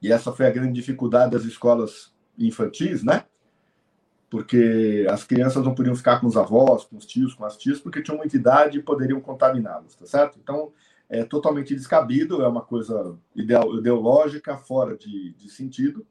E 0.00 0.12
essa 0.12 0.32
foi 0.32 0.46
a 0.46 0.50
grande 0.50 0.72
dificuldade 0.72 1.32
das 1.32 1.44
escolas 1.44 2.12
infantis, 2.38 3.02
né? 3.02 3.24
Porque 4.28 5.06
as 5.10 5.24
crianças 5.24 5.64
não 5.64 5.74
podiam 5.74 5.96
ficar 5.96 6.20
com 6.20 6.26
os 6.26 6.36
avós, 6.36 6.84
com 6.84 6.96
os 6.96 7.04
tios, 7.04 7.34
com 7.34 7.44
as 7.44 7.56
tias, 7.56 7.80
porque 7.80 8.02
tinham 8.02 8.18
muita 8.18 8.36
idade 8.36 8.78
e 8.78 8.82
poderiam 8.82 9.20
contaminá-los, 9.20 9.96
tá 9.96 10.06
certo? 10.06 10.38
Então, 10.40 10.72
é 11.08 11.24
totalmente 11.24 11.74
descabido, 11.74 12.40
é 12.40 12.46
uma 12.46 12.62
coisa 12.62 13.18
ideológica, 13.34 14.56
fora 14.56 14.96
de, 14.96 15.34
de 15.34 15.50
sentido, 15.50 16.06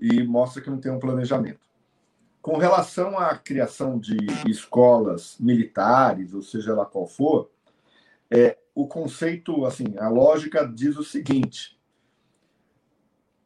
e 0.00 0.22
mostra 0.24 0.62
que 0.62 0.70
não 0.70 0.80
tem 0.80 0.90
um 0.90 0.98
planejamento. 0.98 1.69
Com 2.50 2.58
relação 2.58 3.16
à 3.16 3.36
criação 3.36 3.96
de 3.96 4.16
escolas 4.48 5.36
militares, 5.38 6.34
ou 6.34 6.42
seja 6.42 6.74
lá 6.74 6.84
qual 6.84 7.06
for, 7.06 7.48
é, 8.28 8.58
o 8.74 8.88
conceito, 8.88 9.64
assim, 9.64 9.96
a 9.96 10.08
lógica 10.08 10.66
diz 10.66 10.96
o 10.96 11.04
seguinte: 11.04 11.78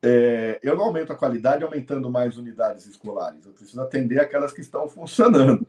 é, 0.02 0.58
eu 0.62 0.74
não 0.74 0.86
aumento 0.86 1.12
a 1.12 1.16
qualidade 1.16 1.62
aumentando 1.62 2.10
mais 2.10 2.38
unidades 2.38 2.86
escolares, 2.86 3.44
eu 3.44 3.52
preciso 3.52 3.78
atender 3.82 4.20
aquelas 4.20 4.54
que 4.54 4.62
estão 4.62 4.88
funcionando. 4.88 5.66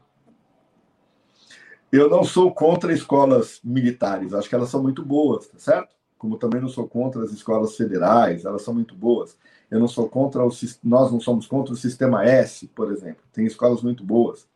Eu 1.92 2.08
não 2.08 2.24
sou 2.24 2.54
contra 2.54 2.90
escolas 2.90 3.60
militares, 3.62 4.32
acho 4.32 4.48
que 4.48 4.54
elas 4.54 4.70
são 4.70 4.82
muito 4.82 5.04
boas, 5.04 5.46
tá 5.46 5.58
certo? 5.58 5.94
Como 6.18 6.38
também 6.38 6.60
não 6.60 6.68
sou 6.68 6.88
contra 6.88 7.22
as 7.22 7.30
escolas 7.30 7.76
federais, 7.76 8.44
elas 8.44 8.62
são 8.62 8.74
muito 8.74 8.94
boas. 8.94 9.36
Eu 9.70 9.80
não 9.80 9.88
sou 9.88 10.08
contra 10.08 10.44
o 10.44 10.50
nós 10.82 11.12
não 11.12 11.20
somos 11.20 11.46
contra 11.46 11.72
o 11.72 11.76
sistema 11.76 12.24
S, 12.24 12.66
por 12.68 12.90
exemplo. 12.92 13.22
Tem 13.32 13.44
escolas 13.44 13.82
muito 13.82 14.04
boas. 14.04 14.48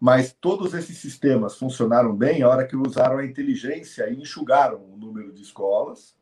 Mas 0.00 0.32
todos 0.32 0.74
esses 0.74 0.98
sistemas 0.98 1.56
funcionaram 1.56 2.14
bem 2.14 2.42
a 2.42 2.48
hora 2.48 2.66
que 2.66 2.76
usaram 2.76 3.18
a 3.18 3.24
inteligência 3.24 4.08
e 4.10 4.20
enxugaram 4.20 4.78
o 4.78 4.96
número 4.96 5.32
de 5.32 5.42
escolas 5.42 6.16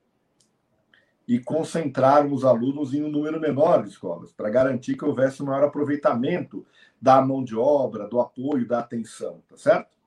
e 1.26 1.38
concentraram 1.38 2.32
os 2.32 2.44
alunos 2.44 2.92
em 2.92 3.04
um 3.04 3.08
número 3.08 3.40
menor 3.40 3.84
de 3.84 3.90
escolas, 3.90 4.32
para 4.32 4.50
garantir 4.50 4.96
que 4.96 5.04
houvesse 5.04 5.42
um 5.42 5.46
maior 5.46 5.62
aproveitamento 5.62 6.66
da 7.00 7.22
mão 7.22 7.44
de 7.44 7.56
obra, 7.56 8.08
do 8.08 8.20
apoio, 8.20 8.66
da 8.66 8.80
atenção, 8.80 9.40
tá 9.48 9.56
certo? 9.56 9.99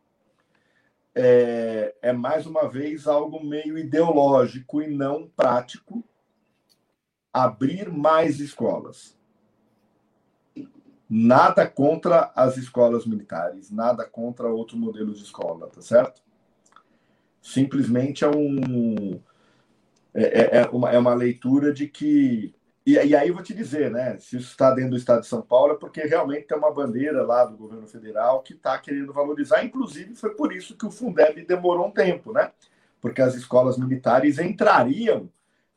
É, 1.15 1.95
é 2.02 2.14
mais 2.14 2.45
uma 2.45 2.68
vez 2.68 3.07
algo 3.07 3.44
meio 3.44 3.77
ideológico 3.77 4.81
e 4.81 4.88
não 4.88 5.27
prático, 5.27 6.03
abrir 7.31 7.91
mais 7.91 8.40
escolas. 8.40 9.18
Nada 11.10 11.68
contra 11.68 12.31
as 12.35 12.57
escolas 12.57 13.06
militares, 13.06 13.69
nada 13.69 14.06
contra 14.06 14.48
outro 14.48 14.77
modelo 14.77 15.14
de 15.14 15.23
escola, 15.23 15.68
tá 15.68 15.81
certo? 15.81 16.22
Simplesmente 17.41 18.23
é 18.23 18.27
um 18.27 19.19
é, 20.14 20.23
é, 20.23 20.61
é 20.61 20.69
uma, 20.69 20.91
é 20.91 20.98
uma 20.98 21.14
leitura 21.14 21.73
de 21.73 21.88
que 21.88 22.53
e, 22.85 22.93
e, 22.93 23.15
aí 23.15 23.30
eu 23.30 23.34
vou 23.34 23.43
te 23.43 23.53
dizer, 23.53 23.89
né? 23.89 24.18
Se 24.19 24.35
isso 24.35 24.51
está 24.51 24.72
dentro 24.72 24.91
do 24.91 24.97
Estado 24.97 25.22
de 25.22 25.27
São 25.27 25.41
Paulo, 25.41 25.73
é 25.73 25.77
porque 25.77 26.01
realmente 26.01 26.47
tem 26.47 26.57
uma 26.57 26.73
bandeira 26.73 27.23
lá 27.23 27.45
do 27.45 27.55
governo 27.55 27.88
federal 27.88 28.41
que 28.41 28.53
está 28.53 28.77
querendo 28.77 29.14
valorizar. 29.14 29.64
Inclusive, 29.64 30.15
foi 30.15 30.35
por 30.35 30.53
isso 30.53 30.76
que 30.76 30.85
o 30.85 30.91
Fundeb 30.91 31.45
demorou 31.45 31.88
um 31.88 31.91
tempo, 31.91 32.34
né? 32.34 32.51
Porque 32.99 33.22
as 33.22 33.35
escolas 33.35 33.77
militares 33.77 34.38
entrariam 34.38 35.30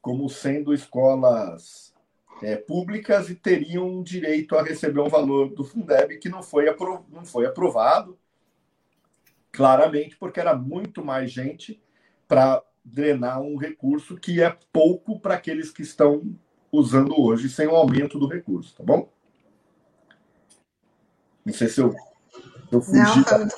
como 0.02 0.28
sendo 0.28 0.74
escolas 0.74 1.94
é, 2.42 2.56
públicas 2.56 3.30
e 3.30 3.36
teriam 3.36 4.02
direito 4.02 4.56
a 4.56 4.62
receber 4.62 5.00
um 5.00 5.08
valor 5.08 5.50
do 5.50 5.64
Fundeb 5.64 6.18
que 6.18 6.28
não 6.28 6.42
foi, 6.42 6.66
não 7.10 7.24
foi 7.24 7.46
aprovado, 7.46 8.18
claramente, 9.52 10.16
porque 10.16 10.40
era 10.40 10.54
muito 10.54 11.04
mais 11.04 11.30
gente 11.30 11.80
para 12.26 12.62
drenar 12.84 13.40
um 13.40 13.56
recurso 13.56 14.16
que 14.16 14.42
é 14.42 14.56
pouco 14.72 15.18
para 15.18 15.34
aqueles 15.34 15.70
que 15.70 15.82
estão 15.82 16.36
usando 16.70 17.18
hoje 17.20 17.48
sem 17.48 17.66
o 17.66 17.74
aumento 17.74 18.18
do 18.18 18.28
recurso, 18.28 18.74
tá 18.76 18.84
bom? 18.84 19.08
Não 21.44 21.54
sei 21.54 21.68
se 21.68 21.80
eu, 21.80 21.94
eu 22.72 22.82
fugi. 22.82 22.98
Não, 22.98 23.24
foi, 23.24 23.38
muito, 23.38 23.56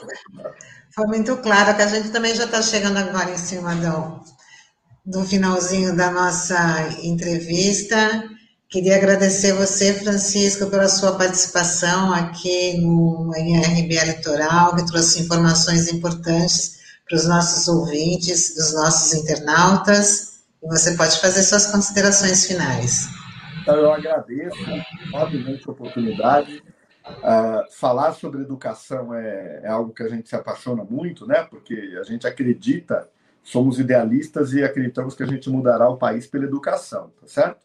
foi 0.95 1.07
muito 1.07 1.37
claro 1.39 1.75
que 1.75 1.83
a 1.83 1.87
gente 1.87 2.11
também 2.11 2.35
já 2.35 2.45
está 2.45 2.61
chegando 2.61 2.99
agora 2.99 3.31
em 3.31 3.39
cima 3.39 3.75
do, 3.75 4.21
do 5.07 5.25
finalzinho 5.25 5.97
da 5.97 6.11
nossa 6.11 6.89
entrevista. 7.03 7.97
Queria 8.69 8.97
agradecer 8.97 9.55
você, 9.55 9.95
Francisco, 9.95 10.67
pela 10.67 10.89
sua 10.89 11.17
participação 11.17 12.13
aqui 12.13 12.79
no 12.79 13.31
RBA 13.31 14.05
Litoral, 14.05 14.77
que 14.77 14.85
trouxe 14.85 15.23
informações 15.23 15.91
importantes 15.91 16.77
para 17.09 17.17
os 17.17 17.27
nossos 17.27 17.67
ouvintes, 17.67 18.55
dos 18.55 18.75
nossos 18.75 19.15
internautas. 19.15 20.28
E 20.63 20.67
você 20.67 20.97
pode 20.97 21.21
fazer 21.21 21.43
suas 21.43 21.71
considerações 21.71 22.47
finais. 22.47 23.09
Então, 23.63 23.77
eu 23.77 23.93
agradeço 23.93 24.57
obviamente 25.15 25.65
a 25.69 25.73
oportunidade. 25.73 26.63
Uh, 27.09 27.65
falar 27.73 28.13
sobre 28.13 28.43
educação 28.43 29.15
é, 29.15 29.61
é, 29.63 29.69
algo 29.69 29.95
que 29.95 30.03
a 30.03 30.09
gente 30.09 30.29
se 30.29 30.37
apaixona 30.37 30.85
muito, 30.85 31.27
né? 31.27 31.43
Porque 31.45 31.97
a 31.99 32.03
gente 32.03 32.27
acredita, 32.27 33.09
somos 33.43 33.79
idealistas 33.79 34.53
e 34.53 34.63
acreditamos 34.63 35.15
que 35.15 35.23
a 35.23 35.27
gente 35.27 35.49
mudará 35.49 35.89
o 35.89 35.97
país 35.97 36.27
pela 36.27 36.45
educação, 36.45 37.11
tá 37.19 37.27
certo? 37.27 37.65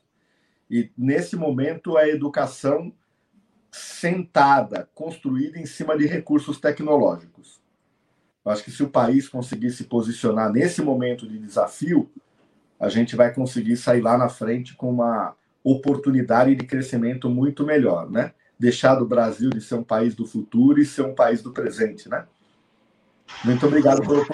E 0.70 0.90
nesse 0.98 1.36
momento 1.36 1.98
a 1.98 2.08
educação 2.08 2.94
sentada, 3.70 4.88
construída 4.94 5.60
em 5.60 5.66
cima 5.66 5.98
de 5.98 6.06
recursos 6.06 6.60
tecnológicos. 6.60 7.60
Eu 8.46 8.52
acho 8.52 8.64
que 8.64 8.72
se 8.72 8.84
o 8.84 8.90
país 8.90 9.28
conseguir 9.28 9.72
se 9.72 9.86
posicionar 9.86 10.52
nesse 10.52 10.82
momento 10.82 11.28
de 11.28 11.40
desafio, 11.40 12.10
a 12.84 12.90
gente 12.90 13.16
vai 13.16 13.34
conseguir 13.34 13.78
sair 13.78 14.02
lá 14.02 14.18
na 14.18 14.28
frente 14.28 14.76
com 14.76 14.90
uma 14.90 15.34
oportunidade 15.64 16.54
de 16.54 16.66
crescimento 16.66 17.30
muito 17.30 17.66
melhor, 17.66 18.12
né? 18.12 18.34
Deixar 18.60 18.96
do 18.96 19.06
Brasil 19.06 19.50
de 19.50 19.62
ser 19.62 19.76
um 19.76 19.84
país 19.84 20.14
do 20.14 20.26
futuro 20.26 20.82
e 20.82 20.86
ser 20.86 21.04
um 21.04 21.16
país 21.16 21.42
do 21.42 21.54
presente, 21.54 22.10
né? 22.10 22.26
Muito 23.46 23.66
obrigado 23.66 24.02
pelo. 24.02 24.26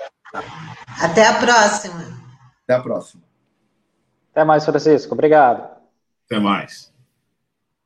Até 0.99 1.27
a 1.27 1.35
próxima. 1.35 2.03
Até 2.63 2.73
a 2.73 2.81
próxima. 2.81 3.21
Até 4.31 4.43
mais, 4.43 4.65
Francisco. 4.65 5.13
Obrigado. 5.13 5.69
Até 6.25 6.39
mais. 6.39 6.91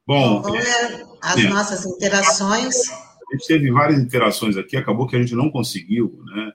Bom, 0.08 0.42
vamos 0.42 0.64
ver 0.64 1.06
as 1.22 1.40
é, 1.40 1.50
nossas 1.50 1.86
interações. 1.86 2.90
A 2.90 3.36
gente 3.36 3.48
teve 3.48 3.70
várias 3.70 4.00
interações 4.00 4.56
aqui, 4.56 4.78
acabou 4.78 5.08
que 5.08 5.16
a 5.18 5.20
gente 5.20 5.36
não 5.36 5.50
conseguiu, 5.50 6.22
né, 6.26 6.52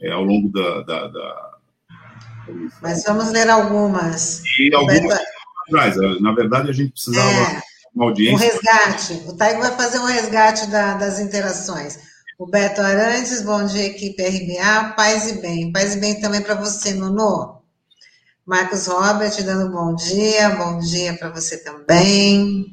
é, 0.00 0.12
ao 0.12 0.22
longo 0.22 0.48
da, 0.48 0.82
da, 0.82 1.08
da, 1.08 1.57
Mas 2.82 3.04
vamos 3.04 3.30
ler 3.30 3.48
algumas. 3.48 4.42
E 4.58 4.74
algumas 4.74 5.18
atrás. 5.68 5.96
Na 6.20 6.32
verdade, 6.32 6.70
a 6.70 6.72
gente 6.72 6.92
precisava 6.92 7.30
é, 7.30 7.62
uma 7.94 8.06
audiência. 8.06 8.34
Um 8.34 8.50
resgate. 8.50 9.12
O 9.26 9.36
Taigo 9.36 9.60
vai 9.60 9.76
fazer 9.76 9.98
um 9.98 10.04
resgate 10.04 10.66
da, 10.68 10.94
das 10.94 11.20
interações. 11.20 11.98
O 12.38 12.46
Beto 12.46 12.80
Arantes, 12.80 13.42
bom 13.42 13.64
dia, 13.64 13.86
equipe 13.86 14.22
RBA, 14.22 14.94
paz 14.96 15.28
e 15.28 15.40
bem. 15.40 15.72
Paz 15.72 15.94
e 15.94 15.98
bem 15.98 16.20
também 16.20 16.40
para 16.40 16.54
você, 16.54 16.94
Nuno. 16.94 17.58
Marcos 18.46 18.86
Robert 18.86 19.42
dando 19.44 19.70
bom 19.70 19.94
dia, 19.94 20.50
bom 20.50 20.78
dia 20.78 21.14
para 21.14 21.28
você 21.30 21.58
também. 21.58 22.64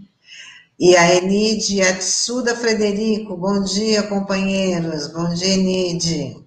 E 0.80 0.96
a 0.96 1.16
Enide 1.16 1.82
Atsuda 1.82 2.56
Frederico, 2.56 3.36
bom 3.36 3.64
dia, 3.64 4.04
companheiros. 4.04 5.08
Bom 5.08 5.34
dia, 5.34 5.54
Enide. 5.54 6.45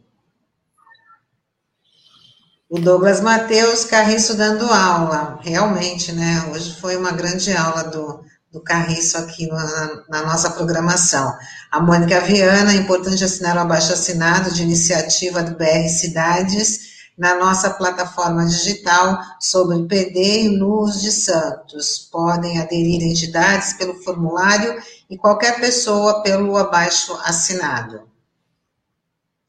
O 2.70 2.78
Douglas 2.78 3.23
Mateus 3.23 3.86
Carriço 3.86 4.36
dando 4.36 4.70
aula. 4.70 5.40
Realmente, 5.43 6.12
né? 6.12 6.51
Hoje 6.53 6.78
foi 6.78 6.99
uma 6.99 7.12
grande 7.12 7.51
aula 7.57 7.85
do, 7.85 8.20
do 8.53 8.62
Carriço 8.62 9.16
aqui 9.16 9.47
na, 9.47 10.03
na 10.07 10.23
nossa 10.27 10.51
programação. 10.51 11.35
A 11.73 11.81
Mônica 11.81 12.20
Viana, 12.20 12.73
é 12.73 12.77
importante 12.77 13.24
assinar 13.24 13.57
o 13.57 13.61
abaixo 13.61 13.95
assinado 13.95 14.53
de 14.53 14.62
iniciativa 14.62 15.43
do 15.43 15.57
BR 15.57 15.89
Cidades 15.89 17.09
na 17.16 17.36
nossa 17.36 17.70
plataforma 17.70 18.45
digital 18.45 19.19
sobre 19.40 19.86
PD 19.86 20.43
e 20.43 20.59
Luz 20.59 21.01
de 21.01 21.11
Santos. 21.11 22.07
Podem 22.12 22.61
aderir 22.61 23.03
entidades 23.03 23.73
pelo 23.73 23.95
formulário 24.03 24.78
e 25.09 25.16
qualquer 25.16 25.59
pessoa 25.59 26.23
pelo 26.23 26.55
abaixo 26.59 27.19
assinado. 27.24 28.03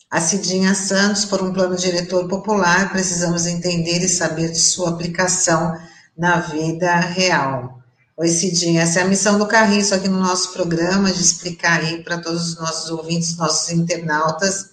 A 0.10 0.20
Cidinha 0.20 0.74
Santos, 0.74 1.26
por 1.26 1.42
um 1.42 1.54
plano 1.54 1.76
diretor 1.76 2.28
popular, 2.28 2.92
precisamos 2.92 3.46
entender 3.46 4.00
e 4.00 4.10
saber 4.10 4.52
de 4.52 4.60
sua 4.60 4.90
aplicação 4.90 5.78
na 6.18 6.40
vida 6.40 6.96
real. 6.96 7.80
Oi, 8.18 8.28
Cidinha, 8.28 8.82
essa 8.82 9.00
é 9.00 9.04
a 9.04 9.08
missão 9.08 9.38
do 9.38 9.48
Carriço 9.48 9.94
aqui 9.94 10.08
no 10.08 10.20
nosso 10.20 10.52
programa, 10.52 11.12
de 11.12 11.22
explicar 11.22 11.80
aí 11.82 12.04
para 12.04 12.18
todos 12.18 12.50
os 12.50 12.58
nossos 12.58 12.90
ouvintes, 12.90 13.38
nossos 13.38 13.70
internautas, 13.72 14.72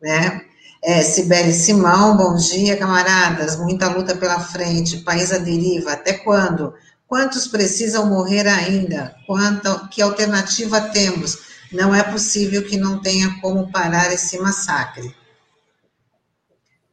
né, 0.00 0.40
é, 0.82 1.02
Sibeli 1.02 1.52
Simão, 1.52 2.16
bom 2.16 2.36
dia, 2.36 2.76
camaradas. 2.76 3.56
Muita 3.56 3.88
luta 3.88 4.16
pela 4.16 4.38
frente. 4.40 4.98
País 4.98 5.32
à 5.32 5.38
deriva. 5.38 5.92
Até 5.92 6.12
quando? 6.12 6.72
Quantos 7.06 7.48
precisam 7.48 8.06
morrer 8.06 8.46
ainda? 8.46 9.14
Quanto, 9.26 9.88
que 9.88 10.00
alternativa 10.00 10.80
temos? 10.80 11.47
Não 11.72 11.94
é 11.94 12.02
possível 12.02 12.64
que 12.64 12.76
não 12.76 13.00
tenha 13.00 13.38
como 13.40 13.70
parar 13.70 14.12
esse 14.12 14.38
massacre. 14.38 15.14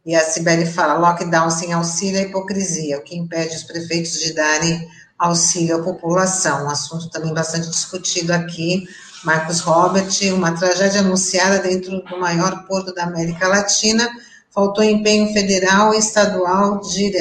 E 0.06 0.16
a 0.16 0.22
Sibeli 0.22 0.66
fala: 0.66 1.00
lockdown 1.00 1.50
sem 1.50 1.74
auxílio 1.74 2.20
é 2.20 2.24
hipocrisia, 2.24 2.98
o 2.98 3.04
que 3.04 3.18
impede 3.18 3.56
os 3.56 3.64
prefeitos 3.64 4.20
de 4.20 4.34
darem 4.34 4.88
auxílio 5.18 5.78
à 5.78 5.84
população. 5.84 6.66
Um 6.66 6.70
assunto 6.70 7.10
também 7.10 7.34
bastante 7.34 7.70
discutido 7.70 8.34
aqui 8.34 8.88
Marcos 9.26 9.60
Robert, 9.62 10.08
uma 10.36 10.52
tragédia 10.52 11.02
anunciada 11.02 11.58
dentro 11.58 12.00
do 12.04 12.20
maior 12.20 12.68
porto 12.68 12.94
da 12.94 13.06
América 13.06 13.48
Latina, 13.48 14.08
faltou 14.52 14.84
empenho 14.84 15.34
federal 15.34 15.96
e 15.96 15.98
estadual 15.98 16.80
dire, 16.82 17.18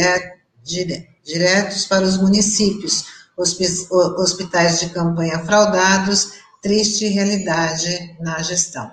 dire, 0.63 1.09
diretos 1.25 1.87
para 1.87 2.05
os 2.05 2.19
municípios, 2.19 3.07
hospitais 3.37 4.81
de 4.81 4.91
campanha 4.91 5.39
fraudados, 5.47 6.33
triste 6.65 7.07
realidade 7.09 8.17
na 8.21 8.41
gestão. 8.43 8.91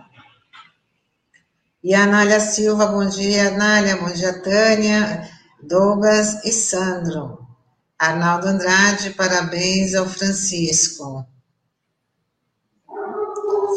E 1.81 1.95
a 1.95 2.03
Anália 2.03 2.41
Silva, 2.41 2.85
bom 2.87 3.07
dia, 3.07 3.47
Anália, 3.47 3.95
bom 3.95 4.11
dia, 4.11 4.41
Tânia, 4.41 5.29
Douglas 5.63 6.43
e 6.43 6.51
Sandro. 6.51 7.39
Arnaldo 7.97 8.47
Andrade, 8.49 9.11
parabéns 9.11 9.95
ao 9.95 10.05
Francisco. 10.05 11.25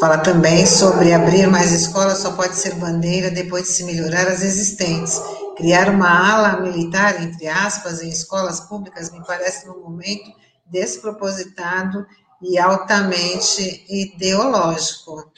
Fala 0.01 0.17
também 0.17 0.65
sobre 0.65 1.13
abrir 1.13 1.47
mais 1.47 1.71
escolas 1.71 2.17
só 2.17 2.33
pode 2.33 2.57
ser 2.57 2.75
bandeira 2.75 3.31
depois 3.31 3.63
de 3.63 3.69
se 3.69 3.85
melhorar 3.85 4.27
as 4.27 4.41
existentes. 4.43 5.21
Criar 5.55 5.89
uma 5.89 6.09
ala 6.09 6.59
militar, 6.59 7.23
entre 7.23 7.47
aspas, 7.47 8.01
em 8.01 8.09
escolas 8.09 8.59
públicas 8.59 9.09
me 9.09 9.25
parece 9.25 9.65
num 9.65 9.79
momento 9.79 10.33
despropositado 10.65 12.05
e 12.47 12.59
altamente 12.59 13.85
ideológico. 13.89 15.31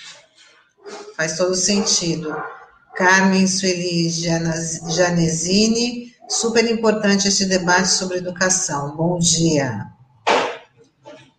Faz 1.15 1.37
todo 1.37 1.55
sentido. 1.55 2.35
Carmen 2.95 3.47
Sueli 3.47 4.09
Janesini, 4.09 6.13
super 6.27 6.69
importante 6.69 7.27
este 7.27 7.45
debate 7.45 7.89
sobre 7.89 8.17
educação. 8.17 8.95
Bom 8.95 9.19
dia. 9.19 9.87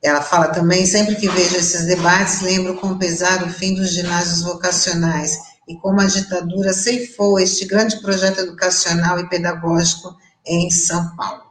Ela 0.02 0.22
fala 0.22 0.48
também, 0.48 0.86
sempre 0.86 1.16
que 1.16 1.28
vejo 1.28 1.56
esses 1.56 1.86
debates, 1.86 2.40
lembro 2.40 2.76
com 2.76 2.96
pesar 2.96 3.42
o 3.42 3.50
fim 3.50 3.74
dos 3.74 3.90
ginásios 3.90 4.42
vocacionais 4.42 5.36
e 5.66 5.76
como 5.76 6.00
a 6.00 6.06
ditadura 6.06 6.72
ceifou 6.72 7.38
este 7.38 7.66
grande 7.66 8.00
projeto 8.00 8.40
educacional 8.40 9.18
e 9.18 9.28
pedagógico 9.28 10.16
em 10.46 10.70
São 10.70 11.16
Paulo. 11.16 11.47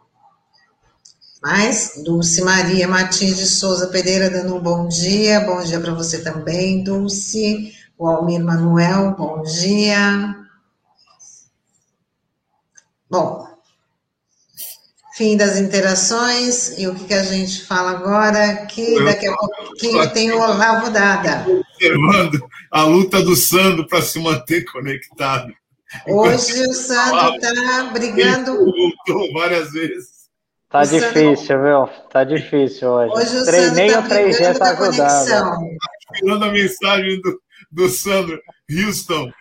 Mas, 1.47 2.01
Dulce 2.03 2.41
Maria 2.41 2.89
Martins 2.89 3.37
de 3.37 3.47
Souza 3.47 3.87
Pereira 3.87 4.29
dando 4.29 4.57
um 4.57 4.59
bom 4.59 4.85
dia, 4.89 5.39
bom 5.39 5.63
dia 5.63 5.79
para 5.79 5.93
você 5.93 6.21
também, 6.21 6.83
Dulce. 6.83 7.73
O 7.97 8.05
Almir 8.05 8.43
Manuel, 8.43 9.15
bom 9.17 9.41
dia. 9.43 10.35
Bom, 13.09 13.47
fim 15.15 15.37
das 15.37 15.57
interações, 15.57 16.77
e 16.77 16.85
o 16.85 16.93
que, 16.93 17.05
que 17.05 17.13
a 17.13 17.23
gente 17.23 17.63
fala 17.63 17.91
agora? 17.91 18.65
Que 18.65 19.01
daqui 19.05 19.27
a 19.27 19.33
pouquinho 19.33 20.09
tem 20.11 20.33
o 20.33 20.41
Olavo 20.41 20.91
Dada. 20.91 21.45
Observando 21.49 22.45
a 22.69 22.83
luta 22.83 23.23
do 23.23 23.37
Sandro 23.37 23.87
para 23.87 24.01
se 24.01 24.19
manter 24.19 24.65
conectado. 24.65 25.53
Hoje 26.07 26.67
o 26.67 26.73
Sandro 26.73 27.35
está 27.35 27.83
brigando. 27.93 28.51
Voltou 28.53 29.31
várias 29.31 29.71
vezes. 29.71 30.16
Tá 30.69 30.81
o 30.81 30.85
difícil, 30.85 31.37
Sandro... 31.37 31.63
viu? 31.63 32.09
Tá 32.09 32.23
difícil 32.25 32.89
hoje. 32.89 33.13
Hoje 33.13 33.37
o 33.37 33.45
Treinei 33.45 33.91
tá 33.91 33.99
o 33.99 34.03
3G 34.03 34.57
tá 34.57 34.71
ajudando. 34.71 35.77
Tirando 36.15 36.45
a 36.45 36.51
mensagem 36.51 37.21
do, 37.21 37.41
do 37.71 37.87
Sandro, 37.87 38.41
Houston, 38.69 39.31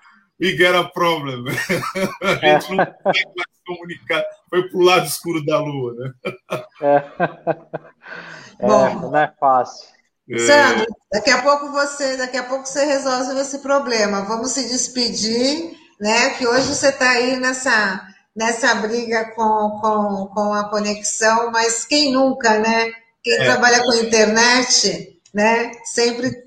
we 0.40 0.56
get 0.56 0.74
a 0.74 0.84
problem. 0.84 1.44
a 2.22 2.34
gente 2.34 2.76
não 2.76 2.86
consegue 2.86 3.32
mais 3.36 3.56
comunicar, 3.66 4.24
foi 4.48 4.68
para 4.68 4.78
o 4.78 4.82
lado 4.82 5.06
escuro 5.06 5.44
da 5.44 5.58
lua, 5.58 5.94
né? 5.94 6.12
É. 6.80 6.96
é 8.60 8.66
Bom, 8.66 9.10
não 9.10 9.16
é 9.16 9.32
fácil. 9.40 9.88
É... 10.30 10.38
Sandro, 10.38 10.86
daqui 11.12 11.30
a 11.30 11.42
pouco 11.42 11.72
você, 11.72 12.16
daqui 12.16 12.36
a 12.36 12.44
pouco 12.44 12.66
você 12.66 12.84
resolve 12.84 13.40
esse 13.40 13.58
problema. 13.58 14.22
Vamos 14.22 14.52
se 14.52 14.68
despedir, 14.68 15.72
né? 16.00 16.30
Que 16.30 16.46
hoje 16.46 16.68
você 16.68 16.90
está 16.90 17.10
aí 17.10 17.36
nessa 17.36 18.06
nessa 18.36 18.74
briga 18.74 19.32
com, 19.34 19.80
com, 19.80 20.26
com 20.34 20.52
a 20.52 20.68
conexão, 20.68 21.50
mas 21.50 21.84
quem 21.84 22.12
nunca, 22.12 22.58
né? 22.58 22.92
Quem 23.22 23.34
é. 23.34 23.44
trabalha 23.44 23.82
com 23.82 23.94
internet, 23.94 25.18
né? 25.32 25.72
Sempre 25.84 26.44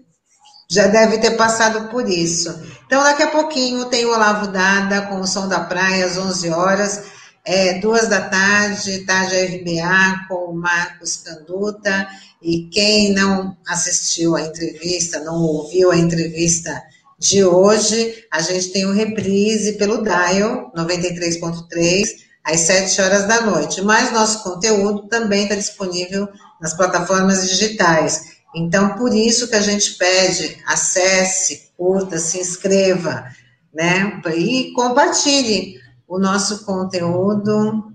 já 0.70 0.86
deve 0.86 1.18
ter 1.18 1.32
passado 1.32 1.90
por 1.90 2.08
isso. 2.08 2.62
Então, 2.86 3.04
daqui 3.04 3.24
a 3.24 3.32
pouquinho 3.32 3.86
tem 3.86 4.06
o 4.06 4.14
Olavo 4.14 4.48
Dada 4.48 5.08
com 5.08 5.20
o 5.20 5.28
Som 5.28 5.48
da 5.48 5.62
Praia, 5.62 6.06
às 6.06 6.16
11 6.16 6.50
horas, 6.52 7.04
é, 7.44 7.80
duas 7.80 8.08
da 8.08 8.22
tarde, 8.30 9.06
tarde 9.06 9.36
RBA 9.36 10.28
com 10.28 10.52
o 10.52 10.56
Marcos 10.56 11.18
Canduta. 11.18 12.08
E 12.42 12.70
quem 12.72 13.14
não 13.14 13.58
assistiu 13.68 14.36
a 14.36 14.42
entrevista, 14.42 15.20
não 15.20 15.42
ouviu 15.42 15.92
a 15.92 15.98
entrevista 15.98 16.82
de 17.20 17.44
hoje, 17.44 18.24
a 18.32 18.42
gente 18.42 18.70
tem 18.70 18.88
um 18.88 18.94
reprise 18.94 19.74
pelo 19.74 20.02
Dial 20.02 20.72
93.3 20.74 22.08
às 22.46 22.62
7 22.62 23.02
horas 23.02 23.28
da 23.28 23.42
noite. 23.42 23.82
Mas 23.82 24.14
nosso 24.14 24.42
conteúdo 24.42 25.08
também 25.10 25.44
está 25.44 25.56
disponível 25.56 26.30
nas 26.62 26.74
plataformas 26.74 27.48
digitais. 27.50 28.40
Então, 28.56 28.96
por 28.96 29.14
isso 29.14 29.50
que 29.50 29.56
a 29.56 29.62
gente 29.62 29.96
pede, 29.96 30.58
acesse, 30.66 31.72
curta, 31.78 32.18
se 32.18 32.40
inscreva, 32.40 33.26
né? 33.74 34.22
E 34.34 34.72
compartilhe 34.74 35.78
o 36.08 36.18
nosso 36.18 36.66
conteúdo. 36.66 37.92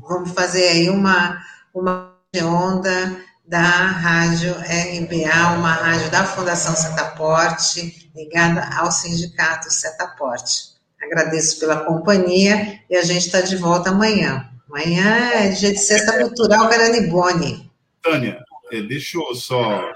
Vamos 0.00 0.32
fazer 0.32 0.68
aí 0.68 0.90
uma, 0.90 1.40
uma 1.72 2.12
onda 2.42 3.16
da 3.46 3.60
Rádio 3.60 4.52
RBA, 4.52 5.56
uma 5.58 5.72
rádio 5.72 6.10
da 6.10 6.24
Fundação 6.24 6.74
Setaporte, 6.74 8.10
ligada 8.14 8.68
ao 8.78 8.90
Sindicato 8.90 9.70
Setaporte. 9.70 10.74
Agradeço 11.00 11.60
pela 11.60 11.84
companhia 11.84 12.80
e 12.88 12.96
a 12.96 13.02
gente 13.02 13.26
está 13.26 13.42
de 13.42 13.56
volta 13.56 13.90
amanhã. 13.90 14.50
Amanhã 14.68 15.30
é 15.34 15.48
dia 15.50 15.72
de 15.72 15.78
Sexta 15.78 16.18
Cultural 16.18 16.68
Caranibone. 16.70 17.70
Tânia, 18.02 18.42
é, 18.72 18.80
deixa 18.80 19.18
eu 19.18 19.34
só 19.34 19.92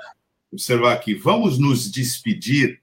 observar 0.52 0.92
aqui. 0.92 1.14
Vamos 1.14 1.58
nos 1.58 1.90
despedir. 1.90 2.80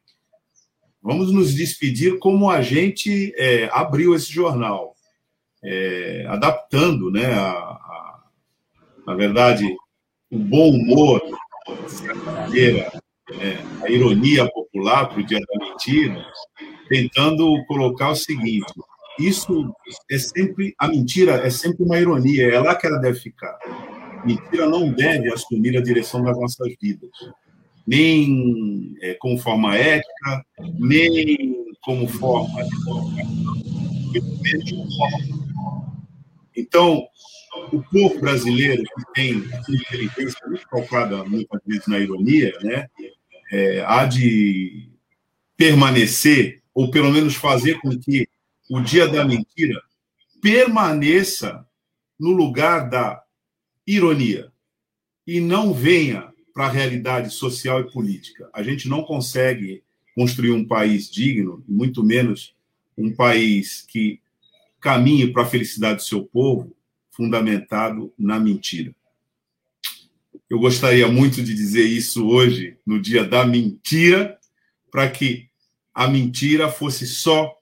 Vamos 1.02 1.32
nos 1.32 1.54
despedir 1.54 2.18
como 2.18 2.50
a 2.50 2.64
gente 2.64 3.32
é, 3.38 3.70
abriu 3.72 4.16
esse 4.16 4.32
jornal, 4.32 4.96
é, 5.64 6.26
adaptando, 6.28 7.12
né, 7.12 7.32
a, 7.32 7.52
a, 7.52 8.24
na 9.06 9.14
verdade, 9.14 9.68
o 10.36 10.40
bom 10.40 10.70
humor, 10.70 11.22
a, 11.66 12.58
é, 13.34 13.58
a 13.84 13.90
ironia 13.90 14.50
popular 14.52 15.08
para 15.08 15.20
o 15.20 15.26
dia 15.26 15.40
da 15.40 15.66
mentira, 15.66 16.26
tentando 16.90 17.64
colocar 17.68 18.12
o 18.12 18.16
seguinte: 18.16 18.74
isso 19.18 19.74
é 20.12 20.18
sempre 20.18 20.76
a 20.78 20.88
mentira 20.88 21.34
é 21.36 21.50
sempre 21.50 21.84
uma 21.84 21.98
ironia, 21.98 22.52
é 22.52 22.60
lá 22.60 22.76
que 22.76 22.86
ela 22.86 23.00
deve 23.00 23.20
ficar. 23.20 23.58
Mentira 24.26 24.68
não 24.68 24.92
deve 24.92 25.32
assumir 25.32 25.78
a 25.78 25.82
direção 25.82 26.24
das 26.24 26.38
nossas 26.38 26.74
vidas, 26.82 27.10
nem 27.88 28.96
é, 29.02 29.14
como 29.16 29.38
forma 29.38 29.76
ética, 29.76 30.46
nem 30.80 31.56
como 31.82 32.08
forma 32.08 32.64
de 34.12 34.22
Então, 36.56 37.08
o 37.72 37.84
povo 37.84 38.20
brasileiro 38.20 38.84
que 38.84 39.14
tem 39.14 39.44
inteligência 39.70 40.48
muito 40.48 40.68
calcada 40.68 41.24
muitas 41.24 41.62
vezes 41.66 41.88
na 41.88 42.00
ironia, 42.00 42.54
né, 42.62 42.90
é, 43.52 43.84
há 43.86 44.06
de 44.06 44.90
permanecer, 45.58 46.62
ou 46.74 46.92
pelo 46.92 47.12
menos 47.12 47.36
fazer 47.36 47.80
com 47.80 47.98
que 47.98 48.28
o 48.70 48.82
dia 48.82 49.08
da 49.08 49.24
mentira 49.26 49.82
permaneça 50.42 51.66
no 52.20 52.32
lugar 52.32 52.90
da 52.90 53.22
ironia 53.86 54.52
e 55.26 55.40
não 55.40 55.74
venha 55.74 56.34
para 56.54 56.66
a 56.66 56.72
realidade 56.72 57.32
social 57.32 57.82
e 57.82 57.92
política. 57.92 58.50
A 58.54 58.64
gente 58.64 58.88
não 58.88 59.04
consegue 59.04 59.84
construir 60.16 60.52
um 60.52 60.66
país 60.66 61.10
digno, 61.10 61.64
muito 61.68 62.04
menos 62.04 62.56
um 62.98 63.14
país 63.14 63.82
que 63.82 64.22
caminhe 64.80 65.32
para 65.34 65.44
a 65.44 65.48
felicidade 65.48 65.98
do 65.98 66.04
seu 66.04 66.24
povo, 66.24 66.76
fundamentado 67.16 68.14
na 68.18 68.40
mentira. 68.40 68.94
Eu 70.50 70.60
gostaria 70.60 71.08
muito 71.08 71.42
de 71.42 71.54
dizer 71.54 71.84
isso 71.84 72.28
hoje, 72.28 72.78
no 72.86 73.02
dia 73.02 73.24
da 73.24 73.46
mentira, 73.46 74.38
para 74.92 75.10
que 75.10 75.50
a 75.94 76.08
mentira 76.08 76.70
fosse 76.70 77.08
só 77.08 77.58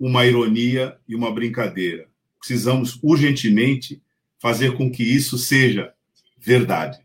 uma 0.00 0.26
ironia 0.26 0.96
e 1.06 1.14
uma 1.14 1.32
brincadeira. 1.32 2.06
Precisamos 2.38 2.98
urgentemente 3.02 4.02
fazer 4.38 4.76
com 4.76 4.90
que 4.90 5.02
isso 5.02 5.38
seja 5.38 5.92
verdade. 6.38 6.98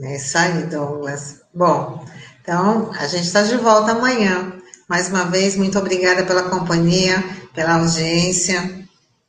É 0.00 0.16
isso 0.16 0.36
aí, 0.38 0.66
Douglas. 0.66 1.42
Bom, 1.54 2.06
então 2.40 2.92
a 2.92 3.06
gente 3.06 3.24
está 3.24 3.42
de 3.42 3.56
volta 3.56 3.92
amanhã. 3.92 4.52
Mais 4.88 5.08
uma 5.08 5.24
vez, 5.24 5.56
muito 5.56 5.78
obrigada 5.78 6.24
pela 6.24 6.48
companhia, 6.48 7.22
pela 7.52 7.80
audiência. 7.80 8.85